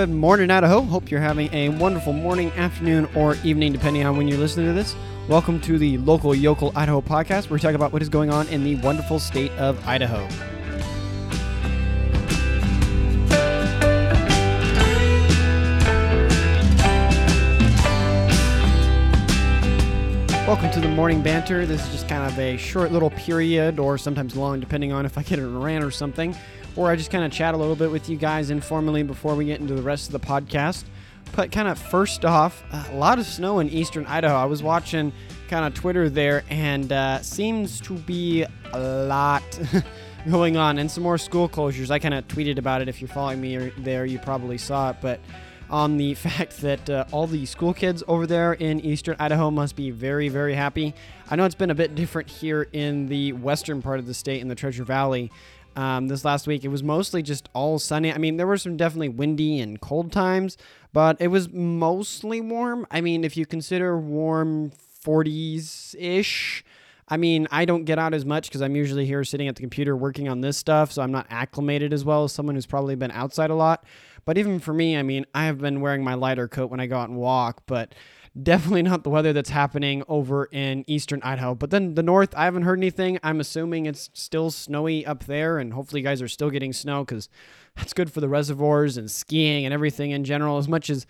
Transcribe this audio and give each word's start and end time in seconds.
Good 0.00 0.08
morning, 0.08 0.50
Idaho. 0.50 0.80
Hope 0.80 1.10
you're 1.10 1.20
having 1.20 1.52
a 1.52 1.68
wonderful 1.68 2.14
morning, 2.14 2.50
afternoon, 2.52 3.06
or 3.14 3.36
evening, 3.44 3.70
depending 3.70 4.02
on 4.06 4.16
when 4.16 4.28
you're 4.28 4.38
listening 4.38 4.64
to 4.64 4.72
this. 4.72 4.96
Welcome 5.28 5.60
to 5.60 5.76
the 5.76 5.98
Local 5.98 6.34
Yocal 6.34 6.72
Idaho 6.74 7.02
podcast, 7.02 7.50
where 7.50 7.56
we 7.56 7.60
talk 7.60 7.74
about 7.74 7.92
what 7.92 8.00
is 8.00 8.08
going 8.08 8.30
on 8.30 8.48
in 8.48 8.64
the 8.64 8.76
wonderful 8.76 9.18
state 9.18 9.52
of 9.58 9.86
Idaho. 9.86 10.26
Welcome 20.46 20.70
to 20.70 20.80
the 20.80 20.88
morning 20.88 21.22
banter. 21.22 21.66
This 21.66 21.84
is 21.84 21.92
just 21.92 22.08
kind 22.08 22.24
of 22.24 22.38
a 22.38 22.56
short 22.56 22.90
little 22.90 23.10
period, 23.10 23.78
or 23.78 23.98
sometimes 23.98 24.34
long, 24.34 24.60
depending 24.60 24.92
on 24.92 25.04
if 25.04 25.18
I 25.18 25.22
get 25.22 25.38
a 25.38 25.46
rant 25.46 25.84
or 25.84 25.90
something, 25.90 26.34
or 26.76 26.90
I 26.90 26.96
just 26.96 27.10
kind 27.10 27.24
of 27.24 27.32
chat 27.32 27.54
a 27.54 27.56
little 27.56 27.76
bit 27.76 27.90
with 27.90 28.08
you 28.08 28.16
guys 28.16 28.50
informally 28.50 29.02
before 29.02 29.34
we 29.34 29.44
get 29.46 29.60
into 29.60 29.74
the 29.74 29.82
rest 29.82 30.06
of 30.06 30.12
the 30.12 30.26
podcast. 30.26 30.84
But 31.36 31.52
kind 31.52 31.68
of 31.68 31.78
first 31.78 32.24
off, 32.24 32.62
a 32.72 32.96
lot 32.96 33.18
of 33.18 33.26
snow 33.26 33.60
in 33.60 33.68
eastern 33.68 34.06
Idaho. 34.06 34.34
I 34.34 34.46
was 34.46 34.62
watching 34.62 35.12
kind 35.48 35.64
of 35.64 35.74
Twitter 35.74 36.08
there, 36.08 36.44
and 36.50 36.92
uh, 36.92 37.22
seems 37.22 37.80
to 37.82 37.94
be 37.94 38.44
a 38.72 38.78
lot 38.78 39.42
going 40.30 40.56
on, 40.56 40.78
and 40.78 40.90
some 40.90 41.02
more 41.02 41.18
school 41.18 41.48
closures. 41.48 41.90
I 41.90 41.98
kind 41.98 42.14
of 42.14 42.26
tweeted 42.28 42.58
about 42.58 42.82
it. 42.82 42.88
If 42.88 43.00
you're 43.00 43.08
following 43.08 43.40
me 43.40 43.70
there, 43.78 44.04
you 44.04 44.18
probably 44.18 44.58
saw 44.58 44.90
it, 44.90 44.96
but 45.00 45.20
on 45.70 45.96
the 45.96 46.14
fact 46.14 46.60
that 46.60 46.90
uh, 46.90 47.04
all 47.12 47.26
the 47.26 47.46
school 47.46 47.72
kids 47.72 48.02
over 48.08 48.26
there 48.26 48.52
in 48.54 48.80
eastern 48.80 49.16
Idaho 49.18 49.50
must 49.50 49.76
be 49.76 49.90
very, 49.90 50.28
very 50.28 50.54
happy. 50.54 50.94
I 51.30 51.36
know 51.36 51.44
it's 51.44 51.54
been 51.54 51.70
a 51.70 51.76
bit 51.76 51.94
different 51.94 52.28
here 52.28 52.66
in 52.72 53.06
the 53.06 53.32
western 53.34 53.82
part 53.82 54.00
of 54.00 54.06
the 54.06 54.14
state 54.14 54.40
in 54.40 54.48
the 54.48 54.56
Treasure 54.56 54.84
Valley. 54.84 55.30
Um, 55.76 56.08
this 56.08 56.24
last 56.24 56.46
week, 56.46 56.64
it 56.64 56.68
was 56.68 56.82
mostly 56.82 57.22
just 57.22 57.48
all 57.54 57.78
sunny. 57.78 58.12
I 58.12 58.18
mean, 58.18 58.36
there 58.36 58.46
were 58.46 58.58
some 58.58 58.76
definitely 58.76 59.08
windy 59.08 59.60
and 59.60 59.80
cold 59.80 60.12
times, 60.12 60.56
but 60.92 61.16
it 61.20 61.28
was 61.28 61.52
mostly 61.52 62.40
warm. 62.40 62.86
I 62.90 63.00
mean, 63.00 63.24
if 63.24 63.36
you 63.36 63.46
consider 63.46 63.98
warm 63.98 64.72
40s 65.04 65.94
ish. 65.98 66.64
I 67.08 67.16
mean, 67.16 67.48
I 67.50 67.64
don't 67.64 67.84
get 67.84 67.98
out 67.98 68.14
as 68.14 68.24
much 68.24 68.48
because 68.48 68.62
I'm 68.62 68.76
usually 68.76 69.04
here 69.04 69.24
sitting 69.24 69.48
at 69.48 69.56
the 69.56 69.62
computer 69.62 69.96
working 69.96 70.28
on 70.28 70.42
this 70.42 70.56
stuff, 70.56 70.92
so 70.92 71.02
I'm 71.02 71.10
not 71.10 71.26
acclimated 71.28 71.92
as 71.92 72.04
well 72.04 72.22
as 72.22 72.32
someone 72.32 72.54
who's 72.54 72.66
probably 72.66 72.94
been 72.94 73.10
outside 73.10 73.50
a 73.50 73.54
lot. 73.54 73.84
But 74.24 74.38
even 74.38 74.60
for 74.60 74.72
me, 74.72 74.96
I 74.96 75.02
mean, 75.02 75.26
I 75.34 75.46
have 75.46 75.58
been 75.58 75.80
wearing 75.80 76.04
my 76.04 76.14
lighter 76.14 76.46
coat 76.46 76.70
when 76.70 76.78
I 76.78 76.86
go 76.86 76.98
out 76.98 77.08
and 77.08 77.18
walk, 77.18 77.62
but 77.66 77.94
definitely 78.40 78.82
not 78.82 79.04
the 79.04 79.10
weather 79.10 79.32
that's 79.32 79.50
happening 79.50 80.02
over 80.08 80.46
in 80.46 80.84
eastern 80.86 81.20
Idaho. 81.22 81.54
But 81.54 81.70
then 81.70 81.94
the 81.94 82.02
north, 82.02 82.34
I 82.36 82.44
haven't 82.44 82.62
heard 82.62 82.78
anything. 82.78 83.18
I'm 83.22 83.40
assuming 83.40 83.86
it's 83.86 84.10
still 84.12 84.50
snowy 84.50 85.04
up 85.04 85.24
there, 85.24 85.58
and 85.58 85.72
hopefully, 85.72 86.00
you 86.00 86.06
guys 86.06 86.22
are 86.22 86.28
still 86.28 86.50
getting 86.50 86.72
snow 86.72 87.04
because 87.04 87.28
that's 87.76 87.92
good 87.92 88.12
for 88.12 88.20
the 88.20 88.28
reservoirs 88.28 88.96
and 88.96 89.10
skiing 89.10 89.64
and 89.64 89.74
everything 89.74 90.10
in 90.10 90.24
general. 90.24 90.58
As 90.58 90.68
much 90.68 90.90
as 90.90 91.06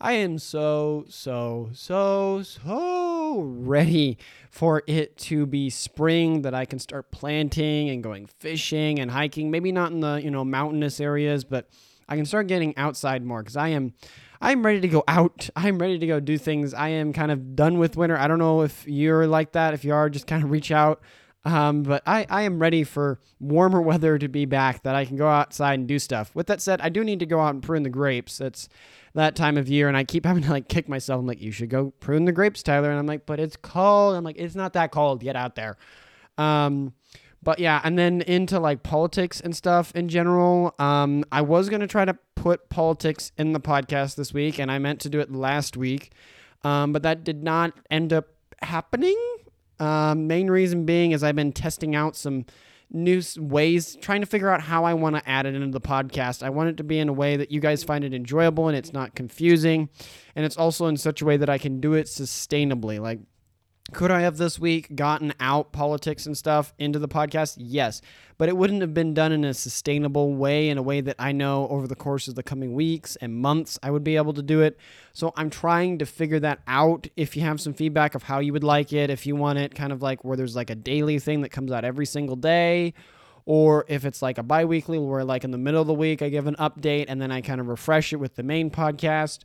I 0.00 0.12
am 0.12 0.38
so, 0.38 1.04
so, 1.08 1.70
so, 1.72 2.42
so 2.42 3.40
ready 3.40 4.18
for 4.50 4.82
it 4.86 5.16
to 5.18 5.46
be 5.46 5.70
spring 5.70 6.42
that 6.42 6.54
I 6.54 6.64
can 6.64 6.78
start 6.78 7.10
planting 7.10 7.88
and 7.88 8.02
going 8.02 8.26
fishing 8.26 8.98
and 8.98 9.10
hiking. 9.10 9.50
Maybe 9.50 9.72
not 9.72 9.92
in 9.92 10.00
the, 10.00 10.20
you 10.22 10.30
know, 10.30 10.44
mountainous 10.44 11.00
areas, 11.00 11.44
but 11.44 11.68
I 12.08 12.16
can 12.16 12.26
start 12.26 12.48
getting 12.48 12.76
outside 12.76 13.24
more 13.24 13.42
because 13.42 13.56
I 13.56 13.68
am 13.68 13.94
I'm 14.44 14.62
ready 14.62 14.80
to 14.80 14.88
go 14.88 15.02
out. 15.08 15.48
I'm 15.56 15.78
ready 15.78 15.98
to 15.98 16.06
go 16.06 16.20
do 16.20 16.36
things. 16.36 16.74
I 16.74 16.88
am 16.88 17.14
kind 17.14 17.32
of 17.32 17.56
done 17.56 17.78
with 17.78 17.96
winter. 17.96 18.18
I 18.18 18.28
don't 18.28 18.38
know 18.38 18.60
if 18.60 18.86
you're 18.86 19.26
like 19.26 19.52
that. 19.52 19.72
If 19.72 19.86
you 19.86 19.94
are, 19.94 20.10
just 20.10 20.26
kind 20.26 20.44
of 20.44 20.50
reach 20.50 20.70
out. 20.70 21.00
Um, 21.46 21.82
but 21.82 22.02
I, 22.06 22.26
I 22.28 22.42
am 22.42 22.58
ready 22.58 22.84
for 22.84 23.20
warmer 23.40 23.80
weather 23.90 24.18
to 24.18 24.28
be 24.28 24.44
back 24.44 24.82
that 24.82 24.94
I 24.94 25.06
can 25.06 25.16
go 25.16 25.28
outside 25.28 25.78
and 25.78 25.88
do 25.88 25.98
stuff. 25.98 26.34
With 26.34 26.46
that 26.48 26.60
said, 26.60 26.82
I 26.82 26.90
do 26.90 27.02
need 27.02 27.20
to 27.20 27.26
go 27.26 27.40
out 27.40 27.54
and 27.54 27.62
prune 27.62 27.84
the 27.84 27.88
grapes. 27.88 28.38
It's 28.38 28.68
that 29.14 29.34
time 29.34 29.56
of 29.56 29.66
year, 29.66 29.88
and 29.88 29.96
I 29.96 30.04
keep 30.04 30.26
having 30.26 30.42
to 30.42 30.50
like 30.50 30.68
kick 30.68 30.90
myself. 30.90 31.20
I'm 31.20 31.26
like, 31.26 31.40
you 31.40 31.50
should 31.50 31.70
go 31.70 31.94
prune 32.00 32.26
the 32.26 32.32
grapes, 32.32 32.62
Tyler. 32.62 32.90
And 32.90 32.98
I'm 32.98 33.06
like, 33.06 33.24
but 33.24 33.40
it's 33.40 33.56
cold. 33.56 34.14
I'm 34.14 34.24
like, 34.24 34.36
it's 34.38 34.54
not 34.54 34.74
that 34.74 34.90
cold. 34.90 35.20
Get 35.20 35.36
out 35.36 35.54
there. 35.54 35.78
Um, 36.36 36.92
but 37.44 37.58
yeah, 37.58 37.80
and 37.84 37.98
then 37.98 38.22
into 38.22 38.58
like 38.58 38.82
politics 38.82 39.40
and 39.40 39.54
stuff 39.54 39.92
in 39.94 40.08
general. 40.08 40.74
Um, 40.78 41.24
I 41.30 41.42
was 41.42 41.68
gonna 41.68 41.86
try 41.86 42.04
to 42.04 42.16
put 42.34 42.68
politics 42.68 43.32
in 43.38 43.52
the 43.52 43.60
podcast 43.60 44.16
this 44.16 44.34
week, 44.34 44.58
and 44.58 44.70
I 44.70 44.78
meant 44.78 45.00
to 45.00 45.08
do 45.08 45.20
it 45.20 45.30
last 45.30 45.76
week, 45.76 46.12
um, 46.62 46.92
but 46.92 47.02
that 47.02 47.24
did 47.24 47.44
not 47.44 47.72
end 47.90 48.12
up 48.12 48.28
happening. 48.62 49.16
Um, 49.78 50.26
main 50.26 50.50
reason 50.50 50.84
being 50.84 51.12
is 51.12 51.22
I've 51.22 51.36
been 51.36 51.52
testing 51.52 51.94
out 51.94 52.16
some 52.16 52.46
new 52.90 53.20
ways, 53.38 53.96
trying 54.00 54.20
to 54.20 54.26
figure 54.26 54.48
out 54.48 54.60
how 54.60 54.84
I 54.84 54.94
want 54.94 55.16
to 55.16 55.28
add 55.28 55.46
it 55.46 55.54
into 55.54 55.72
the 55.72 55.80
podcast. 55.80 56.42
I 56.42 56.50
want 56.50 56.68
it 56.68 56.76
to 56.76 56.84
be 56.84 56.98
in 56.98 57.08
a 57.08 57.12
way 57.12 57.36
that 57.36 57.50
you 57.50 57.60
guys 57.60 57.82
find 57.82 58.04
it 58.04 58.14
enjoyable 58.14 58.68
and 58.68 58.76
it's 58.76 58.92
not 58.92 59.14
confusing, 59.14 59.88
and 60.36 60.44
it's 60.44 60.56
also 60.56 60.86
in 60.86 60.96
such 60.96 61.20
a 61.20 61.24
way 61.24 61.36
that 61.36 61.50
I 61.50 61.58
can 61.58 61.80
do 61.80 61.94
it 61.94 62.06
sustainably. 62.06 63.00
Like 63.00 63.20
could 63.92 64.10
I 64.10 64.22
have 64.22 64.38
this 64.38 64.58
week 64.58 64.96
gotten 64.96 65.34
out 65.38 65.72
politics 65.72 66.24
and 66.24 66.36
stuff 66.36 66.72
into 66.78 66.98
the 66.98 67.08
podcast? 67.08 67.56
Yes. 67.58 68.00
But 68.38 68.48
it 68.48 68.56
wouldn't 68.56 68.80
have 68.80 68.94
been 68.94 69.12
done 69.12 69.30
in 69.30 69.44
a 69.44 69.52
sustainable 69.52 70.34
way, 70.34 70.70
in 70.70 70.78
a 70.78 70.82
way 70.82 71.02
that 71.02 71.16
I 71.18 71.32
know 71.32 71.68
over 71.68 71.86
the 71.86 71.94
course 71.94 72.26
of 72.26 72.34
the 72.34 72.42
coming 72.42 72.72
weeks 72.72 73.14
and 73.16 73.34
months 73.34 73.78
I 73.82 73.90
would 73.90 74.02
be 74.02 74.16
able 74.16 74.32
to 74.32 74.42
do 74.42 74.62
it. 74.62 74.78
So 75.12 75.32
I'm 75.36 75.50
trying 75.50 75.98
to 75.98 76.06
figure 76.06 76.40
that 76.40 76.60
out. 76.66 77.08
If 77.14 77.36
you 77.36 77.42
have 77.42 77.60
some 77.60 77.74
feedback 77.74 78.14
of 78.14 78.22
how 78.22 78.38
you 78.38 78.54
would 78.54 78.64
like 78.64 78.92
it, 78.92 79.10
if 79.10 79.26
you 79.26 79.36
want 79.36 79.58
it 79.58 79.74
kind 79.74 79.92
of 79.92 80.00
like 80.00 80.24
where 80.24 80.36
there's 80.36 80.56
like 80.56 80.70
a 80.70 80.74
daily 80.74 81.18
thing 81.18 81.42
that 81.42 81.50
comes 81.50 81.70
out 81.70 81.84
every 81.84 82.06
single 82.06 82.36
day, 82.36 82.94
or 83.44 83.84
if 83.88 84.06
it's 84.06 84.22
like 84.22 84.38
a 84.38 84.42
bi 84.42 84.64
weekly 84.64 84.98
where 84.98 85.24
like 85.24 85.44
in 85.44 85.50
the 85.50 85.58
middle 85.58 85.82
of 85.82 85.86
the 85.86 85.94
week 85.94 86.22
I 86.22 86.30
give 86.30 86.46
an 86.46 86.56
update 86.56 87.04
and 87.08 87.20
then 87.20 87.30
I 87.30 87.42
kind 87.42 87.60
of 87.60 87.68
refresh 87.68 88.14
it 88.14 88.16
with 88.16 88.34
the 88.36 88.42
main 88.42 88.70
podcast 88.70 89.40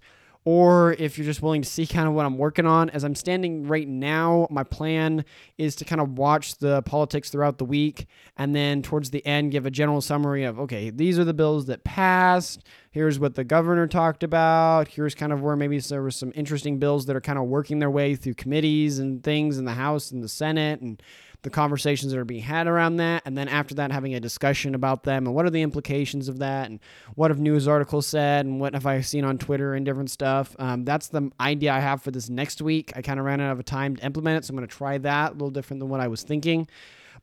or 0.46 0.94
if 0.94 1.18
you're 1.18 1.26
just 1.26 1.42
willing 1.42 1.62
to 1.62 1.70
see 1.70 1.86
kind 1.86 2.08
of 2.08 2.14
what 2.14 2.26
I'm 2.26 2.38
working 2.38 2.66
on. 2.66 2.90
As 2.90 3.04
I'm 3.04 3.16
standing 3.16 3.68
right 3.68 3.88
now, 3.88 4.48
my 4.50 4.64
plan 4.64 5.26
is 5.58 5.76
to 5.78 5.86
kind 5.86 6.00
of 6.00 6.18
watch 6.18 6.58
the 6.58 6.82
politics 6.84 7.30
throughout 7.30 7.58
the 7.58 7.66
week 7.66 8.08
and 8.38 8.56
then 8.56 8.82
towards 8.82 9.12
the 9.12 9.26
end 9.26 9.52
give 9.52 9.66
a 9.66 9.72
general 9.72 10.02
summary 10.02 10.46
of 10.46 10.60
okay, 10.60 10.90
these 10.90 11.20
are 11.20 11.26
the 11.26 11.34
bills 11.34 11.66
that 11.66 11.84
passed. 11.84 12.64
Here's 12.92 13.20
what 13.20 13.36
the 13.36 13.44
governor 13.44 13.86
talked 13.86 14.24
about. 14.24 14.88
Here's 14.88 15.14
kind 15.14 15.32
of 15.32 15.42
where 15.42 15.56
maybe 15.56 15.78
there 15.80 16.02
were 16.02 16.10
some 16.10 16.32
interesting 16.36 16.80
bills 16.80 17.06
that 17.06 17.16
are 17.16 17.22
kind 17.22 17.38
of 17.38 17.46
working 17.46 17.80
their 17.80 17.92
way 17.92 18.16
through 18.16 18.34
committees 18.36 19.00
and 19.00 19.24
things 19.24 19.58
in 19.58 19.66
the 19.66 19.74
House 19.74 20.12
and 20.12 20.24
the 20.24 20.30
Senate 20.30 20.82
and 20.82 21.02
the 21.42 21.50
conversations 21.50 22.12
that 22.12 22.20
are 22.20 22.26
being 22.26 22.44
had 22.44 22.68
around 22.68 22.98
that, 22.98 23.22
and 23.26 23.38
then 23.38 23.48
after 23.48 23.76
that, 23.76 23.92
having 23.92 24.14
a 24.14 24.20
discussion 24.20 24.76
about 24.76 25.04
them 25.04 25.26
and 25.26 25.36
what 25.36 25.46
are 25.46 25.50
the 25.50 25.62
implications 25.62 26.28
of 26.28 26.40
that, 26.40 26.70
and 26.70 26.80
what 27.16 27.32
have 27.32 27.40
news 27.40 27.68
articles 27.68 28.08
said, 28.08 28.46
and 28.46 28.60
what 28.60 28.74
have 28.74 28.86
I 28.86 29.02
seen 29.02 29.24
on 29.24 29.38
Twitter 29.38 29.74
and 29.74 29.86
different 29.86 30.12
stuff. 30.12 30.56
Um, 30.60 30.84
that's 30.84 31.08
the 31.08 31.32
idea 31.40 31.74
I 31.74 31.80
have 31.80 32.02
for 32.02 32.12
this 32.12 32.30
next 32.30 32.62
week. 32.62 32.92
I 32.96 33.02
kind 33.02 33.20
of 33.20 33.26
ran 33.26 33.40
out 33.42 33.58
of 33.58 33.64
time 33.66 33.96
to 33.96 34.06
implement 34.06 34.44
it, 34.44 34.48
so 34.48 34.52
I'm 34.52 34.58
going 34.58 34.68
to 34.68 34.76
try 34.76 34.98
that 34.98 35.32
a 35.32 35.34
little 35.34 35.52
different 35.52 35.80
than 35.80 35.90
what 35.90 36.02
I 36.02 36.08
was 36.08 36.24
thinking. 36.24 36.68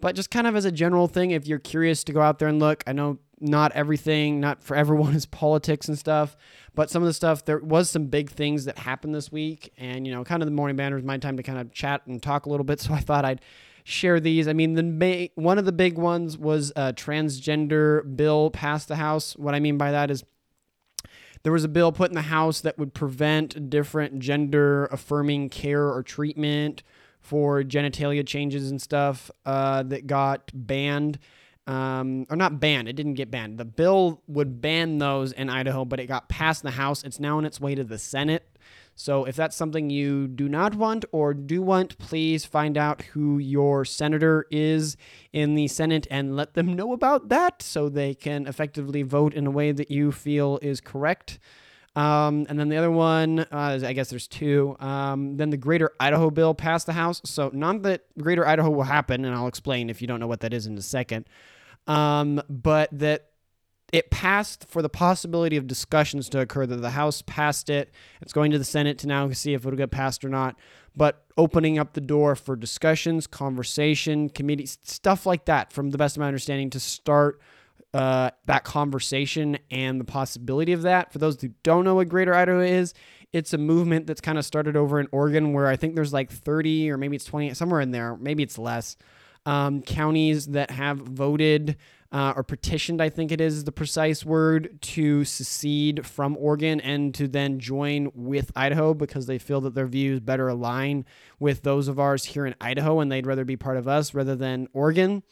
But 0.01 0.15
just 0.15 0.31
kind 0.31 0.47
of 0.47 0.57
as 0.57 0.65
a 0.65 0.73
general 0.73 1.09
thing, 1.09 1.31
if 1.31 1.47
you're 1.47 1.59
curious 1.59 2.05
to 2.05 2.13
go 2.13 2.21
out 2.21 2.39
there 2.39 2.49
and 2.49 2.59
look, 2.59 2.85
I 2.87 2.93
know 2.93 3.19
not 3.41 3.73
everything, 3.73 4.41
not 4.41 4.63
for 4.63 4.77
everyone 4.77 5.15
is 5.15 5.27
politics 5.27 5.89
and 5.89 5.99
stuff, 5.99 6.37
but 6.75 6.91
some 6.91 7.03
of 7.03 7.07
the 7.07 7.15
stuff, 7.15 7.45
there 7.45 7.59
was 7.59 7.91
some 7.91 8.07
big 8.07 8.31
things 8.31 8.65
that 8.67 8.79
happened 8.79 9.15
this 9.15 9.31
week. 9.31 9.73
And, 9.77 10.07
you 10.07 10.13
know, 10.13 10.25
kind 10.25 10.43
of 10.43 10.47
the 10.47 10.55
morning 10.55 10.77
banner 10.77 10.97
is 10.99 11.05
my 11.05 11.19
time 11.19 11.37
to 11.37 11.43
kind 11.43 11.59
of 11.59 11.73
chat 11.73 12.07
and 12.07 12.23
talk 12.23 12.47
a 12.47 12.49
little 12.49 12.65
bit. 12.65 12.81
So 12.87 12.95
I 12.95 13.01
thought 13.01 13.25
I'd 13.25 13.41
share 13.89 14.19
these. 14.19 14.49
I 14.49 14.53
mean, 14.53 14.75
the 14.75 14.83
ma- 14.83 15.29
one 15.41 15.59
of 15.59 15.65
the 15.65 15.71
big 15.71 15.97
ones 15.97 16.37
was 16.37 16.73
a 16.75 16.93
transgender 16.93 18.17
bill 18.17 18.51
passed 18.51 18.89
the 18.89 18.97
House. 18.97 19.37
What 19.37 19.55
I 19.55 19.61
mean 19.61 19.79
by 19.79 19.93
that 19.93 20.11
is 20.11 20.25
there 21.45 21.53
was 21.53 21.63
a 21.63 21.69
bill 21.69 21.93
put 21.93 22.11
in 22.11 22.17
the 22.17 22.23
House 22.23 22.61
that 22.63 22.79
would 22.79 22.95
prevent 22.95 23.71
different 23.71 24.19
gender 24.19 24.87
affirming 24.87 25.51
care 25.51 25.89
or 25.89 26.03
treatment 26.03 26.83
for 27.21 27.63
genitalia 27.63 28.27
changes 28.27 28.73
and 28.73 28.83
stuff 28.83 29.31
uh, 29.45 29.85
that 29.85 30.09
got 30.09 30.51
banned. 30.53 31.21
Um, 31.69 32.27
or 32.29 32.37
not 32.37 32.59
banned, 32.59 32.89
it 32.89 32.95
didn't 32.95 33.15
get 33.15 33.31
banned. 33.31 33.57
The 33.57 33.65
bill 33.65 34.21
would 34.27 34.61
ban 34.61 34.99
those 34.99 35.31
in 35.31 35.49
Idaho, 35.49 35.85
but 35.85 36.01
it 36.01 36.07
got 36.07 36.29
passed 36.29 36.65
in 36.65 36.69
the 36.69 36.77
House. 36.77 37.05
It's 37.05 37.21
now 37.21 37.39
on 37.39 37.45
its 37.45 37.61
way 37.61 37.77
to 37.77 37.85
the 37.85 37.99
Senate. 37.99 38.56
So 38.99 39.27
if 39.27 39.37
that's 39.37 39.55
something 39.55 39.91
you 39.91 40.27
do 40.27 40.49
not 40.49 40.75
want 40.75 41.05
or 41.13 41.35
do 41.35 41.61
want, 41.61 41.99
please 41.99 42.47
find 42.47 42.79
out 42.79 43.03
who 43.03 43.37
your 43.37 43.85
senator 43.85 44.47
is 44.51 44.97
in 45.35 45.55
the 45.55 45.69
Senate 45.69 46.07
and 46.11 46.35
let 46.35 46.55
them 46.55 46.75
know 46.75 46.95
about 46.95 47.29
that 47.29 47.61
so 47.61 47.91
they 47.91 48.15
can 48.15 48.47
effectively 48.47 49.03
vote 49.03 49.35
in 49.35 49.47
a 49.47 49.51
way 49.51 49.71
that 49.71 49.91
you 49.91 50.13
feel 50.13 50.59
is 50.63 50.81
correct. 50.81 51.39
Um, 51.95 52.47
and 52.49 52.59
then 52.59 52.71
the 52.71 52.79
other 52.79 52.91
one, 52.91 53.41
uh, 53.41 53.81
I 53.85 53.93
guess 53.93 54.09
there's 54.09 54.27
two. 54.27 54.77
Um, 54.81 55.37
then 55.37 55.51
the 55.51 55.59
Greater 55.59 55.93
Idaho 56.01 56.31
bill 56.31 56.55
passed 56.55 56.87
the 56.87 56.95
House. 56.95 57.21
So, 57.25 57.51
not 57.53 57.83
that 57.83 58.03
Greater 58.19 58.47
Idaho 58.47 58.71
will 58.71 58.83
happen, 58.83 59.25
and 59.25 59.35
I'll 59.35 59.47
explain 59.47 59.89
if 59.89 60.01
you 60.03 60.09
don't 60.09 60.21
know 60.21 60.27
what 60.27 60.41
that 60.41 60.53
is 60.53 60.67
in 60.67 60.77
a 60.77 60.83
second, 60.83 61.27
um, 61.87 62.43
but 62.51 62.91
that 62.93 63.31
it 63.93 64.11
passed 64.11 64.67
for 64.69 64.83
the 64.83 64.89
possibility 64.89 65.57
of 65.57 65.67
discussions 65.67 66.29
to 66.31 66.41
occur 66.41 66.67
that 66.67 66.77
the 66.77 66.91
House 66.91 67.23
passed 67.23 67.71
it. 67.71 67.93
It's 68.21 68.33
going 68.33 68.51
to 68.51 68.59
the 68.59 68.65
Senate 68.65 68.99
to 68.99 69.07
now 69.07 69.31
see 69.31 69.55
if 69.55 69.65
it'll 69.65 69.77
get 69.77 69.91
passed 69.91 70.25
or 70.25 70.29
not. 70.29 70.57
But 70.97 71.25
opening 71.37 71.79
up 71.79 71.93
the 71.93 72.01
door 72.01 72.35
for 72.35 72.57
discussions, 72.57 73.27
conversation, 73.27 74.29
committee 74.29 74.67
stuff 74.67 75.25
like 75.25 75.45
that, 75.45 75.73
from 75.73 75.91
the 75.91 75.99
best 75.99 76.17
of 76.17 76.21
my 76.21 76.27
understanding, 76.27 76.71
to 76.71 76.81
start 76.81 77.41
uh, 77.95 78.31
that 78.47 78.65
conversation 78.65 79.59
and 79.71 80.01
the 80.01 80.05
possibility 80.05 80.73
of 80.73 80.83
that. 80.83 81.13
For 81.13 81.19
those 81.19 81.41
who 81.41 81.49
don't 81.63 81.85
know 81.85 81.95
what 81.95 82.09
Greater 82.09 82.35
Idaho 82.35 82.61
is, 82.61 82.93
it's 83.33 83.53
a 83.53 83.59
movement 83.59 84.07
that's 84.07 84.21
kind 84.21 84.39
of 84.39 84.45
started 84.45 84.77
over 84.77 84.99
in 84.99 85.07
Oregon 85.13 85.53
where 85.53 85.67
I 85.67 85.77
think 85.77 85.95
there's 85.95 86.13
like 86.13 86.31
30 86.31 86.91
or 86.91 86.99
maybe 86.99 87.17
it's 87.17 87.25
20, 87.25 87.55
somewhere 87.55 87.81
in 87.81 87.93
there, 87.93 88.17
maybe 88.17 88.43
it's 88.43 88.59
less, 88.59 88.97
um, 89.45 89.83
counties 89.83 90.47
that 90.49 90.71
have 90.71 90.99
voted 90.99 91.77
uh, 92.13 92.33
or 92.37 92.43
petitioned, 92.43 93.01
I 93.01 93.09
think 93.09 93.33
it 93.33 93.41
is 93.41 93.65
the 93.65 93.73
precise 93.73 94.25
word, 94.25 94.81
to 94.83 95.25
secede 95.25 96.07
from 96.07 96.37
Oregon 96.37 96.81
and 96.81 97.15
to 97.15 97.29
then 97.29 97.59
join 97.59 98.11
with 98.15 98.53
Idaho 98.55 98.95
because 98.95 99.27
they 99.27 99.39
feel 99.39 99.61
that 99.63 99.75
their 99.75 99.87
views 99.87 100.21
better 100.21 100.49
align 100.49 101.05
with 101.39 101.63
those 101.63 101.89
of 101.89 101.99
ours 101.99 102.25
here 102.25 102.47
in 102.47 102.55
Idaho 102.61 103.01
and 103.01 103.11
they'd 103.11 103.27
rather 103.27 103.45
be 103.45 103.57
part 103.57 103.77
of 103.77 103.89
us 103.89 104.15
rather 104.15 104.37
than 104.37 104.69
Oregon. 104.73 105.23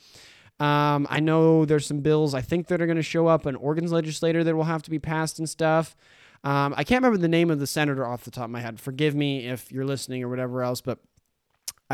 Um, 0.60 1.06
I 1.10 1.20
know 1.20 1.64
there's 1.64 1.86
some 1.86 2.00
bills 2.00 2.34
I 2.34 2.40
think 2.40 2.68
that 2.68 2.80
are 2.80 2.86
going 2.86 2.96
to 2.96 3.02
show 3.02 3.26
up 3.26 3.46
in 3.46 3.56
Oregon's 3.56 3.92
legislature 3.92 4.44
that 4.44 4.54
will 4.54 4.64
have 4.64 4.82
to 4.82 4.90
be 4.90 4.98
passed 4.98 5.38
and 5.38 5.48
stuff. 5.48 5.96
Um, 6.44 6.74
I 6.76 6.84
can't 6.84 7.02
remember 7.02 7.18
the 7.18 7.28
name 7.28 7.50
of 7.50 7.58
the 7.58 7.66
senator 7.66 8.06
off 8.06 8.24
the 8.24 8.30
top 8.30 8.44
of 8.44 8.50
my 8.50 8.60
head. 8.60 8.78
Forgive 8.78 9.14
me 9.14 9.46
if 9.46 9.72
you're 9.72 9.86
listening 9.86 10.22
or 10.22 10.28
whatever 10.28 10.62
else, 10.62 10.80
but 10.80 10.98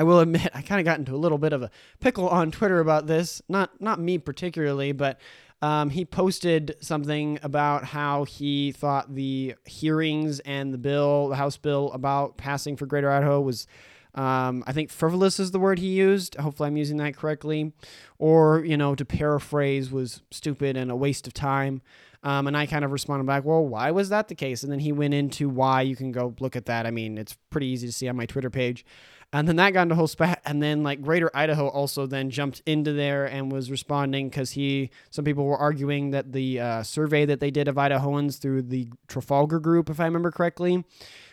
I 0.00 0.02
will 0.02 0.20
admit 0.20 0.48
I 0.54 0.62
kind 0.62 0.80
of 0.80 0.86
got 0.86 0.98
into 0.98 1.14
a 1.14 1.18
little 1.18 1.36
bit 1.36 1.52
of 1.52 1.62
a 1.62 1.70
pickle 2.00 2.26
on 2.28 2.50
Twitter 2.50 2.80
about 2.80 3.06
this. 3.06 3.42
Not 3.48 3.80
not 3.80 4.00
me 4.00 4.16
particularly, 4.16 4.92
but 4.92 5.20
um, 5.60 5.90
he 5.90 6.06
posted 6.06 6.74
something 6.80 7.38
about 7.42 7.84
how 7.84 8.24
he 8.24 8.72
thought 8.72 9.14
the 9.14 9.56
hearings 9.66 10.40
and 10.40 10.72
the 10.72 10.78
bill, 10.78 11.28
the 11.28 11.36
House 11.36 11.58
bill 11.58 11.92
about 11.92 12.38
passing 12.38 12.76
for 12.76 12.86
Greater 12.86 13.10
Idaho 13.10 13.40
was. 13.40 13.66
Um, 14.12 14.64
I 14.66 14.72
think 14.72 14.90
frivolous 14.90 15.38
is 15.38 15.52
the 15.52 15.60
word 15.60 15.78
he 15.78 15.86
used. 15.86 16.34
Hopefully, 16.34 16.66
I'm 16.66 16.76
using 16.76 16.96
that 16.96 17.16
correctly. 17.16 17.72
Or, 18.18 18.64
you 18.64 18.76
know, 18.76 18.96
to 18.96 19.04
paraphrase, 19.04 19.92
was 19.92 20.22
stupid 20.32 20.76
and 20.76 20.90
a 20.90 20.96
waste 20.96 21.28
of 21.28 21.32
time. 21.32 21.80
Um, 22.24 22.48
and 22.48 22.56
I 22.56 22.66
kind 22.66 22.84
of 22.84 22.90
responded 22.90 23.26
back, 23.26 23.44
well, 23.44 23.64
why 23.64 23.92
was 23.92 24.08
that 24.08 24.26
the 24.26 24.34
case? 24.34 24.64
And 24.64 24.72
then 24.72 24.80
he 24.80 24.90
went 24.90 25.14
into 25.14 25.48
why. 25.48 25.82
You 25.82 25.94
can 25.94 26.10
go 26.10 26.34
look 26.40 26.56
at 26.56 26.66
that. 26.66 26.86
I 26.86 26.90
mean, 26.90 27.18
it's 27.18 27.36
pretty 27.50 27.68
easy 27.68 27.86
to 27.86 27.92
see 27.92 28.08
on 28.08 28.16
my 28.16 28.26
Twitter 28.26 28.50
page. 28.50 28.84
And 29.32 29.46
then 29.46 29.56
that 29.56 29.70
got 29.72 29.82
into 29.82 29.94
a 29.94 29.96
whole 29.96 30.08
spat. 30.08 30.42
And 30.44 30.62
then 30.62 30.82
like 30.82 31.02
Greater 31.02 31.30
Idaho 31.34 31.68
also 31.68 32.06
then 32.06 32.30
jumped 32.30 32.62
into 32.66 32.92
there 32.92 33.26
and 33.26 33.52
was 33.52 33.70
responding 33.70 34.28
because 34.28 34.52
he, 34.52 34.90
some 35.10 35.24
people 35.24 35.44
were 35.44 35.56
arguing 35.58 36.10
that 36.10 36.32
the 36.32 36.58
uh, 36.58 36.82
survey 36.82 37.24
that 37.26 37.38
they 37.38 37.50
did 37.50 37.68
of 37.68 37.76
Idahoans 37.76 38.38
through 38.40 38.62
the 38.62 38.88
Trafalgar 39.06 39.60
group, 39.60 39.88
if 39.88 40.00
I 40.00 40.04
remember 40.04 40.32
correctly, 40.32 40.84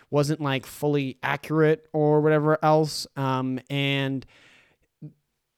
wasn't 0.10 0.42
like 0.42 0.66
fully 0.66 1.18
accurate 1.24 1.88
or 1.92 2.22
whatever 2.22 2.64
else. 2.64 3.08
Um, 3.16 3.60
and 3.70 4.26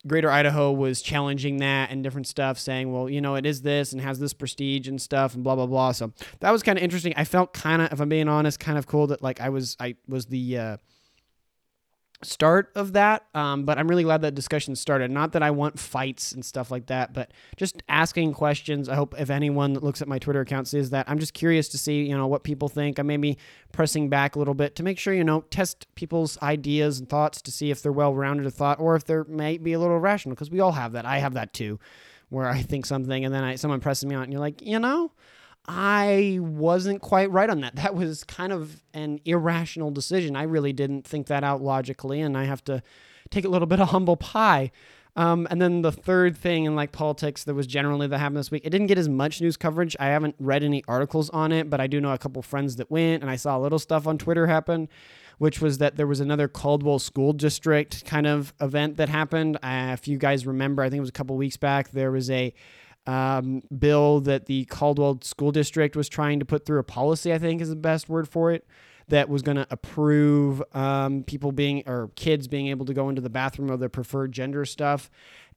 Greater 0.06 0.30
Idaho 0.30 0.72
was 0.72 1.02
challenging 1.02 1.58
that 1.58 1.90
and 1.90 2.02
different 2.02 2.26
stuff, 2.26 2.58
saying, 2.58 2.90
well, 2.90 3.10
you 3.10 3.20
know, 3.20 3.34
it 3.34 3.44
is 3.44 3.60
this 3.60 3.92
and 3.92 4.00
has 4.00 4.18
this 4.18 4.32
prestige 4.32 4.88
and 4.88 5.00
stuff 5.00 5.34
and 5.34 5.44
blah 5.44 5.54
blah 5.54 5.66
blah. 5.66 5.92
So 5.92 6.12
that 6.40 6.50
was 6.50 6.62
kind 6.62 6.78
of 6.78 6.82
interesting. 6.82 7.12
I 7.16 7.24
felt 7.24 7.52
kind 7.52 7.82
of, 7.82 7.92
if 7.92 8.00
I'm 8.00 8.08
being 8.08 8.26
honest, 8.26 8.58
kind 8.58 8.78
of 8.78 8.86
cool 8.86 9.08
that 9.08 9.22
like 9.22 9.42
I 9.42 9.50
was 9.50 9.76
I 9.78 9.96
was 10.08 10.26
the 10.26 10.56
uh, 10.56 10.76
start 12.22 12.70
of 12.74 12.92
that. 12.92 13.24
Um, 13.34 13.64
but 13.64 13.78
I'm 13.78 13.88
really 13.88 14.02
glad 14.02 14.22
that 14.22 14.34
discussion 14.34 14.76
started. 14.76 15.10
Not 15.10 15.32
that 15.32 15.42
I 15.42 15.50
want 15.50 15.78
fights 15.78 16.32
and 16.32 16.44
stuff 16.44 16.70
like 16.70 16.86
that, 16.86 17.12
but 17.12 17.32
just 17.56 17.82
asking 17.88 18.34
questions. 18.34 18.88
I 18.88 18.94
hope 18.94 19.14
if 19.18 19.30
anyone 19.30 19.72
that 19.72 19.82
looks 19.82 20.02
at 20.02 20.08
my 20.08 20.18
Twitter 20.18 20.40
account 20.40 20.68
sees 20.68 20.90
that, 20.90 21.08
I'm 21.08 21.18
just 21.18 21.34
curious 21.34 21.68
to 21.70 21.78
see, 21.78 22.02
you 22.02 22.16
know, 22.16 22.26
what 22.26 22.42
people 22.42 22.68
think. 22.68 22.98
I 22.98 23.02
may 23.02 23.16
be 23.16 23.38
pressing 23.72 24.08
back 24.08 24.36
a 24.36 24.38
little 24.38 24.54
bit 24.54 24.76
to 24.76 24.82
make 24.82 24.98
sure, 24.98 25.14
you 25.14 25.24
know, 25.24 25.42
test 25.50 25.86
people's 25.94 26.40
ideas 26.42 27.00
and 27.00 27.08
thoughts 27.08 27.40
to 27.42 27.50
see 27.50 27.70
if 27.70 27.82
they're 27.82 27.92
well 27.92 28.14
rounded 28.14 28.46
of 28.46 28.54
thought 28.54 28.78
or 28.80 28.96
if 28.96 29.04
they 29.04 29.22
might 29.28 29.62
be 29.62 29.72
a 29.72 29.78
little 29.78 29.96
irrational 29.96 30.34
because 30.34 30.50
we 30.50 30.60
all 30.60 30.72
have 30.72 30.92
that. 30.92 31.06
I 31.06 31.18
have 31.18 31.34
that 31.34 31.54
too, 31.54 31.78
where 32.28 32.48
I 32.48 32.62
think 32.62 32.86
something 32.86 33.24
and 33.24 33.34
then 33.34 33.44
I, 33.44 33.54
someone 33.54 33.80
presses 33.80 34.06
me 34.06 34.14
on 34.14 34.24
and 34.24 34.32
you're 34.32 34.40
like, 34.40 34.60
you 34.62 34.78
know, 34.78 35.12
I 35.66 36.38
wasn't 36.40 37.00
quite 37.00 37.30
right 37.30 37.48
on 37.48 37.60
that. 37.60 37.76
That 37.80 37.94
was 37.94 38.24
kind 38.24 38.52
of 38.52 38.82
an 38.92 39.20
irrational 39.24 39.90
decision. 39.90 40.36
I 40.36 40.42
really 40.42 40.72
didn't 40.72 41.06
think 41.06 41.28
that 41.28 41.44
out 41.44 41.62
logically, 41.62 42.20
and 42.20 42.36
I 42.36 42.44
have 42.44 42.64
to 42.64 42.82
take 43.30 43.44
a 43.44 43.48
little 43.48 43.66
bit 43.66 43.80
of 43.80 43.88
humble 43.90 44.16
pie. 44.16 44.70
Um, 45.16 45.48
and 45.50 45.60
then 45.60 45.82
the 45.82 45.90
third 45.90 46.36
thing 46.36 46.64
in 46.64 46.76
like 46.76 46.92
politics 46.92 47.44
that 47.44 47.54
was 47.54 47.66
generally 47.66 48.06
that 48.06 48.18
happened 48.18 48.36
this 48.36 48.50
week, 48.50 48.64
it 48.64 48.70
didn't 48.70 48.86
get 48.86 48.98
as 48.98 49.08
much 49.08 49.40
news 49.40 49.56
coverage. 49.56 49.96
I 49.98 50.06
haven't 50.06 50.36
read 50.38 50.62
any 50.62 50.84
articles 50.86 51.30
on 51.30 51.52
it, 51.52 51.68
but 51.68 51.80
I 51.80 51.86
do 51.86 52.00
know 52.00 52.12
a 52.12 52.18
couple 52.18 52.42
friends 52.42 52.76
that 52.76 52.90
went, 52.90 53.22
and 53.22 53.30
I 53.30 53.36
saw 53.36 53.58
a 53.58 53.60
little 53.60 53.78
stuff 53.78 54.06
on 54.06 54.18
Twitter 54.18 54.46
happen, 54.46 54.88
which 55.38 55.60
was 55.60 55.78
that 55.78 55.96
there 55.96 56.06
was 56.06 56.20
another 56.20 56.48
Caldwell 56.48 56.98
School 56.98 57.32
District 57.32 58.04
kind 58.04 58.26
of 58.26 58.54
event 58.60 58.98
that 58.98 59.08
happened. 59.08 59.56
Uh, 59.56 59.90
if 59.92 60.06
you 60.06 60.16
guys 60.16 60.46
remember, 60.46 60.82
I 60.82 60.90
think 60.90 60.98
it 60.98 61.02
was 61.02 61.10
a 61.10 61.12
couple 61.12 61.36
weeks 61.36 61.56
back, 61.56 61.90
there 61.90 62.12
was 62.12 62.30
a 62.30 62.54
um, 63.06 63.62
bill 63.76 64.20
that 64.20 64.46
the 64.46 64.64
Caldwell 64.66 65.20
School 65.22 65.52
District 65.52 65.96
was 65.96 66.08
trying 66.08 66.38
to 66.40 66.44
put 66.44 66.66
through 66.66 66.78
a 66.78 66.84
policy, 66.84 67.32
I 67.32 67.38
think 67.38 67.60
is 67.60 67.68
the 67.68 67.76
best 67.76 68.08
word 68.08 68.28
for 68.28 68.52
it, 68.52 68.66
that 69.08 69.28
was 69.28 69.42
going 69.42 69.56
to 69.56 69.66
approve 69.70 70.62
um, 70.72 71.24
people 71.24 71.52
being, 71.52 71.82
or 71.86 72.10
kids 72.14 72.48
being 72.48 72.68
able 72.68 72.86
to 72.86 72.94
go 72.94 73.08
into 73.08 73.20
the 73.20 73.30
bathroom 73.30 73.70
of 73.70 73.80
their 73.80 73.88
preferred 73.88 74.32
gender 74.32 74.64
stuff. 74.64 75.10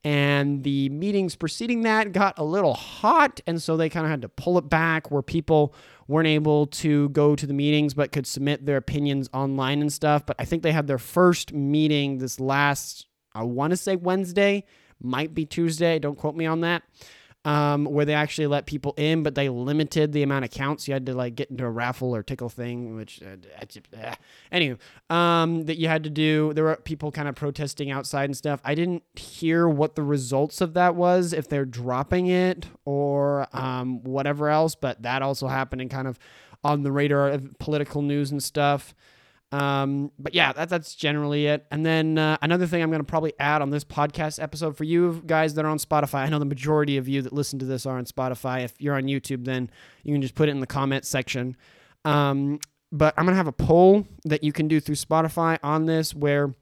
And 0.06 0.64
the 0.64 0.90
meetings 0.90 1.36
preceding 1.36 1.84
that 1.84 2.12
got 2.12 2.38
a 2.38 2.44
little 2.44 2.74
hot. 2.74 3.40
And 3.48 3.62
so 3.62 3.78
they 3.78 3.90
kind 3.90 4.06
of 4.06 4.10
had 4.10 4.22
to 4.24 4.30
pull 4.30 4.58
it 4.58 4.70
back 4.70 5.12
where 5.12 5.22
people 5.22 5.74
weren't 6.10 6.28
able 6.28 6.68
to 6.68 7.08
go 7.10 7.38
to 7.38 7.48
the 7.48 7.54
meetings 7.54 7.94
but 7.94 8.12
could 8.12 8.28
submit 8.28 8.66
their 8.66 8.76
opinions 8.76 9.30
online 9.34 9.80
and 9.80 9.94
stuff. 9.94 10.26
But 10.26 10.36
I 10.40 10.46
think 10.46 10.62
they 10.62 10.74
had 10.74 10.88
their 10.88 10.98
first 10.98 11.54
meeting 11.54 12.18
this 12.18 12.38
last, 12.40 13.08
I 13.34 13.44
want 13.44 13.72
to 13.72 13.78
say 13.78 13.96
Wednesday, 13.96 14.66
might 15.02 15.34
be 15.34 15.46
Tuesday. 15.46 16.00
Don't 16.00 16.18
quote 16.18 16.36
me 16.36 16.46
on 16.46 16.62
that 16.62 16.84
um, 17.46 17.86
where 17.86 18.06
they 18.06 18.14
actually 18.14 18.48
let 18.48 18.66
people 18.66 18.94
in, 18.96 19.22
but 19.22 19.36
they 19.36 19.50
limited 19.50 20.14
the 20.14 20.24
amount 20.24 20.46
of 20.46 20.52
counts. 20.52 20.88
You 20.88 20.94
had 20.94 21.06
to 21.08 21.14
like 21.14 21.36
get 21.36 21.50
into 21.50 21.66
a 21.66 21.70
raffle 21.70 22.16
or 22.16 22.24
tickle 22.24 22.50
thing, 22.50 22.96
which 22.96 23.22
uh, 23.22 23.68
uh, 24.02 24.16
anyway, 24.52 24.78
um, 25.10 25.66
that 25.66 25.78
you 25.78 25.88
had 25.88 26.04
to 26.06 26.10
do. 26.10 26.54
There 26.54 26.64
were 26.64 26.78
people 26.78 27.12
kind 27.12 27.28
of 27.28 27.36
protesting 27.36 27.92
outside 27.92 28.26
and 28.26 28.38
stuff. 28.38 28.62
I 28.64 28.76
didn't 28.76 29.04
hear 29.16 29.68
what 29.68 29.96
the 29.96 30.04
results 30.04 30.62
of 30.62 30.74
that 30.76 30.96
was, 30.96 31.34
if 31.34 31.50
they're 31.50 31.66
dropping 31.66 32.28
it 32.28 32.68
or 32.86 33.48
um, 33.54 34.04
whatever 34.04 34.50
else, 34.50 34.76
but 34.76 35.02
that 35.04 35.22
also 35.22 35.48
happened 35.48 35.82
and 35.82 35.92
kind 35.92 36.08
of 36.08 36.18
on 36.64 36.84
the 36.84 36.92
radar 36.92 37.30
of 37.30 37.58
political 37.60 38.02
news 38.02 38.32
and 38.32 38.42
stuff. 38.42 38.96
Um, 39.54 40.12
but 40.18 40.34
yeah, 40.34 40.52
that, 40.54 40.68
that's 40.70 40.96
generally 40.96 41.46
it. 41.46 41.68
And 41.70 41.86
then 41.86 42.18
uh, 42.18 42.38
another 42.42 42.66
thing 42.66 42.82
I'm 42.82 42.90
going 42.90 43.02
to 43.02 43.06
probably 43.06 43.34
add 43.40 43.62
on 43.62 43.70
this 43.70 43.84
podcast 43.84 44.42
episode 44.42 44.76
for 44.76 44.84
you 44.84 45.22
guys 45.28 45.54
that 45.54 45.64
are 45.64 45.68
on 45.70 45.78
Spotify. 45.78 46.22
I 46.26 46.30
know 46.30 46.40
the 46.40 46.46
majority 46.46 46.98
of 46.98 47.08
you 47.08 47.22
that 47.22 47.32
listen 47.32 47.60
to 47.60 47.66
this 47.66 47.86
are 47.86 48.00
on 48.00 48.06
Spotify. 48.06 48.64
If 48.64 48.74
you're 48.80 48.96
on 48.96 49.04
YouTube, 49.04 49.46
then 49.46 49.70
you 50.02 50.12
can 50.12 50.24
just 50.24 50.34
put 50.34 50.50
it 50.50 50.54
in 50.54 50.60
the 50.60 50.66
comment 50.66 51.06
section. 51.06 51.56
Um, 52.04 52.60
but 52.92 53.14
I'm 53.16 53.26
going 53.26 53.34
to 53.34 53.38
have 53.38 53.48
a 53.48 53.52
poll 53.52 54.08
that 54.26 54.44
you 54.44 54.52
can 54.52 54.68
do 54.68 54.80
through 54.80 54.96
Spotify 54.96 55.60
on 55.62 55.86
this 55.86 56.16
where 56.16 56.56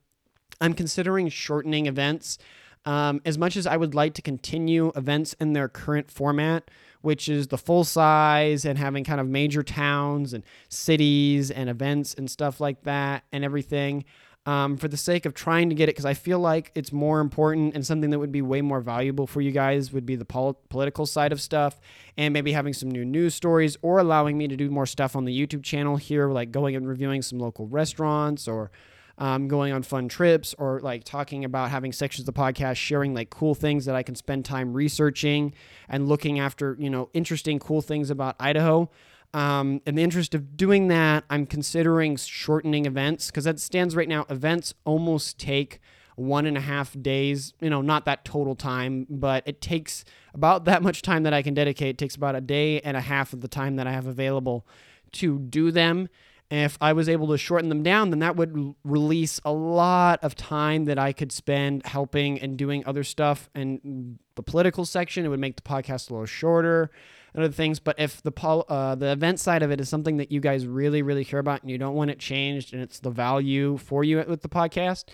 I'm 0.59 0.73
considering 0.73 1.29
shortening 1.29 1.85
events. 1.85 2.39
Um, 2.85 3.21
as 3.25 3.37
much 3.37 3.57
as 3.57 3.67
I 3.67 3.77
would 3.77 3.93
like 3.93 4.15
to 4.15 4.21
continue 4.21 4.91
events 4.95 5.33
in 5.39 5.53
their 5.53 5.67
current 5.67 6.09
format, 6.09 6.71
which 7.01 7.29
is 7.29 7.47
the 7.47 7.57
full 7.57 7.83
size 7.83 8.65
and 8.65 8.77
having 8.77 9.03
kind 9.03 9.21
of 9.21 9.27
major 9.27 9.61
towns 9.63 10.33
and 10.33 10.43
cities 10.69 11.51
and 11.51 11.69
events 11.69 12.13
and 12.15 12.29
stuff 12.29 12.59
like 12.59 12.83
that 12.83 13.23
and 13.31 13.43
everything. 13.43 14.05
Um, 14.47 14.77
for 14.77 14.87
the 14.87 14.97
sake 14.97 15.27
of 15.27 15.35
trying 15.35 15.69
to 15.69 15.75
get 15.75 15.87
it, 15.87 15.91
because 15.91 16.05
I 16.05 16.15
feel 16.15 16.39
like 16.39 16.71
it's 16.73 16.91
more 16.91 17.19
important 17.19 17.75
and 17.75 17.85
something 17.85 18.09
that 18.09 18.17
would 18.17 18.31
be 18.31 18.41
way 18.41 18.61
more 18.61 18.81
valuable 18.81 19.27
for 19.27 19.39
you 19.39 19.51
guys 19.51 19.93
would 19.93 20.07
be 20.07 20.15
the 20.15 20.25
pol- 20.25 20.59
political 20.69 21.05
side 21.05 21.31
of 21.31 21.39
stuff 21.39 21.79
and 22.17 22.33
maybe 22.33 22.51
having 22.51 22.73
some 22.73 22.89
new 22.89 23.05
news 23.05 23.35
stories 23.35 23.77
or 23.83 23.99
allowing 23.99 24.39
me 24.39 24.47
to 24.47 24.55
do 24.55 24.71
more 24.71 24.87
stuff 24.87 25.15
on 25.15 25.25
the 25.25 25.47
YouTube 25.47 25.61
channel 25.61 25.95
here, 25.95 26.27
like 26.29 26.51
going 26.51 26.75
and 26.75 26.87
reviewing 26.87 27.21
some 27.21 27.37
local 27.37 27.67
restaurants 27.67 28.47
or 28.47 28.71
um, 29.17 29.47
going 29.47 29.73
on 29.73 29.83
fun 29.83 30.07
trips 30.07 30.55
or 30.57 30.79
like 30.81 31.03
talking 31.03 31.45
about 31.45 31.69
having 31.69 31.91
sections 31.91 32.27
of 32.27 32.33
the 32.33 32.39
podcast, 32.39 32.77
sharing 32.77 33.13
like 33.13 33.29
cool 33.29 33.55
things 33.55 33.85
that 33.85 33.95
I 33.95 34.03
can 34.03 34.15
spend 34.15 34.45
time 34.45 34.73
researching 34.73 35.53
and 35.89 36.07
looking 36.07 36.39
after, 36.39 36.75
you 36.79 36.89
know, 36.89 37.09
interesting, 37.13 37.59
cool 37.59 37.81
things 37.81 38.09
about 38.09 38.35
Idaho. 38.39 38.89
Um, 39.33 39.81
in 39.85 39.95
the 39.95 40.03
interest 40.03 40.35
of 40.35 40.57
doing 40.57 40.89
that, 40.89 41.23
I'm 41.29 41.45
considering 41.45 42.17
shortening 42.17 42.85
events 42.85 43.27
because 43.27 43.45
that 43.45 43.59
stands 43.59 43.95
right 43.95 44.09
now. 44.09 44.25
Events 44.29 44.73
almost 44.83 45.39
take 45.39 45.79
one 46.15 46.45
and 46.45 46.57
a 46.57 46.61
half 46.61 46.95
days. 47.01 47.53
You 47.61 47.69
know, 47.69 47.81
not 47.81 48.05
that 48.05 48.25
total 48.25 48.55
time, 48.55 49.07
but 49.09 49.43
it 49.45 49.61
takes 49.61 50.03
about 50.33 50.65
that 50.65 50.83
much 50.83 51.01
time 51.01 51.23
that 51.23 51.33
I 51.33 51.41
can 51.41 51.53
dedicate. 51.53 51.91
It 51.91 51.97
takes 51.97 52.15
about 52.15 52.35
a 52.35 52.41
day 52.41 52.81
and 52.81 52.97
a 52.97 53.01
half 53.01 53.33
of 53.33 53.41
the 53.41 53.47
time 53.47 53.77
that 53.77 53.87
I 53.87 53.91
have 53.91 54.07
available 54.07 54.67
to 55.13 55.39
do 55.39 55.71
them 55.71 56.09
if 56.51 56.77
I 56.81 56.91
was 56.93 57.07
able 57.07 57.29
to 57.29 57.37
shorten 57.37 57.69
them 57.69 57.81
down, 57.81 58.09
then 58.09 58.19
that 58.19 58.35
would 58.35 58.75
release 58.83 59.39
a 59.45 59.53
lot 59.53 60.19
of 60.21 60.35
time 60.35 60.85
that 60.85 60.99
I 60.99 61.13
could 61.13 61.31
spend 61.31 61.85
helping 61.85 62.39
and 62.39 62.57
doing 62.57 62.83
other 62.85 63.03
stuff. 63.03 63.49
And 63.55 64.19
the 64.35 64.43
political 64.43 64.85
section, 64.85 65.25
it 65.25 65.29
would 65.29 65.39
make 65.39 65.55
the 65.55 65.61
podcast 65.61 66.09
a 66.09 66.13
little 66.13 66.25
shorter 66.25 66.91
and 67.33 67.43
other 67.43 67.53
things. 67.53 67.79
But 67.79 67.99
if 67.99 68.21
the 68.21 68.31
pol- 68.31 68.65
uh, 68.67 68.95
the 68.95 69.11
event 69.13 69.39
side 69.39 69.63
of 69.63 69.71
it 69.71 69.79
is 69.79 69.87
something 69.87 70.17
that 70.17 70.31
you 70.31 70.41
guys 70.41 70.67
really, 70.67 71.01
really 71.01 71.23
care 71.23 71.39
about 71.39 71.61
and 71.61 71.71
you 71.71 71.77
don't 71.77 71.95
want 71.95 72.11
it 72.11 72.19
changed 72.19 72.73
and 72.73 72.83
it's 72.83 72.99
the 72.99 73.11
value 73.11 73.77
for 73.77 74.03
you 74.03 74.23
with 74.27 74.41
the 74.41 74.49
podcast, 74.49 75.05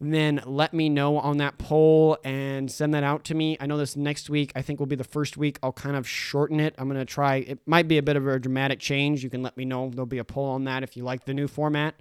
then 0.00 0.40
let 0.46 0.72
me 0.72 0.88
know 0.88 1.18
on 1.18 1.38
that 1.38 1.58
poll 1.58 2.18
and 2.22 2.70
send 2.70 2.94
that 2.94 3.02
out 3.02 3.24
to 3.24 3.34
me. 3.34 3.56
I 3.60 3.66
know 3.66 3.76
this 3.76 3.96
next 3.96 4.30
week, 4.30 4.52
I 4.54 4.62
think 4.62 4.78
will 4.78 4.86
be 4.86 4.96
the 4.96 5.04
first 5.04 5.36
week. 5.36 5.58
I'll 5.62 5.72
kind 5.72 5.96
of 5.96 6.08
shorten 6.08 6.60
it. 6.60 6.74
I'm 6.78 6.88
going 6.88 7.00
to 7.00 7.04
try, 7.04 7.36
it 7.36 7.58
might 7.66 7.88
be 7.88 7.98
a 7.98 8.02
bit 8.02 8.16
of 8.16 8.26
a 8.26 8.38
dramatic 8.38 8.78
change. 8.78 9.24
You 9.24 9.30
can 9.30 9.42
let 9.42 9.56
me 9.56 9.64
know. 9.64 9.90
There'll 9.90 10.06
be 10.06 10.18
a 10.18 10.24
poll 10.24 10.50
on 10.50 10.64
that 10.64 10.82
if 10.82 10.96
you 10.96 11.02
like 11.02 11.24
the 11.24 11.34
new 11.34 11.48
format. 11.48 11.96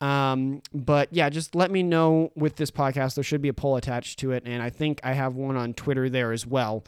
Um, 0.00 0.62
but 0.72 1.08
yeah, 1.12 1.28
just 1.28 1.54
let 1.54 1.70
me 1.70 1.82
know 1.82 2.32
with 2.34 2.56
this 2.56 2.70
podcast. 2.70 3.14
There 3.14 3.24
should 3.24 3.42
be 3.42 3.48
a 3.48 3.54
poll 3.54 3.76
attached 3.76 4.18
to 4.20 4.32
it. 4.32 4.42
And 4.46 4.62
I 4.62 4.70
think 4.70 5.00
I 5.04 5.12
have 5.12 5.36
one 5.36 5.56
on 5.56 5.74
Twitter 5.74 6.08
there 6.08 6.32
as 6.32 6.46
well. 6.46 6.84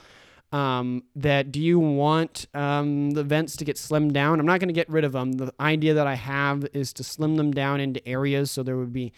Um, 0.50 1.04
that 1.16 1.50
do 1.50 1.60
you 1.60 1.78
want 1.78 2.46
um, 2.52 3.12
the 3.12 3.20
events 3.20 3.56
to 3.56 3.64
get 3.64 3.76
slimmed 3.76 4.12
down? 4.12 4.38
I'm 4.38 4.44
not 4.44 4.60
going 4.60 4.68
to 4.68 4.74
get 4.74 4.88
rid 4.90 5.04
of 5.04 5.12
them. 5.12 5.32
The 5.32 5.54
idea 5.58 5.94
that 5.94 6.06
I 6.06 6.14
have 6.14 6.66
is 6.74 6.92
to 6.94 7.04
slim 7.04 7.36
them 7.36 7.52
down 7.52 7.80
into 7.80 8.06
areas 8.06 8.50
so 8.50 8.62
there 8.62 8.76
would 8.76 8.92
be 8.92 9.12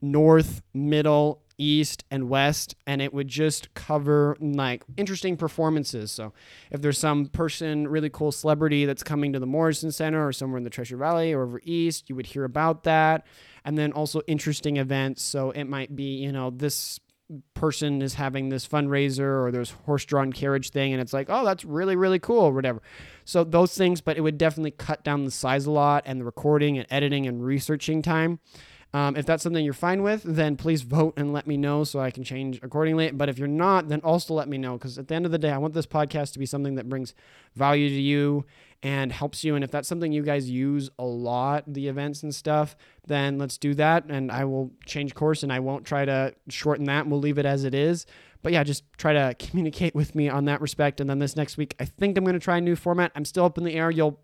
north, 0.00 0.62
middle, 0.72 1.42
east, 1.58 2.04
and 2.10 2.28
west, 2.28 2.76
and 2.86 3.02
it 3.02 3.12
would 3.12 3.28
just 3.28 3.74
cover 3.74 4.36
like 4.40 4.84
interesting 4.96 5.36
performances. 5.36 6.12
So 6.12 6.32
if 6.70 6.80
there's 6.80 6.98
some 6.98 7.26
person, 7.26 7.88
really 7.88 8.10
cool 8.10 8.32
celebrity 8.32 8.84
that's 8.84 9.02
coming 9.02 9.32
to 9.32 9.40
the 9.40 9.46
Morrison 9.46 9.90
Center 9.90 10.26
or 10.26 10.32
somewhere 10.32 10.58
in 10.58 10.64
the 10.64 10.70
Treasure 10.70 10.96
Valley 10.96 11.32
or 11.32 11.42
over 11.42 11.60
east, 11.64 12.08
you 12.08 12.14
would 12.14 12.26
hear 12.26 12.44
about 12.44 12.84
that. 12.84 13.26
And 13.64 13.76
then 13.76 13.92
also 13.92 14.22
interesting 14.26 14.76
events. 14.76 15.22
So 15.22 15.50
it 15.50 15.64
might 15.64 15.94
be, 15.94 16.16
you 16.16 16.32
know, 16.32 16.50
this 16.50 17.00
person 17.52 18.00
is 18.00 18.14
having 18.14 18.48
this 18.48 18.66
fundraiser 18.66 19.44
or 19.44 19.50
there's 19.52 19.70
horse-drawn 19.84 20.32
carriage 20.32 20.70
thing 20.70 20.94
and 20.94 21.02
it's 21.02 21.12
like 21.12 21.26
oh 21.28 21.44
that's 21.44 21.62
really 21.62 21.94
really 21.94 22.18
cool 22.18 22.40
or 22.40 22.52
whatever 22.54 22.80
so 23.26 23.44
those 23.44 23.76
things 23.76 24.00
but 24.00 24.16
it 24.16 24.22
would 24.22 24.38
definitely 24.38 24.70
cut 24.70 25.04
down 25.04 25.26
the 25.26 25.30
size 25.30 25.66
a 25.66 25.70
lot 25.70 26.02
and 26.06 26.18
the 26.18 26.24
recording 26.24 26.78
and 26.78 26.86
editing 26.88 27.26
and 27.26 27.44
researching 27.44 28.00
time 28.00 28.40
um, 28.94 29.16
if 29.16 29.26
that's 29.26 29.42
something 29.42 29.64
you're 29.64 29.74
fine 29.74 30.02
with, 30.02 30.22
then 30.22 30.56
please 30.56 30.80
vote 30.80 31.14
and 31.18 31.32
let 31.32 31.46
me 31.46 31.58
know 31.58 31.84
so 31.84 32.00
I 32.00 32.10
can 32.10 32.24
change 32.24 32.58
accordingly. 32.62 33.10
But 33.10 33.28
if 33.28 33.38
you're 33.38 33.46
not, 33.46 33.88
then 33.88 34.00
also 34.00 34.32
let 34.32 34.48
me 34.48 34.56
know 34.56 34.78
because 34.78 34.98
at 34.98 35.08
the 35.08 35.14
end 35.14 35.26
of 35.26 35.32
the 35.32 35.38
day, 35.38 35.50
I 35.50 35.58
want 35.58 35.74
this 35.74 35.86
podcast 35.86 36.32
to 36.32 36.38
be 36.38 36.46
something 36.46 36.74
that 36.76 36.88
brings 36.88 37.14
value 37.54 37.90
to 37.90 38.00
you 38.00 38.46
and 38.82 39.12
helps 39.12 39.44
you. 39.44 39.54
And 39.54 39.62
if 39.62 39.70
that's 39.70 39.88
something 39.88 40.10
you 40.10 40.22
guys 40.22 40.48
use 40.48 40.88
a 40.98 41.04
lot, 41.04 41.64
the 41.66 41.88
events 41.88 42.22
and 42.22 42.34
stuff, 42.34 42.76
then 43.06 43.36
let's 43.36 43.58
do 43.58 43.74
that. 43.74 44.04
And 44.08 44.32
I 44.32 44.44
will 44.44 44.70
change 44.86 45.14
course 45.14 45.42
and 45.42 45.52
I 45.52 45.60
won't 45.60 45.84
try 45.84 46.06
to 46.06 46.34
shorten 46.48 46.86
that. 46.86 47.06
We'll 47.06 47.20
leave 47.20 47.38
it 47.38 47.46
as 47.46 47.64
it 47.64 47.74
is. 47.74 48.06
But 48.40 48.52
yeah, 48.52 48.64
just 48.64 48.84
try 48.96 49.12
to 49.12 49.34
communicate 49.38 49.94
with 49.94 50.14
me 50.14 50.30
on 50.30 50.46
that 50.46 50.62
respect. 50.62 51.00
And 51.00 51.10
then 51.10 51.18
this 51.18 51.36
next 51.36 51.58
week, 51.58 51.74
I 51.78 51.84
think 51.84 52.16
I'm 52.16 52.24
going 52.24 52.34
to 52.34 52.40
try 52.40 52.56
a 52.56 52.62
new 52.62 52.76
format. 52.76 53.12
I'm 53.14 53.26
still 53.26 53.44
up 53.44 53.58
in 53.58 53.64
the 53.64 53.74
air. 53.74 53.90
You'll, 53.90 54.18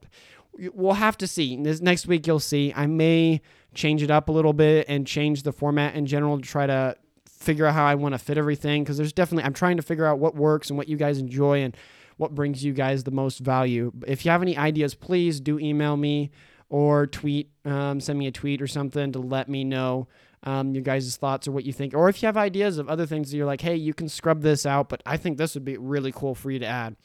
we'll 0.73 0.94
have 0.94 1.18
to 1.18 1.26
see. 1.26 1.61
This 1.62 1.80
next 1.80 2.06
week, 2.06 2.26
you'll 2.26 2.40
see. 2.40 2.73
I 2.75 2.87
may 2.87 3.42
change 3.75 4.02
it 4.02 4.11
up 4.11 4.28
a 4.28 4.33
little 4.33 4.52
bit 4.52 4.87
and 4.88 5.07
change 5.07 5.43
the 5.43 5.52
format 5.52 5.95
in 5.95 6.07
general 6.07 6.38
to 6.38 6.47
try 6.47 6.66
to 6.66 6.97
figure 7.26 7.66
out 7.66 7.75
how 7.75 7.85
I 7.85 7.95
want 7.95 8.14
to 8.14 8.19
fit 8.19 8.38
everything 8.38 8.83
because 8.83 8.97
there's 8.97 9.12
definitely 9.12 9.45
I'm 9.45 9.52
trying 9.52 9.76
to 9.76 9.83
figure 9.83 10.07
out 10.07 10.19
what 10.19 10.35
works 10.35 10.71
and 10.71 10.76
what 10.76 10.88
you 10.88 10.97
guys 10.97 11.19
enjoy 11.19 11.62
and 11.62 11.76
what 12.16 12.35
brings 12.35 12.64
you 12.64 12.73
guys 12.73 13.04
the 13.04 13.11
most 13.11 13.40
value. 13.40 13.93
If 14.07 14.25
you 14.25 14.31
have 14.31 14.43
any 14.43 14.57
ideas, 14.57 14.95
please 14.95 15.40
do 15.40 15.59
email 15.59 15.97
me 15.97 16.31
or 16.69 17.07
tweet, 17.07 17.50
um, 17.64 18.00
send 18.00 18.19
me 18.19 18.26
a 18.26 18.33
tweet 18.33 18.62
or 18.62 18.66
something 18.66 19.12
to 19.12 19.19
let 19.19 19.49
me 19.49 19.64
know 19.64 20.09
um, 20.45 20.75
your 20.75 20.83
guys' 20.83 21.16
thoughts 21.16 21.49
or 21.49 21.52
what 21.52 21.64
you 21.64 21.73
think. 21.73 21.95
Or 21.95 22.09
if 22.09 22.23
you 22.23 22.26
have 22.26 22.37
ideas 22.37 22.78
of 22.78 22.88
other 22.88 23.07
things 23.07 23.31
that 23.31 23.37
you're 23.37 23.47
like, 23.47 23.61
hey, 23.61 23.76
you 23.76 23.95
can 23.95 24.09
scrub 24.09 24.43
this 24.43 24.64
out, 24.64 24.88
but 24.88 25.02
I 25.04 25.16
think 25.16 25.38
this 25.38 25.54
would 25.54 25.64
be 25.64 25.76
really 25.76 26.12
cool 26.12 26.35
for 26.35 26.50
you 26.50 26.59
to 26.61 26.66
add. 26.66 26.97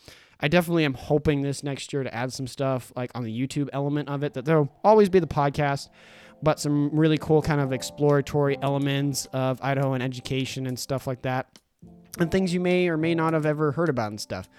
I 0.42 0.48
definitely 0.48 0.86
am 0.86 0.94
hoping 0.94 1.42
this 1.42 1.64
next 1.64 1.92
year 1.92 2.04
to 2.04 2.14
add 2.14 2.32
some 2.32 2.48
stuff 2.48 2.94
like 2.96 3.12
on 3.14 3.24
the 3.24 3.48
YouTube 3.48 3.70
element 3.74 4.10
of 4.10 4.24
it, 4.24 4.34
that 4.34 4.46
there'll 4.46 4.72
always 4.84 5.10
be 5.10 5.20
the 5.20 5.28
podcast 5.28 5.90
but 6.42 6.60
some 6.60 6.90
really 6.92 7.18
cool 7.18 7.42
kind 7.42 7.62
of 7.62 7.74
exploratory 7.74 8.58
elements 8.62 9.28
of 9.34 9.60
Idaho 9.62 9.94
and 9.94 10.04
education 10.04 10.68
and 10.68 10.78
stuff 10.78 11.08
like 11.08 11.22
that, 11.24 11.48
and 12.20 12.32
things 12.32 12.54
you 12.54 12.60
may 12.60 12.88
or 12.88 12.98
may 12.98 13.16
not 13.16 13.34
have 13.34 13.46
ever 13.46 13.72
heard 13.72 13.90
about 13.90 14.10
and 14.10 14.20
stuff. 14.20 14.50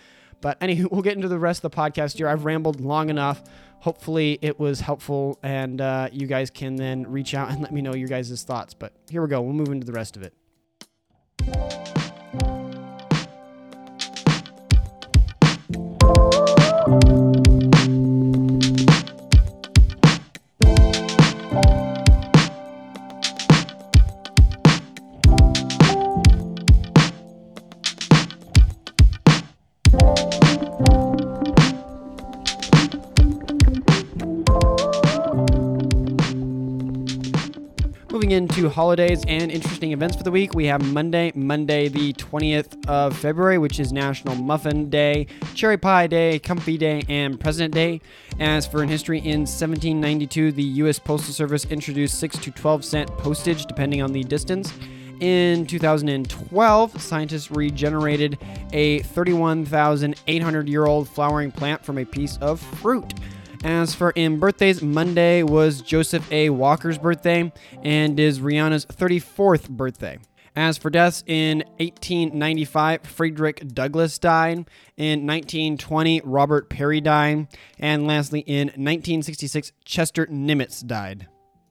But 0.40 0.58
anywho, 0.60 0.88
we'll 0.90 1.02
get 1.02 1.16
into 1.16 1.28
the 1.28 1.38
rest 1.38 1.64
of 1.64 1.70
the 1.70 1.76
podcast 1.76 2.16
here. 2.16 2.28
I've 2.28 2.44
rambled 2.44 2.80
long 2.80 3.10
enough. 3.10 3.42
Hopefully, 3.80 4.38
it 4.42 4.58
was 4.58 4.80
helpful, 4.80 5.38
and 5.42 5.80
uh, 5.80 6.08
you 6.12 6.26
guys 6.26 6.50
can 6.50 6.76
then 6.76 7.06
reach 7.06 7.34
out 7.34 7.50
and 7.50 7.60
let 7.62 7.72
me 7.72 7.80
know 7.80 7.94
your 7.94 8.08
guys' 8.08 8.42
thoughts. 8.42 8.74
But 8.74 8.92
here 9.08 9.22
we 9.22 9.28
go. 9.28 9.40
We'll 9.40 9.54
move 9.54 9.68
into 9.68 9.86
the 9.86 9.92
rest 9.92 10.16
of 10.16 10.22
it. 10.22 11.89
Into 38.60 38.68
holidays 38.68 39.24
and 39.26 39.50
interesting 39.50 39.92
events 39.92 40.16
for 40.16 40.22
the 40.22 40.30
week, 40.30 40.52
we 40.54 40.66
have 40.66 40.84
Monday, 40.92 41.32
Monday 41.34 41.88
the 41.88 42.12
20th 42.12 42.86
of 42.86 43.16
February, 43.16 43.56
which 43.56 43.80
is 43.80 43.90
National 43.90 44.34
Muffin 44.34 44.90
Day, 44.90 45.28
Cherry 45.54 45.78
Pie 45.78 46.08
Day, 46.08 46.38
Comfy 46.40 46.76
Day, 46.76 47.02
and 47.08 47.40
President 47.40 47.72
Day. 47.72 48.02
As 48.38 48.66
for 48.66 48.82
in 48.82 48.90
history, 48.90 49.18
in 49.18 49.46
1792, 49.46 50.52
the 50.52 50.62
U.S. 50.62 50.98
Postal 50.98 51.32
Service 51.32 51.64
introduced 51.66 52.20
6 52.20 52.36
to 52.36 52.50
12 52.50 52.84
cent 52.84 53.08
postage 53.16 53.64
depending 53.64 54.02
on 54.02 54.12
the 54.12 54.22
distance. 54.24 54.74
In 55.20 55.64
2012, 55.64 57.00
scientists 57.00 57.50
regenerated 57.50 58.36
a 58.74 58.98
31,800 58.98 60.68
year 60.68 60.84
old 60.84 61.08
flowering 61.08 61.50
plant 61.50 61.82
from 61.82 61.96
a 61.96 62.04
piece 62.04 62.36
of 62.42 62.60
fruit. 62.60 63.14
As 63.62 63.94
for 63.94 64.10
in 64.12 64.38
birthdays, 64.38 64.80
Monday 64.80 65.42
was 65.42 65.82
Joseph 65.82 66.30
A. 66.32 66.48
Walker's 66.48 66.96
birthday 66.96 67.52
and 67.82 68.18
is 68.18 68.40
Rihanna's 68.40 68.86
34th 68.86 69.68
birthday. 69.68 70.18
As 70.56 70.78
for 70.78 70.88
deaths, 70.90 71.22
in 71.26 71.58
1895, 71.78 73.02
Frederick 73.02 73.68
Douglass 73.68 74.18
died. 74.18 74.66
In 74.96 75.26
1920, 75.26 76.22
Robert 76.24 76.70
Peary 76.70 77.00
died. 77.00 77.48
And 77.78 78.06
lastly, 78.06 78.40
in 78.40 78.68
1966, 78.68 79.72
Chester 79.84 80.26
Nimitz 80.26 80.84
died. 80.84 81.28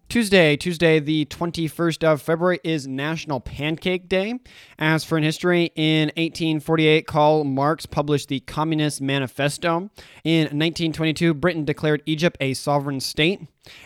Tuesday, 0.10 0.58
Tuesday, 0.58 1.00
the 1.00 1.26
21st 1.26 2.04
of 2.04 2.20
February, 2.20 2.60
is 2.64 2.88
National 2.88 3.40
Pancake 3.40 4.10
Day. 4.10 4.40
As 4.80 5.04
for 5.04 5.20
in 5.20 5.24
history, 5.24 5.72
in 5.76 6.08
1848, 6.18 7.06
Karl 7.06 7.44
Marx 7.44 7.86
published 7.86 8.28
the 8.28 8.40
Communist 8.40 9.02
Manifesto. 9.02 9.92
In 10.24 10.46
1922, 10.46 11.36
Britain 11.36 11.64
declared 11.64 12.02
Egypt 12.08 12.38
a 12.40 12.56
sovereign 12.56 13.00
state. 13.00 13.42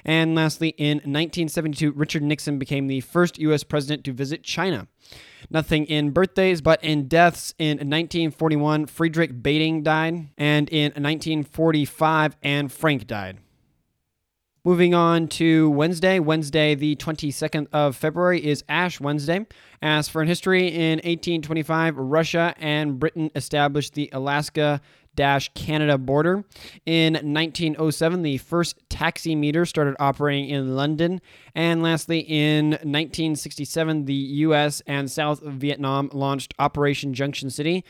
And 0.05 0.33
lastly, 0.33 0.69
in 0.77 0.99
1972, 0.99 1.91
Richard 1.91 2.23
Nixon 2.23 2.57
became 2.57 2.87
the 2.87 3.01
first 3.01 3.37
U.S. 3.39 3.65
president 3.65 4.05
to 4.05 4.13
visit 4.13 4.43
China. 4.43 4.87
Nothing 5.49 5.83
in 5.87 6.11
birthdays, 6.11 6.61
but 6.61 6.81
in 6.81 7.09
deaths. 7.09 7.53
In 7.59 7.79
1941, 7.79 8.85
Friedrich 8.85 9.43
Banting 9.43 9.83
died. 9.83 10.29
And 10.37 10.69
in 10.69 10.93
1945, 10.93 12.37
Anne 12.41 12.69
Frank 12.69 13.07
died. 13.07 13.39
Moving 14.65 14.95
on 14.95 15.27
to 15.27 15.69
Wednesday. 15.71 16.19
Wednesday, 16.19 16.73
the 16.73 16.95
22nd 16.95 17.67
of 17.73 17.97
February, 17.97 18.45
is 18.45 18.63
Ash 18.69 18.97
Wednesday. 18.97 19.45
As 19.81 20.07
for 20.07 20.21
in 20.21 20.29
history, 20.29 20.69
in 20.69 20.99
1825, 20.99 21.97
Russia 21.97 22.55
and 22.57 22.97
Britain 22.97 23.29
established 23.35 23.93
the 23.93 24.09
Alaska 24.13 24.79
dash 25.15 25.51
Canada 25.53 25.97
border. 25.97 26.45
In 26.85 27.15
1907, 27.15 28.21
the 28.21 28.37
first 28.37 28.77
taximeter 28.87 29.67
started 29.67 29.97
operating 29.99 30.47
in 30.47 30.77
London. 30.77 31.19
And 31.53 31.83
lastly, 31.83 32.19
in 32.19 32.69
1967, 32.69 34.05
the 34.05 34.13
U.S. 34.13 34.81
and 34.87 35.11
South 35.11 35.41
Vietnam 35.43 36.09
launched 36.13 36.53
Operation 36.57 37.13
Junction 37.13 37.49
City 37.49 37.83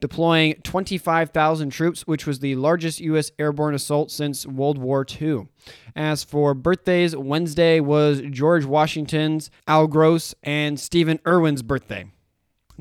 deploying 0.00 0.54
25,000 0.62 1.70
troops, 1.70 2.02
which 2.06 2.26
was 2.26 2.40
the 2.40 2.56
largest 2.56 3.00
U.S. 3.00 3.30
airborne 3.38 3.74
assault 3.74 4.10
since 4.10 4.46
World 4.46 4.78
War 4.78 5.06
II. 5.20 5.48
As 5.94 6.24
for 6.24 6.54
birthdays, 6.54 7.14
Wednesday 7.14 7.80
was 7.80 8.22
George 8.30 8.64
Washington's, 8.64 9.50
Al 9.68 9.86
Gross, 9.86 10.34
and 10.42 10.80
Stephen 10.80 11.20
Irwin's 11.26 11.62
birthday. 11.62 12.06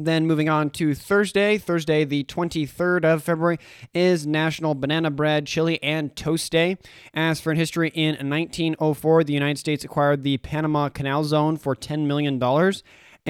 Then 0.02 0.28
moving 0.28 0.48
on 0.48 0.70
to 0.72 0.96
Thursday, 0.96 1.58
Thursday 1.58 2.06
the 2.06 2.24
23rd 2.24 3.04
of 3.04 3.22
February 3.22 3.60
is 3.94 4.26
National 4.26 4.74
Banana 4.74 5.12
Bread, 5.12 5.46
Chili, 5.46 5.82
and 5.84 6.16
Toast 6.16 6.50
Day. 6.54 6.78
As 7.14 7.42
for 7.42 7.54
history, 7.54 7.90
in 7.94 8.12
1904, 8.30 9.26
the 9.26 9.34
United 9.34 9.58
States 9.58 9.84
acquired 9.84 10.24
the 10.24 10.38
Panama 10.38 10.88
Canal 10.88 11.26
Zone 11.26 11.58
for 11.58 11.76
$10 11.76 12.06
million. 12.06 12.40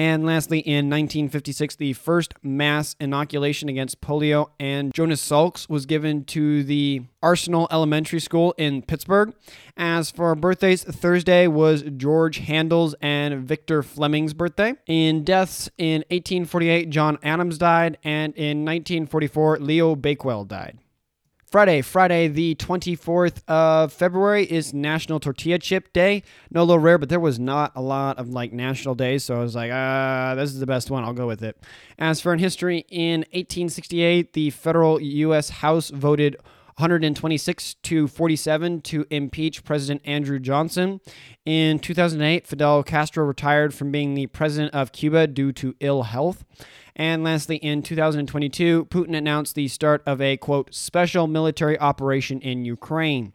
And 0.00 0.24
lastly, 0.24 0.60
in 0.60 0.88
1956, 0.88 1.76
the 1.76 1.92
first 1.92 2.32
mass 2.42 2.96
inoculation 2.98 3.68
against 3.68 4.00
polio 4.00 4.48
and 4.58 4.94
Jonas 4.94 5.20
Salks 5.20 5.68
was 5.68 5.84
given 5.84 6.24
to 6.24 6.64
the 6.64 7.02
Arsenal 7.22 7.68
Elementary 7.70 8.18
School 8.18 8.54
in 8.56 8.80
Pittsburgh. 8.80 9.34
As 9.76 10.10
for 10.10 10.34
birthdays, 10.34 10.84
Thursday 10.84 11.48
was 11.48 11.82
George 11.98 12.38
Handel's 12.38 12.94
and 13.02 13.46
Victor 13.46 13.82
Fleming's 13.82 14.32
birthday. 14.32 14.72
In 14.86 15.22
deaths, 15.22 15.68
in 15.76 15.98
1848, 16.08 16.88
John 16.88 17.18
Adams 17.22 17.58
died, 17.58 17.98
and 18.02 18.34
in 18.36 18.64
1944, 18.64 19.58
Leo 19.58 19.94
Baekeland 19.94 20.48
died. 20.48 20.78
Friday, 21.50 21.82
Friday, 21.82 22.28
the 22.28 22.54
24th 22.54 23.42
of 23.48 23.92
February 23.92 24.44
is 24.44 24.72
National 24.72 25.18
Tortilla 25.18 25.58
Chip 25.58 25.92
Day. 25.92 26.22
No, 26.48 26.62
little 26.62 26.78
rare, 26.78 26.96
but 26.96 27.08
there 27.08 27.18
was 27.18 27.40
not 27.40 27.72
a 27.74 27.82
lot 27.82 28.20
of 28.20 28.28
like 28.28 28.52
national 28.52 28.94
days, 28.94 29.24
so 29.24 29.36
I 29.36 29.40
was 29.40 29.56
like, 29.56 29.72
ah, 29.74 30.28
uh, 30.28 30.34
this 30.36 30.50
is 30.50 30.60
the 30.60 30.66
best 30.66 30.92
one. 30.92 31.02
I'll 31.02 31.12
go 31.12 31.26
with 31.26 31.42
it. 31.42 31.60
As 31.98 32.20
for 32.20 32.32
in 32.32 32.38
history, 32.38 32.86
in 32.88 33.22
1868, 33.32 34.32
the 34.32 34.50
federal 34.50 35.00
U.S. 35.00 35.50
House 35.50 35.90
voted 35.90 36.36
126 36.80 37.74
to 37.74 38.08
47 38.08 38.80
to 38.80 39.06
impeach 39.10 39.64
President 39.64 40.00
Andrew 40.06 40.38
Johnson. 40.38 41.00
In 41.44 41.78
2008, 41.78 42.46
Fidel 42.46 42.82
Castro 42.82 43.24
retired 43.24 43.74
from 43.74 43.92
being 43.92 44.14
the 44.14 44.26
president 44.28 44.74
of 44.74 44.92
Cuba 44.92 45.26
due 45.26 45.52
to 45.52 45.74
ill 45.80 46.04
health. 46.04 46.44
And 46.96 47.22
lastly, 47.22 47.56
in 47.56 47.82
2022, 47.82 48.86
Putin 48.86 49.16
announced 49.16 49.54
the 49.54 49.68
start 49.68 50.02
of 50.04 50.20
a 50.20 50.36
quote 50.36 50.74
special 50.74 51.26
military 51.26 51.78
operation 51.78 52.40
in 52.40 52.64
Ukraine. 52.64 53.32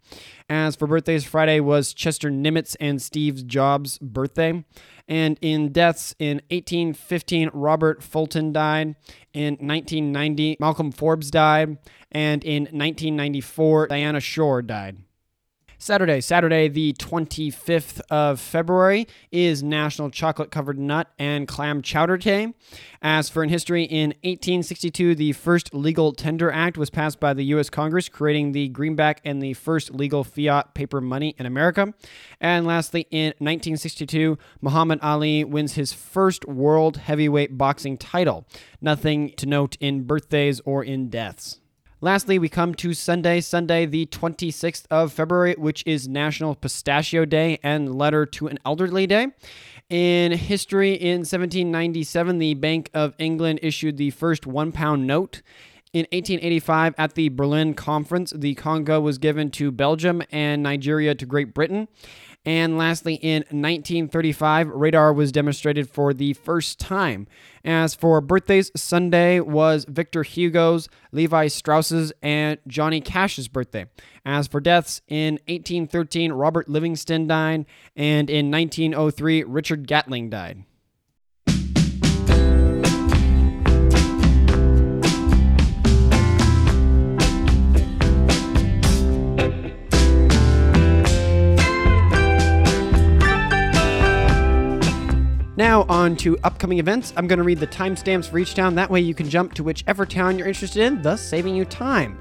As 0.50 0.76
for 0.76 0.88
birthdays, 0.88 1.24
Friday 1.24 1.60
was 1.60 1.94
Chester 1.94 2.30
Nimitz 2.30 2.76
and 2.80 3.02
Steve 3.02 3.48
Jobs' 3.48 3.98
birthday. 3.98 4.64
And 5.08 5.38
in 5.42 5.72
deaths, 5.72 6.16
in 6.20 6.42
1815, 6.52 7.52
Robert 7.54 8.04
Fulton 8.04 8.52
died. 8.52 8.96
In 9.34 9.54
1990, 9.54 10.58
Malcolm 10.60 10.92
Forbes 10.92 11.32
died. 11.32 11.78
And 12.16 12.46
in 12.46 12.64
1994, 12.64 13.88
Dinah 13.88 14.22
Shore 14.22 14.62
died. 14.62 15.00
Saturday, 15.78 16.22
Saturday, 16.22 16.70
the 16.70 16.94
25th 16.94 18.00
of 18.10 18.40
February, 18.40 19.06
is 19.34 19.62
National 19.62 20.10
Chocolate 20.10 20.50
Covered 20.50 20.80
Nut 20.80 21.12
and 21.20 21.46
Clam 21.46 21.82
Chowder 21.82 22.16
Day. 22.16 22.54
As 23.02 23.28
for 23.28 23.44
in 23.44 23.50
history, 23.50 23.84
in 23.84 24.12
1862, 24.24 25.16
the 25.16 25.34
first 25.34 25.74
Legal 25.74 26.14
Tender 26.14 26.50
Act 26.50 26.78
was 26.78 26.90
passed 26.90 27.20
by 27.20 27.34
the 27.34 27.44
U.S. 27.48 27.70
Congress, 27.70 28.08
creating 28.08 28.54
the 28.54 28.70
greenback 28.70 29.20
and 29.26 29.42
the 29.42 29.54
first 29.54 29.94
legal 29.94 30.24
fiat 30.24 30.74
paper 30.74 31.02
money 31.02 31.36
in 31.38 31.46
America. 31.46 31.94
And 32.40 32.66
lastly, 32.66 33.08
in 33.12 33.34
1962, 33.40 34.38
Muhammad 34.62 35.00
Ali 35.02 35.44
wins 35.44 35.74
his 35.74 35.92
first 35.92 36.46
world 36.46 36.96
heavyweight 36.96 37.58
boxing 37.58 37.98
title. 37.98 38.48
Nothing 38.80 39.34
to 39.36 39.46
note 39.46 39.76
in 39.82 40.04
birthdays 40.04 40.62
or 40.62 40.82
in 40.82 41.10
deaths. 41.10 41.60
Lastly, 42.02 42.38
we 42.38 42.50
come 42.50 42.76
to 42.76 42.94
Sunday, 42.94 43.40
Sunday, 43.40 43.86
the 43.86 44.06
26th 44.08 44.86
of 44.92 45.14
February, 45.14 45.56
which 45.58 45.82
is 45.86 46.10
National 46.10 46.54
Pistachio 46.54 47.24
Day 47.24 47.58
and 47.64 47.96
Letter 47.96 48.26
to 48.26 48.48
an 48.48 48.60
Elderly 48.66 49.08
Day. 49.08 49.28
In 49.90 50.34
history, 50.34 50.94
in 50.94 51.20
1797, 51.20 52.38
the 52.38 52.54
Bank 52.56 52.90
of 52.94 53.16
England 53.18 53.60
issued 53.64 53.96
the 53.96 54.10
first 54.10 54.46
one 54.46 54.74
pound 54.74 55.08
note. 55.08 55.42
In 55.94 56.02
1885, 56.12 56.96
at 56.98 57.16
the 57.16 57.30
Berlin 57.30 57.74
Conference, 57.74 58.34
the 58.36 58.56
Congo 58.56 59.00
was 59.00 59.18
given 59.18 59.50
to 59.52 59.72
Belgium 59.72 60.22
and 60.32 60.62
Nigeria 60.62 61.16
to 61.16 61.26
Great 61.26 61.54
Britain. 61.54 61.88
And 62.46 62.78
lastly, 62.78 63.16
in 63.16 63.42
1935, 63.50 64.70
radar 64.70 65.12
was 65.14 65.32
demonstrated 65.32 65.90
for 65.90 66.14
the 66.14 66.34
first 66.34 66.80
time. 66.80 67.28
As 67.64 67.96
for 67.96 68.22
birthdays, 68.22 68.72
Sunday 68.76 69.40
was 69.40 69.86
Victor 69.86 70.22
Hugo's, 70.22 70.88
Levi 71.12 71.48
Strauss's, 71.48 72.14
and 72.22 72.60
Johnny 72.68 73.02
Cash's 73.02 73.48
birthday. 73.48 73.88
As 74.24 74.48
for 74.48 74.60
deaths, 74.60 75.02
in 75.08 75.36
1813, 75.48 76.32
Robert 76.32 76.70
Livingston 76.70 77.26
died, 77.26 77.66
and 77.96 78.30
in 78.30 78.52
1903, 78.52 79.44
Richard 79.44 79.88
Gatling 79.88 80.30
died. 80.30 80.64
Now, 95.58 95.84
on 95.88 96.18
to 96.18 96.38
upcoming 96.44 96.80
events. 96.80 97.14
I'm 97.16 97.28
going 97.28 97.38
to 97.38 97.44
read 97.44 97.60
the 97.60 97.68
timestamps 97.68 98.30
for 98.30 98.38
each 98.38 98.56
town. 98.56 98.76
That 98.76 98.90
way, 98.90 99.00
you 99.00 99.14
can 99.14 99.30
jump 99.30 99.54
to 99.54 99.64
whichever 99.64 100.06
town 100.06 100.38
you're 100.38 100.48
interested 100.48 100.84
in, 100.84 101.02
thus 101.02 101.22
saving 101.22 101.56
you 101.56 101.64
time. 101.64 102.18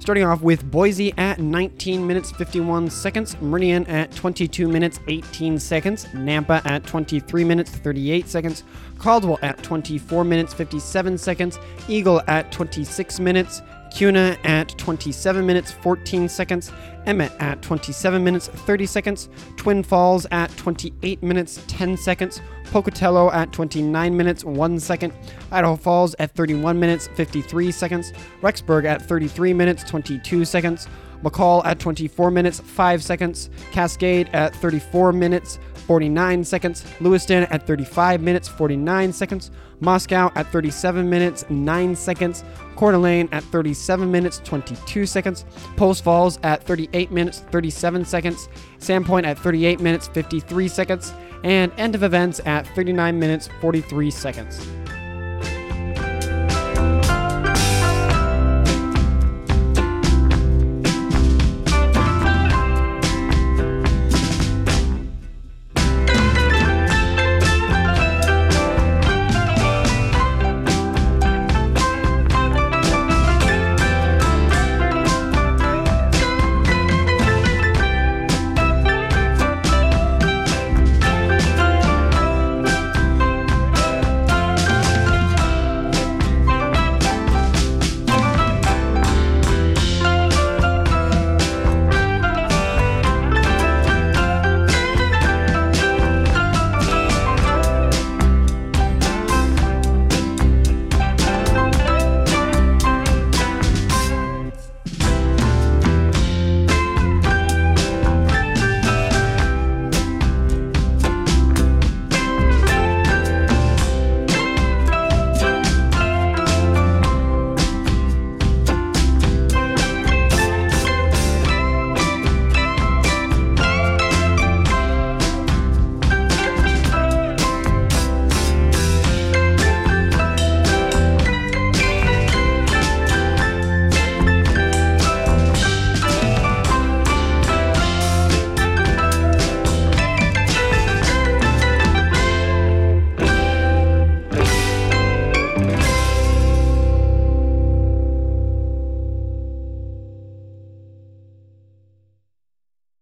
Starting 0.00 0.22
off 0.22 0.42
with 0.42 0.70
Boise 0.70 1.14
at 1.16 1.38
19 1.38 2.06
minutes 2.06 2.30
51 2.32 2.90
seconds, 2.90 3.40
Meridian 3.40 3.86
at 3.86 4.12
22 4.12 4.68
minutes 4.68 5.00
18 5.08 5.58
seconds, 5.58 6.04
Nampa 6.08 6.64
at 6.66 6.84
23 6.84 7.42
minutes 7.42 7.70
38 7.70 8.28
seconds, 8.28 8.64
Caldwell 8.98 9.38
at 9.40 9.62
24 9.62 10.22
minutes 10.22 10.52
57 10.52 11.16
seconds, 11.16 11.58
Eagle 11.88 12.20
at 12.26 12.52
26 12.52 13.18
minutes, 13.18 13.62
Kuna 13.94 14.36
at 14.42 14.76
27 14.76 15.46
minutes 15.46 15.70
14 15.70 16.28
seconds, 16.28 16.72
Emmett 17.06 17.30
at 17.38 17.62
27 17.62 18.24
minutes 18.24 18.48
30 18.48 18.86
seconds, 18.86 19.28
Twin 19.56 19.84
Falls 19.84 20.26
at 20.32 20.54
28 20.56 21.22
minutes 21.22 21.62
10 21.68 21.96
seconds, 21.96 22.42
Pocatello 22.64 23.30
at 23.30 23.52
29 23.52 24.16
minutes 24.16 24.44
1 24.44 24.80
second, 24.80 25.12
Idaho 25.52 25.76
Falls 25.76 26.16
at 26.18 26.34
31 26.34 26.80
minutes 26.80 27.06
53 27.14 27.70
seconds, 27.70 28.12
Rexburg 28.42 28.84
at 28.84 29.00
33 29.00 29.54
minutes 29.54 29.84
22 29.84 30.44
seconds, 30.44 30.88
McCall 31.24 31.64
at 31.64 31.80
24 31.80 32.30
minutes 32.30 32.60
5 32.60 33.02
seconds, 33.02 33.50
Cascade 33.72 34.28
at 34.32 34.54
34 34.56 35.12
minutes 35.12 35.58
49 35.86 36.44
seconds, 36.44 36.84
Lewiston 37.00 37.44
at 37.44 37.66
35 37.66 38.20
minutes 38.20 38.48
49 38.48 39.12
seconds, 39.12 39.50
Moscow 39.80 40.30
at 40.34 40.50
37 40.50 41.08
minutes 41.08 41.44
9 41.50 41.94
seconds, 41.96 42.44
Coeur 42.76 42.92
d'Alene 42.92 43.28
at 43.32 43.42
37 43.44 44.10
minutes 44.10 44.40
22 44.44 45.06
seconds, 45.06 45.44
Post 45.76 46.04
Falls 46.04 46.38
at 46.42 46.64
38 46.64 47.10
minutes 47.10 47.40
37 47.50 48.04
seconds, 48.04 48.48
Sandpoint 48.78 49.24
at 49.24 49.38
38 49.38 49.80
minutes 49.80 50.08
53 50.08 50.68
seconds, 50.68 51.12
and 51.42 51.72
end 51.76 51.94
of 51.94 52.02
events 52.02 52.40
at 52.46 52.66
39 52.68 53.18
minutes 53.18 53.48
43 53.60 54.10
seconds. 54.10 54.83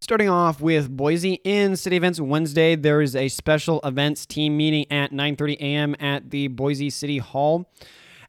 Starting 0.02 0.28
off 0.28 0.60
with 0.60 0.90
Boise 0.90 1.34
in 1.44 1.76
city 1.76 1.94
events 1.94 2.18
Wednesday, 2.18 2.74
there 2.74 3.00
is 3.00 3.14
a 3.14 3.28
special 3.28 3.78
events 3.84 4.26
team 4.26 4.56
meeting 4.56 4.84
at 4.90 5.12
9:30 5.12 5.56
a.m. 5.60 5.96
at 6.00 6.30
the 6.30 6.48
Boise 6.48 6.90
City 6.90 7.18
Hall. 7.18 7.70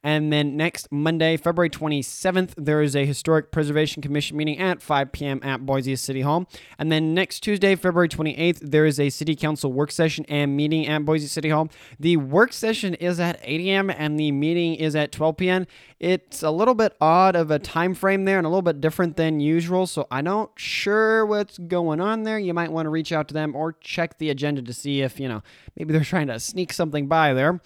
And 0.04 0.34
then 0.34 0.58
next 0.58 0.92
Monday, 0.92 1.38
February 1.38 1.70
27th, 1.70 2.54
there 2.58 2.82
is 2.82 2.94
a 2.94 3.06
Historic 3.06 3.52
Preservation 3.52 4.02
Commission 4.02 4.36
meeting 4.36 4.60
at 4.60 4.82
5 4.82 5.14
p.m. 5.14 5.40
at 5.44 5.66
Boise 5.66 5.96
City 5.96 6.22
Hall. 6.22 6.46
And 6.78 6.92
then 6.92 7.14
next 7.14 7.40
Tuesday, 7.40 7.76
February 7.76 8.10
28th, 8.10 8.60
there 8.62 8.86
is 8.86 9.00
a 9.00 9.10
City 9.10 9.34
Council 9.34 9.72
work 9.72 9.92
session 9.92 10.26
and 10.28 10.58
meeting 10.58 10.86
at 10.88 11.06
Boise 11.06 11.28
City 11.28 11.50
Hall. 11.50 11.70
The 11.98 12.18
work 12.18 12.52
session 12.52 12.96
is 12.96 13.18
at 13.20 13.40
8 13.44 13.62
a.m. 13.62 13.90
and 13.90 14.20
the 14.20 14.34
meeting 14.34 14.76
is 14.76 14.94
at 14.94 15.14
12 15.14 15.38
p.m. 15.38 15.68
It's 16.02 16.44
a 16.44 16.52
little 16.52 16.76
bit 16.76 16.98
odd 17.00 17.38
of 17.38 17.50
a 17.50 17.58
time 17.58 17.94
frame 17.94 18.26
there 18.26 18.38
and 18.38 18.46
a 18.46 18.50
little 18.50 18.62
bit 18.62 18.82
different 18.82 19.16
than 19.16 19.40
usual, 19.40 19.88
so 19.88 20.06
I'm 20.12 20.26
not 20.26 20.52
sure 20.58 21.26
what's 21.26 21.58
going 21.58 22.02
on 22.02 22.24
there. 22.24 22.38
You 22.38 22.54
might 22.54 22.74
want 22.74 22.88
to 22.88 22.90
reach 22.90 23.14
out 23.14 23.30
to 23.30 23.34
them 23.34 23.56
or 23.56 23.72
check 23.80 24.18
the 24.18 24.30
agenda 24.30 24.62
to 24.64 24.74
see 24.74 25.02
if, 25.02 25.18
you 25.18 25.30
know, 25.30 25.44
maybe 25.78 25.94
they're 25.94 26.04
trying 26.04 26.28
to 26.28 26.42
sneak 26.42 26.74
something 26.74 27.08
by 27.08 27.34
there 27.34 27.62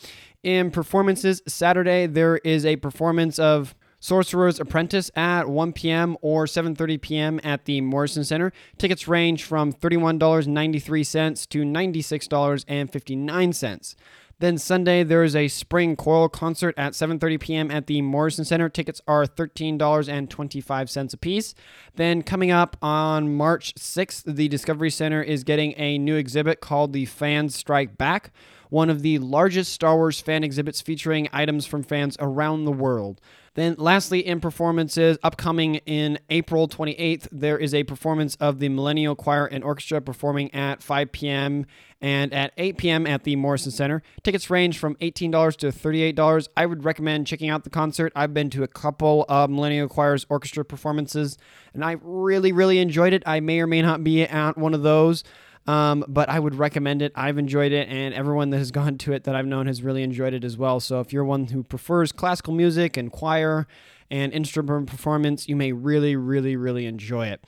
in 0.47 0.71
performances. 0.71 1.43
Saturday, 1.45 2.07
there 2.07 2.37
is 2.37 2.65
a 2.65 2.77
performance 2.77 3.37
of 3.37 3.75
Sorcerer's 3.99 4.61
Apprentice 4.61 5.11
at 5.13 5.49
1 5.49 5.73
p.m. 5.73 6.15
or 6.21 6.45
7:30 6.45 7.01
p.m. 7.01 7.41
at 7.43 7.65
the 7.65 7.81
Morrison 7.81 8.23
Center. 8.23 8.53
Tickets 8.77 9.09
range 9.09 9.43
from 9.43 9.73
$31.93 9.73 11.49
to 11.49 11.63
$96.59. 11.63 13.95
Then 14.39 14.59
Sunday 14.59 15.03
there 15.03 15.23
is 15.23 15.35
a 15.35 15.47
spring 15.47 15.95
choral 15.95 16.29
concert 16.29 16.75
at 16.77 16.93
7:30 16.93 17.39
p.m. 17.41 17.69
at 17.69 17.87
the 17.87 18.01
Morrison 18.01 18.45
Center. 18.45 18.69
Tickets 18.69 19.01
are 19.05 19.25
$13.25 19.25 21.13
a 21.13 21.17
piece. 21.17 21.55
Then 21.95 22.21
coming 22.21 22.51
up 22.51 22.77
on 22.81 23.35
March 23.35 23.75
6th, 23.75 24.33
the 24.33 24.47
Discovery 24.47 24.91
Center 24.91 25.21
is 25.21 25.43
getting 25.43 25.73
a 25.75 25.97
new 25.97 26.15
exhibit 26.15 26.61
called 26.61 26.93
The 26.93 27.05
Fans 27.05 27.53
Strike 27.53 27.97
Back 27.97 28.31
one 28.69 28.89
of 28.89 29.01
the 29.01 29.19
largest 29.19 29.73
Star 29.73 29.95
Wars 29.95 30.19
fan 30.19 30.43
exhibits 30.43 30.81
featuring 30.81 31.29
items 31.31 31.65
from 31.65 31.83
fans 31.83 32.17
around 32.19 32.65
the 32.65 32.71
world. 32.71 33.21
Then, 33.57 33.73
lastly, 33.79 34.19
in 34.19 34.39
performances, 34.39 35.17
upcoming 35.23 35.75
in 35.87 36.19
April 36.29 36.67
28th, 36.67 37.27
there 37.31 37.57
is 37.57 37.73
a 37.73 37.83
performance 37.85 38.35
of 38.35 38.59
the 38.59 38.69
Millennial 38.69 39.15
Choir 39.15 39.47
and 39.47 39.63
Orchestra 39.63 39.99
performing 39.99 40.53
at 40.53 40.83
5 40.83 41.11
p.m. 41.11 41.65
and 41.99 42.31
at 42.35 42.53
8 42.59 42.77
p.m. 42.77 43.07
at 43.07 43.23
the 43.23 43.35
Morrison 43.35 43.71
Center. 43.71 44.03
Tickets 44.21 44.51
range 44.51 44.77
from 44.77 44.93
$18 44.97 45.55
to 45.55 45.67
$38. 45.69 46.47
I 46.55 46.67
would 46.67 46.85
recommend 46.85 47.25
checking 47.25 47.49
out 47.49 47.63
the 47.63 47.71
concert. 47.71 48.13
I've 48.15 48.31
been 48.31 48.51
to 48.51 48.61
a 48.61 48.67
couple 48.67 49.25
of 49.27 49.49
Millennial 49.49 49.89
Choir's 49.89 50.27
orchestra 50.29 50.63
performances, 50.63 51.39
and 51.73 51.83
I 51.83 51.95
really, 52.03 52.51
really 52.51 52.77
enjoyed 52.77 53.13
it. 53.13 53.23
I 53.25 53.39
may 53.39 53.59
or 53.59 53.65
may 53.65 53.81
not 53.81 54.03
be 54.03 54.21
at 54.21 54.55
one 54.55 54.75
of 54.75 54.83
those. 54.83 55.23
Um, 55.67 56.05
but 56.07 56.29
I 56.29 56.39
would 56.39 56.55
recommend 56.55 57.01
it. 57.01 57.11
I've 57.15 57.37
enjoyed 57.37 57.71
it, 57.73 57.89
and 57.89 58.13
everyone 58.13 58.49
that 58.51 58.57
has 58.57 58.71
gone 58.79 58.97
to 58.99 59.13
it 59.13 59.25
that 59.25 59.35
I've 59.35 59.45
known 59.45 59.67
has 59.67 59.83
really 59.83 60.03
enjoyed 60.03 60.33
it 60.33 60.43
as 60.43 60.57
well. 60.57 60.79
So 60.79 60.99
if 61.01 61.11
you're 61.11 61.25
one 61.25 61.47
who 61.47 61.63
prefers 61.63 62.11
classical 62.11 62.53
music 62.53 62.97
and 62.97 63.11
choir 63.11 63.67
and 64.09 64.31
instrument 64.31 64.87
performance, 64.87 65.49
you 65.49 65.55
may 65.55 65.71
really, 65.73 66.15
really, 66.15 66.55
really 66.55 66.85
enjoy 66.85 67.27
it. 67.27 67.43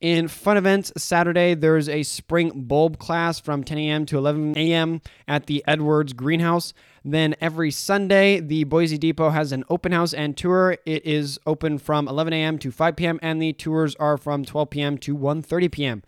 In 0.00 0.28
fun 0.28 0.56
events, 0.56 0.92
Saturday, 0.96 1.54
there's 1.54 1.88
a 1.88 2.04
spring 2.04 2.52
bulb 2.54 2.98
class 2.98 3.40
from 3.40 3.64
10 3.64 3.78
a.m. 3.78 4.06
to 4.06 4.18
11 4.18 4.56
a.m. 4.56 5.00
at 5.26 5.46
the 5.46 5.64
Edwards 5.66 6.12
Greenhouse. 6.12 6.72
Then 7.04 7.34
every 7.40 7.70
Sunday, 7.70 8.40
the 8.40 8.64
Boise 8.64 8.96
Depot 8.96 9.30
has 9.30 9.52
an 9.52 9.64
open 9.68 9.92
house 9.92 10.14
and 10.14 10.36
tour. 10.36 10.78
It 10.86 11.04
is 11.04 11.38
open 11.46 11.78
from 11.78 12.08
11 12.08 12.32
a.m. 12.32 12.58
to 12.60 12.70
5 12.70 12.96
p.m., 12.96 13.18
and 13.20 13.42
the 13.42 13.52
tours 13.52 13.96
are 13.96 14.16
from 14.16 14.44
12 14.44 14.70
p.m. 14.70 14.98
to 14.98 15.16
1.30 15.16 15.72
p.m. 15.72 16.02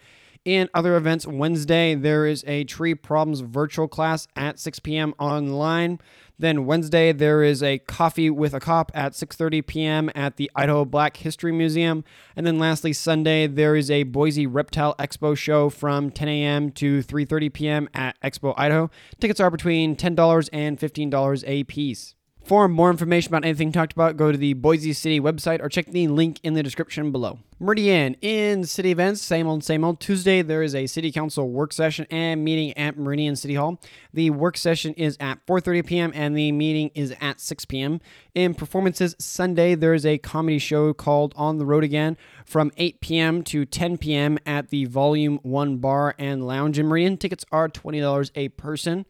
In 0.46 0.70
other 0.74 0.94
events, 0.94 1.26
Wednesday, 1.26 1.96
there 1.96 2.24
is 2.24 2.44
a 2.46 2.62
tree 2.62 2.94
problems 2.94 3.40
virtual 3.40 3.88
class 3.88 4.28
at 4.36 4.60
6 4.60 4.78
p.m. 4.78 5.12
online. 5.18 5.98
Then 6.38 6.66
Wednesday, 6.66 7.10
there 7.10 7.42
is 7.42 7.64
a 7.64 7.80
coffee 7.80 8.30
with 8.30 8.54
a 8.54 8.60
cop 8.60 8.92
at 8.94 9.14
6:30 9.14 9.66
p.m. 9.66 10.08
at 10.14 10.36
the 10.36 10.48
Idaho 10.54 10.84
Black 10.84 11.16
History 11.16 11.50
Museum. 11.50 12.04
And 12.36 12.46
then 12.46 12.60
lastly, 12.60 12.92
Sunday, 12.92 13.48
there 13.48 13.74
is 13.74 13.90
a 13.90 14.04
Boise 14.04 14.46
Reptile 14.46 14.94
Expo 15.00 15.36
show 15.36 15.68
from 15.68 16.12
10 16.12 16.28
a.m. 16.28 16.70
to 16.72 17.02
3:30 17.02 17.52
p.m. 17.52 17.88
at 17.92 18.16
Expo 18.22 18.54
Idaho. 18.56 18.88
Tickets 19.18 19.40
are 19.40 19.50
between 19.50 19.96
$10 19.96 20.48
and 20.52 20.78
$15 20.78 21.44
a 21.44 21.64
piece. 21.64 22.14
For 22.46 22.68
more 22.68 22.90
information 22.90 23.32
about 23.32 23.44
anything 23.44 23.72
talked 23.72 23.92
about, 23.92 24.16
go 24.16 24.30
to 24.30 24.38
the 24.38 24.52
Boise 24.52 24.92
City 24.92 25.20
website 25.20 25.60
or 25.60 25.68
check 25.68 25.86
the 25.86 26.06
link 26.06 26.38
in 26.44 26.54
the 26.54 26.62
description 26.62 27.10
below. 27.10 27.40
Meridian 27.58 28.14
in 28.20 28.62
city 28.62 28.92
events, 28.92 29.20
same 29.20 29.48
old, 29.48 29.64
same 29.64 29.82
old. 29.82 29.98
Tuesday, 29.98 30.42
there 30.42 30.62
is 30.62 30.72
a 30.72 30.86
city 30.86 31.10
council 31.10 31.50
work 31.50 31.72
session 31.72 32.06
and 32.08 32.44
meeting 32.44 32.72
at 32.78 32.96
Meridian 32.96 33.34
City 33.34 33.54
Hall. 33.54 33.80
The 34.14 34.30
work 34.30 34.56
session 34.56 34.94
is 34.94 35.16
at 35.18 35.44
4:30 35.46 35.86
p.m. 35.86 36.12
and 36.14 36.36
the 36.36 36.52
meeting 36.52 36.92
is 36.94 37.12
at 37.20 37.40
6 37.40 37.64
p.m. 37.64 38.00
In 38.32 38.54
performances, 38.54 39.16
Sunday, 39.18 39.74
there 39.74 39.92
is 39.92 40.06
a 40.06 40.18
comedy 40.18 40.60
show 40.60 40.92
called 40.92 41.34
On 41.36 41.58
the 41.58 41.66
Road 41.66 41.82
Again 41.82 42.16
from 42.44 42.70
8 42.76 43.00
p.m. 43.00 43.42
to 43.42 43.64
10 43.64 43.98
p.m. 43.98 44.38
at 44.46 44.68
the 44.68 44.84
Volume 44.84 45.40
1 45.42 45.78
Bar 45.78 46.14
and 46.16 46.46
Lounge 46.46 46.78
in 46.78 46.86
Meridian. 46.86 47.16
Tickets 47.16 47.44
are 47.50 47.68
$20 47.68 48.30
a 48.36 48.50
person. 48.50 49.04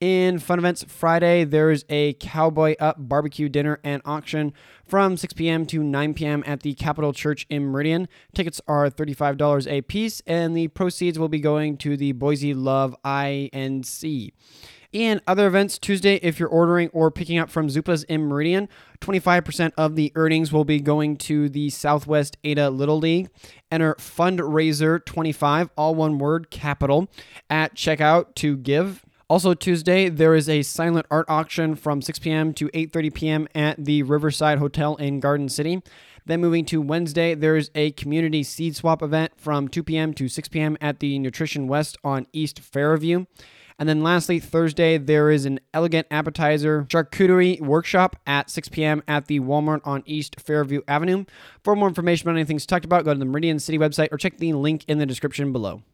In 0.00 0.38
fun 0.38 0.58
events 0.58 0.82
Friday, 0.88 1.44
there's 1.44 1.84
a 1.90 2.14
Cowboy 2.14 2.74
Up 2.80 2.96
barbecue 2.98 3.50
dinner 3.50 3.80
and 3.84 4.00
auction 4.06 4.54
from 4.86 5.18
6 5.18 5.34
p.m. 5.34 5.66
to 5.66 5.82
9 5.82 6.14
p.m. 6.14 6.42
at 6.46 6.62
the 6.62 6.72
Capitol 6.72 7.12
Church 7.12 7.46
in 7.50 7.66
Meridian. 7.66 8.08
Tickets 8.34 8.62
are 8.66 8.88
$35 8.88 9.70
a 9.70 9.82
piece, 9.82 10.22
and 10.26 10.56
the 10.56 10.68
proceeds 10.68 11.18
will 11.18 11.28
be 11.28 11.38
going 11.38 11.76
to 11.76 11.98
the 11.98 12.12
Boise 12.12 12.54
Love 12.54 12.96
INC. 13.04 14.32
In 14.90 15.20
other 15.26 15.46
events, 15.46 15.78
Tuesday, 15.78 16.14
if 16.22 16.40
you're 16.40 16.48
ordering 16.48 16.88
or 16.94 17.10
picking 17.10 17.38
up 17.38 17.50
from 17.50 17.68
Zupa's 17.68 18.04
in 18.04 18.26
Meridian, 18.26 18.70
25% 19.02 19.72
of 19.76 19.96
the 19.96 20.12
earnings 20.14 20.50
will 20.50 20.64
be 20.64 20.80
going 20.80 21.18
to 21.18 21.50
the 21.50 21.68
Southwest 21.68 22.38
Ada 22.42 22.70
Little 22.70 22.98
League. 22.98 23.28
Enter 23.70 23.96
fundraiser 23.96 25.04
25, 25.04 25.68
all 25.76 25.94
one 25.94 26.18
word, 26.18 26.50
capital, 26.50 27.10
at 27.50 27.74
checkout 27.74 28.34
to 28.36 28.56
give. 28.56 29.04
Also 29.30 29.54
Tuesday, 29.54 30.08
there 30.08 30.34
is 30.34 30.48
a 30.48 30.60
silent 30.62 31.06
art 31.08 31.24
auction 31.28 31.76
from 31.76 32.02
6 32.02 32.18
p.m. 32.18 32.52
to 32.52 32.66
8:30 32.70 33.14
p.m. 33.14 33.48
at 33.54 33.84
the 33.84 34.02
Riverside 34.02 34.58
Hotel 34.58 34.96
in 34.96 35.20
Garden 35.20 35.48
City. 35.48 35.84
Then 36.26 36.40
moving 36.40 36.64
to 36.64 36.82
Wednesday, 36.82 37.36
there's 37.36 37.70
a 37.76 37.92
community 37.92 38.42
seed 38.42 38.74
swap 38.74 39.04
event 39.04 39.30
from 39.36 39.68
2 39.68 39.84
p.m. 39.84 40.14
to 40.14 40.26
6 40.26 40.48
p.m. 40.48 40.76
at 40.80 40.98
the 40.98 41.16
Nutrition 41.20 41.68
West 41.68 41.96
on 42.02 42.26
East 42.32 42.58
Fairview. 42.58 43.26
And 43.78 43.88
then 43.88 44.02
lastly, 44.02 44.40
Thursday, 44.40 44.98
there 44.98 45.30
is 45.30 45.46
an 45.46 45.60
elegant 45.72 46.08
appetizer 46.10 46.86
charcuterie 46.88 47.60
workshop 47.60 48.16
at 48.26 48.50
6 48.50 48.68
p.m. 48.70 49.00
at 49.06 49.26
the 49.26 49.38
Walmart 49.38 49.82
on 49.84 50.02
East 50.06 50.40
Fairview 50.40 50.80
Avenue. 50.88 51.24
For 51.62 51.76
more 51.76 51.86
information 51.86 52.28
on 52.28 52.34
anything 52.34 52.58
talked 52.58 52.84
about, 52.84 53.04
go 53.04 53.12
to 53.12 53.18
the 53.18 53.24
Meridian 53.24 53.60
City 53.60 53.78
website 53.78 54.08
or 54.10 54.18
check 54.18 54.38
the 54.38 54.54
link 54.54 54.84
in 54.88 54.98
the 54.98 55.06
description 55.06 55.52
below. 55.52 55.84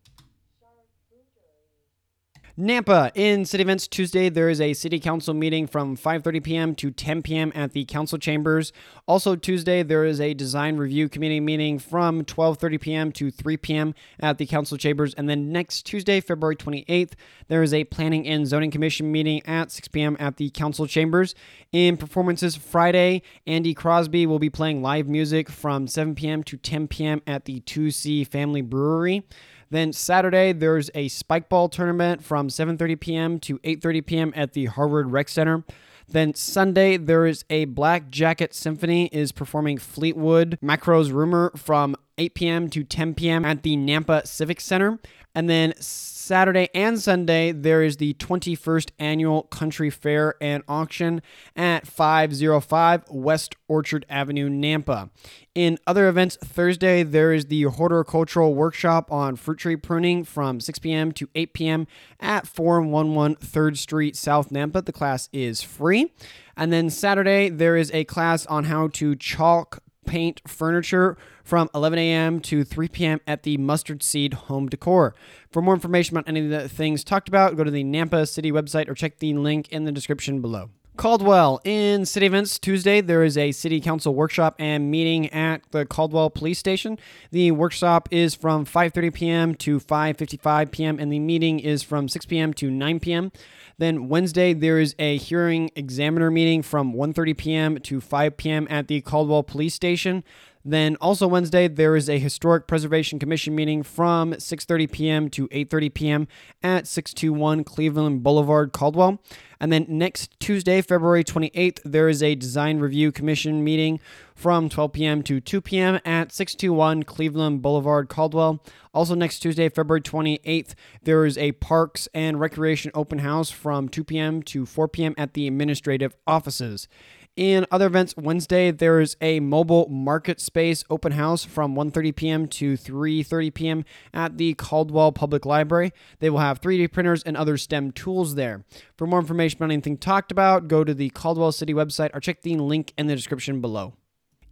Nampa 2.59 3.11
in 3.14 3.45
city 3.45 3.61
events 3.61 3.87
Tuesday 3.87 4.31
there 4.31 4.49
is 4.49 4.62
a 4.62 4.73
city 4.73 4.99
council 4.99 5.35
meeting 5.35 5.66
from 5.66 5.95
5:30 5.95 6.42
p.m. 6.42 6.75
to 6.77 6.90
10 6.90 7.21
p.m. 7.21 7.53
at 7.55 7.73
the 7.73 7.85
council 7.85 8.16
chambers. 8.16 8.73
Also 9.07 9.37
Tuesday 9.37 9.83
there 9.83 10.07
is 10.07 10.23
a 10.23 10.33
design 10.33 10.79
review 10.79 11.11
committee 11.11 11.38
meeting 11.38 11.79
from 11.79 12.25
12:30 12.25 12.81
p.m. 12.81 13.12
to 13.12 13.31
3 13.31 13.59
p.m. 13.59 13.95
at 14.19 14.38
the 14.38 14.47
council 14.47 14.79
chambers 14.79 15.12
and 15.12 15.29
then 15.29 15.53
next 15.53 15.83
Tuesday 15.83 16.19
February 16.19 16.57
28th 16.57 17.12
there 17.49 17.62
is 17.62 17.75
a 17.75 17.85
planning 17.85 18.27
and 18.27 18.47
zoning 18.47 18.71
commission 18.71 19.12
meeting 19.12 19.42
at 19.45 19.71
6 19.71 19.88
p.m. 19.88 20.16
at 20.19 20.38
the 20.38 20.49
council 20.49 20.87
chambers. 20.87 21.35
In 21.73 21.99
performances 21.99 22.57
Friday 22.57 23.21
Andy 23.47 23.75
Crosby 23.75 24.25
will 24.25 24.38
be 24.38 24.49
playing 24.49 24.81
live 24.81 25.07
music 25.07 25.51
from 25.51 25.87
7 25.87 26.14
p.m. 26.14 26.42
to 26.45 26.57
10 26.57 26.88
p.m. 26.88 27.21
at 27.27 27.45
the 27.45 27.61
2C 27.61 28.27
Family 28.27 28.62
Brewery. 28.62 29.25
Then 29.70 29.92
Saturday, 29.92 30.52
there's 30.52 30.90
a 30.94 31.09
spike 31.09 31.48
ball 31.48 31.68
tournament 31.68 32.22
from 32.22 32.48
7:30 32.48 33.00
p.m. 33.00 33.40
to 33.40 33.59
8:30 33.61 34.07
p.m. 34.07 34.33
at 34.37 34.52
the 34.52 34.66
Harvard 34.66 35.11
Rec 35.11 35.29
Center. 35.29 35.64
Then 36.09 36.35
Sunday, 36.35 36.96
there 36.96 37.26
is 37.26 37.44
a 37.50 37.64
Black 37.64 38.11
Jacket 38.11 38.55
Symphony 38.55 39.07
is 39.07 39.33
performing 39.33 39.79
Fleetwood 39.79 40.57
Mac's 40.62 40.87
Rumours 40.87 41.50
from 41.57 41.96
8 42.18 42.35
p.m. 42.35 42.70
to 42.70 42.85
10 42.85 43.14
p.m. 43.14 43.44
at 43.44 43.62
the 43.62 43.76
Nampa 43.76 44.26
Civic 44.26 44.61
Center. 44.61 44.98
And 45.35 45.50
then 45.50 45.74
Saturday 45.79 46.70
and 46.74 46.98
Sunday, 46.98 47.52
there 47.52 47.83
is 47.83 47.98
the 47.98 48.14
21st 48.14 48.90
Annual 48.98 49.42
Country 49.44 49.90
Fair 49.90 50.35
and 50.40 50.62
Auction 50.66 51.20
at 51.55 51.87
505 51.87 53.05
West 53.11 53.55
Orchard 53.68 54.07
Avenue, 54.09 54.48
Nampa. 54.48 55.11
In 55.55 55.79
other 55.87 56.09
events, 56.09 56.37
Thursday, 56.37 57.02
there 57.02 57.33
is 57.33 57.46
the 57.46 57.64
horticultural 57.64 58.55
workshop 58.55 59.12
on 59.12 59.37
fruit 59.37 59.59
tree 59.59 59.76
pruning 59.76 60.24
from 60.24 60.59
6 60.59 60.79
p.m. 60.79 61.12
to 61.12 61.29
8 61.35 61.52
p.m. 61.52 61.87
at 62.18 62.46
411 62.46 63.37
3rd 63.37 63.76
Street, 63.76 64.16
South 64.16 64.48
Nampa. 64.48 64.85
The 64.85 64.92
class 64.92 65.29
is 65.33 65.62
free. 65.62 66.12
And 66.57 66.72
then 66.72 66.88
Saturday, 66.88 67.50
there 67.50 67.76
is 67.76 67.90
a 67.92 68.05
class 68.05 68.46
on 68.46 68.64
how 68.64 68.88
to 68.88 69.14
chalk 69.14 69.83
paint, 70.07 70.40
furniture 70.47 71.16
from 71.45 71.69
11 71.75 71.99
a.m. 71.99 72.40
to 72.40 72.64
3 72.64 72.88
p.m. 72.88 73.21
at 73.27 73.42
the 73.42 73.57
Mustard 73.57 74.03
Seed 74.03 74.35
Home 74.35 74.69
Decor. 74.69 75.14
For 75.51 75.61
more 75.61 75.75
information 75.75 76.16
about 76.16 76.29
any 76.29 76.45
of 76.45 76.51
the 76.51 76.69
things 76.69 77.05
talked 77.05 77.29
about, 77.29 77.57
go 77.57 77.64
to 77.64 77.71
the 77.71 77.85
Nampa 77.85 78.29
City 78.29 78.51
website 78.53 78.88
or 78.88 78.95
check 78.95 79.19
the 79.19 79.35
link 79.35 79.69
in 79.71 79.85
the 79.85 79.92
description 79.92 80.40
below. 80.40 80.71
Caldwell 80.97 81.61
in 81.62 82.07
city 82.07 82.25
events 82.25 82.59
Tuesday. 82.59 83.03
There 83.03 83.23
is 83.23 83.37
a 83.37 83.53
city 83.53 83.83
council 83.83 84.14
workshop 84.14 84.55
and 84.59 84.90
meeting 84.90 85.29
at 85.31 85.61
the 85.71 85.85
Caldwell 85.85 86.31
Police 86.31 86.59
Station. 86.59 86.99
The 87.33 87.51
workshop 87.51 88.09
is 88.11 88.35
from 88.35 88.64
5:30 88.64 89.12
p.m. 89.12 89.55
to 89.57 89.79
5:55 89.79 90.71
p.m. 90.71 90.99
and 90.99 91.12
the 91.12 91.19
meeting 91.19 91.61
is 91.61 91.83
from 91.83 92.09
6 92.09 92.25
p.m. 92.25 92.55
to 92.55 92.71
9 92.71 93.01
p.m. 93.01 93.31
Then 93.79 94.09
Wednesday 94.09 94.55
there 94.55 94.79
is 94.79 94.95
a 94.99 95.19
hearing 95.19 95.71
examiner 95.77 96.31
meeting 96.31 96.62
from 96.62 96.95
1:30 96.95 97.37
p.m. 97.37 97.79
to 97.81 98.01
5 98.01 98.37
p.m. 98.37 98.67
at 98.71 98.89
the 98.89 99.01
Caldwell 99.03 99.43
Police 99.43 99.75
Station. 99.75 100.25
Then 100.68 100.96
also 100.96 101.29
Wednesday 101.29 101.68
there 101.68 101.94
is 101.94 102.11
a 102.11 102.18
historic 102.18 102.66
preservation 102.66 103.20
commission 103.20 103.55
meeting 103.55 103.85
from 103.85 104.33
6:30 104.33 104.90
p.m. 104.90 105.31
to 105.31 105.46
8:30 105.48 105.94
p.m. 105.94 106.29
at 106.61 106.88
621 106.88 107.62
Cleveland 107.62 108.24
Boulevard, 108.24 108.72
Caldwell. 108.72 109.22
And 109.61 109.72
then 109.72 109.87
next 109.88 110.38
Tuesday, 110.40 110.83
February 110.83 111.22
28th, 111.22 111.79
there 111.85 112.09
is 112.09 112.20
a 112.20 112.35
design 112.35 112.81
review 112.81 113.12
commission 113.12 113.62
meeting 113.62 114.00
from 114.35 114.68
12 114.68 114.92
p.m. 114.92 115.22
to 115.22 115.40
2 115.40 115.61
p.m. 115.61 116.00
at 116.05 116.33
621 116.33 117.05
Cleveland 117.05 117.62
Boulevard, 117.62 118.09
Caldwell. 118.09 118.61
Also, 118.92 119.14
next 119.14 119.38
Tuesday, 119.38 119.68
February 119.68 120.00
28th, 120.00 120.74
there 121.05 121.24
is 121.24 121.38
a 121.38 121.52
Parks 121.52 122.09
and 122.12 122.40
Recreation 122.40 122.90
open 122.92 123.20
house 123.20 123.50
from 123.50 123.88
2 123.88 124.02
p.m. 124.02 124.42
to 124.42 124.66
4 124.66 124.88
p.m. 124.88 125.14
at 125.16 125.35
the 125.35 125.46
administrative 125.46 126.16
offices. 126.26 126.88
In 127.37 127.66
other 127.70 127.87
events, 127.87 128.14
Wednesday 128.16 128.70
there's 128.70 129.14
a 129.20 129.40
mobile 129.40 129.88
market 129.90 130.40
space 130.40 130.85
open 130.88 131.12
house 131.12 131.44
from 131.44 131.75
1:30 131.75 132.16
p.m. 132.16 132.49
to 132.49 132.79
3:30 132.79 133.53
p.m. 133.53 133.85
at 134.14 134.38
the 134.38 134.55
Caldwell 134.55 135.12
Public 135.12 135.44
Library. 135.44 135.92
They 136.20 136.31
will 136.31 136.38
have 136.38 136.62
3D 136.62 136.90
printers 136.92 137.22
and 137.22 137.37
other 137.37 137.59
STEM 137.59 137.92
tools 137.92 138.37
there. 138.37 138.64
For 138.96 139.07
more 139.07 139.20
information 139.20 139.62
on 139.62 139.70
anything 139.70 139.99
talked 139.99 140.33
about, 140.33 140.66
go 140.66 140.83
to 140.83 140.94
the 140.94 141.11
Caldwell 141.11 141.53
City 141.53 141.75
website 141.75 142.09
or 142.14 142.20
check 142.20 142.40
the 142.40 142.57
link 142.57 142.94
in 142.96 143.07
the 143.07 143.14
description 143.14 143.61
below. 143.61 143.92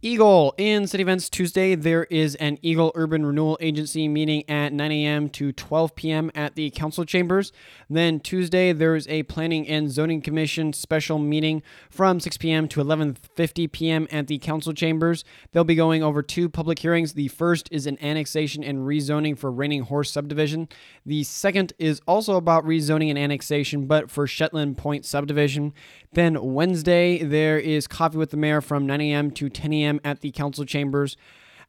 Eagle 0.05 0.53
in 0.59 0.85
city 0.85 1.01
events 1.01 1.31
Tuesday. 1.31 1.73
There 1.73 2.03
is 2.11 2.35
an 2.35 2.59
Eagle 2.61 2.91
Urban 2.93 3.25
Renewal 3.25 3.57
Agency 3.59 4.07
meeting 4.07 4.47
at 4.47 4.71
9 4.71 4.91
a.m. 4.91 5.29
to 5.29 5.51
12 5.51 5.95
p.m. 5.95 6.29
at 6.35 6.53
the 6.53 6.69
council 6.69 7.05
chambers. 7.05 7.51
Then 7.89 8.19
Tuesday 8.19 8.71
there 8.71 8.95
is 8.95 9.07
a 9.07 9.23
Planning 9.23 9.67
and 9.67 9.89
Zoning 9.89 10.21
Commission 10.21 10.73
special 10.73 11.17
meeting 11.17 11.63
from 11.89 12.19
6 12.19 12.37
p.m. 12.37 12.67
to 12.67 12.83
11:50 12.83 13.71
p.m. 13.71 14.07
at 14.11 14.27
the 14.27 14.37
council 14.37 14.73
chambers. 14.73 15.23
They'll 15.53 15.63
be 15.63 15.73
going 15.73 16.03
over 16.03 16.21
two 16.21 16.49
public 16.49 16.77
hearings. 16.77 17.13
The 17.13 17.29
first 17.29 17.67
is 17.71 17.87
an 17.87 17.97
annexation 17.99 18.63
and 18.63 18.85
rezoning 18.85 19.35
for 19.35 19.51
Raining 19.51 19.85
Horse 19.85 20.11
subdivision. 20.11 20.69
The 21.03 21.23
second 21.23 21.73
is 21.79 21.99
also 22.07 22.35
about 22.35 22.63
rezoning 22.63 23.09
and 23.09 23.17
annexation, 23.17 23.87
but 23.87 24.11
for 24.11 24.27
Shetland 24.27 24.77
Point 24.77 25.03
subdivision. 25.03 25.73
Then 26.15 26.53
Wednesday 26.53 27.21
there 27.23 27.59
is 27.59 27.87
coffee 27.87 28.17
with 28.17 28.31
the 28.31 28.37
mayor 28.37 28.61
from 28.61 28.87
9 28.87 29.01
a.m. 29.01 29.31
to 29.31 29.49
10 29.49 29.73
a.m 29.73 29.99
at 30.03 30.21
the 30.21 30.31
council 30.31 30.65
chambers. 30.65 31.17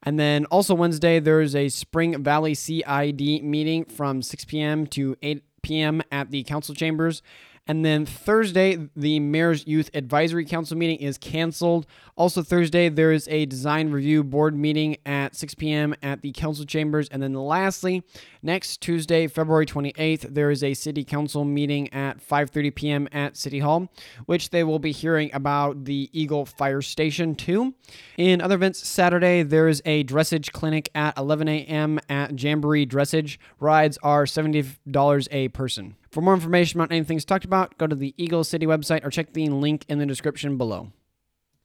And 0.02 0.20
then 0.20 0.44
also 0.46 0.74
Wednesday, 0.74 1.18
there 1.18 1.40
is 1.40 1.56
a 1.56 1.68
Spring 1.68 2.22
Valley 2.22 2.54
CID 2.54 3.42
meeting 3.42 3.84
from 3.86 4.22
6 4.22 4.44
p.m. 4.44 4.86
to 4.88 5.16
8 5.20 5.42
p.m. 5.62 6.00
at 6.12 6.30
the 6.30 6.44
council 6.44 6.74
chambers. 6.74 7.22
And 7.68 7.84
then 7.84 8.06
Thursday, 8.06 8.78
the 8.94 9.18
Mayor's 9.18 9.66
Youth 9.66 9.90
Advisory 9.92 10.44
Council 10.44 10.76
meeting 10.76 10.98
is 10.98 11.18
canceled. 11.18 11.86
Also, 12.16 12.42
Thursday, 12.42 12.88
there 12.88 13.10
is 13.10 13.26
a 13.28 13.44
design 13.46 13.90
review 13.90 14.22
board 14.22 14.56
meeting 14.56 14.96
at 15.04 15.34
6 15.34 15.54
p.m. 15.56 15.94
at 16.02 16.22
the 16.22 16.30
council 16.32 16.64
chambers. 16.64 17.08
And 17.08 17.22
then 17.22 17.34
lastly, 17.34 18.04
next 18.42 18.80
Tuesday, 18.80 19.26
February 19.26 19.66
28th, 19.66 20.32
there 20.32 20.50
is 20.50 20.62
a 20.62 20.74
city 20.74 21.02
council 21.02 21.44
meeting 21.44 21.92
at 21.92 22.18
5:30 22.18 22.74
p.m. 22.74 23.08
at 23.10 23.36
City 23.36 23.58
Hall, 23.58 23.88
which 24.26 24.50
they 24.50 24.62
will 24.62 24.78
be 24.78 24.92
hearing 24.92 25.30
about 25.32 25.84
the 25.84 26.08
Eagle 26.12 26.46
Fire 26.46 26.82
Station 26.82 27.34
2. 27.34 27.74
In 28.16 28.40
other 28.40 28.54
events, 28.54 28.86
Saturday, 28.86 29.42
there 29.42 29.66
is 29.66 29.82
a 29.84 30.04
dressage 30.04 30.52
clinic 30.52 30.88
at 30.94 31.18
11 31.18 31.48
a.m. 31.48 31.98
at 32.08 32.40
Jamboree 32.40 32.86
Dressage. 32.86 33.38
Rides 33.58 33.98
are 34.02 34.24
$70 34.24 35.28
a 35.32 35.48
person. 35.48 35.96
For 36.16 36.22
more 36.22 36.32
information 36.32 36.80
about 36.80 36.92
anything 36.92 37.18
talked 37.18 37.44
about, 37.44 37.76
go 37.76 37.86
to 37.86 37.94
the 37.94 38.14
Eagle 38.16 38.42
City 38.42 38.64
website 38.64 39.04
or 39.04 39.10
check 39.10 39.34
the 39.34 39.50
link 39.50 39.84
in 39.86 39.98
the 39.98 40.06
description 40.06 40.56
below. 40.56 40.90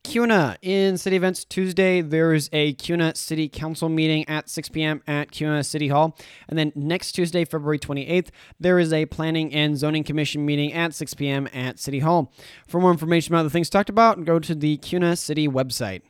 Kuna 0.03 0.57
in 0.61 0.97
city 0.97 1.15
events 1.15 1.45
Tuesday. 1.45 2.01
There 2.01 2.33
is 2.33 2.49
a 2.51 2.73
Kuna 2.73 3.15
City 3.15 3.47
Council 3.47 3.87
meeting 3.87 4.27
at 4.27 4.49
6 4.49 4.67
p.m. 4.67 5.03
at 5.07 5.31
Kuna 5.31 5.63
City 5.63 5.87
Hall. 5.87 6.17
And 6.49 6.59
then 6.59 6.73
next 6.75 7.13
Tuesday, 7.13 7.45
February 7.45 7.79
28th, 7.79 8.27
there 8.59 8.77
is 8.77 8.91
a 8.91 9.05
Planning 9.05 9.53
and 9.53 9.77
Zoning 9.77 10.03
Commission 10.03 10.45
meeting 10.45 10.73
at 10.73 10.93
6 10.93 11.13
p.m. 11.13 11.47
at 11.53 11.79
City 11.79 11.99
Hall. 11.99 12.33
For 12.67 12.81
more 12.81 12.91
information 12.91 13.33
about 13.33 13.43
the 13.43 13.49
things 13.49 13.69
talked 13.69 13.89
about, 13.89 14.25
go 14.25 14.37
to 14.37 14.53
the 14.53 14.75
Kuna 14.75 15.15
City 15.15 15.47
website. 15.47 16.01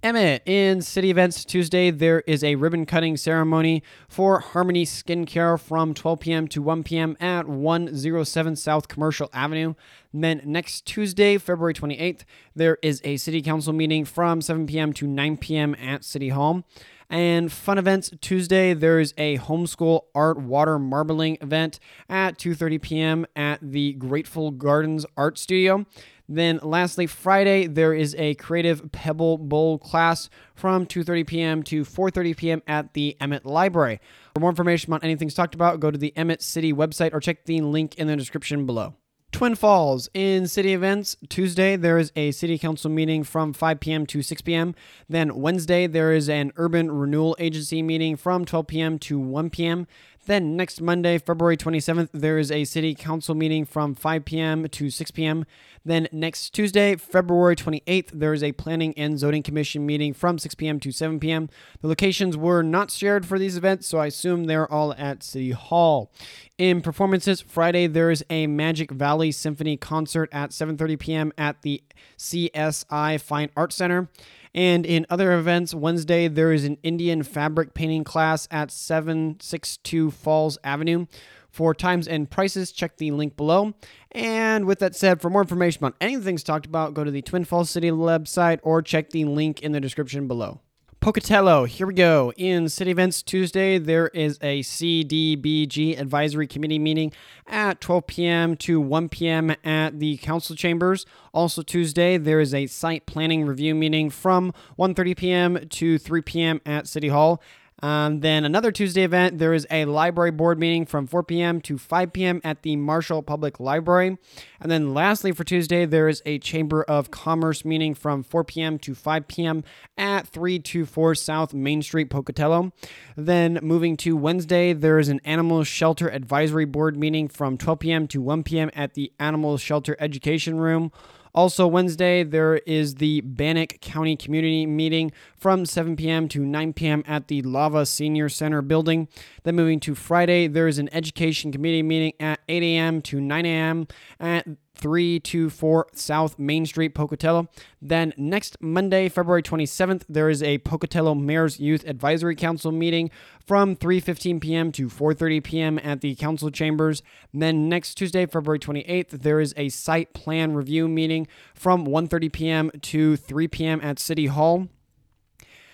Emmett, 0.00 0.42
in 0.46 0.80
city 0.80 1.10
events 1.10 1.44
Tuesday, 1.44 1.90
there 1.90 2.20
is 2.20 2.44
a 2.44 2.54
ribbon 2.54 2.86
cutting 2.86 3.16
ceremony 3.16 3.82
for 4.08 4.38
Harmony 4.38 4.86
Skincare 4.86 5.58
from 5.58 5.92
12 5.92 6.20
p.m. 6.20 6.46
to 6.48 6.62
1 6.62 6.84
p.m. 6.84 7.16
at 7.18 7.48
107 7.48 8.54
South 8.54 8.86
Commercial 8.86 9.28
Avenue. 9.32 9.74
And 10.12 10.22
then 10.22 10.40
next 10.44 10.86
Tuesday, 10.86 11.36
February 11.36 11.74
28th, 11.74 12.20
there 12.54 12.78
is 12.80 13.00
a 13.02 13.16
city 13.16 13.42
council 13.42 13.72
meeting 13.72 14.04
from 14.04 14.40
7 14.40 14.68
p.m. 14.68 14.92
to 14.92 15.08
9 15.08 15.36
p.m. 15.38 15.74
at 15.74 16.04
City 16.04 16.28
Hall. 16.28 16.62
And 17.10 17.50
fun 17.50 17.76
events 17.76 18.12
Tuesday, 18.20 18.74
there's 18.74 19.14
a 19.18 19.38
homeschool 19.38 20.02
art 20.14 20.38
water 20.38 20.78
marbling 20.78 21.38
event 21.40 21.80
at 22.08 22.38
2:30 22.38 22.82
p.m. 22.82 23.26
at 23.34 23.58
the 23.62 23.94
Grateful 23.94 24.50
Gardens 24.50 25.06
Art 25.16 25.38
Studio. 25.38 25.86
Then 26.28 26.60
lastly, 26.62 27.06
Friday 27.06 27.66
there 27.66 27.94
is 27.94 28.14
a 28.16 28.34
creative 28.34 28.92
pebble 28.92 29.38
bowl 29.38 29.78
class 29.78 30.28
from 30.54 30.84
2:30 30.86 31.26
p.m. 31.26 31.62
to 31.64 31.84
4:30 31.84 32.36
p.m. 32.36 32.62
at 32.66 32.94
the 32.94 33.16
Emmett 33.20 33.46
Library. 33.46 34.00
For 34.34 34.40
more 34.40 34.50
information 34.50 34.92
on 34.92 35.00
anything 35.02 35.28
talked 35.30 35.54
about, 35.54 35.80
go 35.80 35.90
to 35.90 35.98
the 35.98 36.14
Emmett 36.16 36.42
City 36.42 36.72
website 36.72 37.14
or 37.14 37.20
check 37.20 37.44
the 37.44 37.60
link 37.60 37.94
in 37.94 38.06
the 38.06 38.16
description 38.16 38.66
below. 38.66 38.94
Twin 39.30 39.54
Falls 39.54 40.08
in 40.14 40.48
city 40.48 40.72
events. 40.72 41.16
Tuesday, 41.28 41.76
there 41.76 41.98
is 41.98 42.10
a 42.16 42.30
city 42.30 42.58
council 42.58 42.90
meeting 42.90 43.22
from 43.22 43.52
5 43.52 43.78
p.m. 43.78 44.06
to 44.06 44.22
6 44.22 44.42
p.m. 44.42 44.74
Then 45.08 45.36
Wednesday, 45.36 45.86
there 45.86 46.12
is 46.12 46.28
an 46.28 46.50
urban 46.56 46.90
renewal 46.90 47.36
agency 47.38 47.82
meeting 47.82 48.16
from 48.16 48.44
12 48.44 48.66
p.m. 48.66 48.98
to 49.00 49.18
1 49.18 49.50
p.m. 49.50 49.86
Then 50.28 50.56
next 50.56 50.82
Monday, 50.82 51.16
February 51.16 51.56
27th, 51.56 52.10
there 52.12 52.36
is 52.36 52.52
a 52.52 52.64
city 52.64 52.94
council 52.94 53.34
meeting 53.34 53.64
from 53.64 53.94
5 53.94 54.26
p.m. 54.26 54.68
to 54.68 54.90
6 54.90 55.10
p.m. 55.12 55.46
Then 55.86 56.06
next 56.12 56.50
Tuesday, 56.50 56.96
February 56.96 57.56
28th, 57.56 58.10
there 58.12 58.34
is 58.34 58.42
a 58.42 58.52
planning 58.52 58.92
and 58.98 59.18
zoning 59.18 59.42
commission 59.42 59.86
meeting 59.86 60.12
from 60.12 60.38
6 60.38 60.54
p.m. 60.56 60.80
to 60.80 60.92
7 60.92 61.18
p.m. 61.18 61.48
The 61.80 61.88
locations 61.88 62.36
were 62.36 62.62
not 62.62 62.90
shared 62.90 63.24
for 63.24 63.38
these 63.38 63.56
events, 63.56 63.88
so 63.88 63.96
I 63.96 64.08
assume 64.08 64.44
they're 64.44 64.70
all 64.70 64.92
at 64.98 65.22
City 65.22 65.52
Hall. 65.52 66.12
In 66.58 66.82
performances, 66.82 67.40
Friday 67.40 67.86
there 67.86 68.10
is 68.10 68.22
a 68.28 68.46
Magic 68.48 68.90
Valley 68.90 69.32
Symphony 69.32 69.78
concert 69.78 70.28
at 70.30 70.50
7:30 70.50 70.98
p.m. 70.98 71.32
at 71.38 71.62
the 71.62 71.82
CSI 72.18 73.18
Fine 73.18 73.48
Arts 73.56 73.76
Center. 73.76 74.10
And 74.54 74.86
in 74.86 75.06
other 75.10 75.32
events, 75.32 75.74
Wednesday, 75.74 76.28
there 76.28 76.52
is 76.52 76.64
an 76.64 76.78
Indian 76.82 77.22
fabric 77.22 77.74
painting 77.74 78.04
class 78.04 78.48
at 78.50 78.70
762 78.70 80.10
Falls 80.10 80.58
Avenue. 80.64 81.06
For 81.50 81.74
times 81.74 82.06
and 82.06 82.30
prices, 82.30 82.72
check 82.72 82.98
the 82.98 83.10
link 83.10 83.36
below. 83.36 83.74
And 84.12 84.66
with 84.66 84.78
that 84.80 84.94
said, 84.94 85.20
for 85.20 85.30
more 85.30 85.42
information 85.42 85.82
about 85.82 85.96
anything 86.00 86.36
talked 86.36 86.66
about, 86.66 86.94
go 86.94 87.04
to 87.04 87.10
the 87.10 87.22
Twin 87.22 87.44
Falls 87.44 87.70
City 87.70 87.90
website 87.90 88.60
or 88.62 88.82
check 88.82 89.10
the 89.10 89.24
link 89.24 89.62
in 89.62 89.72
the 89.72 89.80
description 89.80 90.28
below. 90.28 90.60
Pocatello, 91.00 91.64
here 91.64 91.86
we 91.86 91.94
go. 91.94 92.32
In 92.36 92.68
city 92.68 92.90
events 92.90 93.22
Tuesday, 93.22 93.78
there 93.78 94.08
is 94.08 94.36
a 94.42 94.64
CDBG 94.64 95.98
advisory 95.98 96.48
committee 96.48 96.80
meeting 96.80 97.12
at 97.46 97.80
12 97.80 98.06
p.m. 98.08 98.56
to 98.56 98.80
1 98.80 99.08
p.m. 99.08 99.54
at 99.62 100.00
the 100.00 100.16
council 100.16 100.56
chambers. 100.56 101.06
Also 101.32 101.62
Tuesday, 101.62 102.18
there 102.18 102.40
is 102.40 102.52
a 102.52 102.66
site 102.66 103.06
planning 103.06 103.46
review 103.46 103.76
meeting 103.76 104.10
from 104.10 104.52
1:30 104.76 105.16
p.m. 105.16 105.68
to 105.68 105.98
3 105.98 106.20
p.m. 106.22 106.60
at 106.66 106.88
City 106.88 107.08
Hall. 107.08 107.40
Um, 107.80 108.20
then 108.20 108.44
another 108.44 108.72
Tuesday 108.72 109.04
event, 109.04 109.38
there 109.38 109.54
is 109.54 109.66
a 109.70 109.84
library 109.84 110.32
board 110.32 110.58
meeting 110.58 110.84
from 110.84 111.06
4 111.06 111.22
p.m. 111.22 111.60
to 111.62 111.78
5 111.78 112.12
p.m. 112.12 112.40
at 112.42 112.62
the 112.62 112.76
Marshall 112.76 113.22
Public 113.22 113.60
Library. 113.60 114.18
And 114.60 114.70
then 114.70 114.92
lastly, 114.94 115.32
for 115.32 115.44
Tuesday, 115.44 115.84
there 115.84 116.08
is 116.08 116.22
a 116.26 116.38
Chamber 116.40 116.82
of 116.82 117.10
Commerce 117.10 117.64
meeting 117.64 117.94
from 117.94 118.22
4 118.24 118.44
p.m. 118.44 118.78
to 118.80 118.94
5 118.94 119.28
p.m. 119.28 119.64
at 119.96 120.26
324 120.26 121.14
South 121.14 121.54
Main 121.54 121.82
Street, 121.82 122.10
Pocatello. 122.10 122.72
Then 123.16 123.60
moving 123.62 123.96
to 123.98 124.16
Wednesday, 124.16 124.72
there 124.72 124.98
is 124.98 125.08
an 125.08 125.20
Animal 125.24 125.62
Shelter 125.62 126.08
Advisory 126.08 126.64
Board 126.64 126.96
meeting 126.96 127.28
from 127.28 127.56
12 127.56 127.78
p.m. 127.78 128.08
to 128.08 128.20
1 128.20 128.42
p.m. 128.42 128.70
at 128.74 128.94
the 128.94 129.12
Animal 129.20 129.56
Shelter 129.56 129.96
Education 130.00 130.58
Room. 130.58 130.90
Also, 131.34 131.66
Wednesday, 131.66 132.22
there 132.22 132.56
is 132.58 132.96
the 132.96 133.20
Bannock 133.22 133.80
County 133.80 134.16
Community 134.16 134.66
Meeting 134.66 135.12
from 135.36 135.66
7 135.66 135.96
p.m. 135.96 136.28
to 136.28 136.44
9 136.44 136.72
p.m. 136.72 137.04
at 137.06 137.28
the 137.28 137.42
Lava 137.42 137.86
Senior 137.86 138.28
Center 138.28 138.62
building. 138.62 139.08
Then, 139.42 139.56
moving 139.56 139.80
to 139.80 139.94
Friday, 139.94 140.46
there 140.46 140.68
is 140.68 140.78
an 140.78 140.88
Education 140.92 141.52
Committee 141.52 141.82
meeting 141.82 142.12
at 142.20 142.40
8 142.48 142.62
a.m. 142.62 143.02
to 143.02 143.20
9 143.20 143.46
a.m. 143.46 143.86
at 144.18 144.46
324 144.78 145.88
South 145.92 146.38
Main 146.38 146.64
Street, 146.66 146.94
Pocatello. 146.94 147.48
Then 147.82 148.12
next 148.16 148.56
Monday, 148.60 149.08
February 149.08 149.42
27th, 149.42 150.04
there 150.08 150.30
is 150.30 150.42
a 150.42 150.58
Pocatello 150.58 151.14
Mayor's 151.14 151.60
Youth 151.60 151.84
Advisory 151.86 152.36
Council 152.36 152.72
meeting 152.72 153.10
from 153.44 153.76
3:15 153.76 154.40
p.m. 154.40 154.72
to 154.72 154.88
4:30 154.88 155.42
p.m. 155.42 155.78
at 155.82 156.00
the 156.00 156.14
council 156.14 156.50
chambers. 156.50 157.02
then 157.32 157.68
next 157.68 157.94
Tuesday, 157.94 158.26
February 158.26 158.58
28th, 158.58 159.10
there 159.10 159.40
is 159.40 159.54
a 159.56 159.68
site 159.68 160.14
plan 160.14 160.54
review 160.54 160.88
meeting 160.88 161.26
from 161.54 161.86
1:30 161.86 162.32
p.m. 162.32 162.70
to 162.82 163.16
3 163.16 163.48
p.m. 163.48 163.80
at 163.82 163.98
City 163.98 164.26
Hall. 164.26 164.68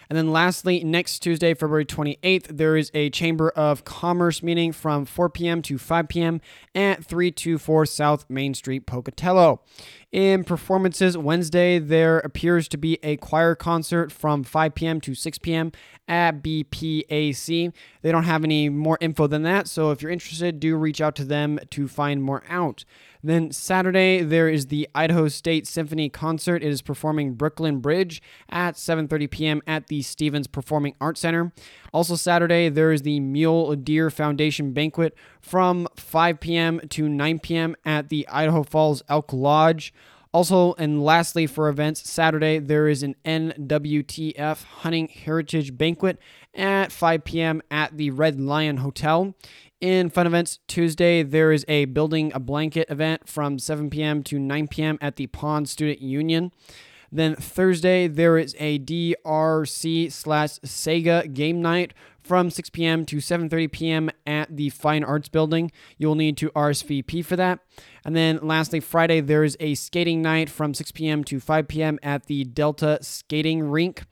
And 0.09 0.17
then 0.17 0.33
lastly, 0.33 0.83
next 0.85 1.21
Tuesday, 1.21 1.55
February 1.55 1.85
28th, 1.85 2.57
there 2.57 2.77
is 2.77 2.91
a 2.95 3.11
Chamber 3.11 3.51
of 3.51 3.85
Commerce 3.85 4.43
meeting 4.43 4.73
from 4.73 5.05
4 5.05 5.31
p.m. 5.31 5.63
to 5.63 5.79
5 5.79 6.09
p.m. 6.09 6.41
at 6.75 7.05
324 7.05 7.87
South 7.87 8.27
Main 8.29 8.55
Street, 8.55 8.87
Pocatello. 8.87 9.61
In 10.13 10.45
performances, 10.45 11.19
Wednesday, 11.19 11.79
there 11.79 12.19
appears 12.19 12.69
to 12.69 12.77
be 12.77 12.99
a 13.03 13.17
choir 13.17 13.55
concert 13.55 14.13
from 14.13 14.45
5 14.45 14.75
p.m. 14.75 15.01
to 15.01 15.15
6 15.15 15.39
p.m. 15.39 15.73
at 16.07 16.43
BPAC. 16.43 17.73
They 18.03 18.13
don't 18.13 18.25
have 18.25 18.45
any 18.45 18.69
more 18.69 18.99
info 19.01 19.27
than 19.27 19.43
that, 19.43 19.69
so 19.69 19.91
if 19.91 20.03
you're 20.03 20.11
interested, 20.11 20.61
do 20.61 20.77
reach 20.77 21.01
out 21.01 21.17
to 21.17 21.25
them 21.25 21.59
to 21.71 21.89
find 21.89 22.23
more 22.23 22.45
out. 22.49 22.85
Then 23.25 23.53
Saturday 23.53 24.23
there 24.23 24.51
is 24.51 24.67
the 24.67 24.87
Idaho 24.95 25.29
State 25.29 25.67
Symphony 25.67 26.11
concert. 26.11 26.63
It 26.63 26.69
is 26.69 26.83
performing 26.83 27.33
Brooklyn 27.33 27.81
Bridge 27.81 28.21
at 28.51 28.75
7:30 28.75 29.31
p.m. 29.31 29.63
at 29.67 29.87
the 29.87 30.03
Stephens 30.03 30.47
Performing 30.47 30.95
Arts 31.01 31.21
Center. 31.21 31.51
Also 31.91 32.17
Saturday 32.17 32.69
there 32.69 32.93
is 32.93 33.01
the 33.01 33.21
Mule 33.21 33.75
Deer 33.77 34.11
Foundation 34.11 34.75
banquet 34.75 35.15
from 35.41 35.89
5 36.15 36.39
p.m. 36.39 36.81
to 36.91 37.09
9 37.09 37.41
p.m. 37.41 37.75
at 37.85 38.09
the 38.09 38.25
Idaho 38.29 38.63
Falls 38.63 39.03
Elk 39.09 39.33
Lodge. 39.33 39.93
Also, 40.33 40.75
and 40.75 41.03
lastly, 41.03 41.45
for 41.45 41.69
events, 41.69 42.09
Saturday 42.09 42.61
there 42.61 42.87
is 42.87 43.03
an 43.03 43.17
NWTF 43.25 44.63
Hunting 44.63 45.09
Heritage 45.09 45.77
Banquet 45.77 46.21
at 46.55 46.93
5 46.93 47.25
p.m. 47.25 47.63
at 47.69 47.97
the 47.97 48.13
Red 48.13 48.41
Lion 48.41 48.77
Hotel. 48.77 49.35
In 49.81 50.09
fun 50.09 50.29
events, 50.29 50.61
Tuesday, 50.69 51.25
there 51.25 51.51
is 51.51 51.65
a 51.67 51.87
Building 51.87 52.31
a 52.33 52.39
Blanket 52.39 52.89
event 52.91 53.29
from 53.29 53.59
7 53.59 53.91
p.m. 53.91 54.23
to 54.23 54.39
9 54.39 54.69
p.m. 54.69 54.99
at 55.01 55.17
the 55.17 55.27
Pond 55.27 55.69
Student 55.69 56.01
Union. 56.01 56.53
Then 57.11 57.35
Thursday, 57.35 58.07
there 58.07 58.39
is 58.39 58.55
a 58.61 58.79
DRC 58.79 60.13
slash 60.13 60.61
Sega 60.61 61.33
game 61.35 61.61
night 61.61 61.93
from 62.25 62.51
6 62.51 62.71
p.m. 62.71 63.05
to 63.07 63.19
7:30 63.19 63.71
p.m. 63.71 64.11
at 64.27 64.57
the 64.57 64.71
Fine 64.71 65.05
Arts 65.05 65.29
Building. 65.29 65.71
You 65.99 66.09
will 66.09 66.15
need 66.15 66.37
to 66.39 66.51
RSVP 66.51 67.25
for 67.25 67.37
that. 67.37 67.61
And 68.05 68.17
then 68.17 68.41
lastly, 68.43 68.81
Friday 68.81 69.21
there 69.21 69.45
is 69.45 69.57
a 69.61 69.75
skating 69.75 70.23
night 70.23 70.51
from 70.51 70.75
6 70.75 70.91
p.m. 70.93 71.23
to 71.25 71.39
5 71.39 71.69
p.m. 71.69 71.99
at 72.03 72.27
the 72.27 72.45
Delta 72.45 72.99
Skating 73.03 73.63
Rink. 73.63 74.05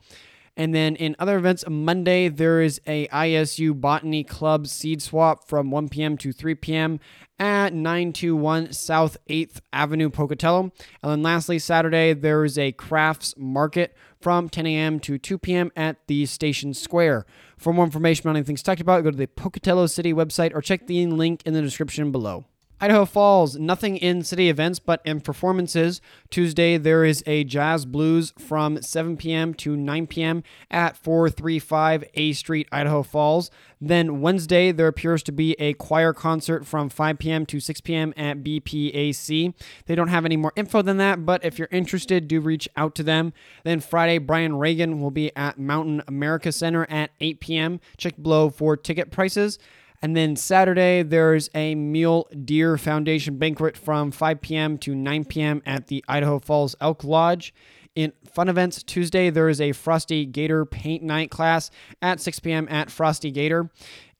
And 0.55 0.73
then 0.75 0.95
in 0.95 1.15
other 1.17 1.37
events, 1.37 1.63
Monday, 1.67 2.29
there 2.29 2.61
is 2.61 2.79
a 2.85 3.07
ISU 3.07 3.79
Botany 3.79 4.23
Club 4.23 4.67
seed 4.67 5.01
swap 5.01 5.47
from 5.47 5.71
1 5.71 5.89
p.m. 5.89 6.15
to 6.17 6.31
3 6.31 6.53
p.m. 6.55 6.99
at 7.39 7.73
921 7.73 8.71
South 8.71 9.17
8th 9.27 9.61
Avenue, 9.71 10.11
Pocatello. 10.11 10.71
And 11.01 11.11
then 11.11 11.23
lastly, 11.23 11.57
Saturday, 11.57 12.13
there 12.13 12.45
is 12.45 12.59
a 12.59 12.71
crafts 12.71 13.33
market 13.35 13.95
from 14.23 14.47
10 14.47 14.65
a.m. 14.65 15.01
to 15.01 15.17
2 15.17 15.37
p.m. 15.37 15.69
at 15.75 15.97
the 16.07 16.25
Station 16.25 16.73
Square. 16.73 17.25
For 17.57 17.73
more 17.73 17.83
information 17.83 18.29
on 18.29 18.37
anything 18.37 18.55
talked 18.55 18.79
about, 18.79 19.03
go 19.03 19.11
to 19.11 19.17
the 19.17 19.27
Pocatello 19.27 19.85
City 19.87 20.13
website 20.13 20.55
or 20.55 20.61
check 20.61 20.87
the 20.87 21.05
link 21.07 21.43
in 21.45 21.53
the 21.53 21.61
description 21.61 22.09
below. 22.13 22.45
Idaho 22.83 23.05
Falls, 23.05 23.55
nothing 23.55 23.95
in 23.95 24.23
city 24.23 24.49
events, 24.49 24.77
but 24.77 25.01
in 25.05 25.21
performances. 25.21 26.01
Tuesday, 26.29 26.77
there 26.77 27.05
is 27.05 27.23
a 27.25 27.45
jazz 27.45 27.85
blues 27.85 28.33
from 28.37 28.81
7 28.81 29.15
p.m. 29.15 29.53
to 29.53 29.77
9 29.77 30.05
p.m. 30.07 30.43
at 30.69 30.97
435 30.97 32.03
A 32.13 32.33
Street, 32.33 32.67
Idaho 32.73 33.01
Falls. 33.01 33.49
Then 33.79 34.19
Wednesday, 34.19 34.73
there 34.73 34.89
appears 34.89 35.23
to 35.23 35.31
be 35.31 35.53
a 35.59 35.75
choir 35.75 36.11
concert 36.11 36.67
from 36.67 36.89
5 36.89 37.19
p.m. 37.19 37.45
to 37.45 37.61
6 37.61 37.79
p.m. 37.79 38.13
at 38.17 38.43
BPAC. 38.43 39.53
They 39.85 39.95
don't 39.95 40.09
have 40.09 40.25
any 40.25 40.35
more 40.35 40.51
info 40.57 40.81
than 40.81 40.97
that, 40.97 41.25
but 41.25 41.45
if 41.45 41.57
you're 41.57 41.69
interested, 41.71 42.27
do 42.27 42.41
reach 42.41 42.67
out 42.75 42.95
to 42.95 43.03
them. 43.03 43.31
Then 43.63 43.79
Friday, 43.79 44.17
Brian 44.17 44.57
Regan 44.57 44.99
will 44.99 45.11
be 45.11 45.33
at 45.37 45.57
Mountain 45.57 46.03
America 46.05 46.51
Center 46.51 46.85
at 46.89 47.11
8 47.21 47.39
p.m. 47.39 47.79
Check 47.95 48.21
below 48.21 48.49
for 48.49 48.75
ticket 48.75 49.09
prices. 49.09 49.57
And 50.03 50.17
then 50.17 50.35
Saturday, 50.35 51.01
there's 51.01 51.49
a 51.55 51.75
Mule 51.75 52.27
Deer 52.43 52.77
Foundation 52.77 53.37
banquet 53.37 53.77
from 53.77 54.11
5 54.11 54.41
p.m. 54.41 54.77
to 54.79 54.93
9 54.93 55.23
p.m. 55.23 55.61
at 55.65 55.87
the 55.87 56.03
Idaho 56.09 56.39
Falls 56.39 56.75
Elk 56.81 57.05
Lodge. 57.05 57.53
In 57.95 58.11
fun 58.29 58.49
events, 58.49 58.83
Tuesday, 58.83 59.29
there 59.29 59.47
is 59.47 59.61
a 59.61 59.71
Frosty 59.71 60.25
Gator 60.25 60.65
paint 60.65 61.03
night 61.03 61.31
class 61.31 61.71
at 62.01 62.19
6 62.19 62.41
p.m. 62.41 62.67
at 62.69 62.91
Frosty 62.91 63.31
Gator. 63.31 63.69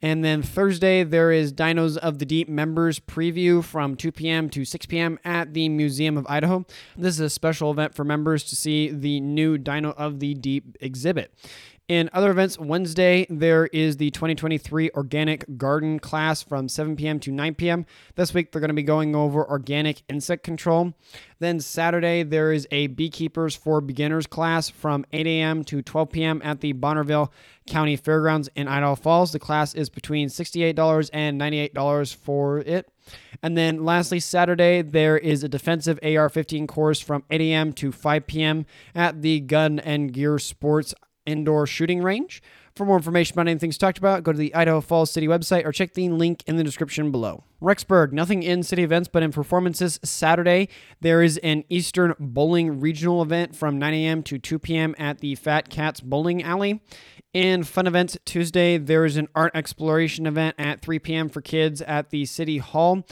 And 0.01 0.23
then 0.23 0.41
Thursday, 0.41 1.03
there 1.03 1.31
is 1.31 1.51
Dinos 1.51 1.97
of 1.97 2.19
the 2.19 2.25
Deep 2.25 2.47
members 2.47 2.99
preview 2.99 3.63
from 3.63 3.95
2 3.95 4.11
p.m. 4.11 4.49
to 4.49 4.63
6 4.63 4.85
p.m. 4.85 5.17
at 5.25 5.53
the 5.53 5.67
Museum 5.67 6.17
of 6.17 6.25
Idaho. 6.29 6.65
This 6.97 7.15
is 7.15 7.19
a 7.21 7.29
special 7.29 7.71
event 7.71 7.93
for 7.93 8.05
members 8.05 8.43
to 8.45 8.55
see 8.55 8.89
the 8.89 9.19
new 9.19 9.57
Dino 9.57 9.91
of 9.91 10.19
the 10.19 10.33
Deep 10.33 10.77
exhibit. 10.79 11.33
In 11.89 12.09
other 12.13 12.31
events, 12.31 12.57
Wednesday, 12.57 13.27
there 13.29 13.65
is 13.65 13.97
the 13.97 14.09
2023 14.11 14.91
Organic 14.91 15.57
Garden 15.57 15.99
class 15.99 16.41
from 16.41 16.69
7 16.69 16.95
p.m. 16.95 17.19
to 17.19 17.29
9 17.29 17.55
p.m. 17.55 17.85
This 18.15 18.33
week, 18.33 18.51
they're 18.51 18.61
going 18.61 18.69
to 18.69 18.73
be 18.73 18.83
going 18.83 19.13
over 19.13 19.45
organic 19.45 20.01
insect 20.07 20.43
control. 20.43 20.93
Then 21.39 21.59
Saturday, 21.59 22.23
there 22.23 22.53
is 22.53 22.65
a 22.71 22.87
Beekeepers 22.87 23.53
for 23.53 23.81
Beginners 23.81 24.27
class 24.27 24.69
from 24.69 25.05
8 25.11 25.27
a.m. 25.27 25.65
to 25.65 25.81
12 25.81 26.09
p.m. 26.09 26.41
at 26.45 26.61
the 26.61 26.71
Bonneville 26.71 27.33
County 27.67 27.97
Fairgrounds 27.97 28.47
in 28.55 28.69
Idaho 28.69 28.95
Falls. 28.95 29.33
The 29.33 29.39
class 29.39 29.73
is 29.73 29.89
between 29.89 30.29
$68 30.29 31.09
and 31.11 31.39
$98 31.39 32.15
for 32.15 32.59
it. 32.59 32.89
And 33.41 33.57
then 33.57 33.83
lastly, 33.83 34.21
Saturday, 34.21 34.83
there 34.83 35.17
is 35.17 35.43
a 35.43 35.49
defensive 35.49 35.99
AR 36.01 36.29
15 36.29 36.65
course 36.65 37.01
from 37.01 37.25
8 37.29 37.41
a.m. 37.41 37.73
to 37.73 37.91
5 37.91 38.25
p.m. 38.25 38.65
at 38.95 39.21
the 39.21 39.41
Gun 39.41 39.79
and 39.79 40.13
Gear 40.13 40.39
Sports 40.39 40.95
indoor 41.25 41.67
shooting 41.67 42.01
range. 42.01 42.41
For 42.75 42.85
more 42.85 42.97
information 42.97 43.35
about 43.35 43.47
anything 43.47 43.69
talked 43.71 43.99
about, 43.99 44.23
go 44.23 44.31
to 44.31 44.37
the 44.37 44.53
Idaho 44.55 44.81
Falls 44.81 45.11
City 45.11 45.27
website 45.27 45.63
or 45.63 45.71
check 45.71 45.93
the 45.93 46.09
link 46.09 46.43
in 46.47 46.55
the 46.55 46.63
description 46.63 47.11
below. 47.11 47.43
Rexburg, 47.61 48.11
nothing 48.11 48.41
in 48.41 48.63
city 48.63 48.83
events, 48.83 49.07
but 49.07 49.21
in 49.21 49.31
performances. 49.31 49.99
Saturday, 50.03 50.69
there 50.99 51.21
is 51.21 51.37
an 51.39 51.65
Eastern 51.69 52.15
Bowling 52.19 52.79
Regional 52.79 53.21
event 53.21 53.55
from 53.55 53.77
9 53.77 53.93
a.m. 53.93 54.23
to 54.23 54.39
2 54.39 54.57
p.m. 54.57 54.95
at 54.97 55.19
the 55.19 55.35
Fat 55.35 55.69
Cats 55.69 56.01
Bowling 56.01 56.41
Alley. 56.41 56.81
In 57.31 57.63
fun 57.63 57.85
events, 57.85 58.17
Tuesday, 58.25 58.79
there 58.79 59.05
is 59.05 59.17
an 59.17 59.27
art 59.35 59.51
exploration 59.55 60.25
event 60.25 60.55
at 60.57 60.81
3 60.81 60.97
p.m. 60.97 61.29
for 61.29 61.41
kids 61.41 61.79
at 61.83 62.09
the 62.09 62.25
City 62.25 62.57
Hall 62.57 63.05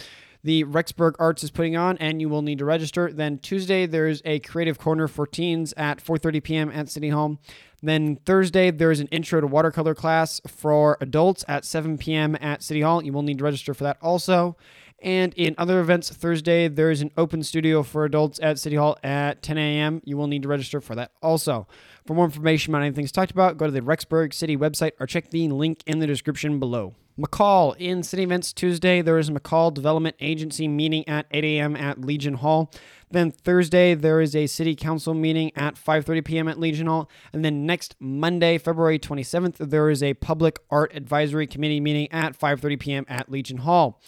the 0.44 0.64
Rexburg 0.64 1.14
Arts 1.20 1.44
is 1.44 1.52
putting 1.52 1.78
on, 1.78 1.98
and 1.98 2.20
you 2.20 2.28
will 2.28 2.42
need 2.42 2.60
to 2.60 2.66
register. 2.66 3.12
Then 3.12 3.38
Tuesday, 3.38 3.86
there's 3.86 4.22
a 4.26 4.40
creative 4.40 4.80
corner 4.80 5.08
for 5.08 5.28
teens 5.28 5.74
at 5.78 6.04
4:30 6.04 6.44
p.m. 6.44 6.72
at 6.72 6.90
City 6.90 7.10
Hall. 7.10 7.40
Then 7.82 8.18
Thursday, 8.26 8.70
there's 8.72 9.00
an 9.00 9.08
intro 9.08 9.42
to 9.42 9.48
watercolor 9.48 9.96
class 9.96 10.40
for 10.48 10.98
adults 11.02 11.44
at 11.48 11.66
7 11.66 11.98
p.m. 11.98 12.38
at 12.40 12.62
City 12.62 12.82
Hall. 12.82 13.04
You 13.04 13.12
will 13.12 13.24
need 13.24 13.40
to 13.40 13.44
register 13.44 13.74
for 13.74 13.84
that 13.86 13.98
also. 14.02 14.56
And 15.02 15.34
in 15.34 15.56
other 15.58 15.80
events, 15.80 16.12
Thursday, 16.12 16.68
there 16.68 16.92
is 16.92 17.02
an 17.02 17.12
open 17.18 17.42
studio 17.42 17.82
for 17.82 18.06
adults 18.06 18.40
at 18.42 18.60
City 18.60 18.76
Hall 18.76 18.98
at 19.04 19.42
10 19.42 19.58
a.m. 19.58 20.02
You 20.06 20.16
will 20.16 20.28
need 20.28 20.44
to 20.44 20.48
register 20.48 20.80
for 20.80 20.94
that 20.96 21.12
also. 21.24 21.68
For 22.06 22.14
more 22.14 22.26
information 22.26 22.72
about 22.72 22.84
anything 22.84 23.08
talked 23.08 23.32
about, 23.32 23.58
go 23.58 23.66
to 23.66 23.72
the 23.72 23.82
Rexburg 23.82 24.32
City 24.34 24.56
website 24.56 24.92
or 25.00 25.08
check 25.08 25.32
the 25.32 25.50
link 25.50 25.82
in 25.88 26.00
the 26.00 26.08
description 26.08 26.60
below. 26.60 26.94
McCall 27.20 27.76
in 27.78 28.04
City 28.04 28.24
Events 28.24 28.54
Tuesday, 28.54 29.02
there 29.02 29.18
is 29.18 29.30
a 29.30 29.32
McCall 29.32 29.74
Development 29.74 30.16
Agency 30.20 30.68
meeting 30.68 31.08
at 31.08 31.26
8 31.32 31.44
a.m. 31.44 31.76
at 31.76 32.00
Legion 32.02 32.36
Hall. 32.36 32.72
Then 33.12 33.32
Thursday, 33.32 33.94
there 33.94 34.22
is 34.22 34.36
a 34.36 34.48
City 34.48 34.76
Council 34.76 35.14
meeting 35.14 35.52
at 35.56 35.76
5:30 35.76 36.24
p.m. 36.26 36.48
at 36.48 36.60
Legion 36.60 36.88
Hall. 36.88 37.10
And 37.34 37.44
then 37.44 37.66
next 37.66 37.96
Monday, 38.00 38.58
February 38.58 39.00
27th, 39.00 39.58
there 39.58 39.90
is 39.90 40.02
a 40.02 40.14
Public 40.16 40.60
Art 40.70 40.96
Advisory 40.96 41.48
Committee 41.48 41.80
meeting 41.80 42.12
at 42.12 42.38
5:30 42.38 42.80
p.m. 42.80 43.06
at 43.08 43.32
Legion 43.32 43.58
Hall. 43.58 44.02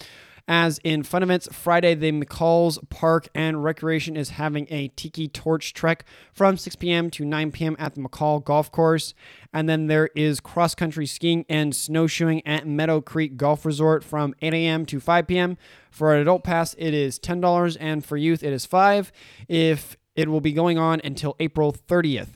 As 0.47 0.77
in 0.83 1.03
fun 1.03 1.23
events, 1.23 1.47
Friday, 1.53 1.95
the 1.95 2.11
McCalls 2.11 2.77
Park 2.89 3.29
and 3.33 3.63
Recreation 3.63 4.17
is 4.17 4.31
having 4.31 4.67
a 4.69 4.89
Tiki 4.89 5.29
Torch 5.29 5.73
Trek 5.73 6.03
from 6.33 6.57
6 6.57 6.75
p.m. 6.75 7.09
to 7.11 7.23
9 7.23 7.51
p.m. 7.53 7.77
at 7.79 7.95
the 7.95 8.01
McCall 8.01 8.43
Golf 8.43 8.69
Course. 8.69 9.13
And 9.53 9.69
then 9.69 9.87
there 9.87 10.09
is 10.15 10.41
cross 10.41 10.75
country 10.75 11.05
skiing 11.05 11.45
and 11.47 11.73
snowshoeing 11.73 12.45
at 12.45 12.67
Meadow 12.67 12.99
Creek 12.99 13.37
Golf 13.37 13.65
Resort 13.65 14.03
from 14.03 14.35
8 14.41 14.53
a.m. 14.53 14.85
to 14.87 14.99
5 14.99 15.27
p.m. 15.27 15.57
For 15.89 16.13
an 16.13 16.21
adult 16.21 16.43
pass, 16.43 16.75
it 16.77 16.93
is 16.93 17.19
$10, 17.19 17.77
and 17.79 18.03
for 18.03 18.17
youth, 18.17 18.43
it 18.43 18.51
is 18.51 18.65
5 18.65 19.13
If 19.47 19.95
it 20.15 20.27
will 20.27 20.41
be 20.41 20.51
going 20.51 20.77
on 20.77 20.99
until 21.03 21.35
April 21.39 21.71
30th. 21.71 22.29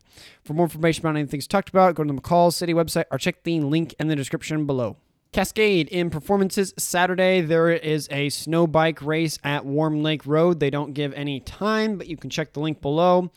For 0.44 0.54
more 0.54 0.66
information 0.66 1.06
about 1.06 1.18
anything 1.18 1.42
talked 1.42 1.70
about, 1.70 1.96
go 1.96 2.04
to 2.04 2.14
the 2.14 2.20
McCall 2.20 2.54
City 2.54 2.74
website 2.74 3.06
or 3.12 3.18
check 3.18 3.44
the 3.44 3.60
link 3.60 3.94
in 4.00 4.08
the 4.08 4.16
description 4.16 4.66
below. 4.66 4.98
Cascade 5.38 5.88
in 5.90 6.10
performances 6.10 6.74
Saturday. 6.80 7.42
There 7.42 7.70
is 7.70 8.08
a 8.10 8.30
snow 8.30 8.66
bike 8.66 9.04
race 9.04 9.38
at 9.44 9.68
Warm 9.68 10.02
Lake 10.02 10.26
Road. 10.26 10.60
They 10.60 10.72
don't 10.72 10.96
give 10.96 11.14
any 11.14 11.40
time, 11.42 12.00
but 12.00 12.08
you 12.08 12.18
can 12.18 12.32
check 12.32 12.54
the 12.54 12.60
link 12.60 12.82
below. 12.82 13.30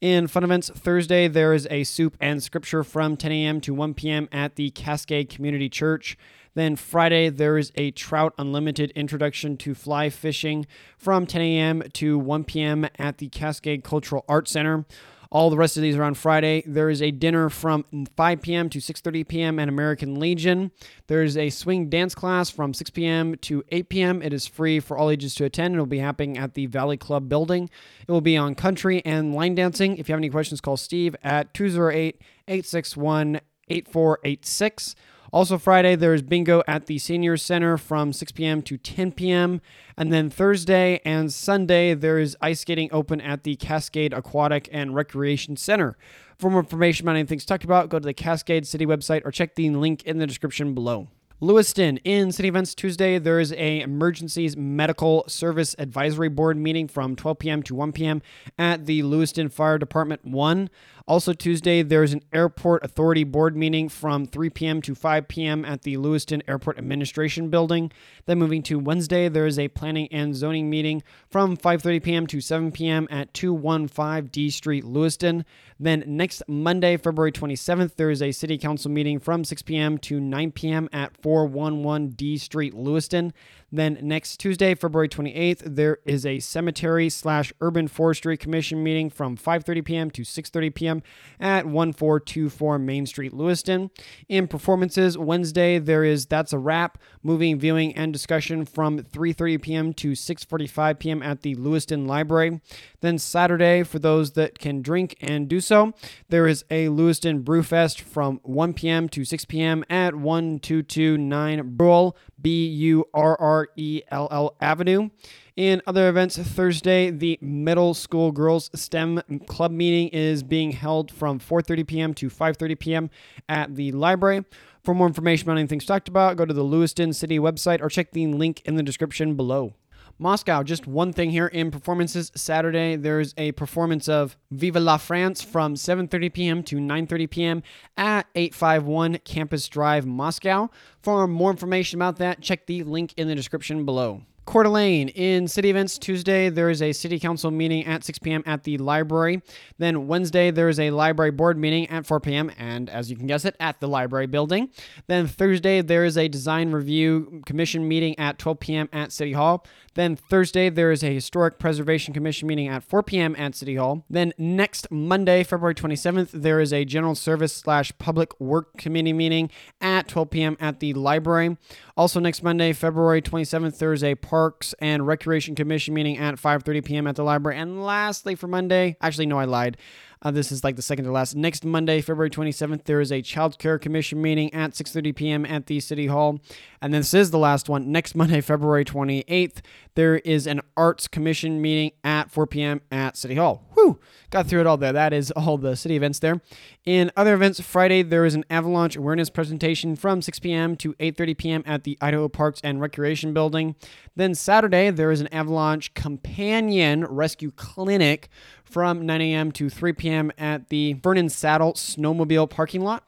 In 0.00 0.28
fun 0.28 0.44
events 0.44 0.70
Thursday, 0.70 1.26
there 1.26 1.52
is 1.52 1.66
a 1.68 1.82
soup 1.82 2.16
and 2.20 2.40
scripture 2.40 2.84
from 2.84 3.16
10 3.16 3.32
a.m. 3.32 3.60
to 3.62 3.74
1 3.74 3.94
p.m. 3.94 4.28
at 4.30 4.54
the 4.54 4.70
Cascade 4.70 5.30
Community 5.30 5.68
Church. 5.68 6.16
Then 6.54 6.76
Friday, 6.76 7.28
there 7.28 7.58
is 7.58 7.72
a 7.74 7.90
Trout 7.90 8.34
Unlimited 8.38 8.92
introduction 8.92 9.56
to 9.56 9.74
fly 9.74 10.10
fishing 10.10 10.64
from 10.96 11.26
10 11.26 11.40
a.m. 11.40 11.82
to 11.94 12.20
1 12.20 12.44
p.m. 12.44 12.86
at 13.00 13.18
the 13.18 13.28
Cascade 13.30 13.82
Cultural 13.82 14.24
Arts 14.28 14.52
Center. 14.52 14.84
All 15.30 15.50
the 15.50 15.56
rest 15.56 15.76
of 15.76 15.82
these 15.82 15.96
are 15.96 16.04
on 16.04 16.14
Friday. 16.14 16.62
There 16.66 16.88
is 16.88 17.02
a 17.02 17.10
dinner 17.10 17.50
from 17.50 17.84
5 18.16 18.42
p.m. 18.42 18.70
to 18.70 18.78
6:30 18.78 19.28
p.m. 19.28 19.58
at 19.58 19.68
American 19.68 20.18
Legion. 20.18 20.70
There 21.06 21.22
is 21.22 21.36
a 21.36 21.50
swing 21.50 21.90
dance 21.90 22.14
class 22.14 22.48
from 22.48 22.72
6 22.72 22.90
p.m. 22.90 23.36
to 23.42 23.62
8 23.68 23.88
p.m. 23.90 24.22
It 24.22 24.32
is 24.32 24.46
free 24.46 24.80
for 24.80 24.96
all 24.96 25.10
ages 25.10 25.34
to 25.36 25.44
attend. 25.44 25.74
It 25.74 25.78
will 25.78 25.86
be 25.86 25.98
happening 25.98 26.38
at 26.38 26.54
the 26.54 26.66
Valley 26.66 26.96
Club 26.96 27.28
building. 27.28 27.68
It 28.06 28.12
will 28.12 28.22
be 28.22 28.36
on 28.36 28.54
country 28.54 29.02
and 29.04 29.34
line 29.34 29.54
dancing. 29.54 29.98
If 29.98 30.08
you 30.08 30.14
have 30.14 30.20
any 30.20 30.30
questions, 30.30 30.62
call 30.62 30.78
Steve 30.78 31.14
at 31.22 31.52
208 31.52 32.22
861 32.48 33.40
8486. 33.68 34.94
Also, 35.30 35.58
Friday, 35.58 35.94
there's 35.94 36.22
bingo 36.22 36.62
at 36.66 36.86
the 36.86 36.98
Senior 36.98 37.36
Center 37.36 37.76
from 37.76 38.12
6 38.12 38.32
p.m. 38.32 38.62
to 38.62 38.78
10 38.78 39.12
p.m. 39.12 39.60
And 39.96 40.10
then 40.10 40.30
Thursday 40.30 41.00
and 41.04 41.32
Sunday, 41.32 41.92
there 41.94 42.18
is 42.18 42.36
ice 42.40 42.60
skating 42.60 42.88
open 42.92 43.20
at 43.20 43.44
the 43.44 43.56
Cascade 43.56 44.14
Aquatic 44.14 44.68
and 44.72 44.94
Recreation 44.94 45.56
Center. 45.56 45.98
For 46.38 46.50
more 46.50 46.60
information 46.60 47.04
about 47.04 47.16
anything 47.16 47.38
talked 47.40 47.64
about, 47.64 47.90
go 47.90 47.98
to 47.98 48.06
the 48.06 48.14
Cascade 48.14 48.66
City 48.66 48.86
website 48.86 49.22
or 49.26 49.30
check 49.30 49.54
the 49.54 49.68
link 49.70 50.02
in 50.04 50.18
the 50.18 50.26
description 50.26 50.72
below. 50.72 51.08
Lewiston 51.40 51.98
in 51.98 52.32
City 52.32 52.48
Events 52.48 52.74
Tuesday, 52.74 53.16
there 53.16 53.38
is 53.38 53.52
a 53.52 53.80
emergencies 53.80 54.56
medical 54.56 55.24
service 55.28 55.76
advisory 55.78 56.28
board 56.28 56.56
meeting 56.56 56.88
from 56.88 57.14
12 57.14 57.38
p.m. 57.38 57.62
to 57.62 57.76
1 57.76 57.92
p.m. 57.92 58.22
at 58.58 58.86
the 58.86 59.04
Lewiston 59.04 59.48
Fire 59.48 59.78
Department 59.78 60.24
1. 60.24 60.68
Also 61.08 61.32
Tuesday, 61.32 61.80
there's 61.80 62.12
an 62.12 62.20
airport 62.34 62.84
authority 62.84 63.24
board 63.24 63.56
meeting 63.56 63.88
from 63.88 64.26
3 64.26 64.50
p.m. 64.50 64.82
to 64.82 64.94
5 64.94 65.26
p.m. 65.26 65.64
at 65.64 65.80
the 65.80 65.96
Lewiston 65.96 66.42
Airport 66.46 66.76
Administration 66.76 67.48
Building. 67.48 67.90
Then 68.26 68.38
moving 68.38 68.62
to 68.64 68.78
Wednesday, 68.78 69.30
there 69.30 69.46
is 69.46 69.58
a 69.58 69.68
planning 69.68 70.08
and 70.12 70.36
zoning 70.36 70.68
meeting 70.68 71.02
from 71.30 71.56
5:30 71.56 72.02
p.m. 72.02 72.26
to 72.26 72.42
7 72.42 72.72
p.m. 72.72 73.08
at 73.10 73.32
215 73.32 74.26
D 74.30 74.50
Street, 74.50 74.84
Lewiston. 74.84 75.46
Then 75.80 76.04
next 76.06 76.42
Monday, 76.46 76.98
February 76.98 77.32
27th, 77.32 77.96
there 77.96 78.10
is 78.10 78.20
a 78.20 78.30
city 78.30 78.58
council 78.58 78.90
meeting 78.90 79.18
from 79.18 79.44
6 79.44 79.62
p.m. 79.62 79.96
to 79.98 80.20
9 80.20 80.52
p.m. 80.52 80.90
at 80.92 81.16
411 81.22 82.10
D 82.10 82.36
Street, 82.36 82.74
Lewiston. 82.74 83.32
Then 83.70 83.98
next 84.00 84.38
Tuesday, 84.38 84.74
February 84.74 85.08
28th, 85.08 85.62
there 85.64 85.98
is 86.06 86.24
a 86.24 86.40
cemetery 86.40 87.10
slash 87.10 87.52
urban 87.60 87.86
forestry 87.86 88.36
commission 88.38 88.82
meeting 88.82 89.10
from 89.10 89.36
5:30 89.36 89.84
p.m. 89.84 90.10
to 90.12 90.22
6:30 90.22 90.74
p.m. 90.74 91.02
at 91.38 91.66
1424 91.66 92.78
Main 92.78 93.04
Street, 93.04 93.34
Lewiston. 93.34 93.90
In 94.28 94.48
performances, 94.48 95.18
Wednesday 95.18 95.78
there 95.78 96.02
is 96.02 96.24
that's 96.24 96.54
a 96.54 96.58
wrap 96.58 96.98
moving, 97.22 97.58
viewing, 97.58 97.94
and 97.94 98.10
discussion 98.10 98.64
from 98.64 99.00
3:30 99.00 99.60
p.m. 99.60 99.92
to 99.94 100.12
6:45 100.12 100.98
p.m. 100.98 101.22
at 101.22 101.42
the 101.42 101.54
Lewiston 101.54 102.06
Library. 102.06 102.62
Then 103.00 103.18
Saturday, 103.18 103.82
for 103.82 103.98
those 103.98 104.32
that 104.32 104.58
can 104.58 104.80
drink 104.80 105.16
and 105.20 105.46
do 105.46 105.60
so, 105.60 105.92
there 106.30 106.46
is 106.46 106.64
a 106.70 106.88
Lewiston 106.88 107.42
Brewfest 107.42 108.00
from 108.00 108.40
1 108.44 108.72
p.m. 108.72 109.10
to 109.10 109.24
6 109.26 109.44
p.m. 109.44 109.84
at 109.90 110.14
1229 110.14 111.76
Burrell 111.76 112.16
B 112.40 112.66
U 112.66 113.04
R 113.12 113.36
R 113.38 113.57
E 113.76 114.02
L 114.10 114.28
L 114.30 114.54
Avenue. 114.60 115.10
In 115.56 115.82
other 115.88 116.08
events, 116.08 116.38
Thursday, 116.38 117.10
the 117.10 117.36
middle 117.40 117.92
school 117.92 118.30
girls 118.30 118.70
STEM 118.74 119.20
club 119.48 119.72
meeting 119.72 120.08
is 120.08 120.44
being 120.44 120.70
held 120.70 121.10
from 121.10 121.40
4:30 121.40 121.86
p.m. 121.86 122.14
to 122.14 122.30
5:30 122.30 122.78
p.m. 122.78 123.10
at 123.48 123.74
the 123.74 123.90
library. 123.92 124.44
For 124.84 124.94
more 124.94 125.08
information 125.08 125.50
on 125.50 125.58
anything 125.58 125.80
talked 125.80 126.08
about, 126.08 126.36
go 126.36 126.44
to 126.44 126.54
the 126.54 126.62
Lewiston 126.62 127.12
City 127.12 127.38
website 127.38 127.82
or 127.82 127.88
check 127.88 128.12
the 128.12 128.26
link 128.28 128.62
in 128.64 128.76
the 128.76 128.82
description 128.82 129.34
below. 129.34 129.74
Moscow, 130.18 130.62
just 130.62 130.86
one 130.86 131.12
thing 131.12 131.30
here 131.30 131.46
in 131.46 131.70
performances. 131.70 132.32
Saturday, 132.34 132.96
there's 132.96 133.34
a 133.36 133.52
performance 133.52 134.08
of 134.08 134.36
Viva 134.50 134.80
la 134.80 134.96
France 134.96 135.42
from 135.42 135.74
7:30 135.74 136.32
p.m. 136.32 136.62
to 136.64 136.76
9:30 136.76 137.30
p.m. 137.30 137.62
at 137.96 138.26
851 138.34 139.18
Campus 139.18 139.68
Drive, 139.68 140.06
Moscow. 140.06 140.70
For 141.02 141.28
more 141.28 141.50
information 141.50 141.98
about 141.98 142.16
that, 142.16 142.40
check 142.40 142.66
the 142.66 142.82
link 142.82 143.14
in 143.16 143.28
the 143.28 143.34
description 143.34 143.84
below. 143.84 144.22
Coeur 144.48 144.62
d'Alene 144.62 145.10
in 145.10 145.46
city 145.46 145.68
events 145.68 145.98
Tuesday, 145.98 146.48
there 146.48 146.70
is 146.70 146.80
a 146.80 146.94
city 146.94 147.20
council 147.20 147.50
meeting 147.50 147.84
at 147.84 148.02
6 148.02 148.18
p.m. 148.20 148.42
at 148.46 148.64
the 148.64 148.78
library. 148.78 149.42
Then 149.76 150.06
Wednesday, 150.06 150.50
there 150.50 150.70
is 150.70 150.80
a 150.80 150.90
library 150.90 151.32
board 151.32 151.58
meeting 151.58 151.86
at 151.90 152.06
4 152.06 152.18
p.m. 152.20 152.50
and 152.56 152.88
as 152.88 153.10
you 153.10 153.16
can 153.18 153.26
guess 153.26 153.44
it, 153.44 153.56
at 153.60 153.78
the 153.80 153.88
library 153.88 154.26
building. 154.26 154.70
Then 155.06 155.26
Thursday, 155.26 155.82
there 155.82 156.02
is 156.06 156.16
a 156.16 156.28
design 156.28 156.72
review 156.72 157.42
commission 157.44 157.86
meeting 157.86 158.18
at 158.18 158.38
12 158.38 158.58
p.m. 158.58 158.88
at 158.90 159.12
City 159.12 159.34
Hall. 159.34 159.66
Then 159.98 160.14
Thursday, 160.14 160.68
there 160.68 160.92
is 160.92 161.02
a 161.02 161.12
historic 161.12 161.58
preservation 161.58 162.14
commission 162.14 162.46
meeting 162.46 162.68
at 162.68 162.84
4 162.84 163.02
p.m. 163.02 163.34
at 163.36 163.56
City 163.56 163.74
Hall. 163.74 164.04
Then 164.08 164.32
next 164.38 164.92
Monday, 164.92 165.42
February 165.42 165.74
27th, 165.74 166.30
there 166.30 166.60
is 166.60 166.72
a 166.72 166.84
general 166.84 167.16
service 167.16 167.52
slash 167.52 167.90
public 167.98 168.40
work 168.40 168.76
committee 168.76 169.12
meeting 169.12 169.50
at 169.80 170.06
12 170.06 170.30
p.m. 170.30 170.56
at 170.60 170.78
the 170.78 170.94
library. 170.94 171.56
Also 171.96 172.20
next 172.20 172.44
Monday, 172.44 172.72
February 172.72 173.20
27th, 173.20 173.78
there 173.78 173.92
is 173.92 174.04
a 174.04 174.14
Parks 174.14 174.72
and 174.78 175.04
Recreation 175.04 175.56
Commission 175.56 175.94
meeting 175.94 176.16
at 176.16 176.36
5:30 176.36 176.84
p.m. 176.84 177.08
at 177.08 177.16
the 177.16 177.24
library. 177.24 177.58
And 177.58 177.82
lastly, 177.84 178.36
for 178.36 178.46
Monday, 178.46 178.96
actually 179.00 179.26
no, 179.26 179.40
I 179.40 179.46
lied. 179.46 179.78
Uh, 180.22 180.30
this 180.30 180.50
is 180.50 180.64
like 180.64 180.76
the 180.76 180.82
second 180.82 181.04
to 181.04 181.12
last. 181.12 181.36
Next 181.36 181.64
Monday, 181.64 182.00
February 182.00 182.30
27th, 182.30 182.84
there 182.84 183.00
is 183.00 183.12
a 183.12 183.22
Child 183.22 183.58
Care 183.58 183.78
Commission 183.78 184.20
meeting 184.20 184.52
at 184.52 184.72
6:30 184.72 185.14
p.m. 185.14 185.46
at 185.46 185.66
the 185.66 185.80
City 185.80 186.06
Hall. 186.06 186.40
And 186.82 186.92
this 186.92 187.14
is 187.14 187.30
the 187.30 187.38
last 187.38 187.68
one. 187.68 187.92
Next 187.92 188.14
Monday, 188.14 188.40
February 188.42 188.84
28th, 188.84 189.58
there 189.94 190.16
is 190.16 190.46
an 190.46 190.60
Arts 190.76 191.08
Commission 191.08 191.60
meeting 191.60 191.92
at 192.02 192.30
4 192.30 192.46
p.m. 192.46 192.80
at 192.90 193.16
City 193.16 193.36
Hall. 193.36 193.64
Whew, 193.78 194.00
got 194.30 194.48
through 194.48 194.62
it 194.62 194.66
all 194.66 194.76
there. 194.76 194.92
That 194.92 195.12
is 195.12 195.30
all 195.30 195.56
the 195.56 195.76
city 195.76 195.94
events 195.94 196.18
there. 196.18 196.40
In 196.84 197.12
other 197.16 197.34
events, 197.34 197.60
Friday 197.60 198.02
there 198.02 198.24
is 198.24 198.34
an 198.34 198.44
avalanche 198.50 198.96
awareness 198.96 199.30
presentation 199.30 199.94
from 199.94 200.20
6 200.20 200.40
p.m. 200.40 200.74
to 200.78 200.94
8:30 200.94 201.38
p.m. 201.38 201.62
at 201.64 201.84
the 201.84 201.96
Idaho 202.00 202.28
Parks 202.28 202.60
and 202.64 202.80
Recreation 202.80 203.32
Building. 203.32 203.76
Then 204.16 204.34
Saturday 204.34 204.90
there 204.90 205.12
is 205.12 205.20
an 205.20 205.32
avalanche 205.32 205.94
companion 205.94 207.04
rescue 207.04 207.52
clinic 207.52 208.28
from 208.64 209.06
9 209.06 209.20
a.m. 209.20 209.52
to 209.52 209.70
3 209.70 209.92
p.m. 209.92 210.32
at 210.36 210.70
the 210.70 210.94
Fernan 210.94 211.28
Saddle 211.28 211.74
Snowmobile 211.74 212.50
parking 212.50 212.82
lot. 212.82 213.04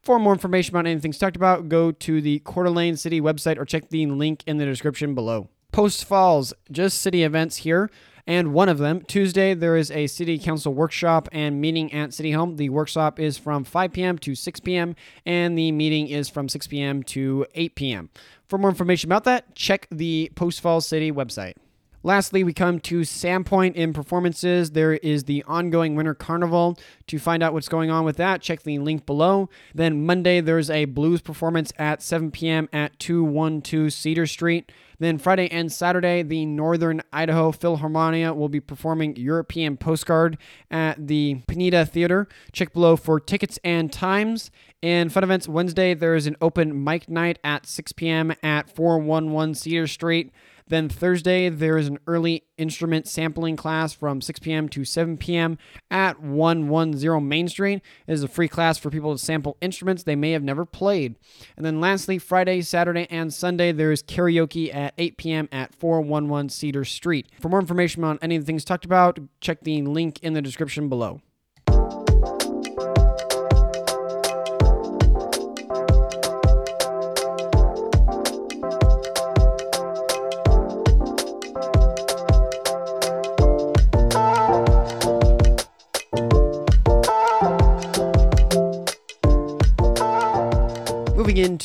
For 0.00 0.18
more 0.18 0.32
information 0.32 0.74
about 0.74 0.86
anything 0.86 1.12
talked 1.12 1.36
about, 1.36 1.68
go 1.68 1.92
to 1.92 2.22
the 2.22 2.38
Coeur 2.40 2.64
d'Alene 2.64 2.96
City 2.96 3.20
website 3.20 3.58
or 3.58 3.66
check 3.66 3.90
the 3.90 4.06
link 4.06 4.42
in 4.46 4.56
the 4.56 4.64
description 4.64 5.14
below. 5.14 5.48
Post 5.70 6.04
Falls, 6.04 6.54
just 6.70 7.02
city 7.02 7.24
events 7.24 7.58
here. 7.58 7.90
And 8.26 8.54
one 8.54 8.70
of 8.70 8.78
them, 8.78 9.02
Tuesday, 9.02 9.52
there 9.52 9.76
is 9.76 9.90
a 9.90 10.06
city 10.06 10.38
council 10.38 10.72
workshop 10.72 11.28
and 11.30 11.60
meeting 11.60 11.92
at 11.92 12.14
City 12.14 12.32
Hall. 12.32 12.46
The 12.46 12.70
workshop 12.70 13.20
is 13.20 13.36
from 13.36 13.64
5 13.64 13.92
p.m. 13.92 14.16
to 14.18 14.34
6 14.34 14.60
p.m., 14.60 14.96
and 15.26 15.58
the 15.58 15.72
meeting 15.72 16.08
is 16.08 16.30
from 16.30 16.48
6 16.48 16.66
p.m. 16.68 17.02
to 17.02 17.46
8 17.54 17.74
p.m. 17.74 18.08
For 18.48 18.58
more 18.58 18.70
information 18.70 19.08
about 19.08 19.24
that, 19.24 19.54
check 19.54 19.86
the 19.90 20.32
Post 20.36 20.62
Falls 20.62 20.86
City 20.86 21.12
website. 21.12 21.54
Lastly, 22.02 22.44
we 22.44 22.52
come 22.52 22.80
to 22.80 23.00
Sandpoint 23.00 23.76
in 23.76 23.94
performances. 23.94 24.72
There 24.72 24.92
is 24.92 25.24
the 25.24 25.42
ongoing 25.44 25.94
Winter 25.94 26.12
Carnival. 26.14 26.78
To 27.06 27.18
find 27.18 27.42
out 27.42 27.54
what's 27.54 27.68
going 27.68 27.90
on 27.90 28.04
with 28.04 28.18
that, 28.18 28.42
check 28.42 28.62
the 28.62 28.78
link 28.78 29.06
below. 29.06 29.48
Then 29.74 30.04
Monday, 30.04 30.42
there's 30.42 30.68
a 30.68 30.84
blues 30.84 31.22
performance 31.22 31.72
at 31.78 32.02
7 32.02 32.30
p.m. 32.30 32.68
at 32.74 32.98
212 32.98 33.90
Cedar 33.90 34.26
Street. 34.26 34.70
Then 34.98 35.18
Friday 35.18 35.48
and 35.50 35.72
Saturday, 35.72 36.22
the 36.22 36.46
Northern 36.46 37.02
Idaho 37.12 37.52
Philharmonia 37.52 38.34
will 38.34 38.48
be 38.48 38.60
performing 38.60 39.16
European 39.16 39.76
Postcard 39.76 40.38
at 40.70 41.06
the 41.06 41.42
Panida 41.48 41.88
Theater. 41.88 42.28
Check 42.52 42.72
below 42.72 42.96
for 42.96 43.18
tickets 43.20 43.58
and 43.64 43.92
times. 43.92 44.50
And 44.82 45.12
fun 45.12 45.24
events 45.24 45.48
Wednesday, 45.48 45.94
there 45.94 46.14
is 46.14 46.26
an 46.26 46.36
open 46.40 46.84
mic 46.84 47.08
night 47.08 47.38
at 47.42 47.66
6 47.66 47.92
p.m. 47.92 48.34
at 48.42 48.68
411 48.68 49.54
Cedar 49.54 49.86
Street. 49.86 50.30
Then 50.66 50.88
Thursday, 50.88 51.50
there 51.50 51.76
is 51.76 51.88
an 51.88 51.98
early 52.06 52.44
instrument 52.56 53.06
sampling 53.06 53.54
class 53.54 53.92
from 53.92 54.22
6 54.22 54.40
p.m. 54.40 54.68
to 54.70 54.84
7 54.84 55.18
p.m. 55.18 55.58
at 55.90 56.20
110 56.20 57.28
Main 57.28 57.48
Street. 57.48 57.82
It 58.06 58.12
is 58.12 58.22
a 58.22 58.28
free 58.28 58.48
class 58.48 58.78
for 58.78 58.88
people 58.88 59.12
to 59.12 59.22
sample 59.22 59.58
instruments 59.60 60.02
they 60.02 60.16
may 60.16 60.32
have 60.32 60.42
never 60.42 60.64
played. 60.64 61.16
And 61.56 61.66
then 61.66 61.80
lastly, 61.80 62.18
Friday, 62.18 62.62
Saturday, 62.62 63.06
and 63.10 63.32
Sunday, 63.32 63.72
there 63.72 63.92
is 63.92 64.02
karaoke 64.02 64.74
at 64.74 64.94
8 64.96 65.18
p.m. 65.18 65.48
at 65.52 65.74
411 65.74 66.48
Cedar 66.48 66.84
Street. 66.84 67.28
For 67.40 67.50
more 67.50 67.60
information 67.60 68.02
on 68.02 68.18
any 68.22 68.36
of 68.36 68.42
the 68.42 68.46
things 68.46 68.64
talked 68.64 68.86
about, 68.86 69.18
check 69.40 69.60
the 69.62 69.82
link 69.82 70.18
in 70.22 70.32
the 70.32 70.42
description 70.42 70.88
below. 70.88 71.20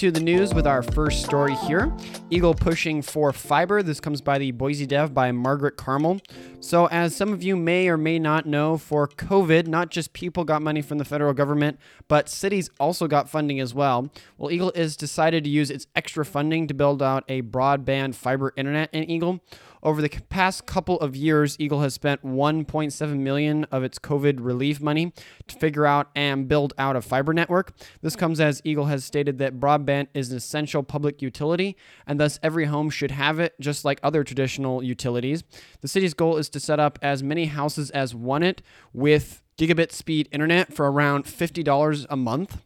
Into 0.02 0.18
the 0.18 0.24
news 0.24 0.54
with 0.54 0.66
our 0.66 0.82
first 0.82 1.26
story 1.26 1.54
here 1.56 1.94
Eagle 2.30 2.54
pushing 2.54 3.02
for 3.02 3.34
fiber. 3.34 3.84
This 3.84 4.00
comes 4.00 4.22
by 4.22 4.38
the 4.38 4.52
Boise 4.52 4.86
Dev 4.86 5.14
by 5.14 5.34
Margaret 5.34 5.76
Carmel. 5.76 6.22
So, 6.62 6.88
as 6.88 7.14
some 7.14 7.34
of 7.34 7.44
you 7.44 7.58
may 7.58 7.90
or 7.90 7.98
may 7.98 8.18
not 8.18 8.46
know, 8.46 8.78
for 8.78 9.10
COVID, 9.10 9.68
not 9.68 9.90
just 9.90 10.14
people 10.14 10.46
got 10.46 10.62
money 10.62 10.82
from 10.82 11.00
the 11.00 11.06
federal 11.06 11.34
government, 11.34 11.80
but 12.08 12.30
cities 12.30 12.70
also 12.80 13.08
got 13.08 13.30
funding 13.30 13.60
as 13.60 13.74
well. 13.74 14.10
Well, 14.38 14.52
Eagle 14.52 14.72
is 14.72 14.96
decided 14.96 15.44
to 15.44 15.50
use 15.50 15.70
its 15.70 15.88
extra 15.96 16.24
funding 16.24 16.68
to 16.68 16.74
build 16.74 17.02
out 17.02 17.26
a 17.28 17.42
broadband 17.42 18.16
fiber 18.16 18.54
internet 18.56 18.90
in 18.94 19.10
Eagle. 19.10 19.42
Over 19.82 20.02
the 20.02 20.10
past 20.30 20.66
couple 20.66 21.00
of 21.00 21.16
years, 21.16 21.56
Eagle 21.60 21.82
has 21.82 21.94
spent 21.94 22.24
1.7 22.24 23.20
million 23.20 23.64
of 23.66 23.84
its 23.84 23.98
COVID 23.98 24.38
relief 24.40 24.82
money 24.82 25.14
to 25.48 25.56
figure 25.56 25.86
out 25.86 26.10
and 26.16 26.48
build 26.48 26.74
out 26.78 26.96
a 26.96 27.02
fiber 27.02 27.34
network. 27.34 27.74
This 28.02 28.16
comes 28.16 28.40
as 28.40 28.62
Eagle 28.64 28.86
has 28.86 29.06
stated 29.06 29.38
that 29.38 29.60
broadband 29.60 30.08
is 30.14 30.32
an 30.32 30.38
essential 30.38 30.84
public 30.84 31.22
utility 31.22 31.78
and 32.06 32.20
thus 32.20 32.40
every 32.44 32.66
home 32.66 32.90
should 32.90 33.12
have 33.12 33.40
it 33.40 33.54
just 33.60 33.86
like 33.86 34.00
other 34.04 34.24
traditional 34.24 34.84
utilities. 34.84 35.44
The 35.82 35.88
city's 35.88 36.14
goal 36.14 36.38
is 36.38 36.50
to 36.50 36.60
set 36.60 36.80
up 36.80 37.00
as 37.02 37.24
many 37.24 37.46
houses 37.46 37.90
as 37.92 38.14
want 38.14 38.44
it 38.44 38.62
with 38.94 39.42
gigabit 39.58 39.92
speed 39.92 40.30
internet 40.32 40.74
for 40.74 40.92
around 40.92 41.26
$50 41.26 42.06
a 42.10 42.16
month. 42.18 42.62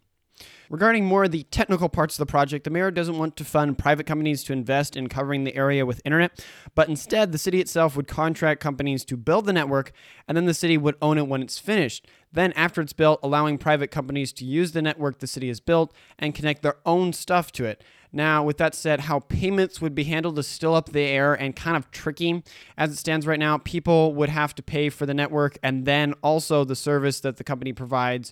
Regarding 0.70 1.05
more 1.05 1.26
of 1.26 1.32
the 1.32 1.43
technical 1.43 1.89
parts 1.89 2.16
of 2.16 2.20
the 2.20 2.32
project, 2.32 2.64
the 2.64 2.70
mayor 2.70 2.89
doesn't 2.89 3.18
want 3.18 3.36
to 3.36 3.45
fund 3.45 3.78
private 3.78 4.05
companies 4.05 4.43
to 4.45 4.53
invest 4.53 4.95
in 4.95 5.09
covering 5.09 5.43
the 5.43 5.55
area 5.55 5.86
with 5.86 6.01
internet, 6.05 6.45
but 6.74 6.88
instead, 6.89 7.32
the 7.32 7.38
city 7.38 7.59
itself 7.59 7.95
would 7.95 8.07
contract 8.07 8.61
companies 8.61 9.03
to 9.05 9.18
build 9.18 9.45
the 9.45 9.53
network, 9.53 9.91
and 10.28 10.38
then 10.38 10.45
the 10.45 10.53
city 10.53 10.78
would 10.78 10.95
own 11.01 11.18
it 11.18 11.28
when 11.28 11.41
it's 11.41 11.59
finished. 11.59 12.07
Then, 12.32 12.53
after 12.53 12.82
it's 12.82 12.93
built, 12.93 13.20
allowing 13.22 13.57
private 13.57 13.91
companies 13.91 14.34
to 14.34 14.45
use 14.45 14.72
the 14.72 14.82
network 14.82 15.20
the 15.20 15.28
city 15.28 15.49
has 15.49 15.59
built 15.59 15.93
and 16.18 16.34
connect 16.34 16.64
their 16.64 16.78
own 16.86 17.14
stuff 17.14 17.51
to 17.53 17.66
it. 17.66 17.84
Now, 18.11 18.43
with 18.43 18.57
that 18.57 18.76
said, 18.76 19.01
how 19.01 19.20
payments 19.20 19.82
would 19.82 19.95
be 19.95 20.03
handled 20.03 20.38
is 20.38 20.47
still 20.47 20.76
up 20.76 20.91
the 20.91 21.01
air 21.01 21.34
and 21.34 21.55
kind 21.55 21.76
of 21.76 21.89
tricky. 21.91 22.43
As 22.78 22.91
it 22.91 22.97
stands 22.97 23.26
right 23.26 23.39
now, 23.39 23.57
people 23.57 24.14
would 24.14 24.30
have 24.30 24.53
to 24.55 24.64
pay 24.64 24.89
for 24.89 25.05
the 25.05 25.16
network 25.16 25.57
and 25.64 25.86
then 25.86 26.14
also 26.22 26.64
the 26.64 26.76
service 26.76 27.20
that 27.22 27.38
the 27.38 27.43
company 27.43 27.74
provides 27.74 28.32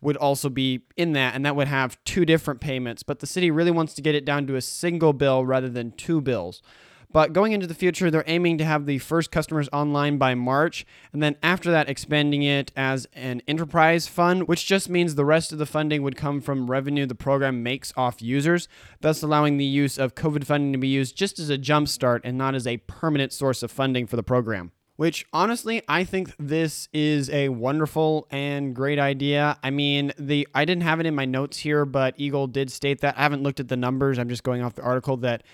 would 0.00 0.16
also 0.16 0.48
be 0.48 0.82
in 0.96 1.12
that, 1.12 1.34
and 1.34 1.44
that 1.44 1.56
would 1.56 1.68
have 1.68 2.02
two 2.04 2.24
different 2.24 2.60
payments. 2.60 3.02
But 3.02 3.20
the 3.20 3.26
city 3.26 3.50
really 3.50 3.70
wants 3.70 3.94
to 3.94 4.02
get 4.02 4.14
it 4.14 4.24
down 4.24 4.46
to 4.46 4.56
a 4.56 4.60
single 4.60 5.12
bill 5.12 5.44
rather 5.44 5.68
than 5.68 5.92
two 5.92 6.20
bills. 6.20 6.62
But 7.10 7.32
going 7.32 7.52
into 7.52 7.66
the 7.66 7.74
future, 7.74 8.10
they're 8.10 8.24
aiming 8.26 8.58
to 8.58 8.66
have 8.66 8.84
the 8.84 8.98
first 8.98 9.30
customers 9.30 9.68
online 9.72 10.18
by 10.18 10.34
March, 10.34 10.84
and 11.10 11.22
then 11.22 11.36
after 11.42 11.70
that, 11.70 11.88
expanding 11.88 12.42
it 12.42 12.70
as 12.76 13.06
an 13.14 13.40
enterprise 13.48 14.06
fund, 14.06 14.46
which 14.46 14.66
just 14.66 14.90
means 14.90 15.14
the 15.14 15.24
rest 15.24 15.50
of 15.50 15.58
the 15.58 15.64
funding 15.64 16.02
would 16.02 16.16
come 16.16 16.42
from 16.42 16.70
revenue 16.70 17.06
the 17.06 17.14
program 17.14 17.62
makes 17.62 17.94
off 17.96 18.20
users, 18.20 18.68
thus 19.00 19.22
allowing 19.22 19.56
the 19.56 19.64
use 19.64 19.96
of 19.96 20.14
COVID 20.14 20.44
funding 20.44 20.72
to 20.72 20.78
be 20.78 20.88
used 20.88 21.16
just 21.16 21.38
as 21.38 21.48
a 21.48 21.56
jumpstart 21.56 22.20
and 22.24 22.36
not 22.36 22.54
as 22.54 22.66
a 22.66 22.76
permanent 22.76 23.32
source 23.32 23.62
of 23.62 23.70
funding 23.70 24.06
for 24.06 24.16
the 24.16 24.22
program 24.22 24.72
which 24.98 25.24
honestly 25.32 25.80
I 25.86 26.02
think 26.02 26.34
this 26.40 26.88
is 26.92 27.30
a 27.30 27.50
wonderful 27.50 28.26
and 28.32 28.74
great 28.74 28.98
idea. 28.98 29.56
I 29.62 29.70
mean, 29.70 30.12
the 30.18 30.48
I 30.56 30.64
didn't 30.64 30.82
have 30.82 30.98
it 30.98 31.06
in 31.06 31.14
my 31.14 31.24
notes 31.24 31.58
here, 31.58 31.84
but 31.84 32.14
Eagle 32.16 32.48
did 32.48 32.68
state 32.68 33.00
that. 33.02 33.16
I 33.16 33.22
haven't 33.22 33.44
looked 33.44 33.60
at 33.60 33.68
the 33.68 33.76
numbers. 33.76 34.18
I'm 34.18 34.28
just 34.28 34.42
going 34.42 34.60
off 34.60 34.74
the 34.74 34.82
article 34.82 35.16
that 35.18 35.44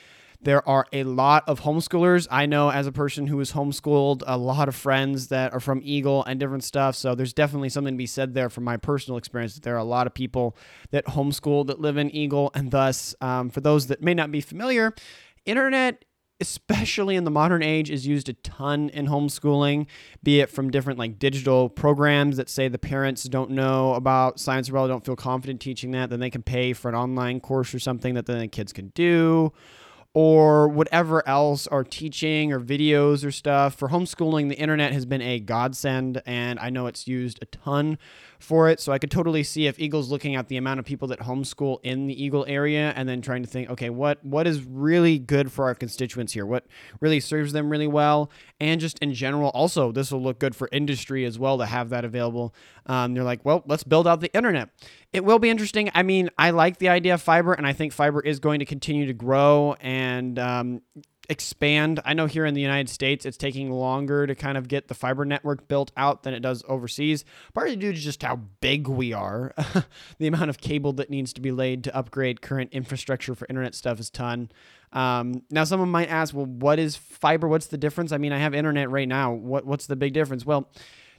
there 0.41 0.67
are 0.67 0.87
a 0.95 1.05
lot 1.05 1.45
of 1.47 1.61
homeschoolers. 1.61 2.27
I 2.31 2.47
know 2.47 2.71
as 2.71 2.87
a 2.87 2.93
person 2.93 3.27
who 3.27 3.39
is 3.41 3.53
homeschooled, 3.53 4.23
a 4.27 4.39
lot 4.39 4.67
of 4.69 4.75
friends 4.75 5.29
that 5.29 5.53
are 5.53 5.61
from 5.61 5.83
Eagle 5.85 6.25
and 6.25 6.41
different 6.41 6.65
stuff. 6.65 6.97
So 6.97 7.15
there's 7.15 7.35
definitely 7.35 7.69
something 7.69 7.95
to 7.95 7.99
be 7.99 8.07
said 8.07 8.33
there 8.33 8.49
from 8.49 8.65
my 8.65 8.79
personal 8.79 9.19
experience 9.19 9.55
that 9.55 9.63
there 9.63 9.75
are 9.75 9.79
a 9.79 9.85
lot 9.85 10.07
of 10.07 10.15
people 10.15 10.57
that 10.91 11.05
homeschool 11.05 11.67
that 11.67 11.81
live 11.81 11.99
in 11.99 12.11
Eagle. 12.11 12.51
And 12.55 12.71
thus, 12.71 13.15
um, 13.21 13.51
for 13.51 13.61
those 13.61 13.89
that 13.89 14.03
may 14.03 14.15
not 14.15 14.33
be 14.33 14.41
familiar, 14.41 14.95
internet 15.45 16.03
especially 16.41 17.17
in 17.17 17.25
the 17.25 17.31
modern 17.31 17.63
age, 17.63 17.91
is 17.91 18.07
used 18.07 18.29
a 18.29 18.33
ton 18.35 18.89
in 18.91 19.07
homeschooling, 19.07 19.87
be 20.23 20.41
it 20.41 20.51
from 20.51 20.71
different 20.71 20.99
like 20.99 21.19
digital 21.19 21.69
programs 21.69 22.37
that 22.37 22.49
say 22.49 22.69
the 22.69 22.79
parents 22.79 23.25
don't 23.25 23.51
know 23.51 23.95
about 23.95 24.41
science 24.41 24.69
or 24.69 24.75
well, 24.75 24.89
don't 24.89 25.05
feel 25.05 25.17
confident 25.17 25.61
teaching 25.61 25.93
that, 25.93 26.11
then 26.11 26.21
they 26.21 26.31
can 26.31 26.43
pay 26.43 26.73
for 26.73 26.89
an 26.89 26.95
online 26.95 27.41
course 27.41 27.75
or 27.75 27.79
something 27.79 28.15
that 28.15 28.27
then 28.27 28.39
the 28.39 28.49
kids 28.49 28.73
can 28.73 28.89
do 28.95 29.53
or 30.15 30.69
whatever 30.69 31.27
else 31.29 31.67
are 31.67 31.83
teaching 31.83 32.53
or 32.53 32.61
videos 32.61 33.25
or 33.25 33.33
stuff. 33.33 33.75
For 33.75 33.89
homeschooling, 33.89 34.49
the 34.49 34.57
internet 34.57 34.93
has 34.93 35.05
been 35.05 35.21
a 35.21 35.41
godsend, 35.41 36.23
and 36.25 36.59
I 36.61 36.71
know 36.71 36.87
it's 36.87 37.09
used 37.09 37.41
a 37.43 37.47
ton 37.47 37.99
for 38.45 38.69
it. 38.69 38.79
So 38.79 38.93
I 38.93 38.99
could 38.99 39.11
totally 39.11 39.43
see 39.43 39.67
if 39.67 39.79
Eagle's 39.79 40.11
looking 40.11 40.37
at 40.37 40.49
the 40.49 40.57
amount 40.57 40.79
of 40.79 40.87
people 40.87 41.09
that 41.09 41.21
homeschool 41.21 41.79
in 41.83 42.07
the 42.07 42.23
Eagle 42.23 42.45
area 42.47 42.93
and 42.95 43.09
then 43.09 43.21
trying 43.21 43.43
to 43.43 43.49
think, 43.49 43.71
okay, 43.71 43.91
what 43.91 44.25
what 44.25 44.47
is 44.47 44.63
really 44.63 45.19
good 45.19 45.51
for 45.51 45.65
our 45.65 45.75
constituents 45.75 46.33
here? 46.33 46.47
What 46.47 46.67
really 47.01 47.21
serves 47.21 47.53
them 47.53 47.71
really 47.71 47.87
well? 47.87 48.31
And 48.61 48.81
just 48.81 48.99
in 49.01 49.15
general, 49.15 49.51
also 49.51 49.91
this 49.91 50.13
will 50.13 50.23
look 50.23 50.39
good 50.39 50.55
for 50.55 50.69
industry 50.71 51.25
as 51.25 51.39
well 51.39 51.59
to 51.59 51.67
have 51.67 51.89
that 51.91 52.05
available. 52.05 52.55
Um, 52.87 53.15
they're 53.15 53.25
like, 53.25 53.45
well, 53.45 53.63
let's 53.67 53.85
build 53.85 54.07
out 54.07 54.21
the 54.21 54.33
internet. 54.35 54.69
It 55.13 55.25
will 55.25 55.39
be 55.39 55.49
interesting. 55.49 55.91
I 55.95 56.03
mean, 56.03 56.29
I 56.37 56.51
like 56.51 56.79
the 56.79 56.89
idea 56.89 57.15
of 57.15 57.23
fiber, 57.23 57.53
and 57.53 57.67
I 57.67 57.73
think 57.73 57.93
fiber 57.93 58.21
is 58.21 58.41
going 58.41 58.59
to 58.59 58.65
continue 58.65 59.07
to 59.07 59.13
grow 59.13 59.75
and 59.81 60.39
um, 60.39 60.83
expand. 61.29 62.01
I 62.05 62.15
know 62.15 62.27
here 62.27 62.45
in 62.45 62.55
the 62.55 62.61
United 62.61 62.89
States, 62.89 63.25
it's 63.25 63.37
taking 63.37 63.71
longer 63.71 64.27
to 64.27 64.35
kind 64.35 64.59
of 64.59 64.69
get 64.69 64.89
the 64.89 64.95
fiber 64.95 65.25
network 65.25 65.69
built 65.69 65.93
out 65.97 66.23
than 66.23 66.35
it 66.35 66.41
does 66.41 66.63
overseas, 66.69 67.25
partly 67.55 67.77
due 67.77 67.93
to 67.93 67.99
just 67.99 68.23
how 68.23 68.37
big 68.61 68.89
we 68.89 69.13
are. 69.13 69.55
the 70.19 70.27
amount 70.27 70.51
of 70.51 70.59
cable 70.59 70.93
that 70.95 71.11
needs 71.11 71.33
to 71.35 71.41
be 71.41 71.53
laid 71.53 71.85
to 71.85 71.97
upgrade 71.97 72.43
current 72.43 72.73
infrastructure 72.73 73.35
for 73.35 73.47
internet 73.49 73.75
stuff 73.75 73.99
is 73.99 74.11
ton. 74.11 74.51
Um, 74.93 75.43
now, 75.51 75.65
someone 75.65 75.91
might 75.91 76.09
ask, 76.09 76.35
well, 76.35 76.47
what 76.47 76.79
is 76.79 76.97
fiber? 76.97 77.49
What's 77.49 77.67
the 77.67 77.79
difference? 77.79 78.13
I 78.13 78.19
mean, 78.19 78.33
I 78.33 78.39
have 78.39 78.55
internet 78.55 78.91
right 78.91 79.09
now. 79.09 79.33
What 79.33 79.67
What's 79.67 79.87
the 79.87 79.97
big 79.97 80.13
difference? 80.13 80.47
Well, 80.47 80.71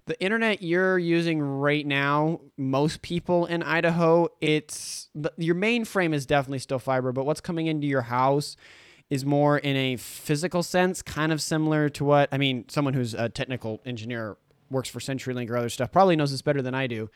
the 0.05 0.21
internet 0.21 0.61
you're 0.61 0.99
using 0.99 1.41
right 1.41 1.85
now, 1.85 2.41
most 2.57 3.01
people 3.01 3.47
in 3.47 3.63
Idaho, 3.63 4.29
it's 4.39 5.09
your 5.37 5.55
mainframe 5.55 6.13
is 6.13 6.25
definitely 6.27 6.59
still 6.59 6.79
fiber, 6.79 7.11
but 7.11 7.25
what's 7.25 7.41
coming 7.41 7.65
into 7.65 7.87
your 7.87 8.03
house 8.03 8.55
is 9.09 9.25
more 9.25 9.57
in 9.57 9.75
a 9.75 9.95
physical 9.97 10.63
sense, 10.63 11.01
kind 11.01 11.31
of 11.31 11.41
similar 11.41 11.89
to 11.89 12.03
what 12.03 12.29
I 12.31 12.37
mean. 12.37 12.65
Someone 12.69 12.93
who's 12.93 13.13
a 13.13 13.29
technical 13.29 13.81
engineer 13.85 14.37
works 14.69 14.89
for 14.89 14.99
CenturyLink 14.99 15.49
or 15.49 15.57
other 15.57 15.69
stuff 15.69 15.91
probably 15.91 16.15
knows 16.15 16.31
this 16.31 16.41
better 16.41 16.61
than 16.61 16.73
I 16.73 16.87
do. 16.87 17.09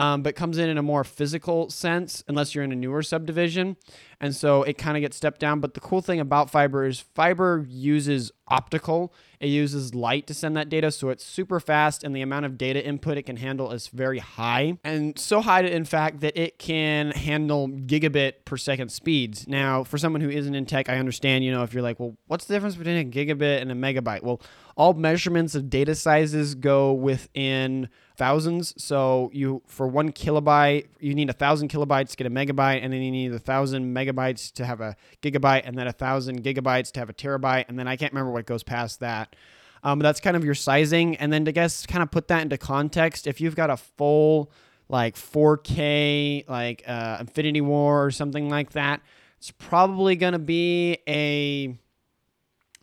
Um, 0.00 0.22
but 0.22 0.34
comes 0.34 0.56
in 0.56 0.70
in 0.70 0.78
a 0.78 0.82
more 0.82 1.04
physical 1.04 1.68
sense 1.68 2.24
unless 2.26 2.54
you're 2.54 2.64
in 2.64 2.72
a 2.72 2.76
newer 2.76 3.02
subdivision. 3.02 3.76
And 4.18 4.34
so 4.34 4.62
it 4.62 4.78
kind 4.78 4.96
of 4.96 5.02
gets 5.02 5.16
stepped 5.16 5.40
down. 5.40 5.60
But 5.60 5.74
the 5.74 5.80
cool 5.80 6.00
thing 6.00 6.20
about 6.20 6.48
fiber 6.48 6.86
is 6.86 7.00
fiber 7.00 7.66
uses 7.68 8.32
optical. 8.48 9.12
It 9.40 9.48
uses 9.48 9.94
light 9.94 10.26
to 10.26 10.34
send 10.34 10.56
that 10.56 10.68
data, 10.68 10.90
so 10.90 11.08
it's 11.08 11.24
super 11.24 11.60
fast, 11.60 12.04
and 12.04 12.14
the 12.14 12.20
amount 12.20 12.44
of 12.44 12.58
data 12.58 12.84
input 12.84 13.16
it 13.16 13.22
can 13.22 13.36
handle 13.36 13.70
is 13.72 13.88
very 13.88 14.18
high. 14.18 14.78
And 14.84 15.18
so 15.18 15.40
high, 15.40 15.62
in 15.62 15.84
fact, 15.84 16.20
that 16.20 16.36
it 16.38 16.58
can 16.58 17.12
handle 17.12 17.68
gigabit 17.68 18.44
per 18.44 18.56
second 18.58 18.90
speeds. 18.90 19.48
Now, 19.48 19.84
for 19.84 19.96
someone 19.96 20.20
who 20.20 20.28
isn't 20.28 20.54
in 20.54 20.66
tech, 20.66 20.90
I 20.90 20.98
understand, 20.98 21.44
you 21.44 21.52
know, 21.52 21.62
if 21.62 21.72
you're 21.72 21.82
like, 21.82 21.98
well, 21.98 22.16
what's 22.26 22.44
the 22.46 22.54
difference 22.54 22.76
between 22.76 22.98
a 22.98 23.04
gigabit 23.04 23.62
and 23.62 23.70
a 23.70 23.74
megabyte? 23.74 24.22
Well, 24.22 24.42
all 24.76 24.92
measurements 24.94 25.54
of 25.54 25.70
data 25.70 25.94
sizes 25.94 26.54
go 26.54 26.92
within 26.92 27.88
thousands. 28.20 28.74
So 28.76 29.30
you 29.32 29.62
for 29.66 29.88
one 29.88 30.12
kilobyte, 30.12 30.88
you 31.00 31.14
need 31.14 31.30
a 31.30 31.32
thousand 31.32 31.70
kilobytes 31.70 32.10
to 32.10 32.16
get 32.18 32.26
a 32.26 32.30
megabyte, 32.30 32.84
and 32.84 32.92
then 32.92 33.00
you 33.00 33.10
need 33.10 33.32
a 33.32 33.38
thousand 33.38 33.96
megabytes 33.96 34.52
to 34.52 34.66
have 34.66 34.82
a 34.82 34.94
gigabyte, 35.22 35.62
and 35.64 35.76
then 35.76 35.86
a 35.86 35.92
thousand 35.92 36.44
gigabytes 36.44 36.92
to 36.92 37.00
have 37.00 37.08
a 37.08 37.14
terabyte, 37.14 37.64
and 37.68 37.78
then 37.78 37.88
I 37.88 37.96
can't 37.96 38.12
remember 38.12 38.30
what 38.30 38.44
goes 38.44 38.62
past 38.62 39.00
that. 39.00 39.34
Um, 39.82 40.00
that's 40.00 40.20
kind 40.20 40.36
of 40.36 40.44
your 40.44 40.54
sizing, 40.54 41.16
and 41.16 41.32
then 41.32 41.46
to 41.46 41.52
guess 41.52 41.86
kind 41.86 42.02
of 42.02 42.10
put 42.10 42.28
that 42.28 42.42
into 42.42 42.58
context, 42.58 43.26
if 43.26 43.40
you've 43.40 43.56
got 43.56 43.70
a 43.70 43.78
full 43.78 44.52
like 44.90 45.16
4K 45.16 46.46
like 46.46 46.82
uh, 46.86 47.16
Infinity 47.20 47.62
War 47.62 48.04
or 48.04 48.10
something 48.10 48.50
like 48.50 48.72
that, 48.72 49.00
it's 49.38 49.50
probably 49.50 50.14
to 50.34 50.38
be 50.38 50.98
a 51.08 51.74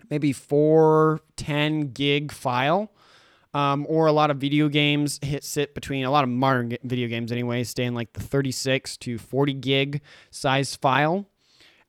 maybe 0.10 0.34
410 0.34 1.92
gig 1.92 2.32
file. 2.32 2.92
Um, 3.58 3.88
or 3.90 4.06
a 4.06 4.12
lot 4.12 4.30
of 4.30 4.38
video 4.38 4.70
games 4.70 5.20
hit 5.24 5.44
sit 5.44 5.74
between 5.74 6.06
a 6.06 6.12
lot 6.12 6.24
of 6.24 6.30
modern 6.30 6.78
video 6.84 7.08
games 7.08 7.32
anyway, 7.32 7.64
stay 7.64 7.86
in 7.86 7.96
like 7.96 8.14
the 8.14 8.20
36 8.20 8.98
to 8.98 9.18
40 9.18 9.54
gig 9.54 10.02
size 10.30 10.76
file. 10.76 11.28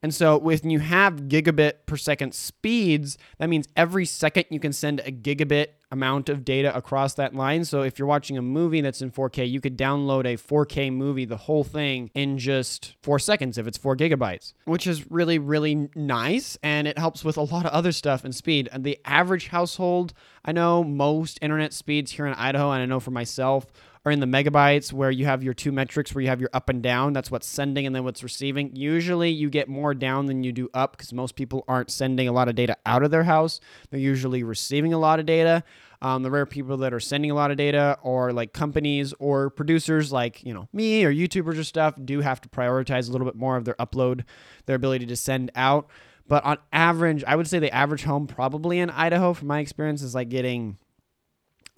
And 0.03 0.15
so 0.15 0.39
when 0.39 0.71
you 0.71 0.79
have 0.79 1.29
gigabit 1.29 1.85
per 1.85 1.99
second 1.99 2.33
speeds, 2.33 3.19
that 3.37 3.51
means 3.51 3.69
every 3.77 4.07
second 4.07 4.47
you 4.49 4.61
can 4.61 4.73
send 4.73 5.01
a 5.01 5.13
gigabit 5.13 5.67
amount 5.91 6.29
of 6.29 6.45
data 6.45 6.75
across 6.77 7.15
that 7.15 7.35
line. 7.35 7.65
So 7.65 7.83
if 7.83 7.99
you're 7.99 8.09
watching 8.09 8.37
a 8.37 8.43
movie 8.43 8.81
that's 8.81 9.01
in 9.01 9.11
4K, 9.11 9.49
you 9.49 9.61
could 9.61 9.79
download 9.79 10.27
a 10.27 10.37
4K 10.37 10.93
movie, 10.93 11.25
the 11.25 11.37
whole 11.37 11.65
thing, 11.65 12.11
in 12.15 12.39
just 12.39 12.97
four 13.03 13.19
seconds 13.19 13.59
if 13.59 13.67
it's 13.67 13.79
four 13.79 13.97
gigabytes, 13.97 14.53
which 14.65 14.87
is 14.87 15.11
really, 15.11 15.39
really 15.39 15.89
nice. 15.95 16.59
And 16.63 16.87
it 16.87 16.99
helps 16.99 17.25
with 17.25 17.37
a 17.37 17.43
lot 17.43 17.65
of 17.65 17.73
other 17.73 17.93
stuff 17.93 18.25
and 18.25 18.35
speed. 18.35 18.69
And 18.73 18.85
the 18.85 18.99
average 19.05 19.49
household, 19.49 20.13
I 20.45 20.53
know 20.53 20.85
most 20.85 21.39
internet 21.41 21.73
speeds 21.73 22.13
here 22.13 22.27
in 22.27 22.35
Idaho, 22.35 22.71
and 22.71 22.83
I 22.83 22.87
know 22.87 23.01
for 23.01 23.11
myself, 23.11 23.67
are 24.05 24.13
in 24.13 24.21
the 24.21 24.27
megabytes 24.27 24.93
where 24.93 25.11
you 25.11 25.25
have 25.27 25.43
your 25.43 25.55
two 25.55 25.73
metrics 25.73 26.15
where 26.15 26.23
you 26.23 26.29
have 26.29 26.41
your 26.41 26.51
up 26.53 26.69
and 26.69 26.83
down. 26.83 27.13
That's 27.13 27.31
what's 27.31 27.47
sending 27.47 27.87
and 27.87 27.95
then 27.95 28.05
what's 28.05 28.23
receiving. 28.23 28.75
Usually 28.75 29.31
you 29.31 29.51
get 29.51 29.69
more 29.69 29.95
down 29.95 30.27
than 30.27 30.43
you 30.43 30.53
do 30.53 30.69
up 30.75 30.93
because 30.93 31.13
most 31.13 31.37
people 31.37 31.65
aren't 31.69 31.91
sending 31.91 32.29
a 32.29 32.33
lot 32.33 32.49
of 32.49 32.55
data 32.55 32.77
out 32.87 33.03
of 33.03 33.11
their 33.11 33.25
house. 33.25 33.61
They're 33.91 34.01
usually 34.01 34.43
receiving 34.43 34.93
a 34.93 34.99
lot 34.99 35.21
of 35.21 35.27
data. 35.27 35.65
Um, 36.01 36.23
the 36.23 36.31
rare 36.31 36.47
people 36.47 36.77
that 36.77 36.95
are 36.95 37.01
sending 37.01 37.33
a 37.33 37.35
lot 37.35 37.51
of 37.51 37.57
data 37.57 37.99
or 38.03 38.33
like 38.33 38.53
companies 38.53 39.13
or 39.19 39.51
producers 39.51 40.13
like 40.13 40.45
you 40.45 40.55
know 40.55 40.69
me 40.73 41.05
or 41.05 41.13
YouTubers 41.13 41.59
or 41.59 41.65
stuff 41.65 41.95
do 42.05 42.21
have 42.21 42.41
to 42.43 42.49
prioritize 42.49 43.09
a 43.09 43.13
little 43.13 43.27
bit 43.27 43.35
more 43.35 43.57
of 43.57 43.65
their 43.65 43.75
upload, 43.75 44.25
their 44.67 44.77
ability 44.77 45.07
to 45.07 45.17
send 45.17 45.51
out. 45.57 45.91
But 46.29 46.45
on 46.45 46.59
average, 46.73 47.25
I 47.27 47.35
would 47.35 47.49
say 47.49 47.59
the 47.59 47.75
average 47.75 48.05
home 48.05 48.27
probably 48.27 48.79
in 48.79 48.91
Idaho, 48.91 49.33
from 49.33 49.49
my 49.49 49.61
experience, 49.61 50.03
is 50.03 50.15
like 50.15 50.29
getting 50.29 50.77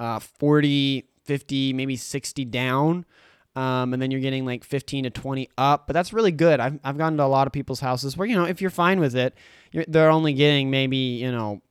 uh, 0.00 0.18
40, 0.18 1.08
50, 1.30 1.74
maybe 1.74 1.94
60 1.94 2.44
down. 2.46 3.04
Um, 3.54 3.92
and 3.92 4.02
then 4.02 4.10
you're 4.10 4.20
getting 4.20 4.44
like 4.44 4.64
15 4.64 5.04
to 5.04 5.10
20 5.10 5.48
up, 5.56 5.86
but 5.86 5.92
that's 5.92 6.12
really 6.12 6.32
good. 6.32 6.58
I've, 6.58 6.80
I've 6.82 6.98
gone 6.98 7.16
to 7.18 7.22
a 7.22 7.26
lot 7.26 7.46
of 7.46 7.52
people's 7.52 7.78
houses 7.78 8.16
where, 8.16 8.26
you 8.26 8.34
know, 8.34 8.46
if 8.46 8.60
you're 8.60 8.68
fine 8.68 8.98
with 8.98 9.14
it, 9.14 9.36
they're 9.86 10.10
only 10.10 10.32
getting 10.32 10.72
maybe, 10.72 10.96
you 10.96 11.30
know, 11.30 11.62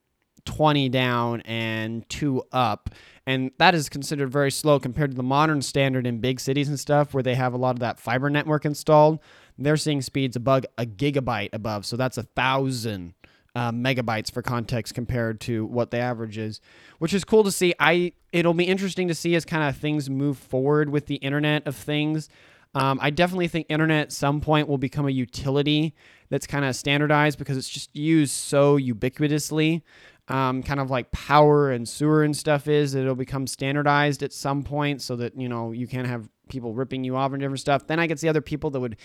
20 0.46 0.88
down 0.88 1.42
and 1.42 2.08
two 2.08 2.42
up. 2.52 2.88
And 3.26 3.50
that 3.58 3.74
is 3.74 3.90
considered 3.90 4.32
very 4.32 4.50
slow 4.50 4.80
compared 4.80 5.10
to 5.10 5.16
the 5.16 5.22
modern 5.22 5.60
standard 5.60 6.06
in 6.06 6.20
big 6.20 6.40
cities 6.40 6.70
and 6.70 6.80
stuff 6.80 7.12
where 7.12 7.22
they 7.22 7.34
have 7.34 7.52
a 7.52 7.58
lot 7.58 7.76
of 7.76 7.80
that 7.80 8.00
fiber 8.00 8.30
network 8.30 8.64
installed. 8.64 9.18
They're 9.58 9.76
seeing 9.76 10.00
speeds 10.00 10.36
above 10.36 10.64
a 10.78 10.86
gigabyte 10.86 11.50
above. 11.52 11.84
So 11.84 11.98
that's 11.98 12.16
a 12.16 12.22
thousand 12.22 13.12
uh, 13.54 13.72
megabytes 13.72 14.30
for 14.30 14.42
context 14.42 14.94
compared 14.94 15.40
to 15.40 15.66
what 15.66 15.90
the 15.90 15.98
average 15.98 16.38
is, 16.38 16.60
which 16.98 17.12
is 17.12 17.24
cool 17.24 17.44
to 17.44 17.50
see. 17.50 17.74
I 17.78 18.12
it'll 18.32 18.54
be 18.54 18.64
interesting 18.64 19.08
to 19.08 19.14
see 19.14 19.34
as 19.34 19.44
kind 19.44 19.64
of 19.68 19.76
things 19.76 20.08
move 20.08 20.38
forward 20.38 20.90
with 20.90 21.06
the 21.06 21.16
Internet 21.16 21.66
of 21.66 21.76
Things. 21.76 22.28
Um, 22.74 23.00
I 23.02 23.10
definitely 23.10 23.48
think 23.48 23.66
internet 23.68 24.02
at 24.02 24.12
some 24.12 24.40
point 24.40 24.68
will 24.68 24.78
become 24.78 25.06
a 25.06 25.10
utility 25.10 25.94
that's 26.28 26.46
kind 26.46 26.64
of 26.64 26.76
standardized 26.76 27.38
because 27.38 27.56
it's 27.56 27.68
just 27.68 27.94
used 27.96 28.32
so 28.32 28.78
ubiquitously. 28.78 29.82
Um, 30.28 30.62
kind 30.62 30.78
of 30.78 30.90
like 30.90 31.10
power 31.10 31.72
and 31.72 31.88
sewer 31.88 32.22
and 32.22 32.36
stuff 32.36 32.68
is 32.68 32.94
it'll 32.94 33.16
become 33.16 33.48
standardized 33.48 34.22
at 34.22 34.32
some 34.32 34.62
point 34.62 35.02
so 35.02 35.16
that 35.16 35.36
you 35.36 35.48
know 35.48 35.72
you 35.72 35.88
can't 35.88 36.06
have 36.06 36.28
people 36.48 36.72
ripping 36.72 37.02
you 37.02 37.16
off 37.16 37.32
and 37.32 37.40
different 37.40 37.58
stuff. 37.58 37.88
Then 37.88 37.98
I 37.98 38.06
could 38.06 38.20
see 38.20 38.28
other 38.28 38.40
people 38.40 38.70
that 38.70 38.78
would 38.78 38.96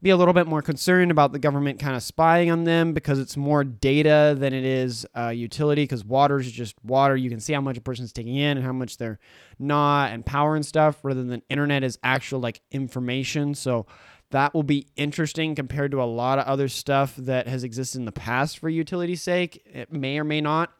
be 0.00 0.10
a 0.10 0.16
little 0.16 0.34
bit 0.34 0.46
more 0.46 0.62
concerned 0.62 1.10
about 1.10 1.32
the 1.32 1.38
government 1.38 1.80
kind 1.80 1.96
of 1.96 2.02
spying 2.02 2.50
on 2.50 2.64
them 2.64 2.92
because 2.92 3.18
it's 3.18 3.36
more 3.36 3.64
data 3.64 4.36
than 4.38 4.52
it 4.52 4.64
is 4.64 5.04
uh, 5.16 5.28
utility 5.28 5.82
because 5.82 6.04
water 6.04 6.38
is 6.38 6.50
just 6.52 6.76
water. 6.84 7.16
You 7.16 7.28
can 7.28 7.40
see 7.40 7.52
how 7.52 7.60
much 7.60 7.76
a 7.76 7.80
person's 7.80 8.12
taking 8.12 8.36
in 8.36 8.56
and 8.56 8.64
how 8.64 8.72
much 8.72 8.98
they're 8.98 9.18
not, 9.58 10.12
and 10.12 10.24
power 10.24 10.54
and 10.54 10.64
stuff, 10.64 10.98
rather 11.02 11.24
than 11.24 11.42
internet 11.48 11.82
is 11.82 11.98
actual 12.04 12.38
like 12.38 12.60
information. 12.70 13.54
So 13.54 13.86
that 14.30 14.54
will 14.54 14.62
be 14.62 14.86
interesting 14.96 15.54
compared 15.54 15.90
to 15.92 16.02
a 16.02 16.04
lot 16.04 16.38
of 16.38 16.46
other 16.46 16.68
stuff 16.68 17.16
that 17.16 17.48
has 17.48 17.64
existed 17.64 17.98
in 17.98 18.04
the 18.04 18.12
past 18.12 18.58
for 18.58 18.68
utility's 18.68 19.22
sake. 19.22 19.62
It 19.66 19.92
may 19.92 20.18
or 20.18 20.24
may 20.24 20.40
not. 20.40 20.70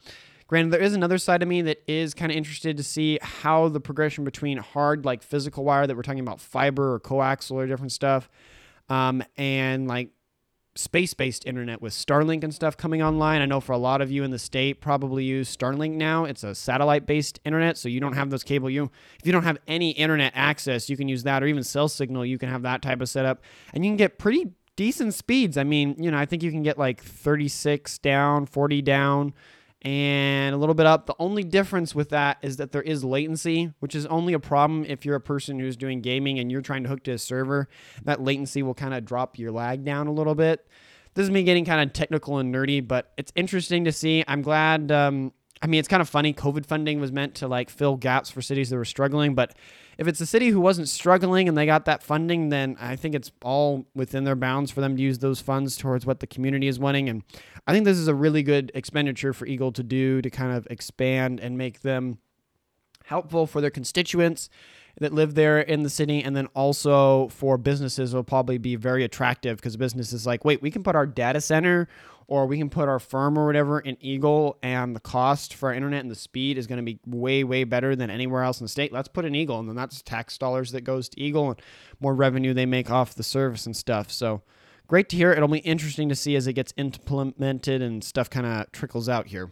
Granted, 0.46 0.72
there 0.72 0.80
is 0.80 0.94
another 0.94 1.18
side 1.18 1.42
of 1.42 1.48
me 1.48 1.60
that 1.62 1.82
is 1.86 2.14
kind 2.14 2.32
of 2.32 2.38
interested 2.38 2.76
to 2.76 2.82
see 2.82 3.18
how 3.20 3.68
the 3.68 3.80
progression 3.80 4.24
between 4.24 4.58
hard, 4.58 5.04
like 5.04 5.22
physical 5.22 5.64
wire 5.64 5.86
that 5.86 5.94
we're 5.94 6.02
talking 6.02 6.20
about, 6.20 6.40
fiber 6.40 6.94
or 6.94 7.00
coaxial 7.00 7.52
or 7.52 7.66
different 7.66 7.92
stuff, 7.92 8.30
um, 8.89 9.22
and 9.36 9.89
like 9.89 10.11
space 10.78 11.12
based 11.12 11.45
internet 11.45 11.82
with 11.82 11.93
Starlink 11.93 12.45
and 12.45 12.55
stuff 12.55 12.76
coming 12.76 13.03
online. 13.03 13.43
I 13.43 13.47
know 13.47 13.61
for 13.61 13.72
a 13.72 13.78
lot 13.78 14.01
of 14.01 14.11
you 14.11 14.22
in 14.22 14.30
the 14.30 14.39
state 14.39 14.80
probably 14.80 15.24
use 15.24 15.55
Starlink 15.55 15.95
now. 15.95 16.24
It's 16.24 16.45
a 16.45 16.55
satellite 16.55 17.05
based 17.05 17.41
internet, 17.45 17.76
so 17.76 17.89
you 17.89 18.01
don't 18.01 18.12
have 18.12 18.30
those 18.30 18.45
cable. 18.45 18.70
You 18.70 18.91
if 19.18 19.26
you 19.26 19.32
don't 19.32 19.43
have 19.43 19.59
any 19.66 19.91
internet 19.91 20.32
access, 20.36 20.89
you 20.89 20.97
can 20.97 21.09
use 21.09 21.24
that 21.24 21.43
or 21.43 21.47
even 21.47 21.64
cell 21.64 21.89
signal, 21.89 22.24
you 22.24 22.39
can 22.39 22.49
have 22.49 22.62
that 22.62 22.82
type 22.82 23.01
of 23.01 23.09
setup 23.09 23.43
and 23.74 23.84
you 23.84 23.91
can 23.91 23.97
get 23.97 24.18
pretty 24.18 24.53
decent 24.76 25.12
speeds. 25.14 25.57
I 25.57 25.64
mean, 25.64 25.97
you 25.99 26.11
know, 26.11 26.16
I 26.18 26.24
think 26.24 26.45
you 26.45 26.53
can 26.53 26.62
get 26.62 26.78
like 26.78 27.03
36 27.03 27.99
down, 27.99 28.47
40 28.47 28.82
down 28.82 29.34
and 29.83 30.55
a 30.55 30.59
little 30.59 30.74
bit 30.74 30.87
up. 30.87 31.07
The 31.07 31.14
only 31.18 31.45
difference 31.45 31.95
with 31.95 32.09
that 32.11 32.39
is 32.43 32.57
that 32.57 32.72
there 32.72 32.83
is 32.83 33.05
latency, 33.05 33.72
which 33.79 33.95
is 33.95 34.07
only 34.07 34.33
a 34.33 34.41
problem 34.41 34.85
if 34.85 35.05
you're 35.05 35.14
a 35.14 35.20
person 35.20 35.61
who's 35.61 35.76
doing 35.76 36.01
gaming 36.01 36.39
and 36.39 36.51
you're 36.51 36.62
trying 36.62 36.83
to 36.83 36.89
hook 36.89 37.05
to 37.05 37.12
a 37.12 37.18
server. 37.18 37.68
That 38.05 38.20
latency 38.20 38.62
will 38.62 38.74
kind 38.74 38.95
of 38.95 39.05
drop 39.05 39.39
your 39.39 39.53
lag 39.53 39.85
down 39.85 40.07
a 40.07 40.12
little 40.12 40.35
bit. 40.35 40.66
This 41.14 41.24
is 41.24 41.31
me 41.31 41.43
getting 41.43 41.64
kind 41.64 41.81
of 41.81 41.93
technical 41.93 42.39
and 42.39 42.55
nerdy, 42.55 42.87
but 42.87 43.12
it's 43.16 43.33
interesting 43.35 43.85
to 43.85 43.93
see. 43.93 44.24
I'm 44.26 44.43
glad. 44.43 44.91
Um, 44.91 45.33
I 45.61 45.66
mean, 45.66 45.81
it's 45.81 45.89
kind 45.89 46.01
of 46.01 46.09
funny. 46.09 46.33
COVID 46.33 46.66
funding 46.66 47.01
was 47.01 47.12
meant 47.12 47.37
to 47.37 47.49
like 47.49 47.70
fill 47.70 47.97
gaps 47.97 48.31
for 48.31 48.43
cities 48.43 48.70
that 48.70 48.76
were 48.76 48.85
struggling, 48.85 49.35
but 49.35 49.57
if 49.99 50.07
it's 50.07 50.20
a 50.20 50.26
city 50.26 50.51
who 50.51 50.61
wasn't 50.61 50.88
struggling 50.88 51.49
and 51.49 51.59
they 51.59 51.66
got 51.66 51.84
that 51.86 52.05
funding, 52.05 52.51
then 52.51 52.76
I 52.80 52.94
think 52.94 53.16
it's 53.16 53.32
all 53.42 53.86
within 53.94 54.22
their 54.22 54.36
bounds 54.36 54.70
for 54.70 54.80
them 54.80 54.96
to 54.96 55.03
use 55.03 55.18
those 55.18 55.40
funds 55.40 55.76
towards 55.76 56.07
what 56.07 56.20
the 56.20 56.26
community 56.26 56.68
is 56.68 56.78
wanting. 56.78 57.09
And 57.09 57.24
I 57.66 57.72
think 57.72 57.84
this 57.84 57.99
is 57.99 58.07
a 58.07 58.14
really 58.14 58.44
good 58.44 58.70
expenditure 58.74 59.32
for 59.32 59.44
Eagle 59.44 59.72
to 59.72 59.82
do 59.82 60.22
to 60.22 60.30
kind 60.30 60.57
of 60.57 60.68
expand 60.70 61.40
and 61.40 61.59
make 61.59 61.80
them 61.80 62.18
helpful 63.07 63.46
for 63.46 63.61
their 63.61 63.70
constituents 63.70 64.49
that 65.01 65.12
live 65.12 65.34
there 65.34 65.61
in 65.61 65.82
the 65.82 65.90
city 65.90 66.22
and 66.22 66.36
then 66.36 66.46
also 66.55 67.28
for 67.28 67.57
businesses 67.57 68.14
will 68.14 68.24
probably 68.24 68.59
be 68.59 68.76
very 68.76 69.05
attractive 69.05 69.57
because 69.57 69.76
businesses 69.76 70.26
like 70.26 70.44
wait 70.44 70.61
we 70.61 70.70
can 70.70 70.82
put 70.82 70.96
our 70.96 71.07
data 71.07 71.40
center 71.40 71.88
or 72.29 72.47
we 72.47 72.59
can 72.59 72.68
put 72.68 72.89
our 72.89 72.99
firm 72.99 73.39
or 73.39 73.47
whatever 73.47 73.81
in 73.81 73.97
Eagle, 74.01 74.59
and 74.62 74.95
the 74.95 75.01
cost 75.01 75.55
for 75.55 75.70
our 75.70 75.74
internet 75.74 76.03
and 76.03 76.11
the 76.11 76.14
speed 76.14 76.59
is 76.59 76.66
going 76.66 76.76
to 76.76 76.83
be 76.83 77.01
way, 77.07 77.43
way 77.43 77.64
better 77.64 77.97
than 77.97 78.11
anywhere 78.11 78.43
else 78.43 78.61
in 78.61 78.64
the 78.64 78.68
state. 78.68 78.93
Let's 78.93 79.09
put 79.09 79.24
in 79.24 79.35
Eagle, 79.35 79.59
and 79.59 79.68
then 79.68 79.74
that's 79.74 80.03
tax 80.03 80.37
dollars 80.37 80.70
that 80.72 80.83
goes 80.83 81.09
to 81.09 81.20
Eagle 81.20 81.51
and 81.51 81.62
more 82.01 82.14
revenue 82.14 82.53
they 82.53 82.66
make 82.66 82.91
off 82.91 83.14
the 83.14 83.22
service 83.22 83.64
and 83.64 83.74
stuff. 83.74 84.12
So 84.12 84.43
great 84.87 85.09
to 85.09 85.16
hear. 85.16 85.33
It'll 85.33 85.49
be 85.49 85.59
interesting 85.59 86.11
to 86.11 86.14
see 86.14 86.37
as 86.37 86.47
it 86.47 86.53
gets 86.53 86.74
implemented 86.76 87.81
and 87.81 88.05
stuff 88.05 88.29
kind 88.29 88.47
of 88.47 88.70
trickles 88.72 89.09
out 89.09 89.29
here. 89.29 89.51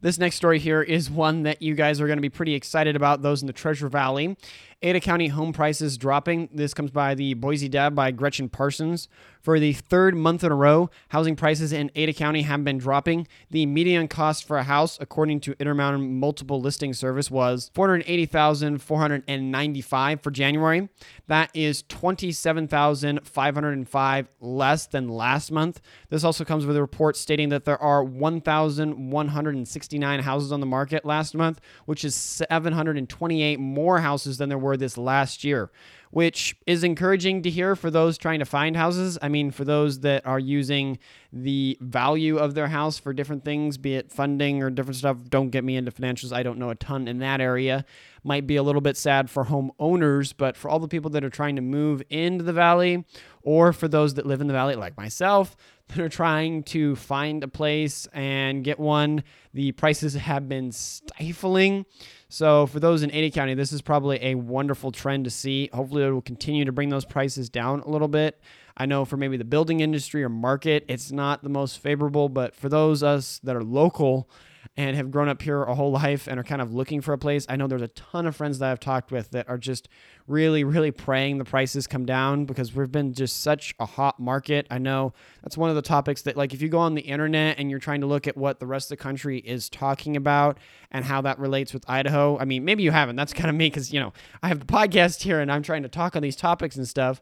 This 0.00 0.18
next 0.18 0.34
story 0.34 0.58
here 0.58 0.82
is 0.82 1.08
one 1.08 1.44
that 1.44 1.62
you 1.62 1.76
guys 1.76 2.00
are 2.00 2.06
going 2.08 2.16
to 2.16 2.22
be 2.22 2.28
pretty 2.28 2.54
excited 2.54 2.96
about, 2.96 3.22
those 3.22 3.40
in 3.40 3.46
the 3.46 3.52
Treasure 3.52 3.88
Valley. 3.88 4.36
Ada 4.82 5.00
County 5.00 5.28
home 5.28 5.52
prices 5.52 5.96
dropping. 5.96 6.48
This 6.52 6.74
comes 6.74 6.90
by 6.90 7.14
the 7.14 7.34
Boise 7.34 7.68
Dev 7.68 7.94
by 7.94 8.10
Gretchen 8.10 8.48
Parsons. 8.48 9.06
For 9.40 9.58
the 9.58 9.72
third 9.72 10.16
month 10.16 10.44
in 10.44 10.52
a 10.52 10.54
row, 10.54 10.88
housing 11.08 11.34
prices 11.34 11.72
in 11.72 11.90
Ada 11.96 12.12
County 12.12 12.42
have 12.42 12.62
been 12.64 12.78
dropping. 12.78 13.26
The 13.50 13.66
median 13.66 14.06
cost 14.06 14.46
for 14.46 14.56
a 14.56 14.62
house, 14.62 14.96
according 15.00 15.40
to 15.40 15.56
Intermountain 15.58 16.20
Multiple 16.20 16.60
Listing 16.60 16.94
Service, 16.94 17.28
was 17.30 17.72
480,495 17.74 20.20
for 20.20 20.30
January. 20.30 20.88
That 21.26 21.50
is 21.54 21.82
27,505 21.88 24.28
less 24.40 24.86
than 24.86 25.08
last 25.08 25.50
month. 25.50 25.80
This 26.08 26.22
also 26.22 26.44
comes 26.44 26.64
with 26.64 26.76
a 26.76 26.80
report 26.80 27.16
stating 27.16 27.48
that 27.48 27.64
there 27.64 27.82
are 27.82 28.04
1,169 28.04 30.20
houses 30.20 30.52
on 30.52 30.60
the 30.60 30.66
market 30.66 31.04
last 31.04 31.34
month, 31.34 31.60
which 31.86 32.04
is 32.04 32.14
728 32.14 33.58
more 33.58 33.98
houses 33.98 34.38
than 34.38 34.48
there 34.48 34.58
were 34.58 34.71
this 34.76 34.98
last 34.98 35.44
year, 35.44 35.70
which 36.10 36.56
is 36.66 36.84
encouraging 36.84 37.42
to 37.42 37.50
hear 37.50 37.74
for 37.74 37.90
those 37.90 38.18
trying 38.18 38.38
to 38.38 38.44
find 38.44 38.76
houses. 38.76 39.18
I 39.22 39.28
mean, 39.28 39.50
for 39.50 39.64
those 39.64 40.00
that 40.00 40.26
are 40.26 40.38
using 40.38 40.98
the 41.32 41.78
value 41.80 42.36
of 42.36 42.54
their 42.54 42.68
house 42.68 42.98
for 42.98 43.12
different 43.12 43.44
things, 43.44 43.78
be 43.78 43.94
it 43.94 44.12
funding 44.12 44.62
or 44.62 44.70
different 44.70 44.96
stuff. 44.96 45.16
Don't 45.28 45.50
get 45.50 45.64
me 45.64 45.76
into 45.76 45.90
financials. 45.90 46.32
I 46.32 46.42
don't 46.42 46.58
know 46.58 46.70
a 46.70 46.74
ton 46.74 47.08
in 47.08 47.18
that 47.20 47.40
area. 47.40 47.84
Might 48.24 48.46
be 48.46 48.56
a 48.56 48.62
little 48.62 48.82
bit 48.82 48.96
sad 48.96 49.30
for 49.30 49.46
homeowners, 49.46 50.34
but 50.36 50.56
for 50.56 50.68
all 50.68 50.78
the 50.78 50.88
people 50.88 51.10
that 51.10 51.24
are 51.24 51.30
trying 51.30 51.56
to 51.56 51.62
move 51.62 52.02
into 52.10 52.44
the 52.44 52.52
valley, 52.52 53.04
or 53.42 53.72
for 53.72 53.88
those 53.88 54.14
that 54.14 54.26
live 54.26 54.40
in 54.40 54.46
the 54.46 54.52
valley, 54.52 54.74
like 54.76 54.96
myself, 54.96 55.56
that 55.88 55.98
are 55.98 56.08
trying 56.08 56.62
to 56.62 56.94
find 56.96 57.42
a 57.42 57.48
place 57.48 58.06
and 58.12 58.64
get 58.64 58.78
one, 58.78 59.24
the 59.54 59.72
prices 59.72 60.14
have 60.14 60.48
been 60.48 60.72
stifling. 60.72 61.84
So 62.28 62.66
for 62.66 62.80
those 62.80 63.02
in 63.02 63.12
Ada 63.12 63.30
County, 63.30 63.54
this 63.54 63.72
is 63.72 63.82
probably 63.82 64.18
a 64.22 64.34
wonderful 64.34 64.92
trend 64.92 65.24
to 65.24 65.30
see. 65.30 65.68
Hopefully, 65.72 66.04
it 66.04 66.10
will 66.10 66.22
continue 66.22 66.64
to 66.64 66.72
bring 66.72 66.88
those 66.88 67.04
prices 67.04 67.50
down 67.50 67.80
a 67.80 67.88
little 67.88 68.08
bit. 68.08 68.40
I 68.76 68.86
know 68.86 69.04
for 69.04 69.16
maybe 69.16 69.36
the 69.36 69.44
building 69.44 69.80
industry 69.80 70.24
or 70.24 70.30
market, 70.30 70.84
it's 70.88 71.12
not 71.12 71.42
the 71.42 71.50
most 71.50 71.78
favorable, 71.78 72.28
but 72.28 72.54
for 72.54 72.68
those 72.68 73.02
us 73.02 73.38
that 73.44 73.54
are 73.54 73.62
local 73.62 74.30
and 74.74 74.96
have 74.96 75.10
grown 75.10 75.28
up 75.28 75.42
here 75.42 75.62
a 75.62 75.74
whole 75.74 75.92
life 75.92 76.26
and 76.26 76.40
are 76.40 76.44
kind 76.44 76.62
of 76.62 76.72
looking 76.72 77.02
for 77.02 77.12
a 77.12 77.18
place, 77.18 77.44
I 77.46 77.56
know 77.56 77.66
there's 77.66 77.82
a 77.82 77.88
ton 77.88 78.26
of 78.26 78.34
friends 78.34 78.58
that 78.58 78.70
I've 78.70 78.80
talked 78.80 79.12
with 79.12 79.30
that 79.32 79.46
are 79.48 79.58
just 79.58 79.86
really, 80.26 80.64
really 80.64 80.90
praying 80.90 81.36
the 81.36 81.44
prices 81.44 81.86
come 81.86 82.06
down 82.06 82.46
because 82.46 82.74
we've 82.74 82.90
been 82.90 83.12
just 83.12 83.42
such 83.42 83.74
a 83.78 83.84
hot 83.84 84.18
market. 84.18 84.66
I 84.70 84.78
know 84.78 85.12
that's 85.42 85.58
one 85.58 85.68
of 85.68 85.76
the 85.76 85.82
topics 85.82 86.22
that, 86.22 86.38
like, 86.38 86.54
if 86.54 86.62
you 86.62 86.70
go 86.70 86.78
on 86.78 86.94
the 86.94 87.02
internet 87.02 87.58
and 87.58 87.68
you're 87.70 87.80
trying 87.80 88.00
to 88.00 88.06
look 88.06 88.26
at 88.26 88.34
what 88.34 88.60
the 88.60 88.66
rest 88.66 88.90
of 88.90 88.96
the 88.96 89.02
country 89.02 89.40
is 89.40 89.68
talking 89.68 90.16
about 90.16 90.56
and 90.90 91.04
how 91.04 91.20
that 91.20 91.38
relates 91.38 91.74
with 91.74 91.84
Idaho, 91.88 92.38
I 92.38 92.46
mean, 92.46 92.64
maybe 92.64 92.82
you 92.82 92.92
haven't. 92.92 93.16
That's 93.16 93.34
kind 93.34 93.50
of 93.50 93.56
me 93.56 93.66
because, 93.66 93.92
you 93.92 94.00
know, 94.00 94.14
I 94.42 94.48
have 94.48 94.60
the 94.60 94.66
podcast 94.66 95.20
here 95.20 95.40
and 95.40 95.52
I'm 95.52 95.62
trying 95.62 95.82
to 95.82 95.88
talk 95.90 96.16
on 96.16 96.22
these 96.22 96.36
topics 96.36 96.76
and 96.76 96.88
stuff. 96.88 97.20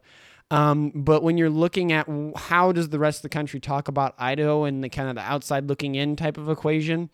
Um, 0.53 0.90
but 0.94 1.22
when 1.22 1.36
you're 1.38 1.51
looking 1.51 1.92
at 1.92 2.09
how 2.36 2.72
does 2.72 2.88
the 2.88 2.98
rest 2.98 3.18
of 3.18 3.22
the 3.22 3.28
country 3.28 3.61
talk 3.61 3.88
about 3.88 4.14
Idaho 4.18 4.64
and 4.64 4.82
the 4.82 4.88
kind 4.88 5.09
of 5.09 5.14
the 5.14 5.20
outside 5.22 5.68
looking 5.68 5.94
in 5.94 6.16
type 6.16 6.36
of 6.36 6.48
equation, 6.48 7.11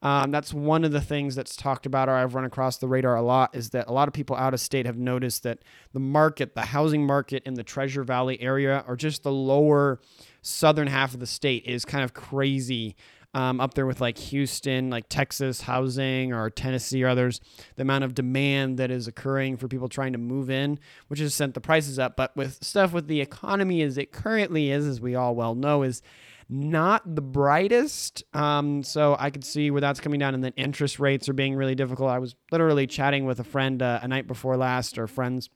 um, 0.00 0.30
that's 0.30 0.54
one 0.54 0.84
of 0.84 0.92
the 0.92 1.00
things 1.00 1.34
that's 1.34 1.56
talked 1.56 1.84
about 1.84 2.08
or 2.08 2.12
I've 2.12 2.34
run 2.34 2.44
across 2.44 2.78
the 2.78 2.86
radar 2.86 3.16
a 3.16 3.22
lot 3.22 3.54
is 3.56 3.70
that 3.70 3.88
a 3.88 3.92
lot 3.92 4.06
of 4.06 4.14
people 4.14 4.36
out 4.36 4.54
of 4.54 4.60
state 4.60 4.86
have 4.86 4.96
noticed 4.96 5.42
that 5.42 5.58
the 5.92 5.98
market, 6.00 6.54
the 6.54 6.66
housing 6.66 7.04
market 7.04 7.42
in 7.44 7.54
the 7.54 7.64
Treasure 7.64 8.04
Valley 8.04 8.40
area 8.40 8.84
or 8.86 8.94
just 8.94 9.24
the 9.24 9.32
lower 9.32 10.00
southern 10.40 10.86
half 10.86 11.14
of 11.14 11.20
the 11.20 11.26
state 11.26 11.64
is 11.66 11.84
kind 11.84 12.04
of 12.04 12.14
crazy. 12.14 12.96
Um, 13.34 13.60
up 13.60 13.74
there 13.74 13.84
with 13.84 14.00
like 14.00 14.16
Houston, 14.16 14.88
like 14.88 15.10
Texas 15.10 15.60
housing 15.60 16.32
or 16.32 16.48
Tennessee 16.48 17.04
or 17.04 17.08
others, 17.08 17.42
the 17.76 17.82
amount 17.82 18.04
of 18.04 18.14
demand 18.14 18.78
that 18.78 18.90
is 18.90 19.06
occurring 19.06 19.58
for 19.58 19.68
people 19.68 19.86
trying 19.86 20.12
to 20.12 20.18
move 20.18 20.48
in, 20.48 20.78
which 21.08 21.20
has 21.20 21.34
sent 21.34 21.52
the 21.52 21.60
prices 21.60 21.98
up. 21.98 22.16
But 22.16 22.34
with 22.34 22.64
stuff 22.64 22.94
with 22.94 23.06
the 23.06 23.20
economy 23.20 23.82
as 23.82 23.98
it 23.98 24.12
currently 24.12 24.70
is, 24.70 24.86
as 24.86 25.02
we 25.02 25.14
all 25.14 25.34
well 25.34 25.54
know, 25.54 25.82
is 25.82 26.00
not 26.48 27.14
the 27.14 27.20
brightest. 27.20 28.24
Um, 28.32 28.82
so 28.82 29.16
I 29.18 29.30
could 29.30 29.44
see 29.44 29.70
where 29.70 29.80
that's 29.80 30.00
coming 30.00 30.18
down, 30.18 30.34
and 30.34 30.42
then 30.42 30.52
interest 30.56 30.98
rates 30.98 31.28
are 31.28 31.34
being 31.34 31.54
really 31.54 31.74
difficult. 31.74 32.10
I 32.10 32.18
was 32.18 32.34
literally 32.50 32.86
chatting 32.86 33.26
with 33.26 33.40
a 33.40 33.44
friend 33.44 33.82
uh, 33.82 34.00
a 34.02 34.08
night 34.08 34.26
before 34.26 34.56
last, 34.56 34.98
or 34.98 35.06
friends, 35.06 35.50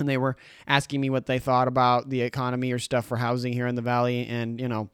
and 0.00 0.08
they 0.08 0.16
were 0.16 0.36
asking 0.66 1.00
me 1.00 1.10
what 1.10 1.26
they 1.26 1.38
thought 1.38 1.68
about 1.68 2.10
the 2.10 2.22
economy 2.22 2.72
or 2.72 2.78
stuff 2.78 3.06
for 3.06 3.16
housing 3.16 3.52
here 3.52 3.66
in 3.66 3.74
the 3.74 3.82
valley, 3.82 4.26
and 4.26 4.60
you 4.60 4.68
know. 4.68 4.90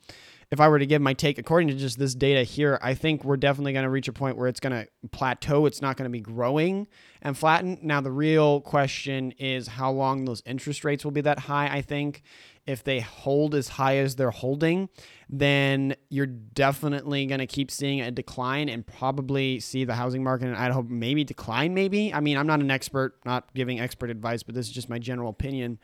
If 0.52 0.60
I 0.60 0.68
were 0.68 0.78
to 0.78 0.84
give 0.84 1.00
my 1.00 1.14
take 1.14 1.38
according 1.38 1.68
to 1.68 1.74
just 1.74 1.98
this 1.98 2.14
data 2.14 2.42
here, 2.42 2.78
I 2.82 2.92
think 2.92 3.24
we're 3.24 3.38
definitely 3.38 3.72
going 3.72 3.84
to 3.84 3.90
reach 3.90 4.06
a 4.06 4.12
point 4.12 4.36
where 4.36 4.48
it's 4.48 4.60
going 4.60 4.84
to 4.84 4.86
plateau. 5.08 5.64
It's 5.64 5.80
not 5.80 5.96
going 5.96 6.04
to 6.04 6.12
be 6.12 6.20
growing 6.20 6.88
and 7.22 7.36
flatten. 7.36 7.78
Now, 7.80 8.02
the 8.02 8.12
real 8.12 8.60
question 8.60 9.32
is 9.38 9.66
how 9.66 9.90
long 9.90 10.26
those 10.26 10.42
interest 10.44 10.84
rates 10.84 11.04
will 11.04 11.10
be 11.10 11.22
that 11.22 11.38
high, 11.38 11.74
I 11.74 11.80
think 11.80 12.22
if 12.66 12.84
they 12.84 13.00
hold 13.00 13.54
as 13.54 13.66
high 13.66 13.96
as 13.96 14.16
they're 14.16 14.30
holding, 14.30 14.90
then 15.30 15.96
you're 16.10 16.26
definitely 16.26 17.24
going 17.24 17.40
to 17.40 17.46
keep 17.46 17.70
seeing 17.70 18.02
a 18.02 18.10
decline 18.10 18.68
and 18.68 18.86
probably 18.86 19.58
see 19.58 19.84
the 19.84 19.94
housing 19.94 20.22
market 20.22 20.48
in 20.48 20.54
Idaho 20.54 20.82
maybe 20.82 21.24
decline. 21.24 21.72
Maybe. 21.72 22.12
I 22.12 22.20
mean, 22.20 22.36
I'm 22.36 22.46
not 22.46 22.60
an 22.60 22.70
expert, 22.70 23.16
not 23.24 23.54
giving 23.54 23.80
expert 23.80 24.10
advice, 24.10 24.42
but 24.42 24.54
this 24.54 24.66
is 24.66 24.72
just 24.72 24.90
my 24.90 24.98
general 24.98 25.30
opinion. 25.30 25.78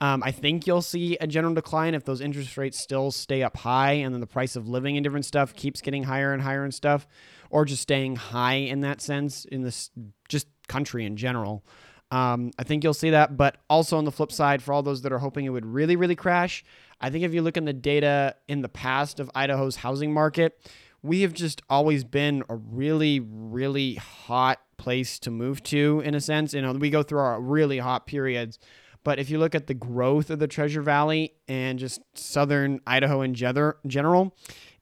Um, 0.00 0.22
I 0.22 0.30
think 0.30 0.66
you'll 0.66 0.82
see 0.82 1.16
a 1.20 1.26
general 1.26 1.54
decline 1.54 1.94
if 1.94 2.04
those 2.04 2.20
interest 2.20 2.56
rates 2.56 2.78
still 2.78 3.10
stay 3.10 3.42
up 3.42 3.56
high 3.56 3.92
and 3.92 4.14
then 4.14 4.20
the 4.20 4.26
price 4.28 4.54
of 4.54 4.68
living 4.68 4.96
and 4.96 5.02
different 5.02 5.24
stuff 5.24 5.54
keeps 5.54 5.80
getting 5.80 6.04
higher 6.04 6.32
and 6.32 6.42
higher 6.42 6.62
and 6.62 6.72
stuff, 6.72 7.08
or 7.50 7.64
just 7.64 7.82
staying 7.82 8.16
high 8.16 8.54
in 8.54 8.80
that 8.82 9.00
sense 9.00 9.44
in 9.44 9.62
this 9.62 9.90
just 10.28 10.46
country 10.68 11.04
in 11.04 11.16
general. 11.16 11.64
Um, 12.10 12.52
I 12.58 12.62
think 12.62 12.84
you'll 12.84 12.94
see 12.94 13.10
that. 13.10 13.36
But 13.36 13.56
also 13.68 13.98
on 13.98 14.04
the 14.04 14.12
flip 14.12 14.32
side, 14.32 14.62
for 14.62 14.72
all 14.72 14.82
those 14.82 15.02
that 15.02 15.12
are 15.12 15.18
hoping 15.18 15.44
it 15.44 15.50
would 15.50 15.66
really, 15.66 15.96
really 15.96 16.16
crash, 16.16 16.64
I 17.00 17.10
think 17.10 17.24
if 17.24 17.34
you 17.34 17.42
look 17.42 17.56
in 17.56 17.64
the 17.64 17.72
data 17.72 18.36
in 18.46 18.62
the 18.62 18.68
past 18.68 19.20
of 19.20 19.30
Idaho's 19.34 19.76
housing 19.76 20.12
market, 20.12 20.60
we 21.02 21.22
have 21.22 21.32
just 21.32 21.62
always 21.68 22.04
been 22.04 22.42
a 22.48 22.56
really, 22.56 23.20
really 23.20 23.94
hot 23.94 24.60
place 24.78 25.18
to 25.20 25.30
move 25.30 25.62
to 25.64 26.02
in 26.04 26.14
a 26.14 26.20
sense. 26.20 26.54
You 26.54 26.62
know, 26.62 26.72
we 26.72 26.90
go 26.90 27.02
through 27.02 27.20
our 27.20 27.40
really 27.40 27.78
hot 27.78 28.06
periods. 28.06 28.58
But 29.04 29.18
if 29.18 29.30
you 29.30 29.38
look 29.38 29.54
at 29.54 29.66
the 29.66 29.74
growth 29.74 30.30
of 30.30 30.38
the 30.38 30.48
Treasure 30.48 30.82
Valley 30.82 31.34
and 31.46 31.78
just 31.78 32.00
southern 32.14 32.80
Idaho 32.86 33.22
in 33.22 33.34
general, 33.34 34.34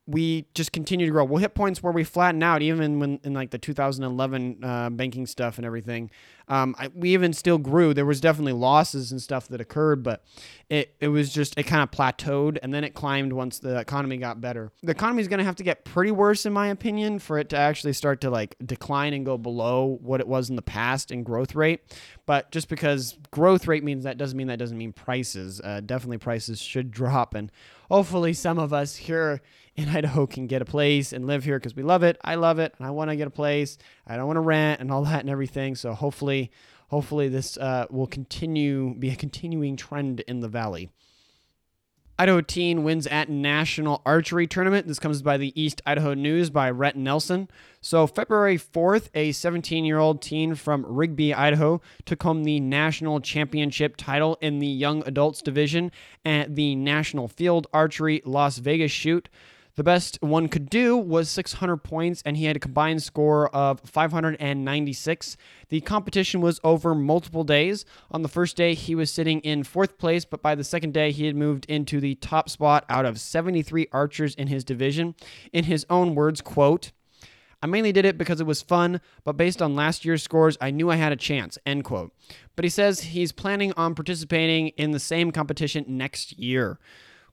we 0.06 0.46
just 0.54 0.72
continue 0.72 1.06
to 1.06 1.12
grow. 1.12 1.24
We'll 1.24 1.40
hit 1.40 1.54
points 1.54 1.82
where 1.82 1.92
we 1.92 2.04
flatten 2.04 2.42
out, 2.42 2.62
even 2.62 3.00
when 3.00 3.20
in 3.24 3.34
like 3.34 3.50
the 3.50 3.58
2011 3.58 4.64
uh, 4.64 4.90
banking 4.90 5.26
stuff 5.26 5.58
and 5.58 5.66
everything. 5.66 6.10
Um, 6.48 6.76
I, 6.78 6.88
we 6.88 7.12
even 7.12 7.32
still 7.32 7.58
grew. 7.58 7.92
There 7.92 8.06
was 8.06 8.20
definitely 8.20 8.52
losses 8.52 9.10
and 9.10 9.20
stuff 9.20 9.48
that 9.48 9.60
occurred, 9.60 10.02
but 10.02 10.22
it, 10.68 10.94
it 11.00 11.08
was 11.08 11.32
just 11.32 11.58
it 11.58 11.64
kind 11.64 11.82
of 11.82 11.90
plateaued 11.90 12.58
and 12.62 12.72
then 12.72 12.84
it 12.84 12.94
climbed 12.94 13.32
once 13.32 13.58
the 13.58 13.78
economy 13.78 14.16
got 14.16 14.40
better. 14.40 14.70
The 14.82 14.92
economy 14.92 15.22
is 15.22 15.28
going 15.28 15.38
to 15.38 15.44
have 15.44 15.56
to 15.56 15.64
get 15.64 15.84
pretty 15.84 16.12
worse, 16.12 16.46
in 16.46 16.52
my 16.52 16.68
opinion, 16.68 17.18
for 17.18 17.38
it 17.38 17.48
to 17.50 17.56
actually 17.56 17.92
start 17.94 18.20
to 18.20 18.30
like 18.30 18.56
decline 18.64 19.12
and 19.12 19.26
go 19.26 19.36
below 19.38 19.98
what 20.02 20.20
it 20.20 20.28
was 20.28 20.48
in 20.50 20.56
the 20.56 20.62
past 20.62 21.10
in 21.10 21.22
growth 21.22 21.54
rate. 21.54 21.80
But 22.26 22.50
just 22.50 22.68
because 22.68 23.18
growth 23.30 23.66
rate 23.66 23.84
means 23.84 24.04
that 24.04 24.18
doesn't 24.18 24.36
mean 24.36 24.48
that 24.48 24.58
doesn't 24.58 24.78
mean 24.78 24.92
prices. 24.92 25.60
Uh, 25.62 25.80
definitely 25.80 26.18
prices 26.18 26.60
should 26.60 26.90
drop, 26.90 27.34
and 27.34 27.50
hopefully 27.90 28.32
some 28.32 28.58
of 28.58 28.72
us 28.72 28.96
here 28.96 29.40
in 29.76 29.88
Idaho 29.96 30.26
can 30.26 30.46
get 30.46 30.62
a 30.62 30.64
place 30.64 31.12
and 31.12 31.26
live 31.26 31.44
here 31.44 31.58
because 31.58 31.76
we 31.76 31.82
love 31.82 32.02
it. 32.02 32.18
I 32.24 32.34
love 32.34 32.58
it, 32.58 32.74
and 32.78 32.86
I 32.86 32.90
want 32.90 33.10
to 33.10 33.16
get 33.16 33.28
a 33.28 33.30
place. 33.30 33.78
I 34.06 34.16
don't 34.16 34.26
want 34.26 34.38
to 34.38 34.40
rent 34.40 34.80
and 34.80 34.90
all 34.90 35.04
that 35.04 35.20
and 35.20 35.30
everything. 35.30 35.76
So 35.76 35.94
hopefully, 35.94 36.35
hopefully 36.88 37.28
this 37.28 37.56
uh, 37.56 37.86
will 37.90 38.06
continue 38.06 38.94
be 38.94 39.10
a 39.10 39.16
continuing 39.16 39.76
trend 39.76 40.20
in 40.20 40.40
the 40.40 40.48
valley. 40.48 40.90
Idaho 42.18 42.40
teen 42.40 42.82
wins 42.82 43.06
at 43.06 43.28
national 43.28 44.00
archery 44.06 44.46
tournament. 44.46 44.86
This 44.86 44.98
comes 44.98 45.20
by 45.20 45.36
the 45.36 45.52
East 45.60 45.82
Idaho 45.84 46.14
News 46.14 46.48
by 46.48 46.72
Rett 46.72 46.94
Nelson. 46.94 47.46
So, 47.82 48.06
February 48.06 48.56
4th, 48.56 49.10
a 49.14 49.32
17 49.32 49.84
year 49.84 49.98
old 49.98 50.22
teen 50.22 50.54
from 50.54 50.86
Rigby, 50.86 51.34
Idaho, 51.34 51.82
took 52.06 52.22
home 52.22 52.44
the 52.44 52.58
national 52.58 53.20
championship 53.20 53.98
title 53.98 54.38
in 54.40 54.60
the 54.60 54.66
young 54.66 55.06
adults 55.06 55.42
division 55.42 55.92
at 56.24 56.54
the 56.56 56.74
National 56.74 57.28
Field 57.28 57.66
Archery 57.74 58.22
Las 58.24 58.58
Vegas 58.58 58.92
shoot. 58.92 59.28
The 59.76 59.84
best 59.84 60.16
one 60.22 60.48
could 60.48 60.70
do 60.70 60.96
was 60.96 61.28
600 61.28 61.76
points, 61.76 62.22
and 62.24 62.38
he 62.38 62.46
had 62.46 62.56
a 62.56 62.60
combined 62.60 63.02
score 63.02 63.54
of 63.54 63.80
596. 63.80 65.36
The 65.68 65.82
competition 65.82 66.40
was 66.40 66.58
over 66.64 66.94
multiple 66.94 67.44
days. 67.44 67.84
On 68.10 68.22
the 68.22 68.28
first 68.28 68.56
day, 68.56 68.72
he 68.72 68.94
was 68.94 69.12
sitting 69.12 69.40
in 69.40 69.64
fourth 69.64 69.98
place, 69.98 70.24
but 70.24 70.40
by 70.40 70.54
the 70.54 70.64
second 70.64 70.94
day, 70.94 71.12
he 71.12 71.26
had 71.26 71.36
moved 71.36 71.66
into 71.66 72.00
the 72.00 72.14
top 72.14 72.48
spot 72.48 72.86
out 72.88 73.04
of 73.04 73.20
73 73.20 73.86
archers 73.92 74.34
in 74.34 74.46
his 74.46 74.64
division. 74.64 75.14
In 75.52 75.64
his 75.64 75.84
own 75.90 76.14
words, 76.14 76.40
quote, 76.40 76.92
I 77.62 77.66
mainly 77.66 77.92
did 77.92 78.06
it 78.06 78.16
because 78.16 78.40
it 78.40 78.46
was 78.46 78.62
fun, 78.62 79.02
but 79.24 79.36
based 79.36 79.60
on 79.60 79.76
last 79.76 80.06
year's 80.06 80.22
scores, 80.22 80.56
I 80.58 80.70
knew 80.70 80.90
I 80.90 80.96
had 80.96 81.12
a 81.12 81.16
chance. 81.16 81.58
End 81.66 81.84
quote. 81.84 82.14
But 82.54 82.64
he 82.64 82.70
says 82.70 83.00
he's 83.00 83.32
planning 83.32 83.74
on 83.76 83.94
participating 83.94 84.68
in 84.68 84.92
the 84.92 85.00
same 85.00 85.32
competition 85.32 85.84
next 85.86 86.38
year 86.38 86.78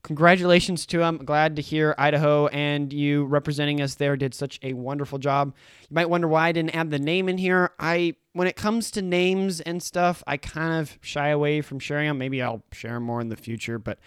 congratulations 0.03 0.85
to 0.87 1.01
him. 1.01 1.17
Glad 1.17 1.55
to 1.55 1.61
hear 1.61 1.95
Idaho 1.97 2.47
and 2.47 2.91
you 2.91 3.23
representing 3.25 3.81
us 3.81 3.95
there 3.95 4.15
did 4.15 4.33
such 4.33 4.59
a 4.61 4.73
wonderful 4.73 5.17
job. 5.17 5.53
You 5.89 5.95
might 5.95 6.09
wonder 6.09 6.27
why 6.27 6.49
I 6.49 6.51
didn't 6.51 6.75
add 6.75 6.91
the 6.91 6.99
name 6.99 7.29
in 7.29 7.37
here. 7.37 7.71
I 7.79 8.15
when 8.33 8.47
it 8.47 8.55
comes 8.55 8.91
to 8.91 9.01
names 9.01 9.61
and 9.61 9.81
stuff, 9.81 10.23
I 10.27 10.37
kind 10.37 10.79
of 10.79 10.97
shy 11.01 11.29
away 11.29 11.61
from 11.61 11.79
sharing 11.79 12.07
them. 12.07 12.17
Maybe 12.17 12.41
I'll 12.41 12.63
share 12.71 12.93
them 12.93 13.03
more 13.03 13.21
in 13.21 13.29
the 13.29 13.35
future, 13.35 13.79
but 13.79 13.99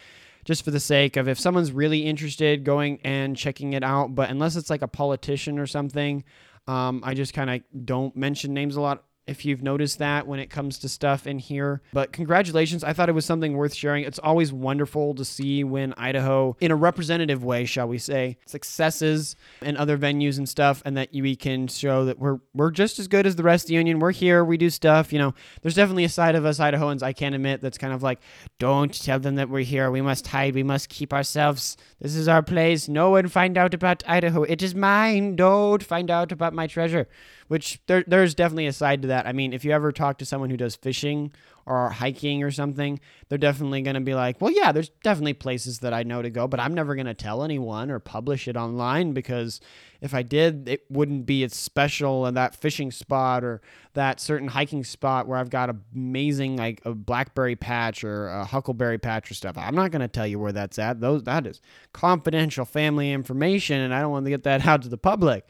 just 0.45 0.65
for 0.65 0.71
the 0.71 0.81
sake 0.81 1.17
of 1.17 1.29
if 1.29 1.41
someone's 1.41 1.73
really 1.73 2.07
interested 2.07 2.63
going 2.63 3.01
and 3.03 3.37
checking 3.37 3.73
it 3.73 3.83
out, 3.83 4.15
but 4.15 4.31
unless 4.31 4.55
it's 4.57 4.71
like 4.71 4.83
a 4.83 4.89
politician 4.89 5.59
or 5.59 5.67
something, 5.67 6.23
um, 6.69 7.03
I 7.05 7.15
just 7.15 7.35
kind 7.35 7.51
of 7.51 7.63
don't 7.85 8.15
mention 8.17 8.55
names 8.55 8.77
a 8.77 8.81
lot 8.81 9.05
if 9.27 9.45
you've 9.45 9.63
noticed 9.63 9.99
that 9.99 10.27
when 10.27 10.39
it 10.39 10.51
comes 10.51 10.79
to 10.79 10.89
stuff 10.89 11.27
in 11.27 11.39
here. 11.39 11.83
But 11.93 12.13
congratulations. 12.13 12.85
I 12.85 12.93
thought 12.93 13.09
it 13.09 13.15
was 13.15 13.25
something 13.25 13.57
worth 13.57 13.75
sharing. 13.75 14.05
It's 14.05 14.19
always 14.19 14.53
wonderful 14.53 15.15
to 15.15 15.25
see 15.25 15.65
when 15.65 15.95
Idaho, 15.95 16.57
in 16.61 16.71
a 16.71 16.77
representative 16.77 17.43
way, 17.43 17.65
shall 17.65 17.89
we 17.89 17.99
say, 17.99 18.39
successes 18.47 19.35
in 19.63 19.77
other 19.77 19.99
venues 19.99 20.39
and 20.39 20.49
stuff, 20.49 20.83
and 20.85 20.97
that 20.97 21.09
we 21.13 21.35
can 21.35 21.67
show 21.67 22.05
that 22.05 22.19
we're 22.19 22.39
we're 22.55 22.71
just 22.71 22.99
as 22.99 23.09
good 23.09 23.27
as 23.27 23.37
the 23.37 23.43
rest 23.43 23.65
of 23.65 23.69
the 23.69 23.75
union. 23.75 23.99
We're 23.99 24.13
here, 24.13 24.45
we 24.45 24.57
do 24.57 24.71
stuff. 24.71 25.13
You 25.13 25.19
know, 25.19 25.35
there's 25.63 25.75
definitely 25.75 26.05
a 26.05 26.09
side 26.09 26.35
of 26.35 26.45
us 26.45 26.59
Idahoans 26.59 27.03
I 27.03 27.13
can't 27.13 27.35
admit 27.35 27.61
that's 27.61 27.79
kind 27.79 27.93
of 27.93 28.03
like, 28.03 28.21
don't 28.59 28.93
tell 28.93 29.19
them 29.19 29.37
that 29.37 29.49
we're 29.49 29.65
here. 29.65 29.91
We 29.91 30.03
must 30.03 30.27
hide. 30.27 30.55
We 30.55 30.63
must 30.63 30.89
keep 30.89 31.13
ourselves. 31.13 31.77
This 32.01 32.15
is 32.15 32.29
our 32.29 32.43
place. 32.43 32.89
No 32.89 33.11
one 33.11 33.29
find 33.29 33.59
out 33.59 33.75
about 33.75 34.03
Idaho. 34.07 34.45
It 34.45 34.63
is 34.63 34.75
mine. 34.75 35.37
Don't 35.37 35.83
find 35.83 36.11
out 36.11 36.33
about 36.33 36.55
my 36.55 36.67
treasure 36.67 37.09
which 37.49 37.81
there, 37.87 38.05
there's 38.07 38.35
definitely 38.35 38.67
a 38.67 38.73
side 38.73 39.03
to 39.03 39.09
that. 39.09 39.27
I 39.27 39.33
mean, 39.33 39.53
if 39.53 39.65
you 39.65 39.73
ever 39.73 39.93
talk 39.93 40.19
to 40.19 40.27
someone 40.27 40.51
who 40.51 40.57
does 40.57 40.77
fishing 40.77 41.33
or 41.65 41.91
hiking 41.91 42.43
or 42.43 42.51
something, 42.51 43.01
they're 43.29 43.39
definitely 43.39 43.83
going 43.83 43.95
to 43.95 44.01
be 44.01 44.15
like, 44.15 44.41
well, 44.41 44.53
yeah, 44.53 44.73
there's 44.73 44.91
definitely 45.03 45.35
places 45.35 45.81
that 45.81 45.93
I 45.93 46.05
know 46.05 46.23
to 46.23 46.31
go, 46.31 46.47
but 46.47 46.61
I'm 46.61 46.75
never 46.75 46.95
going 46.95 47.07
to 47.07 47.15
tell 47.15 47.43
anyone 47.43 47.91
or 47.91 47.99
publish 47.99 48.47
it 48.47 48.57
online 48.57 49.13
because 49.13 49.61
if 50.01 50.15
I 50.15 50.23
did, 50.23 50.69
it 50.69 50.85
wouldn't 50.89 51.27
be 51.27 51.43
as 51.43 51.55
special 51.55 52.27
and 52.27 52.37
that 52.37 52.55
fishing 52.55 52.91
spot 52.91 53.43
or 53.43 53.61
that 53.95 54.21
certain 54.21 54.49
hiking 54.49 54.85
spot 54.85 55.27
where 55.27 55.39
I've 55.39 55.51
got 55.51 55.75
amazing 55.95 56.57
like 56.57 56.83
a 56.85 56.95
blackberry 56.95 57.57
patch 57.57 58.05
or 58.05 58.29
a 58.29 58.45
huckleberry 58.45 58.99
patch 58.99 59.31
or 59.31 59.35
stuff. 59.35 59.57
I'm 59.59 59.75
not 59.75 59.91
going 59.91 60.03
to 60.03 60.09
tell 60.09 60.27
you 60.27 60.39
where 60.39 60.53
that's 60.53 60.79
at. 60.79 61.01
Those 61.01 61.25
that 61.25 61.47
is 61.47 61.61
confidential 61.93 62.65
family 62.65 63.13
information, 63.13 63.81
and 63.81 63.95
I 63.95 64.01
don't 64.01 64.11
want 64.11 64.27
to 64.27 64.31
get 64.31 64.45
that 64.45 64.67
out 64.67 64.83
to 64.83 64.89
the 64.89 64.99
public. 64.99 65.47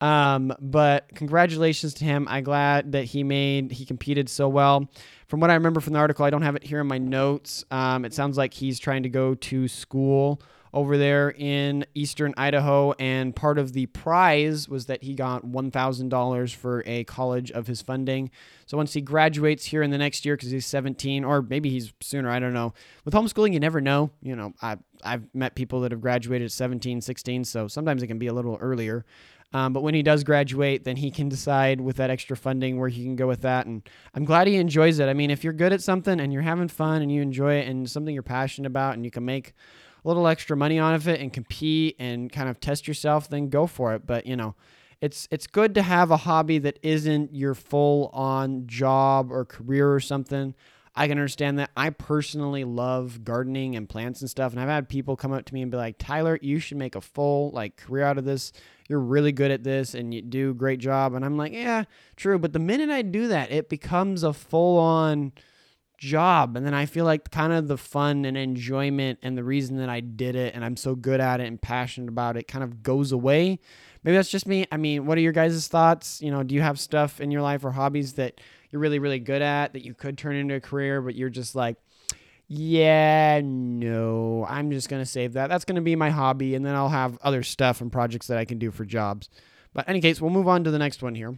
Um, 0.00 0.52
but 0.60 1.14
congratulations 1.14 1.94
to 1.94 2.04
him. 2.04 2.26
I'm 2.28 2.44
glad 2.44 2.92
that 2.92 3.04
he 3.04 3.22
made 3.22 3.72
he 3.72 3.84
competed 3.84 4.28
so 4.28 4.48
well. 4.48 4.88
From 5.28 5.40
what 5.40 5.50
I 5.50 5.54
remember 5.54 5.80
from 5.80 5.92
the 5.92 5.98
article, 5.98 6.24
I 6.24 6.30
don't 6.30 6.42
have 6.42 6.56
it 6.56 6.64
here 6.64 6.80
in 6.80 6.86
my 6.86 6.98
notes. 6.98 7.64
Um, 7.70 8.04
it 8.04 8.12
sounds 8.12 8.36
like 8.36 8.52
he's 8.52 8.78
trying 8.78 9.04
to 9.04 9.08
go 9.08 9.34
to 9.34 9.68
school 9.68 10.42
over 10.74 10.96
there 10.96 11.30
in 11.30 11.84
eastern 11.94 12.32
Idaho. 12.36 12.92
And 12.92 13.36
part 13.36 13.58
of 13.58 13.72
the 13.72 13.86
prize 13.86 14.68
was 14.68 14.86
that 14.86 15.02
he 15.02 15.14
got 15.14 15.44
$1,000 15.44 16.54
for 16.54 16.82
a 16.86 17.04
college 17.04 17.50
of 17.50 17.66
his 17.66 17.82
funding. 17.82 18.30
So 18.66 18.76
once 18.76 18.94
he 18.94 19.02
graduates 19.02 19.66
here 19.66 19.82
in 19.82 19.90
the 19.90 19.98
next 19.98 20.24
year, 20.24 20.34
because 20.34 20.50
he's 20.50 20.66
17, 20.66 21.24
or 21.24 21.42
maybe 21.42 21.68
he's 21.68 21.92
sooner, 22.00 22.30
I 22.30 22.38
don't 22.38 22.54
know. 22.54 22.72
With 23.04 23.12
homeschooling, 23.12 23.52
you 23.52 23.60
never 23.60 23.80
know. 23.80 24.10
You 24.22 24.34
know, 24.34 24.54
I, 24.62 24.78
I've 25.04 25.26
met 25.34 25.54
people 25.54 25.80
that 25.82 25.92
have 25.92 26.00
graduated 26.00 26.46
at 26.46 26.52
17, 26.52 27.02
16, 27.02 27.44
so 27.44 27.68
sometimes 27.68 28.02
it 28.02 28.06
can 28.06 28.18
be 28.18 28.28
a 28.28 28.32
little 28.32 28.56
earlier. 28.60 29.04
Um, 29.52 29.72
but 29.72 29.82
when 29.82 29.94
he 29.94 30.02
does 30.02 30.24
graduate, 30.24 30.84
then 30.84 30.96
he 30.96 31.10
can 31.10 31.28
decide 31.28 31.80
with 31.80 31.96
that 31.96 32.10
extra 32.10 32.36
funding 32.36 32.78
where 32.78 32.88
he 32.88 33.04
can 33.04 33.16
go 33.16 33.26
with 33.26 33.42
that. 33.42 33.66
And 33.66 33.82
I'm 34.14 34.24
glad 34.24 34.46
he 34.46 34.56
enjoys 34.56 34.98
it. 34.98 35.08
I 35.08 35.14
mean, 35.14 35.30
if 35.30 35.44
you're 35.44 35.52
good 35.52 35.72
at 35.72 35.82
something 35.82 36.20
and 36.20 36.32
you're 36.32 36.42
having 36.42 36.68
fun 36.68 37.02
and 37.02 37.12
you 37.12 37.20
enjoy 37.20 37.56
it 37.56 37.68
and 37.68 37.88
something 37.90 38.14
you're 38.14 38.22
passionate 38.22 38.66
about 38.66 38.94
and 38.94 39.04
you 39.04 39.10
can 39.10 39.24
make 39.24 39.52
a 40.04 40.08
little 40.08 40.26
extra 40.26 40.56
money 40.56 40.78
on 40.78 40.94
of 40.94 41.06
it 41.06 41.20
and 41.20 41.32
compete 41.32 41.96
and 41.98 42.32
kind 42.32 42.48
of 42.48 42.60
test 42.60 42.88
yourself, 42.88 43.28
then 43.28 43.48
go 43.48 43.66
for 43.66 43.94
it. 43.94 44.06
But 44.06 44.26
you 44.26 44.36
know, 44.36 44.54
it's 45.02 45.28
it's 45.30 45.46
good 45.46 45.74
to 45.74 45.82
have 45.82 46.10
a 46.10 46.16
hobby 46.16 46.58
that 46.58 46.78
isn't 46.82 47.34
your 47.34 47.54
full 47.54 48.08
on 48.14 48.66
job 48.66 49.30
or 49.30 49.44
career 49.44 49.92
or 49.92 50.00
something. 50.00 50.54
I 50.94 51.08
can 51.08 51.18
understand 51.18 51.58
that. 51.58 51.70
I 51.76 51.90
personally 51.90 52.64
love 52.64 53.24
gardening 53.24 53.76
and 53.76 53.88
plants 53.88 54.20
and 54.20 54.28
stuff, 54.28 54.52
and 54.52 54.60
I've 54.60 54.68
had 54.68 54.88
people 54.88 55.16
come 55.16 55.32
up 55.32 55.46
to 55.46 55.54
me 55.54 55.62
and 55.62 55.70
be 55.70 55.76
like, 55.76 55.96
"Tyler, 55.98 56.38
you 56.42 56.58
should 56.58 56.76
make 56.76 56.94
a 56.94 57.00
full 57.00 57.50
like 57.50 57.76
career 57.76 58.04
out 58.04 58.18
of 58.18 58.24
this. 58.24 58.52
You're 58.88 59.00
really 59.00 59.32
good 59.32 59.50
at 59.50 59.64
this, 59.64 59.94
and 59.94 60.12
you 60.12 60.20
do 60.20 60.50
a 60.50 60.54
great 60.54 60.80
job." 60.80 61.14
And 61.14 61.24
I'm 61.24 61.38
like, 61.38 61.52
"Yeah, 61.52 61.84
true." 62.16 62.38
But 62.38 62.52
the 62.52 62.58
minute 62.58 62.90
I 62.90 63.02
do 63.02 63.28
that, 63.28 63.50
it 63.50 63.70
becomes 63.70 64.22
a 64.22 64.34
full 64.34 64.78
on 64.78 65.32
job. 66.02 66.56
And 66.56 66.66
then 66.66 66.74
I 66.74 66.84
feel 66.84 67.04
like 67.04 67.30
kind 67.30 67.52
of 67.52 67.68
the 67.68 67.78
fun 67.78 68.24
and 68.24 68.36
enjoyment 68.36 69.20
and 69.22 69.38
the 69.38 69.44
reason 69.44 69.76
that 69.76 69.88
I 69.88 70.00
did 70.00 70.34
it 70.34 70.52
and 70.52 70.64
I'm 70.64 70.76
so 70.76 70.96
good 70.96 71.20
at 71.20 71.40
it 71.40 71.46
and 71.46 71.62
passionate 71.62 72.08
about 72.08 72.36
it 72.36 72.48
kind 72.48 72.64
of 72.64 72.82
goes 72.82 73.12
away. 73.12 73.60
Maybe 74.02 74.16
that's 74.16 74.28
just 74.28 74.48
me. 74.48 74.66
I 74.72 74.78
mean, 74.78 75.06
what 75.06 75.16
are 75.16 75.20
your 75.20 75.32
guys' 75.32 75.68
thoughts? 75.68 76.20
You 76.20 76.32
know, 76.32 76.42
do 76.42 76.56
you 76.56 76.60
have 76.60 76.80
stuff 76.80 77.20
in 77.20 77.30
your 77.30 77.40
life 77.40 77.64
or 77.64 77.70
hobbies 77.70 78.14
that 78.14 78.40
you're 78.72 78.80
really, 78.80 78.98
really 78.98 79.20
good 79.20 79.42
at 79.42 79.74
that 79.74 79.84
you 79.84 79.94
could 79.94 80.18
turn 80.18 80.34
into 80.34 80.54
a 80.54 80.60
career, 80.60 81.00
but 81.02 81.14
you're 81.14 81.30
just 81.30 81.54
like, 81.54 81.76
yeah, 82.48 83.40
no, 83.44 84.44
I'm 84.48 84.70
just 84.70 84.88
going 84.88 85.02
to 85.02 85.06
save 85.06 85.34
that. 85.34 85.48
That's 85.48 85.64
going 85.64 85.76
to 85.76 85.82
be 85.82 85.94
my 85.94 86.10
hobby. 86.10 86.54
And 86.54 86.64
then 86.66 86.74
I'll 86.74 86.88
have 86.88 87.18
other 87.22 87.42
stuff 87.42 87.80
and 87.80 87.92
projects 87.92 88.26
that 88.26 88.38
I 88.38 88.44
can 88.44 88.58
do 88.58 88.70
for 88.70 88.84
jobs. 88.84 89.28
But, 89.74 89.88
any 89.88 90.00
case, 90.00 90.20
we'll 90.20 90.30
move 90.30 90.48
on 90.48 90.64
to 90.64 90.70
the 90.70 90.78
next 90.78 91.02
one 91.02 91.14
here. 91.14 91.36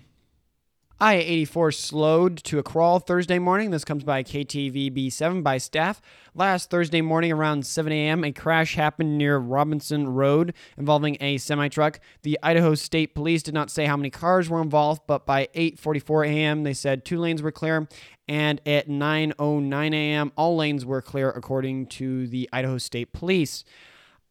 I 1.01 1.15
84 1.15 1.73
slowed 1.73 2.37
to 2.45 2.61
a 2.61 2.63
crawl 2.63 3.01
Thursday 3.01 3.41
morning. 3.41 3.73
This 3.73 3.85
comes 3.85 4.05
by 4.05 4.23
KTVB7 4.23 5.43
by 5.43 5.59
staff. 5.59 6.01
Last 6.37 6.71
Thursday 6.71 7.01
morning 7.01 7.33
around 7.33 7.67
7 7.67 7.91
a.m., 7.93 8.23
a 8.23 8.31
crash 8.31 8.77
happened 8.77 9.19
near 9.19 9.39
Robinson 9.39 10.07
Road 10.07 10.55
involving 10.79 11.17
a 11.21 11.39
semi 11.39 11.67
truck. 11.67 11.99
The 12.23 12.39
Idaho 12.45 12.77
State 12.77 13.13
Police 13.13 13.43
did 13.43 13.55
not 13.55 13.73
say 13.73 13.87
how 13.87 13.97
many 13.97 14.09
cars 14.09 14.49
were 14.49 14.63
involved, 14.63 15.03
but 15.09 15.27
by 15.27 15.49
8:44 15.57 16.29
a.m., 16.29 16.63
they 16.63 16.75
said 16.75 17.05
two 17.05 17.19
lanes 17.19 17.43
were 17.43 17.51
clear, 17.51 17.89
and 18.29 18.61
at 18.65 18.89
9:09 18.89 19.95
a.m., 19.95 20.33
all 20.37 20.55
lanes 20.55 20.87
were 20.87 21.03
clear, 21.03 21.29
according 21.29 21.87
to 21.87 22.29
the 22.29 22.49
Idaho 22.53 22.79
State 22.79 23.13
Police. 23.13 23.65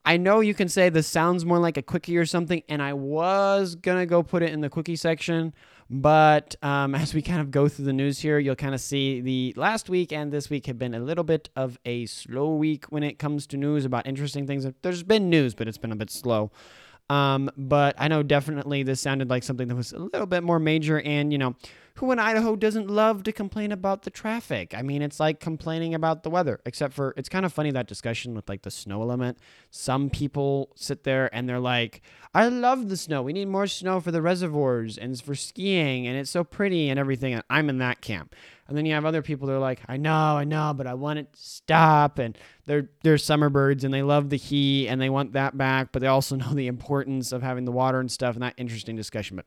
I 0.06 0.16
know 0.16 0.40
you 0.40 0.54
can 0.54 0.70
say 0.70 0.88
this 0.88 1.08
sounds 1.08 1.44
more 1.44 1.60
like 1.60 1.76
a 1.76 1.82
quickie 1.82 2.18
or 2.18 2.26
something, 2.26 2.64
and 2.70 2.82
I 2.82 2.94
was 2.94 3.76
gonna 3.76 4.06
go 4.06 4.24
put 4.24 4.44
it 4.44 4.54
in 4.54 4.62
the 4.62 4.70
quickie 4.70 4.96
section 4.96 5.54
but 5.94 6.56
um, 6.64 6.96
as 7.04 7.14
we 7.14 7.22
kind 7.22 7.40
of 7.40 7.52
go 7.52 7.70
through 7.70 7.86
the 7.86 7.94
news 7.94 8.20
here, 8.20 8.40
you'll 8.40 8.56
kind 8.56 8.74
of 8.74 8.82
see 8.82 9.22
the 9.22 9.54
last 9.56 9.90
week 9.90 10.12
and 10.12 10.32
this 10.32 10.50
week 10.50 10.66
have 10.66 10.80
been 10.80 10.96
a 10.96 11.00
little 11.00 11.24
bit 11.24 11.50
of 11.56 11.78
a 11.86 12.08
slow 12.08 12.56
week 12.56 12.86
when 12.86 13.04
it 13.04 13.20
comes 13.20 13.46
to 13.48 13.58
news 13.58 13.86
about 13.86 14.08
interesting 14.08 14.48
things. 14.48 14.66
There's 14.82 15.04
been 15.04 15.30
news, 15.30 15.54
but 15.54 15.68
it's 15.68 15.78
been 15.78 15.92
a 15.92 15.96
bit 15.96 16.10
slow. 16.10 16.52
Um, 17.10 17.52
but 17.56 17.96
I 18.00 18.08
know 18.08 18.24
definitely 18.24 18.82
this 18.82 19.00
sounded 19.00 19.30
like 19.30 19.44
something 19.44 19.68
that 19.68 19.76
was 19.76 19.94
a 19.94 20.00
little 20.00 20.26
bit 20.26 20.44
more 20.44 20.58
major. 20.58 21.00
And, 21.02 21.32
you 21.32 21.38
know, 21.38 21.56
who 21.96 22.12
in 22.12 22.18
Idaho 22.18 22.56
doesn't 22.56 22.90
love 22.90 23.22
to 23.24 23.32
complain 23.32 23.72
about 23.72 24.02
the 24.02 24.10
traffic? 24.10 24.74
I 24.76 24.82
mean, 24.82 25.04
it's 25.04 25.20
like 25.20 25.40
complaining 25.40 25.94
about 25.94 26.24
the 26.24 26.30
weather, 26.30 26.60
except 26.66 26.94
for 26.94 27.14
it's 27.18 27.30
kind 27.30 27.46
of 27.46 27.54
funny 27.54 27.70
that 27.72 27.88
discussion 27.88 28.34
with 28.34 28.50
like 28.50 28.64
the 28.64 28.72
snow 28.72 29.02
element. 29.04 29.38
Some 29.70 30.10
people 30.10 30.72
sit 30.76 31.04
there 31.04 31.34
and 31.36 31.48
they're 31.48 31.60
like, 31.60 32.02
I 32.34 32.48
love 32.48 32.90
the 32.90 32.98
snow. 32.98 33.22
We 33.22 33.32
need 33.32 33.48
more 33.48 33.68
snow 33.68 34.00
for 34.00 34.12
the 34.12 34.24
reservoirs 34.24 34.98
and 34.98 35.22
for 35.22 35.36
skiing, 35.36 36.08
and 36.08 36.18
it's 36.18 36.32
so 36.32 36.44
pretty 36.44 36.90
and 36.90 37.00
everything. 37.00 37.34
And 37.34 37.44
I'm 37.48 37.70
in 37.70 37.78
that 37.78 38.02
camp. 38.02 38.36
And 38.68 38.76
then 38.76 38.88
you 38.88 38.94
have 38.94 39.06
other 39.06 39.22
people 39.22 39.48
that 39.48 39.54
are 39.54 39.60
like, 39.60 39.82
I 39.88 39.98
know, 39.98 40.38
I 40.38 40.46
know, 40.46 40.74
but 40.76 40.88
I 40.88 40.96
want 40.96 41.20
it 41.20 41.32
to 41.34 41.40
stop. 41.40 42.18
And 42.18 42.36
they're 42.66 42.90
they're 43.04 43.20
summer 43.20 43.50
birds 43.50 43.84
and 43.84 43.94
they 43.94 44.02
love 44.02 44.30
the 44.32 44.38
heat 44.38 44.88
and 44.88 45.00
they 45.00 45.12
want 45.12 45.34
that 45.34 45.58
back, 45.58 45.92
but 45.92 46.02
they 46.02 46.08
also 46.08 46.36
know 46.38 46.54
the 46.54 46.66
importance 46.66 47.32
of 47.32 47.44
having 47.44 47.66
the 47.66 47.72
water 47.72 48.00
and 48.00 48.12
stuff. 48.12 48.36
And 48.36 48.42
that 48.42 48.56
interesting 48.58 48.96
discussion. 48.96 49.36
But 49.36 49.46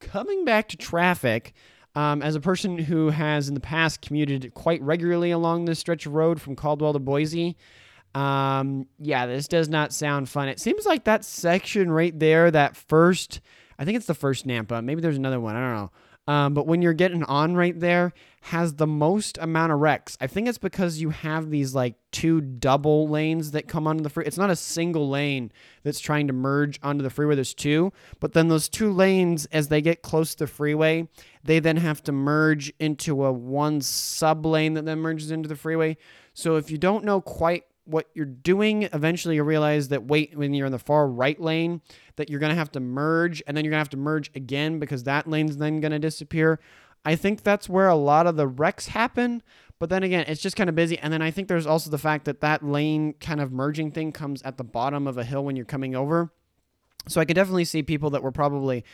coming 0.00 0.46
back 0.46 0.68
to 0.68 0.78
traffic, 0.78 1.52
um, 1.94 2.22
as 2.22 2.34
a 2.34 2.40
person 2.40 2.78
who 2.78 3.10
has 3.10 3.48
in 3.48 3.54
the 3.54 3.60
past 3.60 4.00
commuted 4.00 4.54
quite 4.54 4.80
regularly 4.82 5.30
along 5.30 5.64
this 5.64 5.78
stretch 5.78 6.06
of 6.06 6.14
road 6.14 6.40
from 6.40 6.56
Caldwell 6.56 6.92
to 6.92 6.98
Boise, 6.98 7.56
um, 8.14 8.86
yeah, 8.98 9.26
this 9.26 9.48
does 9.48 9.68
not 9.68 9.92
sound 9.92 10.28
fun. 10.28 10.48
It 10.48 10.60
seems 10.60 10.84
like 10.86 11.04
that 11.04 11.24
section 11.24 11.90
right 11.90 12.18
there, 12.18 12.50
that 12.50 12.76
first, 12.76 13.40
I 13.78 13.84
think 13.84 13.96
it's 13.96 14.06
the 14.06 14.14
first 14.14 14.46
Nampa. 14.46 14.84
Maybe 14.84 15.00
there's 15.00 15.16
another 15.16 15.40
one. 15.40 15.56
I 15.56 15.60
don't 15.60 15.76
know. 15.76 15.90
Um, 16.28 16.54
but 16.54 16.66
when 16.66 16.82
you're 16.82 16.92
getting 16.92 17.24
on 17.24 17.56
right 17.56 17.78
there, 17.78 18.12
has 18.46 18.74
the 18.74 18.86
most 18.86 19.38
amount 19.38 19.72
of 19.72 19.78
wrecks. 19.78 20.18
I 20.20 20.26
think 20.26 20.48
it's 20.48 20.58
because 20.58 21.00
you 21.00 21.10
have 21.10 21.50
these 21.50 21.76
like 21.76 21.94
two 22.10 22.40
double 22.40 23.08
lanes 23.08 23.52
that 23.52 23.68
come 23.68 23.86
onto 23.86 24.02
the 24.02 24.10
free. 24.10 24.24
It's 24.24 24.36
not 24.36 24.50
a 24.50 24.56
single 24.56 25.08
lane 25.08 25.52
that's 25.84 26.00
trying 26.00 26.26
to 26.26 26.32
merge 26.32 26.80
onto 26.82 27.04
the 27.04 27.10
freeway. 27.10 27.36
There's 27.36 27.54
two, 27.54 27.92
but 28.18 28.32
then 28.32 28.48
those 28.48 28.68
two 28.68 28.92
lanes, 28.92 29.46
as 29.46 29.68
they 29.68 29.80
get 29.80 30.02
close 30.02 30.32
to 30.34 30.44
the 30.44 30.46
freeway, 30.48 31.08
they 31.44 31.60
then 31.60 31.76
have 31.76 32.02
to 32.04 32.12
merge 32.12 32.72
into 32.80 33.24
a 33.24 33.32
one 33.32 33.80
sub 33.80 34.44
lane 34.44 34.74
that 34.74 34.84
then 34.84 34.98
merges 34.98 35.30
into 35.30 35.48
the 35.48 35.56
freeway. 35.56 35.96
So 36.34 36.56
if 36.56 36.68
you 36.68 36.78
don't 36.78 37.04
know 37.04 37.20
quite 37.20 37.64
what 37.84 38.08
you're 38.14 38.24
doing, 38.24 38.84
eventually 38.84 39.36
you 39.36 39.42
realize 39.42 39.88
that 39.88 40.04
wait 40.04 40.36
when 40.36 40.54
you're 40.54 40.66
in 40.66 40.72
the 40.72 40.78
far 40.78 41.08
right 41.08 41.40
lane, 41.40 41.80
that 42.16 42.30
you're 42.30 42.40
gonna 42.40 42.54
have 42.54 42.72
to 42.72 42.80
merge, 42.80 43.42
and 43.46 43.56
then 43.56 43.64
you're 43.64 43.70
gonna 43.70 43.80
have 43.80 43.90
to 43.90 43.96
merge 43.96 44.30
again 44.34 44.78
because 44.78 45.04
that 45.04 45.28
lane's 45.28 45.56
then 45.56 45.80
gonna 45.80 45.98
disappear. 45.98 46.60
I 47.04 47.16
think 47.16 47.42
that's 47.42 47.68
where 47.68 47.88
a 47.88 47.96
lot 47.96 48.26
of 48.26 48.36
the 48.36 48.46
wrecks 48.46 48.88
happen. 48.88 49.42
But 49.78 49.90
then 49.90 50.04
again, 50.04 50.26
it's 50.28 50.40
just 50.40 50.54
kind 50.54 50.68
of 50.70 50.76
busy. 50.76 50.96
And 50.98 51.12
then 51.12 51.22
I 51.22 51.32
think 51.32 51.48
there's 51.48 51.66
also 51.66 51.90
the 51.90 51.98
fact 51.98 52.24
that 52.26 52.40
that 52.40 52.64
lane 52.64 53.14
kind 53.14 53.40
of 53.40 53.50
merging 53.50 53.90
thing 53.90 54.12
comes 54.12 54.40
at 54.42 54.56
the 54.56 54.62
bottom 54.62 55.08
of 55.08 55.18
a 55.18 55.24
hill 55.24 55.44
when 55.44 55.56
you're 55.56 55.64
coming 55.64 55.96
over. 55.96 56.30
So 57.08 57.20
I 57.20 57.24
could 57.24 57.34
definitely 57.34 57.64
see 57.64 57.82
people 57.82 58.10
that 58.10 58.22
were 58.22 58.30
probably 58.30 58.84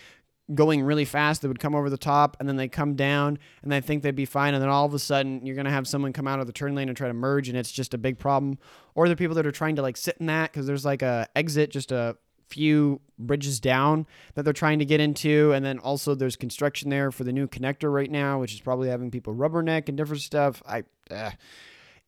going 0.55 0.83
really 0.83 1.05
fast 1.05 1.43
that 1.43 1.49
would 1.49 1.59
come 1.59 1.75
over 1.75 1.91
the 1.91 1.99
top 1.99 2.37
and 2.41 2.49
then 2.49 2.57
they 2.57 2.69
come 2.69 2.95
down 2.95 3.39
and 3.63 3.71
they 3.71 3.81
think 3.81 4.03
they'd 4.03 4.15
be 4.15 4.25
fine 4.25 4.55
and 4.55 4.63
then 4.63 4.71
all 4.71 4.87
of 4.87 4.95
a 4.95 4.99
sudden 4.99 5.45
you're 5.45 5.55
going 5.55 5.67
to 5.67 5.71
have 5.71 5.87
someone 5.87 6.13
come 6.13 6.27
out 6.27 6.41
of 6.41 6.47
the 6.47 6.53
turn 6.53 6.75
lane 6.75 6.89
and 6.89 6.97
try 6.97 7.09
to 7.09 7.15
merge 7.15 7.49
and 7.49 7.59
it's 7.59 7.71
just 7.71 7.93
a 7.93 7.99
big 7.99 8.19
problem. 8.19 8.59
Or 8.95 9.09
the 9.09 9.17
people 9.17 9.35
that 9.37 9.47
are 9.47 9.53
trying 9.53 9.77
to 9.77 9.83
like 9.83 9.97
sit 9.97 10.17
in 10.19 10.27
that 10.27 10.51
because 10.51 10.67
there's 10.67 10.85
like 10.85 11.03
a 11.03 11.29
exit 11.37 11.71
just 11.71 11.93
a 11.93 12.17
few 12.49 13.01
bridges 13.19 13.61
down 13.61 14.07
that 14.35 14.43
they're 14.43 14.55
trying 14.55 14.79
to 14.79 14.85
get 14.87 15.01
into 15.01 15.53
and 15.53 15.65
then 15.65 15.79
also 15.79 16.15
there's 16.15 16.37
construction 16.37 16.89
there 16.89 17.11
for 17.11 17.25
the 17.25 17.33
new 17.33 17.47
connector 17.47 17.93
right 17.93 18.11
now 18.11 18.41
which 18.41 18.55
is 18.55 18.61
probably 18.61 18.89
having 18.89 19.11
people 19.11 19.35
rubberneck 19.35 19.89
and 19.89 19.99
different 19.99 20.23
stuff. 20.23 20.63
I 20.67 20.85
uh, 21.11 21.33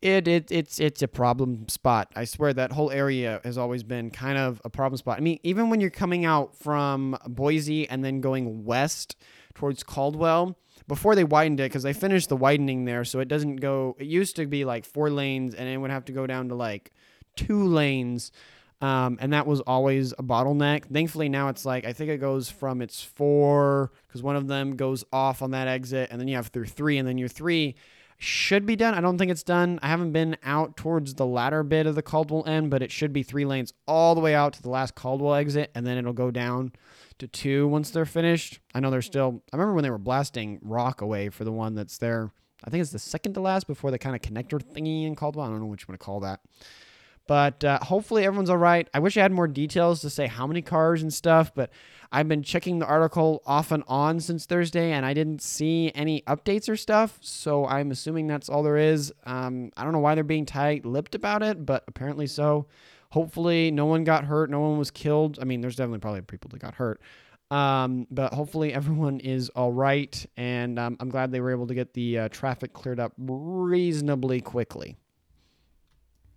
it, 0.02 0.26
it 0.26 0.50
it's 0.50 0.80
it's 0.80 1.02
a 1.02 1.08
problem 1.08 1.68
spot. 1.68 2.10
I 2.16 2.24
swear 2.24 2.52
that 2.54 2.72
whole 2.72 2.90
area 2.90 3.40
has 3.44 3.58
always 3.58 3.82
been 3.82 4.10
kind 4.10 4.38
of 4.38 4.60
a 4.64 4.70
problem 4.70 4.96
spot. 4.96 5.18
I 5.18 5.20
mean, 5.20 5.38
even 5.42 5.68
when 5.68 5.80
you're 5.80 5.90
coming 5.90 6.24
out 6.24 6.56
from 6.56 7.18
Boise 7.26 7.88
and 7.88 8.04
then 8.04 8.20
going 8.20 8.64
west 8.64 9.16
towards 9.54 9.82
Caldwell, 9.82 10.56
before 10.88 11.14
they 11.14 11.24
widened 11.24 11.60
it, 11.60 11.64
because 11.64 11.82
they 11.82 11.92
finished 11.92 12.30
the 12.30 12.36
widening 12.36 12.86
there, 12.86 13.04
so 13.04 13.20
it 13.20 13.28
doesn't 13.28 13.56
go. 13.56 13.94
It 13.98 14.06
used 14.06 14.36
to 14.36 14.46
be 14.46 14.64
like 14.64 14.86
four 14.86 15.10
lanes, 15.10 15.54
and 15.54 15.68
it 15.68 15.76
would 15.76 15.90
have 15.90 16.06
to 16.06 16.12
go 16.12 16.26
down 16.26 16.48
to 16.48 16.54
like 16.54 16.92
two 17.36 17.64
lanes. 17.64 18.32
Um, 18.82 19.18
and 19.20 19.34
that 19.34 19.46
was 19.46 19.60
always 19.60 20.12
a 20.12 20.22
bottleneck. 20.22 20.86
Thankfully, 20.90 21.28
now 21.28 21.48
it's 21.48 21.66
like 21.66 21.84
I 21.84 21.92
think 21.92 22.08
it 22.08 22.16
goes 22.16 22.48
from 22.48 22.80
its 22.80 23.02
four 23.02 23.92
because 24.08 24.22
one 24.22 24.36
of 24.36 24.46
them 24.46 24.76
goes 24.76 25.04
off 25.12 25.42
on 25.42 25.50
that 25.50 25.68
exit, 25.68 26.08
and 26.10 26.18
then 26.18 26.26
you 26.26 26.36
have 26.36 26.46
through 26.46 26.66
three, 26.66 26.96
and 26.96 27.06
then 27.06 27.18
your 27.18 27.28
three 27.28 27.76
should 28.22 28.66
be 28.66 28.76
done. 28.76 28.94
I 28.94 29.00
don't 29.00 29.16
think 29.16 29.30
it's 29.30 29.42
done. 29.42 29.78
I 29.82 29.88
haven't 29.88 30.12
been 30.12 30.36
out 30.42 30.76
towards 30.76 31.14
the 31.14 31.24
latter 31.24 31.62
bit 31.62 31.86
of 31.86 31.94
the 31.94 32.02
Caldwell 32.02 32.46
end, 32.46 32.70
but 32.70 32.82
it 32.82 32.92
should 32.92 33.14
be 33.14 33.22
three 33.22 33.46
lanes 33.46 33.72
all 33.88 34.14
the 34.14 34.20
way 34.20 34.34
out 34.34 34.52
to 34.52 34.62
the 34.62 34.68
last 34.68 34.94
Caldwell 34.94 35.34
exit, 35.34 35.70
and 35.74 35.86
then 35.86 35.96
it'll 35.96 36.12
go 36.12 36.30
down 36.30 36.72
to 37.18 37.26
two 37.26 37.66
once 37.66 37.90
they're 37.90 38.04
finished. 38.04 38.60
I 38.74 38.80
know 38.80 38.90
they're 38.90 39.00
still. 39.00 39.42
I 39.52 39.56
remember 39.56 39.72
when 39.72 39.84
they 39.84 39.90
were 39.90 39.96
blasting 39.96 40.58
rock 40.60 41.00
away 41.00 41.30
for 41.30 41.44
the 41.44 41.52
one 41.52 41.74
that's 41.74 41.96
there. 41.96 42.30
I 42.62 42.68
think 42.68 42.82
it's 42.82 42.92
the 42.92 42.98
second 42.98 43.32
to 43.34 43.40
last 43.40 43.66
before 43.66 43.90
the 43.90 43.98
kind 43.98 44.14
of 44.14 44.20
connector 44.20 44.60
thingy 44.62 45.06
in 45.06 45.16
Caldwell. 45.16 45.46
I 45.46 45.48
don't 45.48 45.60
know 45.60 45.66
what 45.66 45.80
you 45.80 45.86
want 45.88 45.98
to 45.98 46.04
call 46.04 46.20
that. 46.20 46.40
But 47.26 47.64
uh, 47.64 47.78
hopefully 47.78 48.24
everyone's 48.24 48.50
all 48.50 48.58
right. 48.58 48.88
I 48.92 48.98
wish 48.98 49.16
I 49.16 49.22
had 49.22 49.32
more 49.32 49.48
details 49.48 50.02
to 50.02 50.10
say 50.10 50.26
how 50.26 50.46
many 50.46 50.60
cars 50.60 51.00
and 51.00 51.14
stuff, 51.14 51.54
but 51.54 51.70
I've 52.12 52.28
been 52.28 52.42
checking 52.42 52.80
the 52.80 52.86
article 52.86 53.40
off 53.46 53.70
and 53.70 53.84
on 53.86 54.18
since 54.20 54.44
Thursday, 54.44 54.92
and 54.92 55.06
I 55.06 55.14
didn't 55.14 55.42
see 55.42 55.92
any 55.94 56.22
updates 56.22 56.68
or 56.68 56.76
stuff. 56.76 57.18
So 57.20 57.66
I'm 57.66 57.90
assuming 57.92 58.26
that's 58.26 58.48
all 58.48 58.62
there 58.62 58.76
is. 58.76 59.12
Um, 59.24 59.70
I 59.76 59.84
don't 59.84 59.92
know 59.92 60.00
why 60.00 60.14
they're 60.16 60.24
being 60.24 60.46
tight-lipped 60.46 61.14
about 61.14 61.42
it, 61.42 61.64
but 61.64 61.84
apparently 61.86 62.26
so. 62.26 62.66
Hopefully, 63.10 63.70
no 63.70 63.86
one 63.86 64.04
got 64.04 64.24
hurt. 64.24 64.50
No 64.50 64.60
one 64.60 64.78
was 64.78 64.90
killed. 64.90 65.38
I 65.40 65.44
mean, 65.44 65.60
there's 65.60 65.76
definitely 65.76 66.00
probably 66.00 66.22
people 66.22 66.48
that 66.50 66.60
got 66.60 66.74
hurt. 66.74 67.00
Um, 67.50 68.06
but 68.10 68.32
hopefully 68.32 68.72
everyone 68.74 69.20
is 69.20 69.48
all 69.50 69.72
right, 69.72 70.26
and 70.36 70.78
um, 70.78 70.96
I'm 71.00 71.10
glad 71.10 71.32
they 71.32 71.40
were 71.40 71.50
able 71.50 71.66
to 71.66 71.74
get 71.74 71.94
the 71.94 72.18
uh, 72.18 72.28
traffic 72.28 72.72
cleared 72.72 73.00
up 73.00 73.12
reasonably 73.18 74.40
quickly. 74.40 74.96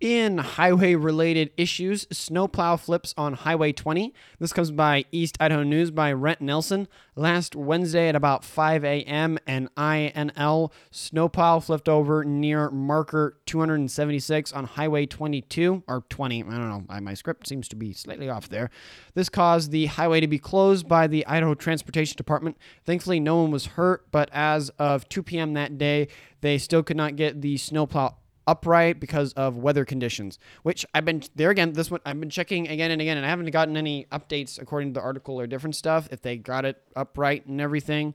In 0.04 0.36
highway 0.36 0.96
related 0.96 1.50
issues, 1.56 2.06
snowplow 2.10 2.76
flips 2.76 3.14
on 3.16 3.32
Highway 3.32 3.72
20. 3.72 4.12
This 4.38 4.52
comes 4.52 4.70
by 4.70 5.06
East 5.12 5.38
Idaho 5.40 5.62
News 5.62 5.90
by 5.90 6.12
Rett 6.12 6.42
Nelson. 6.42 6.88
Last 7.16 7.56
Wednesday 7.56 8.10
at 8.10 8.14
about 8.14 8.44
5 8.44 8.84
a.m., 8.84 9.38
an 9.46 9.70
INL 9.78 10.72
snowplow 10.90 11.60
flipped 11.60 11.88
over 11.88 12.22
near 12.22 12.68
marker 12.70 13.38
276 13.46 14.52
on 14.52 14.66
Highway 14.66 15.06
22, 15.06 15.84
or 15.88 16.04
20. 16.10 16.42
I 16.42 16.46
don't 16.50 16.68
know. 16.68 17.00
My 17.00 17.14
script 17.14 17.46
seems 17.46 17.66
to 17.68 17.76
be 17.76 17.94
slightly 17.94 18.28
off 18.28 18.50
there. 18.50 18.68
This 19.14 19.30
caused 19.30 19.70
the 19.70 19.86
highway 19.86 20.20
to 20.20 20.28
be 20.28 20.38
closed 20.38 20.86
by 20.86 21.06
the 21.06 21.26
Idaho 21.26 21.54
Transportation 21.54 22.18
Department. 22.18 22.58
Thankfully, 22.84 23.20
no 23.20 23.40
one 23.40 23.50
was 23.50 23.64
hurt, 23.64 24.04
but 24.12 24.28
as 24.34 24.68
of 24.78 25.08
2 25.08 25.22
p.m. 25.22 25.54
that 25.54 25.78
day, 25.78 26.08
they 26.42 26.58
still 26.58 26.82
could 26.82 26.98
not 26.98 27.16
get 27.16 27.40
the 27.40 27.56
snowplow 27.56 28.16
upright 28.46 29.00
because 29.00 29.32
of 29.34 29.56
weather 29.56 29.84
conditions, 29.84 30.38
which 30.62 30.84
I've 30.94 31.04
been 31.04 31.22
there 31.34 31.50
again. 31.50 31.72
This 31.72 31.90
one 31.90 32.00
I've 32.04 32.18
been 32.20 32.30
checking 32.30 32.68
again 32.68 32.90
and 32.90 33.00
again, 33.00 33.16
and 33.16 33.24
I 33.24 33.28
haven't 33.28 33.50
gotten 33.50 33.76
any 33.76 34.06
updates 34.12 34.60
according 34.60 34.94
to 34.94 35.00
the 35.00 35.04
article 35.04 35.40
or 35.40 35.46
different 35.46 35.76
stuff 35.76 36.08
if 36.10 36.22
they 36.22 36.36
got 36.36 36.64
it 36.64 36.82
upright 36.96 37.46
and 37.46 37.60
everything. 37.60 38.14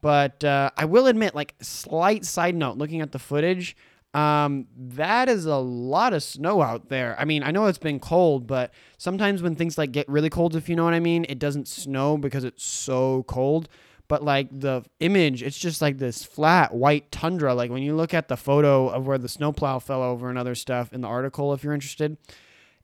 But 0.00 0.44
uh, 0.44 0.70
I 0.76 0.84
will 0.84 1.06
admit, 1.06 1.34
like 1.34 1.54
slight 1.60 2.24
side 2.24 2.54
note, 2.54 2.78
looking 2.78 3.00
at 3.00 3.12
the 3.12 3.18
footage, 3.18 3.76
um, 4.14 4.66
that 4.76 5.28
is 5.28 5.44
a 5.44 5.56
lot 5.56 6.12
of 6.12 6.22
snow 6.22 6.62
out 6.62 6.88
there. 6.88 7.16
I 7.18 7.24
mean, 7.24 7.42
I 7.42 7.50
know 7.50 7.66
it's 7.66 7.78
been 7.78 8.00
cold, 8.00 8.46
but 8.46 8.72
sometimes 8.96 9.42
when 9.42 9.54
things 9.54 9.76
like 9.76 9.92
get 9.92 10.08
really 10.08 10.30
cold, 10.30 10.56
if 10.56 10.68
you 10.68 10.76
know 10.76 10.84
what 10.84 10.94
I 10.94 11.00
mean, 11.00 11.26
it 11.28 11.38
doesn't 11.38 11.68
snow 11.68 12.16
because 12.16 12.44
it's 12.44 12.64
so 12.64 13.24
cold 13.24 13.68
but 14.08 14.24
like 14.24 14.48
the 14.50 14.84
image, 15.00 15.42
it's 15.42 15.58
just 15.58 15.82
like 15.82 15.98
this 15.98 16.24
flat 16.24 16.74
white 16.74 17.12
tundra. 17.12 17.54
Like 17.54 17.70
when 17.70 17.82
you 17.82 17.94
look 17.94 18.14
at 18.14 18.28
the 18.28 18.36
photo 18.36 18.88
of 18.88 19.06
where 19.06 19.18
the 19.18 19.28
snowplow 19.28 19.78
fell 19.78 20.02
over 20.02 20.30
and 20.30 20.38
other 20.38 20.54
stuff 20.54 20.92
in 20.92 21.02
the 21.02 21.08
article, 21.08 21.52
if 21.52 21.62
you're 21.62 21.74
interested, 21.74 22.16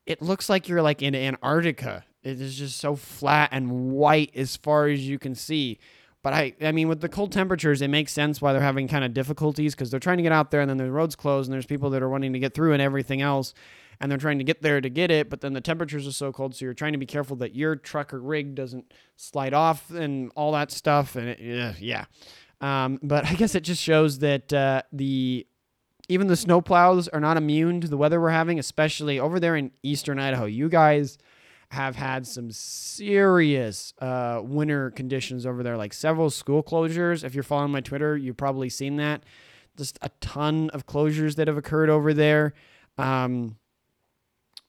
it 0.05 0.21
looks 0.21 0.49
like 0.51 0.69
you're 0.69 0.83
like 0.83 1.03
in 1.03 1.15
Antarctica. 1.15 2.05
It 2.23 2.41
is 2.41 2.57
just 2.57 2.79
so 2.79 2.95
flat 2.95 3.49
and 3.53 3.93
white 3.93 4.31
as 4.35 4.57
far 4.57 4.87
as 4.87 5.07
you 5.09 5.19
can 5.19 5.35
see. 5.35 5.79
But 6.23 6.33
I, 6.33 6.55
I 6.63 6.73
mean, 6.73 6.89
with 6.89 7.01
the 7.01 7.09
cold 7.09 7.33
temperatures, 7.33 7.83
it 7.83 7.89
makes 7.89 8.13
sense 8.13 8.41
why 8.41 8.53
they're 8.53 8.63
having 8.63 8.89
kind 8.89 9.05
of 9.05 9.13
difficulties 9.13 9.75
because 9.75 9.91
they're 9.91 10.01
trying 10.01 10.17
to 10.19 10.23
get 10.23 10.33
out 10.33 10.51
there 10.51 10.63
and 10.63 10.71
then 10.71 10.79
the 10.79 10.91
roads 10.91 11.17
closed 11.17 11.49
and 11.49 11.55
there's 11.55 11.67
people 11.67 11.91
that 11.91 12.03
are 12.03 12.09
wanting 12.09 12.33
to 12.33 12.39
get 12.39 12.55
through 12.55 12.73
and 12.73 12.81
everything 12.81 13.21
else 13.21 13.53
and 14.05 14.11
they're 14.11 14.19
trying 14.19 14.37
to 14.37 14.45
get 14.45 14.61
there 14.61 14.83
to 14.83 14.91
get 14.91 15.11
it, 15.11 15.31
but 15.31 15.41
then 15.41 15.55
the 15.55 15.63
temperatures 15.63 16.07
are 16.07 16.13
so 16.13 16.31
cold, 16.31 16.55
so 16.55 16.67
you're 16.67 16.75
trying 16.75 16.93
to 16.93 16.99
be 16.99 17.07
careful 17.07 17.37
that 17.37 17.55
your 17.55 17.75
truck 17.75 18.13
or 18.13 18.21
rig 18.21 18.55
doesn't 18.55 18.93
slide 19.17 19.55
off 19.55 19.91
and 19.91 20.31
all 20.37 20.53
that 20.53 20.71
stuff. 20.71 21.17
And 21.17 21.31
it, 21.31 21.81
yeah, 21.81 22.05
um, 22.61 23.01
but 23.03 23.25
I 23.31 23.33
guess 23.33 23.55
it 23.55 23.63
just 23.63 23.83
shows 23.83 24.19
that 24.19 24.53
uh, 24.53 24.83
the 24.93 25.47
even 26.11 26.27
the 26.27 26.35
snowplows 26.35 27.09
are 27.15 27.21
not 27.21 27.39
immune 27.39 27.81
to 27.81 27.89
the 27.89 27.97
weather 27.97 28.21
we're 28.21 28.29
having, 28.29 28.59
especially 28.59 29.19
over 29.19 29.41
there 29.41 29.57
in 29.57 29.71
eastern 29.83 30.19
Idaho. 30.19 30.45
You 30.45 30.69
guys 30.69 31.17
have 31.71 31.97
had 31.97 32.27
some 32.27 32.51
serious 32.51 33.95
uh, 34.01 34.43
winter 34.45 34.91
conditions 34.91 35.47
over 35.47 35.63
there, 35.63 35.79
like 35.79 35.95
several 35.95 36.29
school 36.29 36.63
closures. 36.63 37.25
If 37.25 37.33
you're 37.35 37.43
following 37.43 37.73
my 37.73 37.81
Twitter, 37.81 38.19
you've 38.19 38.37
probably 38.37 38.69
seen 38.69 38.97
that. 38.97 39.23
Just 39.79 39.99
a 40.03 40.11
ton 40.21 40.69
of 40.75 40.85
closures 40.85 41.37
that 41.37 41.49
have 41.49 41.57
occurred 41.57 41.89
over 41.89 42.13
there. 42.13 42.53
Um, 42.99 43.57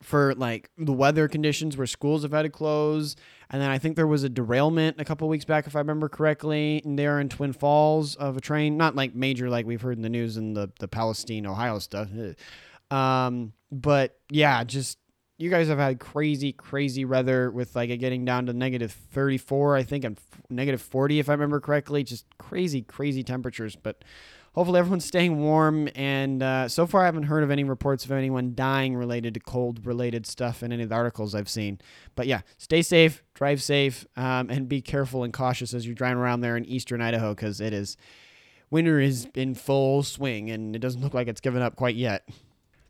for 0.02 0.34
like 0.34 0.70
the 0.76 0.92
weather 0.92 1.28
conditions 1.28 1.76
where 1.76 1.86
schools 1.86 2.22
have 2.22 2.32
had 2.32 2.42
to 2.42 2.50
close. 2.50 3.16
And 3.50 3.62
then 3.62 3.70
I 3.70 3.78
think 3.78 3.96
there 3.96 4.06
was 4.06 4.24
a 4.24 4.28
derailment 4.28 5.00
a 5.00 5.04
couple 5.04 5.28
weeks 5.28 5.44
back, 5.44 5.66
if 5.66 5.76
I 5.76 5.78
remember 5.78 6.08
correctly, 6.08 6.82
there 6.84 7.20
in 7.20 7.28
Twin 7.28 7.52
Falls 7.52 8.16
of 8.16 8.36
a 8.36 8.40
train. 8.40 8.76
Not 8.76 8.96
like 8.96 9.14
major, 9.14 9.48
like 9.48 9.66
we've 9.66 9.80
heard 9.80 9.96
in 9.96 10.02
the 10.02 10.08
news 10.08 10.36
and 10.36 10.56
the, 10.56 10.70
the 10.80 10.88
Palestine, 10.88 11.46
Ohio 11.46 11.78
stuff. 11.78 12.08
Um, 12.88 13.52
but 13.72 14.16
yeah, 14.30 14.62
just 14.62 14.98
you 15.38 15.50
guys 15.50 15.68
have 15.68 15.78
had 15.78 15.98
crazy, 16.00 16.52
crazy 16.52 17.04
weather 17.04 17.50
with 17.50 17.76
like 17.76 17.90
it 17.90 17.98
getting 17.98 18.24
down 18.24 18.46
to 18.46 18.52
negative 18.52 18.92
34, 18.92 19.76
I 19.76 19.82
think, 19.82 20.04
and 20.04 20.18
negative 20.48 20.80
40, 20.80 21.18
if 21.18 21.28
I 21.28 21.32
remember 21.32 21.60
correctly. 21.60 22.04
Just 22.04 22.26
crazy, 22.38 22.82
crazy 22.82 23.22
temperatures. 23.22 23.76
But 23.76 24.02
hopefully 24.56 24.78
everyone's 24.78 25.04
staying 25.04 25.38
warm. 25.38 25.88
And 25.94 26.42
uh, 26.42 26.68
so 26.68 26.86
far, 26.86 27.02
I 27.02 27.04
haven't 27.04 27.24
heard 27.24 27.44
of 27.44 27.50
any 27.50 27.62
reports 27.62 28.04
of 28.04 28.10
anyone 28.10 28.54
dying 28.54 28.96
related 28.96 29.34
to 29.34 29.40
cold 29.40 29.84
related 29.86 30.26
stuff 30.26 30.62
in 30.62 30.72
any 30.72 30.82
of 30.82 30.88
the 30.88 30.94
articles 30.94 31.34
I've 31.34 31.48
seen. 31.48 31.78
But 32.16 32.26
yeah, 32.26 32.40
stay 32.56 32.82
safe, 32.82 33.22
drive 33.34 33.62
safe, 33.62 34.06
um, 34.16 34.50
and 34.50 34.68
be 34.68 34.80
careful 34.80 35.22
and 35.22 35.32
cautious 35.32 35.74
as 35.74 35.86
you're 35.86 35.94
driving 35.94 36.18
around 36.18 36.40
there 36.40 36.56
in 36.56 36.64
eastern 36.64 37.02
Idaho 37.02 37.34
because 37.34 37.60
it 37.60 37.72
is 37.72 37.96
winter 38.70 38.98
is 38.98 39.28
in 39.34 39.54
full 39.54 40.02
swing 40.02 40.50
and 40.50 40.74
it 40.74 40.80
doesn't 40.80 41.02
look 41.02 41.14
like 41.14 41.28
it's 41.28 41.40
given 41.40 41.62
up 41.62 41.76
quite 41.76 41.94
yet. 41.94 42.28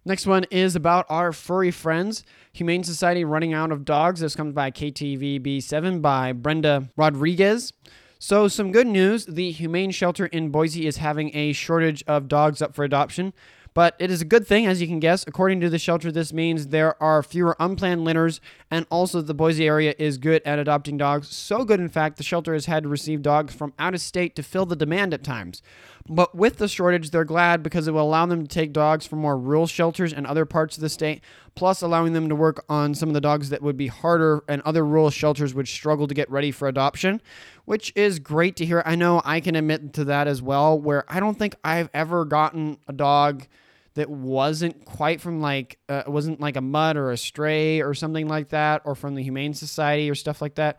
Next 0.04 0.24
one 0.24 0.44
is 0.52 0.76
about 0.76 1.04
our 1.08 1.32
furry 1.32 1.72
friends. 1.72 2.22
Humane 2.52 2.84
Society 2.84 3.24
running 3.24 3.52
out 3.52 3.72
of 3.72 3.84
dogs. 3.84 4.20
This 4.20 4.36
comes 4.36 4.54
by 4.54 4.70
KTVB7 4.70 6.00
by 6.00 6.32
Brenda 6.32 6.88
Rodriguez. 6.96 7.72
So, 8.18 8.48
some 8.48 8.72
good 8.72 8.86
news 8.86 9.26
the 9.26 9.50
Humane 9.50 9.90
Shelter 9.90 10.26
in 10.26 10.48
Boise 10.48 10.86
is 10.86 10.96
having 10.96 11.36
a 11.36 11.52
shortage 11.52 12.02
of 12.06 12.28
dogs 12.28 12.62
up 12.62 12.74
for 12.74 12.82
adoption. 12.82 13.34
But 13.76 13.94
it 13.98 14.10
is 14.10 14.22
a 14.22 14.24
good 14.24 14.46
thing, 14.46 14.66
as 14.66 14.80
you 14.80 14.88
can 14.88 15.00
guess. 15.00 15.26
According 15.26 15.60
to 15.60 15.68
the 15.68 15.78
shelter, 15.78 16.10
this 16.10 16.32
means 16.32 16.68
there 16.68 17.00
are 17.02 17.22
fewer 17.22 17.54
unplanned 17.60 18.04
litters, 18.04 18.40
and 18.70 18.86
also 18.90 19.20
the 19.20 19.34
Boise 19.34 19.66
area 19.66 19.94
is 19.98 20.16
good 20.16 20.40
at 20.46 20.58
adopting 20.58 20.96
dogs. 20.96 21.28
So 21.28 21.62
good, 21.62 21.78
in 21.78 21.90
fact, 21.90 22.16
the 22.16 22.22
shelter 22.22 22.54
has 22.54 22.64
had 22.64 22.84
to 22.84 22.88
receive 22.88 23.20
dogs 23.20 23.54
from 23.54 23.74
out 23.78 23.92
of 23.92 24.00
state 24.00 24.34
to 24.36 24.42
fill 24.42 24.64
the 24.64 24.76
demand 24.76 25.12
at 25.12 25.22
times. 25.22 25.60
But 26.08 26.34
with 26.34 26.58
the 26.58 26.68
shortage, 26.68 27.10
they're 27.10 27.24
glad 27.24 27.62
because 27.62 27.88
it 27.88 27.90
will 27.90 28.02
allow 28.02 28.26
them 28.26 28.42
to 28.42 28.48
take 28.48 28.72
dogs 28.72 29.06
from 29.06 29.18
more 29.18 29.36
rural 29.36 29.66
shelters 29.66 30.12
and 30.12 30.26
other 30.26 30.44
parts 30.44 30.76
of 30.76 30.80
the 30.80 30.88
state, 30.88 31.20
plus 31.54 31.82
allowing 31.82 32.12
them 32.12 32.28
to 32.28 32.36
work 32.36 32.64
on 32.68 32.94
some 32.94 33.08
of 33.08 33.14
the 33.14 33.20
dogs 33.20 33.48
that 33.50 33.62
would 33.62 33.76
be 33.76 33.88
harder 33.88 34.44
and 34.48 34.62
other 34.62 34.84
rural 34.84 35.10
shelters 35.10 35.54
would 35.54 35.66
struggle 35.66 36.06
to 36.06 36.14
get 36.14 36.30
ready 36.30 36.52
for 36.52 36.68
adoption, 36.68 37.20
which 37.64 37.92
is 37.96 38.18
great 38.18 38.56
to 38.56 38.64
hear. 38.64 38.82
I 38.86 38.94
know 38.94 39.20
I 39.24 39.40
can 39.40 39.56
admit 39.56 39.94
to 39.94 40.04
that 40.04 40.28
as 40.28 40.40
well, 40.40 40.78
where 40.78 41.04
I 41.08 41.18
don't 41.18 41.38
think 41.38 41.56
I've 41.64 41.90
ever 41.92 42.24
gotten 42.24 42.78
a 42.86 42.92
dog 42.92 43.46
that 43.94 44.08
wasn't 44.10 44.84
quite 44.84 45.20
from 45.20 45.40
like 45.40 45.78
uh, 45.88 46.02
wasn't 46.06 46.38
like 46.38 46.56
a 46.56 46.60
mutt 46.60 46.96
or 46.96 47.10
a 47.10 47.16
stray 47.16 47.80
or 47.80 47.94
something 47.94 48.28
like 48.28 48.50
that 48.50 48.82
or 48.84 48.94
from 48.94 49.14
the 49.14 49.22
humane 49.22 49.54
society 49.54 50.10
or 50.10 50.14
stuff 50.14 50.42
like 50.42 50.54
that 50.56 50.78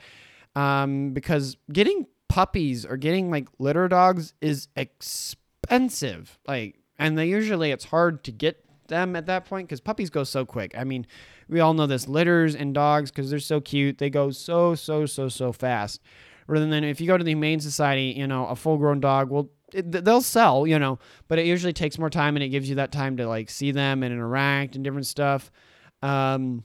um, 0.56 1.12
because 1.14 1.58
getting 1.72 2.06
puppies 2.30 2.86
or 2.86 2.98
getting 2.98 3.30
like 3.32 3.48
litter 3.60 3.88
dogs 3.88 4.34
is 4.42 4.68
expensive. 4.76 6.40
Like 6.48 6.80
and 7.00 7.18
they 7.18 7.28
usually 7.28 7.72
it's 7.72 7.86
hard 7.86 8.24
to 8.26 8.32
get 8.32 8.64
them 8.88 9.16
at 9.16 9.26
that 9.26 9.46
point 9.46 9.68
because 9.68 9.82
puppies 9.82 10.10
go 10.10 10.24
so 10.24 10.46
quick. 10.46 10.76
I 10.78 10.84
mean 10.84 11.08
we 11.50 11.60
all 11.60 11.74
know 11.74 11.88
this 11.88 12.08
litters 12.08 12.56
and 12.56 12.74
dogs 12.74 13.12
because 13.12 13.30
they're 13.30 13.40
so 13.40 13.62
cute 13.62 13.98
they 13.98 14.10
go 14.10 14.32
so 14.32 14.76
so 14.76 15.06
so 15.06 15.30
so 15.30 15.52
fast. 15.52 16.02
Rather 16.48 16.66
than 16.66 16.84
if 16.84 17.02
you 17.02 17.08
go 17.08 17.18
to 17.18 17.24
the 17.24 17.32
humane 17.32 17.60
society 17.60 18.14
you 18.18 18.28
know 18.28 18.48
a 18.48 18.56
full 18.56 18.78
grown 18.78 19.00
dog 19.00 19.30
will 19.30 19.52
it, 19.74 19.92
they'll 20.06 20.22
sell, 20.22 20.66
you 20.66 20.80
know, 20.80 20.98
but 21.28 21.40
it 21.40 21.46
usually 21.46 21.74
takes 21.74 22.00
more 22.00 22.10
time 22.10 22.36
and 22.36 22.44
it 22.44 22.50
gives 22.50 22.70
you 22.70 22.76
that 22.76 22.92
time 22.92 23.18
to 23.18 23.28
like 23.28 23.50
see 23.50 23.72
them 23.72 24.04
and 24.04 24.14
interact 24.14 24.76
and 24.76 24.84
different 24.84 25.08
stuff. 25.08 25.52
Um, 26.02 26.64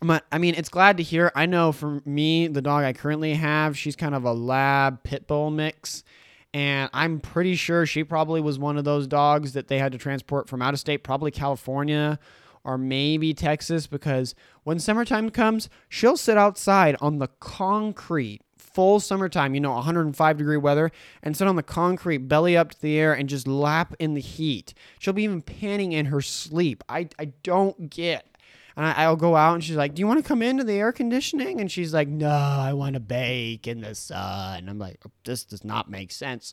but 0.00 0.24
I 0.30 0.38
mean, 0.38 0.54
it's 0.56 0.68
glad 0.68 0.98
to 0.98 1.02
hear. 1.02 1.32
I 1.34 1.46
know 1.46 1.72
for 1.72 2.00
me, 2.04 2.48
the 2.48 2.62
dog 2.62 2.84
I 2.84 2.92
currently 2.92 3.34
have, 3.34 3.76
she's 3.78 3.96
kind 3.96 4.14
of 4.14 4.24
a 4.24 4.32
lab 4.32 5.02
pit 5.02 5.26
bull 5.26 5.50
mix. 5.50 6.04
And 6.52 6.88
I'm 6.94 7.20
pretty 7.20 7.54
sure 7.54 7.84
she 7.84 8.02
probably 8.02 8.40
was 8.40 8.58
one 8.58 8.78
of 8.78 8.84
those 8.84 9.06
dogs 9.06 9.52
that 9.52 9.68
they 9.68 9.78
had 9.78 9.92
to 9.92 9.98
transport 9.98 10.48
from 10.48 10.62
out 10.62 10.74
of 10.74 10.80
state, 10.80 11.04
probably 11.04 11.30
California 11.30 12.18
or 12.64 12.76
maybe 12.76 13.32
Texas, 13.32 13.86
because 13.86 14.34
when 14.64 14.80
summertime 14.80 15.30
comes, 15.30 15.68
she'll 15.88 16.16
sit 16.16 16.36
outside 16.36 16.96
on 17.00 17.18
the 17.18 17.28
concrete 17.38 18.42
full 18.56 19.00
summertime, 19.00 19.54
you 19.54 19.60
know, 19.60 19.72
105 19.72 20.36
degree 20.36 20.56
weather, 20.58 20.90
and 21.22 21.34
sit 21.34 21.46
on 21.46 21.56
the 21.56 21.62
concrete, 21.62 22.18
belly 22.18 22.56
up 22.56 22.72
to 22.72 22.82
the 22.82 22.98
air, 22.98 23.14
and 23.14 23.26
just 23.26 23.46
lap 23.46 23.94
in 23.98 24.12
the 24.12 24.20
heat. 24.20 24.74
She'll 24.98 25.14
be 25.14 25.22
even 25.22 25.40
panting 25.40 25.92
in 25.92 26.06
her 26.06 26.20
sleep. 26.20 26.84
I, 26.88 27.08
I 27.18 27.26
don't 27.42 27.88
get. 27.88 28.35
And 28.76 28.84
I, 28.84 29.08
will 29.08 29.16
go 29.16 29.36
out 29.36 29.54
and 29.54 29.64
she's 29.64 29.76
like, 29.76 29.94
Do 29.94 30.00
you 30.00 30.06
want 30.06 30.22
to 30.22 30.28
come 30.28 30.42
into 30.42 30.62
the 30.62 30.74
air 30.74 30.92
conditioning? 30.92 31.60
And 31.60 31.70
she's 31.70 31.94
like, 31.94 32.08
No, 32.08 32.28
I 32.28 32.74
want 32.74 32.94
to 32.94 33.00
bake 33.00 33.66
in 33.66 33.80
the 33.80 33.94
sun. 33.94 34.68
I'm 34.68 34.78
like, 34.78 35.02
This 35.24 35.44
does 35.44 35.64
not 35.64 35.90
make 35.90 36.12
sense. 36.12 36.52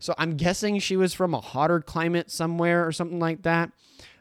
So 0.00 0.14
I'm 0.18 0.36
guessing 0.36 0.78
she 0.80 0.96
was 0.96 1.14
from 1.14 1.34
a 1.34 1.40
hotter 1.40 1.80
climate 1.80 2.30
somewhere 2.30 2.86
or 2.86 2.90
something 2.90 3.20
like 3.20 3.42
that. 3.42 3.70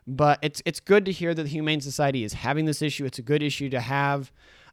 But 0.06 0.40
it's 0.42 0.62
it's 0.66 0.80
good 0.80 1.06
to 1.06 1.12
hear 1.12 1.34
that 1.34 1.44
the 1.44 1.50
Humane 1.50 1.82
Society 1.82 2.24
is 2.24 2.34
having 2.34 2.66
this 2.66 2.82
issue. 2.82 3.06
It's 3.06 3.20
a 3.20 3.24
good 3.24 3.42
issue 3.42 3.70
to 3.70 3.80
have. 3.80 4.32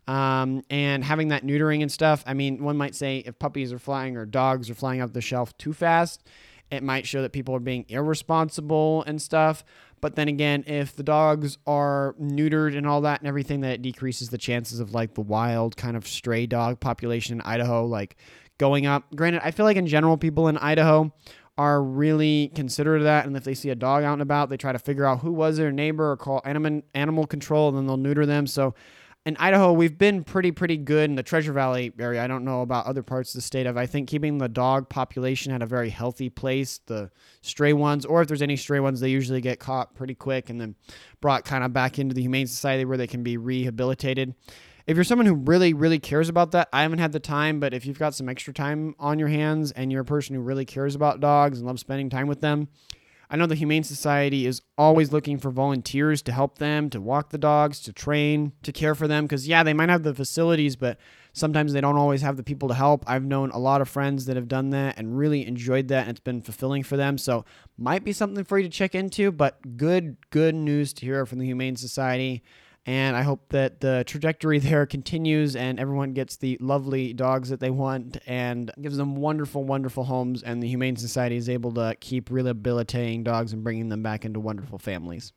Um, 0.09 0.63
and 0.71 1.03
having 1.03 1.29
that 1.29 1.45
neutering 1.45 1.83
and 1.83 1.91
stuff. 1.91 2.23
I 2.29 2.35
mean, 2.35 2.63
one 2.63 2.77
might 2.77 2.95
say 2.95 3.25
if 3.27 3.41
puppies 3.41 3.73
are 3.73 3.79
flying 3.79 4.17
or 4.17 4.25
dogs 4.25 4.71
are 4.71 4.75
flying 4.75 5.03
off 5.03 5.13
the 5.13 5.21
shelf 5.21 5.59
too 5.59 5.73
fast, 5.73 6.23
it 6.71 6.83
might 6.83 7.07
show 7.09 7.23
that 7.23 7.33
people 7.33 7.57
are 7.57 7.61
being 7.61 7.85
irresponsible 7.89 9.03
and 9.05 9.21
stuff. 9.21 9.65
But 10.01 10.15
then 10.15 10.29
again, 10.29 10.65
if 10.67 10.95
the 10.95 11.03
dogs 11.03 11.59
are 11.67 12.15
neutered 12.21 12.77
and 12.77 12.87
all 12.87 13.01
that 13.03 13.21
and 13.21 13.29
everything, 13.29 13.61
that 13.63 13.83
decreases 13.83 14.29
the 14.29 14.39
chances 14.39 14.79
of 14.79 14.93
like 14.93 15.15
the 15.15 15.23
wild 15.23 15.77
kind 15.77 15.97
of 15.97 16.07
stray 16.07 16.47
dog 16.47 16.81
population 16.81 17.35
in 17.35 17.41
Idaho, 17.41 17.87
like 17.87 18.17
going 18.59 18.87
up. 18.87 19.05
Granted, 19.15 19.43
I 19.45 19.51
feel 19.51 19.65
like 19.65 19.77
in 19.77 19.87
general, 19.87 20.17
people 20.17 20.49
in 20.49 20.59
Idaho 20.59 21.13
are 21.59 21.83
really 21.83 22.53
considerate 22.55 23.01
of 23.01 23.05
that. 23.05 23.27
And 23.27 23.37
if 23.37 23.45
they 23.45 23.55
see 23.55 23.71
a 23.71 23.75
dog 23.75 24.05
out 24.05 24.13
and 24.13 24.23
about, 24.23 24.51
they 24.51 24.59
try 24.59 24.73
to 24.73 24.79
figure 24.79 25.07
out 25.07 25.21
who 25.21 25.33
was 25.33 25.57
their 25.57 25.73
neighbor 25.73 26.11
or 26.11 26.17
call 26.17 26.43
animal 26.45 26.83
animal 26.95 27.27
control, 27.27 27.69
and 27.69 27.79
then 27.79 27.87
they'll 27.87 27.97
neuter 27.97 28.27
them. 28.27 28.47
So 28.47 28.75
in 29.27 29.37
Idaho, 29.39 29.73
we've 29.73 29.99
been 29.99 30.23
pretty, 30.23 30.53
pretty 30.53 30.77
good 30.77 31.11
in 31.11 31.17
the 31.17 31.23
Treasure 31.23 31.53
Valley 31.53 31.93
area. 31.99 32.23
I 32.23 32.29
don't 32.29 32.45
know 32.45 32.63
about 32.63 32.87
other 32.87 33.03
parts 33.03 33.35
of 33.35 33.39
the 33.39 33.43
state 33.43 33.67
of. 33.67 33.77
I 33.77 33.85
think 33.85 34.09
keeping 34.09 34.39
the 34.39 34.49
dog 34.49 34.89
population 34.89 35.53
at 35.53 35.63
a 35.63 35.67
very 35.67 35.91
healthy 35.91 36.31
place. 36.31 36.79
The 36.87 37.11
stray 37.43 37.73
ones, 37.73 38.07
or 38.07 38.23
if 38.23 38.29
there's 38.29 38.41
any 38.41 38.55
stray 38.57 38.79
ones, 38.79 39.01
they 39.01 39.11
usually 39.11 39.41
get 39.41 39.59
caught 39.59 39.97
pretty 39.97 40.15
quick 40.15 40.49
and 40.49 40.61
then 40.61 40.77
brought 41.21 41.45
kind 41.45 41.65
of 41.65 41.73
back 41.73 41.99
into 41.99 42.15
the 42.15 42.23
Humane 42.23 42.47
Society 42.47 42.85
where 42.85 42.97
they 42.97 43.09
can 43.09 43.25
be 43.25 43.37
rehabilitated. 43.37 44.33
If 44.87 44.97
you're 44.97 45.03
someone 45.03 45.27
who 45.27 45.35
really, 45.35 45.75
really 45.75 45.99
cares 45.99 46.29
about 46.29 46.53
that, 46.53 46.69
I 46.73 46.83
haven't 46.83 47.01
had 47.01 47.11
the 47.11 47.19
time, 47.19 47.59
but 47.59 47.75
if 47.75 47.85
you've 47.85 47.99
got 47.99 48.15
some 48.15 48.29
extra 48.29 48.55
time 48.55 48.95
on 49.01 49.19
your 49.19 49.27
hands 49.27 49.73
and 49.73 49.91
you're 49.91 50.03
a 50.03 50.05
person 50.05 50.37
who 50.37 50.41
really 50.41 50.65
cares 50.65 50.95
about 50.95 51.19
dogs 51.19 51.59
and 51.59 51.67
loves 51.67 51.81
spending 51.81 52.11
time 52.11 52.29
with 52.29 52.41
them, 52.41 52.69
I 53.29 53.37
know 53.37 53.47
the 53.47 53.55
Humane 53.55 53.85
Society 53.85 54.47
is 54.47 54.63
always 54.79 55.13
looking 55.13 55.39
for 55.39 55.51
volunteers 55.51 56.23
to 56.23 56.33
help 56.33 56.59
them, 56.59 56.91
to 56.91 57.01
walk 57.01 57.31
the 57.31 57.39
dogs, 57.39 57.81
to 57.83 57.93
train, 57.93 58.53
to 58.63 58.73
care 58.73 58.95
for 58.95 59.09
them. 59.09 59.25
Because, 59.25 59.49
yeah, 59.49 59.63
they 59.63 59.75
might 59.75 59.89
have 59.89 60.05
the 60.05 60.15
facilities, 60.15 60.77
but 60.77 60.99
sometimes 61.33 61.73
they 61.73 61.81
don't 61.81 61.97
always 61.97 62.23
have 62.23 62.37
the 62.37 62.43
people 62.43 62.69
to 62.69 62.75
help. 62.75 63.05
I've 63.07 63.25
known 63.25 63.51
a 63.51 63.59
lot 63.59 63.81
of 63.81 63.89
friends 63.89 64.27
that 64.27 64.37
have 64.37 64.49
done 64.49 64.71
that 64.71 64.97
and 64.99 65.19
really 65.19 65.47
enjoyed 65.47 65.89
that, 65.89 66.03
and 66.03 66.11
it's 66.11 66.21
been 66.21 66.43
fulfilling 66.43 66.83
for 66.83 66.97
them. 66.97 67.19
So, 67.19 67.45
might 67.77 68.05
be 68.05 68.13
something 68.13 68.45
for 68.45 68.59
you 68.59 68.65
to 68.65 68.71
check 68.71 68.95
into, 68.95 69.33
but 69.33 69.77
good, 69.77 70.17
good 70.31 70.55
news 70.55 70.93
to 70.95 71.07
hear 71.07 71.27
from 71.27 71.39
the 71.39 71.47
Humane 71.47 71.77
Society. 71.77 72.43
And 72.87 73.17
I 73.17 73.23
hope 73.23 73.49
that 73.49 73.81
the 73.81 74.05
trajectory 74.07 74.59
there 74.61 74.87
continues 74.87 75.57
and 75.57 75.79
everyone 75.79 76.13
gets 76.13 76.37
the 76.37 76.57
lovely 76.61 77.13
dogs 77.13 77.49
that 77.51 77.61
they 77.61 77.71
want 77.71 78.19
and 78.27 78.71
gives 78.81 78.97
them 78.97 79.17
wonderful, 79.17 79.65
wonderful 79.65 80.05
homes. 80.05 80.43
And 80.43 80.63
the 80.63 80.69
Humane 80.69 80.97
Society 80.97 81.37
is 81.37 81.49
able 81.49 81.73
to 81.73 81.97
keep 82.01 82.31
rehabilitating 82.31 83.25
dogs 83.25 83.53
and 83.53 83.65
bringing 83.65 83.89
them 83.89 84.03
back 84.03 84.25
into 84.25 84.39
wonderful 84.39 84.79
families. 84.79 85.33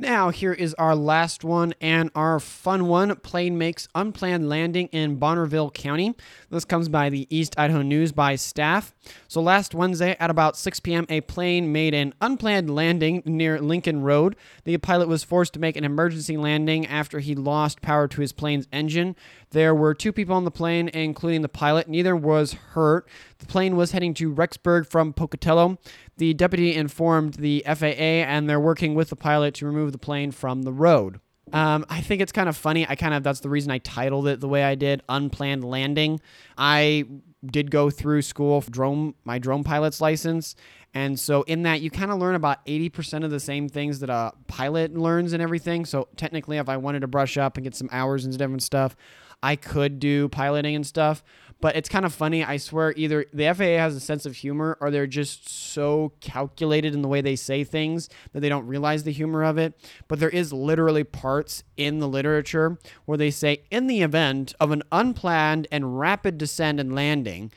Now, 0.00 0.30
here 0.30 0.52
is 0.52 0.74
our 0.74 0.94
last 0.94 1.42
one 1.42 1.74
and 1.80 2.12
our 2.14 2.38
fun 2.38 2.86
one. 2.86 3.16
Plane 3.16 3.58
makes 3.58 3.88
unplanned 3.96 4.48
landing 4.48 4.86
in 4.92 5.16
Bonneville 5.16 5.72
County. 5.72 6.14
This 6.50 6.64
comes 6.64 6.88
by 6.88 7.10
the 7.10 7.26
East 7.36 7.58
Idaho 7.58 7.82
News 7.82 8.12
by 8.12 8.36
staff. 8.36 8.94
So, 9.26 9.40
last 9.40 9.74
Wednesday 9.74 10.16
at 10.20 10.30
about 10.30 10.56
6 10.56 10.78
p.m., 10.80 11.04
a 11.08 11.20
plane 11.22 11.72
made 11.72 11.94
an 11.94 12.14
unplanned 12.20 12.72
landing 12.72 13.24
near 13.26 13.60
Lincoln 13.60 14.02
Road. 14.02 14.36
The 14.62 14.76
pilot 14.78 15.08
was 15.08 15.24
forced 15.24 15.54
to 15.54 15.60
make 15.60 15.74
an 15.74 15.82
emergency 15.82 16.36
landing 16.36 16.86
after 16.86 17.18
he 17.18 17.34
lost 17.34 17.82
power 17.82 18.06
to 18.06 18.20
his 18.20 18.32
plane's 18.32 18.68
engine. 18.72 19.16
There 19.50 19.74
were 19.74 19.94
two 19.94 20.12
people 20.12 20.36
on 20.36 20.44
the 20.44 20.52
plane, 20.52 20.88
including 20.88 21.42
the 21.42 21.48
pilot. 21.48 21.88
Neither 21.88 22.14
was 22.14 22.52
hurt. 22.52 23.08
The 23.38 23.46
plane 23.46 23.76
was 23.76 23.92
heading 23.92 24.14
to 24.14 24.34
Rexburg 24.34 24.86
from 24.86 25.12
Pocatello. 25.12 25.78
The 26.16 26.34
deputy 26.34 26.74
informed 26.74 27.34
the 27.34 27.62
FAA, 27.66 28.24
and 28.26 28.48
they're 28.50 28.58
working 28.58 28.94
with 28.94 29.10
the 29.10 29.16
pilot 29.16 29.54
to 29.54 29.66
remove 29.66 29.92
the 29.92 29.98
plane 29.98 30.32
from 30.32 30.62
the 30.62 30.72
road. 30.72 31.20
Um, 31.52 31.86
I 31.88 32.00
think 32.00 32.20
it's 32.20 32.32
kind 32.32 32.48
of 32.48 32.56
funny. 32.56 32.86
I 32.88 32.94
kind 32.94 33.14
of 33.14 33.22
that's 33.22 33.40
the 33.40 33.48
reason 33.48 33.70
I 33.70 33.78
titled 33.78 34.26
it 34.26 34.40
the 34.40 34.48
way 34.48 34.64
I 34.64 34.74
did, 34.74 35.02
unplanned 35.08 35.64
landing. 35.64 36.20
I 36.56 37.04
did 37.46 37.70
go 37.70 37.88
through 37.90 38.22
school 38.22 38.60
for 38.60 38.70
drone 38.70 39.14
my 39.24 39.38
drone 39.38 39.64
pilot's 39.64 40.00
license, 40.00 40.56
and 40.92 41.18
so 41.18 41.42
in 41.42 41.62
that 41.62 41.80
you 41.80 41.90
kind 41.90 42.10
of 42.10 42.18
learn 42.18 42.34
about 42.34 42.66
80% 42.66 43.24
of 43.24 43.30
the 43.30 43.40
same 43.40 43.68
things 43.68 44.00
that 44.00 44.10
a 44.10 44.32
pilot 44.46 44.94
learns 44.94 45.32
and 45.32 45.42
everything. 45.42 45.84
So 45.84 46.08
technically, 46.16 46.58
if 46.58 46.68
I 46.68 46.76
wanted 46.76 47.00
to 47.00 47.06
brush 47.06 47.38
up 47.38 47.56
and 47.56 47.64
get 47.64 47.74
some 47.74 47.88
hours 47.92 48.24
and 48.24 48.36
different 48.36 48.62
stuff, 48.62 48.96
I 49.42 49.56
could 49.56 50.00
do 50.00 50.28
piloting 50.28 50.74
and 50.74 50.86
stuff. 50.86 51.22
But 51.60 51.74
it's 51.74 51.88
kind 51.88 52.04
of 52.04 52.14
funny. 52.14 52.44
I 52.44 52.56
swear, 52.56 52.94
either 52.96 53.26
the 53.32 53.52
FAA 53.52 53.78
has 53.78 53.96
a 53.96 54.00
sense 54.00 54.24
of 54.26 54.36
humor 54.36 54.78
or 54.80 54.90
they're 54.92 55.08
just 55.08 55.48
so 55.48 56.12
calculated 56.20 56.94
in 56.94 57.02
the 57.02 57.08
way 57.08 57.20
they 57.20 57.34
say 57.34 57.64
things 57.64 58.08
that 58.32 58.40
they 58.40 58.48
don't 58.48 58.66
realize 58.66 59.02
the 59.02 59.10
humor 59.10 59.42
of 59.42 59.58
it. 59.58 59.74
But 60.06 60.20
there 60.20 60.28
is 60.28 60.52
literally 60.52 61.02
parts 61.02 61.64
in 61.76 61.98
the 61.98 62.06
literature 62.08 62.78
where 63.06 63.18
they 63.18 63.32
say, 63.32 63.62
in 63.70 63.88
the 63.88 64.02
event 64.02 64.54
of 64.60 64.70
an 64.70 64.84
unplanned 64.92 65.66
and 65.72 65.98
rapid 65.98 66.38
descent 66.38 66.78
and 66.78 66.94
landing, 66.94 67.50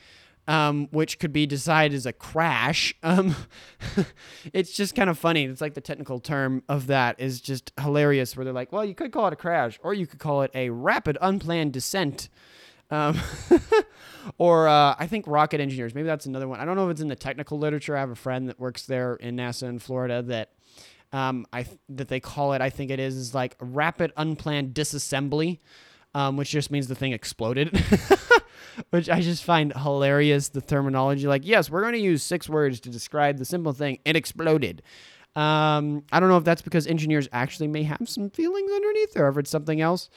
um, 0.48 0.88
which 0.90 1.20
could 1.20 1.32
be 1.32 1.46
decided 1.46 1.94
as 1.94 2.06
a 2.06 2.12
crash. 2.12 2.94
Um, 3.04 3.36
it's 4.52 4.72
just 4.72 4.94
kind 4.94 5.10
of 5.10 5.18
funny. 5.18 5.44
It's 5.44 5.60
like 5.60 5.74
the 5.74 5.80
technical 5.80 6.18
term 6.18 6.62
of 6.68 6.86
that 6.86 7.20
is 7.20 7.40
just 7.40 7.72
hilarious, 7.78 8.36
where 8.36 8.44
they're 8.44 8.54
like, 8.54 8.72
well, 8.72 8.84
you 8.84 8.94
could 8.94 9.12
call 9.12 9.26
it 9.26 9.32
a 9.32 9.36
crash, 9.36 9.78
or 9.82 9.92
you 9.92 10.06
could 10.06 10.18
call 10.18 10.42
it 10.42 10.50
a 10.54 10.70
rapid 10.70 11.18
unplanned 11.20 11.72
descent. 11.72 12.28
Um, 12.92 13.18
or 14.38 14.68
uh, 14.68 14.94
I 14.98 15.06
think 15.06 15.26
rocket 15.26 15.60
engineers. 15.60 15.94
Maybe 15.94 16.06
that's 16.06 16.26
another 16.26 16.46
one. 16.46 16.60
I 16.60 16.66
don't 16.66 16.76
know 16.76 16.88
if 16.88 16.92
it's 16.92 17.00
in 17.00 17.08
the 17.08 17.16
technical 17.16 17.58
literature. 17.58 17.96
I 17.96 18.00
have 18.00 18.10
a 18.10 18.14
friend 18.14 18.48
that 18.50 18.60
works 18.60 18.84
there 18.84 19.14
in 19.14 19.34
NASA 19.36 19.68
in 19.68 19.78
Florida 19.78 20.22
that 20.24 20.52
um, 21.12 21.46
I 21.52 21.66
that 21.88 22.08
they 22.08 22.20
call 22.20 22.52
it. 22.52 22.60
I 22.60 22.68
think 22.68 22.90
it 22.90 23.00
is 23.00 23.16
is 23.16 23.34
like 23.34 23.56
rapid 23.60 24.12
unplanned 24.16 24.74
disassembly, 24.74 25.60
um, 26.14 26.36
which 26.36 26.50
just 26.50 26.70
means 26.70 26.86
the 26.86 26.94
thing 26.94 27.12
exploded. 27.12 27.74
which 28.90 29.08
I 29.08 29.20
just 29.20 29.42
find 29.42 29.72
hilarious. 29.74 30.50
The 30.50 30.60
terminology, 30.60 31.26
like, 31.26 31.46
yes, 31.46 31.70
we're 31.70 31.80
going 31.80 31.94
to 31.94 31.98
use 31.98 32.22
six 32.22 32.46
words 32.46 32.78
to 32.80 32.90
describe 32.90 33.38
the 33.38 33.44
simple 33.46 33.72
thing. 33.72 34.00
It 34.04 34.16
exploded. 34.16 34.82
Um, 35.34 36.04
I 36.12 36.20
don't 36.20 36.28
know 36.28 36.36
if 36.36 36.44
that's 36.44 36.60
because 36.60 36.86
engineers 36.86 37.26
actually 37.32 37.68
may 37.68 37.84
have 37.84 38.06
some 38.06 38.28
feelings 38.28 38.70
underneath, 38.70 39.16
or 39.16 39.28
if 39.28 39.38
it's 39.38 39.50
something 39.50 39.80
else. 39.80 40.10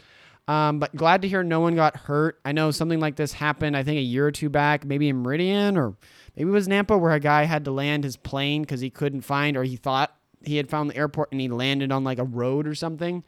Um, 0.48 0.80
but 0.80 0.96
glad 0.96 1.24
to 1.24 1.28
hear 1.28 1.44
no 1.44 1.60
one 1.60 1.76
got 1.76 1.96
hurt. 1.96 2.40
I 2.46 2.52
know 2.52 2.70
something 2.72 3.00
like 3.00 3.16
this 3.16 3.34
happened, 3.34 3.76
I 3.76 3.84
think, 3.84 3.98
a 3.98 4.02
year 4.02 4.28
or 4.28 4.32
two 4.32 4.50
back, 4.50 4.86
maybe 4.86 5.10
in 5.10 5.24
Meridian 5.24 5.76
or 5.76 5.96
maybe 6.36 6.50
it 6.50 6.54
was 6.54 6.68
Nampa, 6.68 7.00
where 7.00 7.14
a 7.14 7.20
guy 7.20 7.46
had 7.46 7.66
to 7.66 7.72
land 7.72 8.04
his 8.04 8.16
plane 8.16 8.62
because 8.62 8.82
he 8.82 8.90
couldn't 8.90 9.22
find 9.22 9.58
or 9.58 9.64
he 9.64 9.76
thought 9.76 10.16
he 10.44 10.58
had 10.58 10.70
found 10.70 10.92
the 10.92 10.96
airport 10.96 11.32
and 11.32 11.42
he 11.42 11.48
landed 11.48 11.92
on 11.92 12.04
like 12.04 12.20
a 12.20 12.24
road 12.24 12.68
or 12.68 12.76
something. 12.76 13.24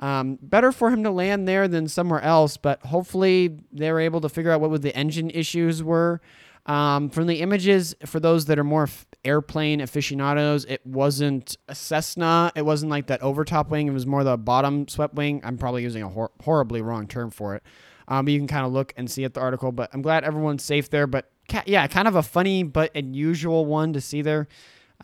Um, 0.00 0.38
better 0.42 0.72
for 0.72 0.90
him 0.90 1.04
to 1.04 1.10
land 1.10 1.46
there 1.46 1.68
than 1.68 1.86
somewhere 1.86 2.20
else, 2.20 2.56
but 2.56 2.82
hopefully 2.86 3.58
they 3.70 3.92
were 3.92 4.00
able 4.00 4.20
to 4.22 4.28
figure 4.28 4.50
out 4.50 4.60
what 4.60 4.82
the 4.82 4.94
engine 4.96 5.30
issues 5.30 5.82
were. 5.82 6.20
Um, 6.66 7.10
from 7.10 7.26
the 7.26 7.40
images, 7.42 7.94
for 8.06 8.20
those 8.20 8.46
that 8.46 8.58
are 8.58 8.64
more 8.64 8.84
f- 8.84 9.06
airplane 9.24 9.80
aficionados, 9.80 10.64
it 10.64 10.84
wasn't 10.86 11.56
a 11.68 11.74
Cessna. 11.74 12.52
It 12.54 12.62
wasn't 12.62 12.90
like 12.90 13.06
that 13.08 13.22
overtop 13.22 13.70
wing. 13.70 13.88
It 13.88 13.92
was 13.92 14.06
more 14.06 14.24
the 14.24 14.36
bottom 14.36 14.88
swept 14.88 15.14
wing. 15.14 15.40
I'm 15.44 15.58
probably 15.58 15.82
using 15.82 16.02
a 16.02 16.08
hor- 16.08 16.32
horribly 16.42 16.82
wrong 16.82 17.06
term 17.06 17.30
for 17.30 17.54
it. 17.54 17.62
Um, 18.08 18.28
you 18.28 18.38
can 18.38 18.46
kind 18.46 18.66
of 18.66 18.72
look 18.72 18.92
and 18.96 19.10
see 19.10 19.24
at 19.24 19.34
the 19.34 19.40
article, 19.40 19.72
but 19.72 19.90
I'm 19.92 20.02
glad 20.02 20.24
everyone's 20.24 20.62
safe 20.62 20.90
there. 20.90 21.06
But 21.06 21.30
ca- 21.48 21.64
yeah, 21.66 21.86
kind 21.86 22.06
of 22.06 22.16
a 22.16 22.22
funny 22.22 22.62
but 22.62 22.94
unusual 22.94 23.64
one 23.66 23.92
to 23.94 24.00
see 24.00 24.22
there. 24.22 24.46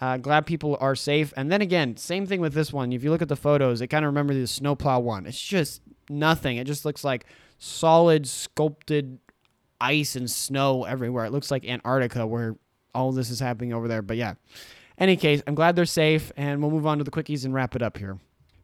Uh, 0.00 0.16
glad 0.16 0.46
people 0.46 0.76
are 0.80 0.94
safe. 0.94 1.32
And 1.36 1.50
then 1.50 1.60
again, 1.62 1.96
same 1.96 2.26
thing 2.26 2.40
with 2.40 2.54
this 2.54 2.72
one. 2.72 2.92
If 2.92 3.02
you 3.02 3.10
look 3.10 3.22
at 3.22 3.28
the 3.28 3.36
photos, 3.36 3.80
it 3.80 3.88
kind 3.88 4.04
of 4.04 4.11
remember 4.11 4.34
the 4.34 4.46
snowplow 4.46 5.00
one. 5.00 5.26
It's 5.26 5.40
just 5.40 5.82
nothing. 6.08 6.57
It 6.57 6.66
just 6.66 6.84
looks 6.84 7.04
like 7.04 7.26
solid 7.58 8.26
sculpted 8.26 9.18
ice 9.80 10.16
and 10.16 10.30
snow 10.30 10.84
everywhere. 10.84 11.24
It 11.24 11.32
looks 11.32 11.50
like 11.50 11.64
Antarctica 11.66 12.26
where 12.26 12.57
all 12.95 13.12
this 13.12 13.30
is 13.30 13.41
happening 13.41 13.72
over 13.72 13.88
there. 13.88 14.03
But 14.03 14.17
yeah, 14.17 14.34
any 14.99 15.17
case, 15.17 15.42
I'm 15.46 15.54
glad 15.54 15.76
they're 15.76 15.87
safe, 15.87 16.33
and 16.37 16.61
we'll 16.61 16.71
move 16.71 16.87
on 16.87 16.99
to 16.99 17.04
the 17.04 17.11
quickies 17.11 17.45
and 17.45 17.54
wrap 17.54 17.75
it 17.75 17.83
up 17.83 17.96
here. 17.96 18.18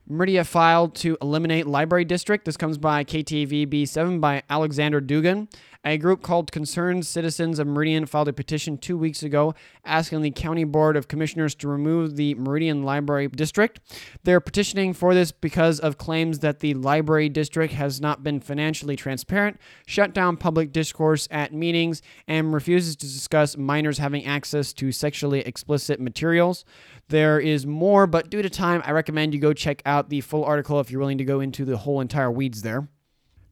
Meridian 0.09 0.45
filed 0.45 0.95
to 0.95 1.19
eliminate 1.21 1.67
library 1.67 2.05
district. 2.05 2.45
This 2.45 2.57
comes 2.57 2.79
by 2.79 3.03
KTVB 3.03 3.89
7 3.89 4.21
by 4.21 4.43
Alexander 4.49 5.01
Dugan. 5.01 5.49
A 5.87 5.99
group 5.99 6.21
called 6.21 6.51
Concerned 6.51 7.07
Citizens 7.07 7.61
of 7.61 7.69
Meridian 7.69 8.07
filed 8.07 8.27
a 8.27 8.33
petition 8.33 8.77
two 8.77 8.99
weeks 8.99 9.23
ago 9.23 9.55
asking 9.85 10.21
the 10.21 10.33
County 10.33 10.65
Board 10.65 10.97
of 10.97 11.07
Commissioners 11.07 11.55
to 11.55 11.69
remove 11.69 12.17
the 12.17 12.35
Meridian 12.35 12.83
Library 12.83 13.29
District. 13.29 13.79
They're 14.25 14.41
petitioning 14.41 14.95
for 14.95 15.15
this 15.15 15.31
because 15.31 15.79
of 15.79 15.97
claims 15.97 16.41
that 16.41 16.59
the 16.59 16.75
library 16.75 17.29
district 17.29 17.73
has 17.75 18.01
not 18.01 18.25
been 18.25 18.41
financially 18.41 18.97
transparent, 18.97 19.61
shut 19.87 20.13
down 20.13 20.37
public 20.37 20.73
discourse 20.73 21.29
at 21.31 21.55
meetings, 21.55 22.03
and 22.27 22.53
refuses 22.53 22.97
to 22.97 23.07
discuss 23.07 23.57
minors 23.57 23.99
having 23.99 24.27
access 24.27 24.73
to 24.73 24.91
sexually 24.91 25.43
explicit 25.43 26.01
materials. 26.01 26.65
There 27.11 27.39
is 27.39 27.65
more, 27.65 28.09
but 28.09 28.29
due 28.29 28.43
to 28.43 28.51
time, 28.51 28.83
I 28.85 28.91
recommend 28.91 29.35
you 29.35 29.41
go 29.41 29.53
check 29.53 29.83
out 29.87 30.09
the 30.09 30.21
full 30.21 30.45
article 30.45 30.81
if 30.81 30.91
you're 30.91 30.99
willing 30.99 31.19
to 31.19 31.25
go 31.25 31.39
into 31.39 31.65
the 31.65 31.77
whole 31.77 32.01
entire 32.01 32.33
weeds 32.33 32.63
there. 32.63 32.89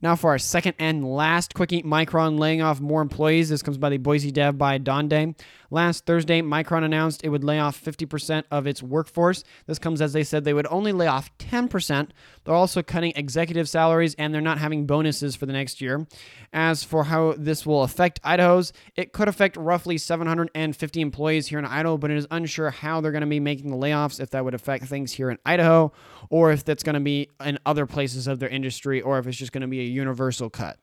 Now 0.01 0.15
for 0.15 0.29
our 0.29 0.37
second 0.37 0.75
and 0.77 1.05
last 1.05 1.53
quickie, 1.53 1.83
Micron 1.83 2.37
laying 2.37 2.61
off 2.61 2.79
more 2.79 3.01
employees. 3.01 3.49
This 3.49 3.63
comes 3.63 3.77
by 3.77 3.89
the 3.89 3.97
Boise 3.97 4.31
Dev 4.31 4.57
by 4.57 4.77
Don 4.77 5.07
Day. 5.07 5.35
Last 5.71 6.05
Thursday, 6.05 6.41
Micron 6.41 6.83
announced 6.83 7.23
it 7.23 7.29
would 7.29 7.43
lay 7.43 7.59
off 7.59 7.81
50% 7.81 8.43
of 8.51 8.67
its 8.67 8.83
workforce. 8.83 9.43
This 9.65 9.79
comes 9.79 10.01
as 10.01 10.13
they 10.13 10.23
said 10.23 10.43
they 10.43 10.53
would 10.53 10.67
only 10.69 10.91
lay 10.91 11.07
off 11.07 11.35
10%. 11.37 12.09
They're 12.43 12.53
also 12.53 12.83
cutting 12.83 13.13
executive 13.15 13.67
salaries 13.67 14.15
and 14.15 14.33
they're 14.33 14.41
not 14.41 14.59
having 14.59 14.85
bonuses 14.85 15.35
for 15.35 15.45
the 15.45 15.53
next 15.53 15.81
year. 15.81 16.07
As 16.53 16.83
for 16.83 17.05
how 17.05 17.35
this 17.37 17.65
will 17.65 17.83
affect 17.83 18.19
Idaho's, 18.23 18.73
it 18.95 19.13
could 19.13 19.27
affect 19.27 19.57
roughly 19.57 19.97
750 19.97 21.01
employees 21.01 21.47
here 21.47 21.59
in 21.59 21.65
Idaho, 21.65 21.97
but 21.97 22.11
it 22.11 22.17
is 22.17 22.27
unsure 22.31 22.69
how 22.69 23.01
they're 23.01 23.11
going 23.11 23.21
to 23.21 23.27
be 23.27 23.39
making 23.39 23.71
the 23.71 23.77
layoffs, 23.77 24.19
if 24.19 24.29
that 24.31 24.45
would 24.45 24.53
affect 24.53 24.85
things 24.85 25.11
here 25.11 25.29
in 25.29 25.37
Idaho, 25.45 25.91
or 26.29 26.51
if 26.51 26.63
that's 26.63 26.83
going 26.83 26.95
to 26.95 26.99
be 26.99 27.29
in 27.43 27.59
other 27.65 27.85
places 27.85 28.27
of 28.27 28.39
their 28.39 28.49
industry, 28.49 29.01
or 29.01 29.19
if 29.19 29.27
it's 29.27 29.37
just 29.37 29.51
going 29.51 29.61
to 29.61 29.67
be 29.67 29.81
a 29.81 29.83
universal 29.83 30.49
cut. 30.49 30.77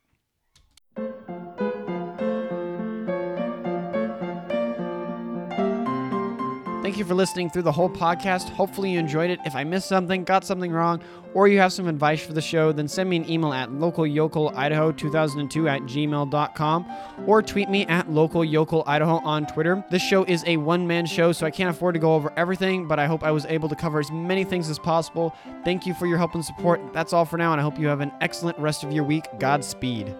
Thank 6.92 7.00
you 7.00 7.06
for 7.06 7.14
listening 7.14 7.48
through 7.48 7.62
the 7.62 7.72
whole 7.72 7.88
podcast. 7.88 8.50
Hopefully, 8.50 8.90
you 8.90 8.98
enjoyed 8.98 9.30
it. 9.30 9.40
If 9.46 9.56
I 9.56 9.64
missed 9.64 9.88
something, 9.88 10.24
got 10.24 10.44
something 10.44 10.70
wrong, 10.70 11.00
or 11.32 11.48
you 11.48 11.58
have 11.58 11.72
some 11.72 11.88
advice 11.88 12.20
for 12.20 12.34
the 12.34 12.42
show, 12.42 12.70
then 12.70 12.86
send 12.86 13.08
me 13.08 13.16
an 13.16 13.30
email 13.30 13.54
at 13.54 13.70
localyocalidaho2002 13.70 15.70
at 15.70 15.80
gmail.com 15.84 16.92
or 17.26 17.40
tweet 17.40 17.70
me 17.70 17.86
at 17.86 18.08
localyocalidaho 18.08 19.24
on 19.24 19.46
Twitter. 19.46 19.82
This 19.90 20.02
show 20.02 20.24
is 20.24 20.44
a 20.46 20.58
one 20.58 20.86
man 20.86 21.06
show, 21.06 21.32
so 21.32 21.46
I 21.46 21.50
can't 21.50 21.70
afford 21.70 21.94
to 21.94 21.98
go 21.98 22.14
over 22.14 22.30
everything, 22.36 22.86
but 22.86 22.98
I 22.98 23.06
hope 23.06 23.24
I 23.24 23.30
was 23.30 23.46
able 23.46 23.70
to 23.70 23.74
cover 23.74 23.98
as 23.98 24.10
many 24.10 24.44
things 24.44 24.68
as 24.68 24.78
possible. 24.78 25.34
Thank 25.64 25.86
you 25.86 25.94
for 25.94 26.04
your 26.04 26.18
help 26.18 26.34
and 26.34 26.44
support. 26.44 26.78
That's 26.92 27.14
all 27.14 27.24
for 27.24 27.38
now, 27.38 27.52
and 27.52 27.60
I 27.60 27.64
hope 27.64 27.78
you 27.78 27.86
have 27.86 28.02
an 28.02 28.12
excellent 28.20 28.58
rest 28.58 28.84
of 28.84 28.92
your 28.92 29.04
week. 29.04 29.28
Godspeed. 29.38 30.14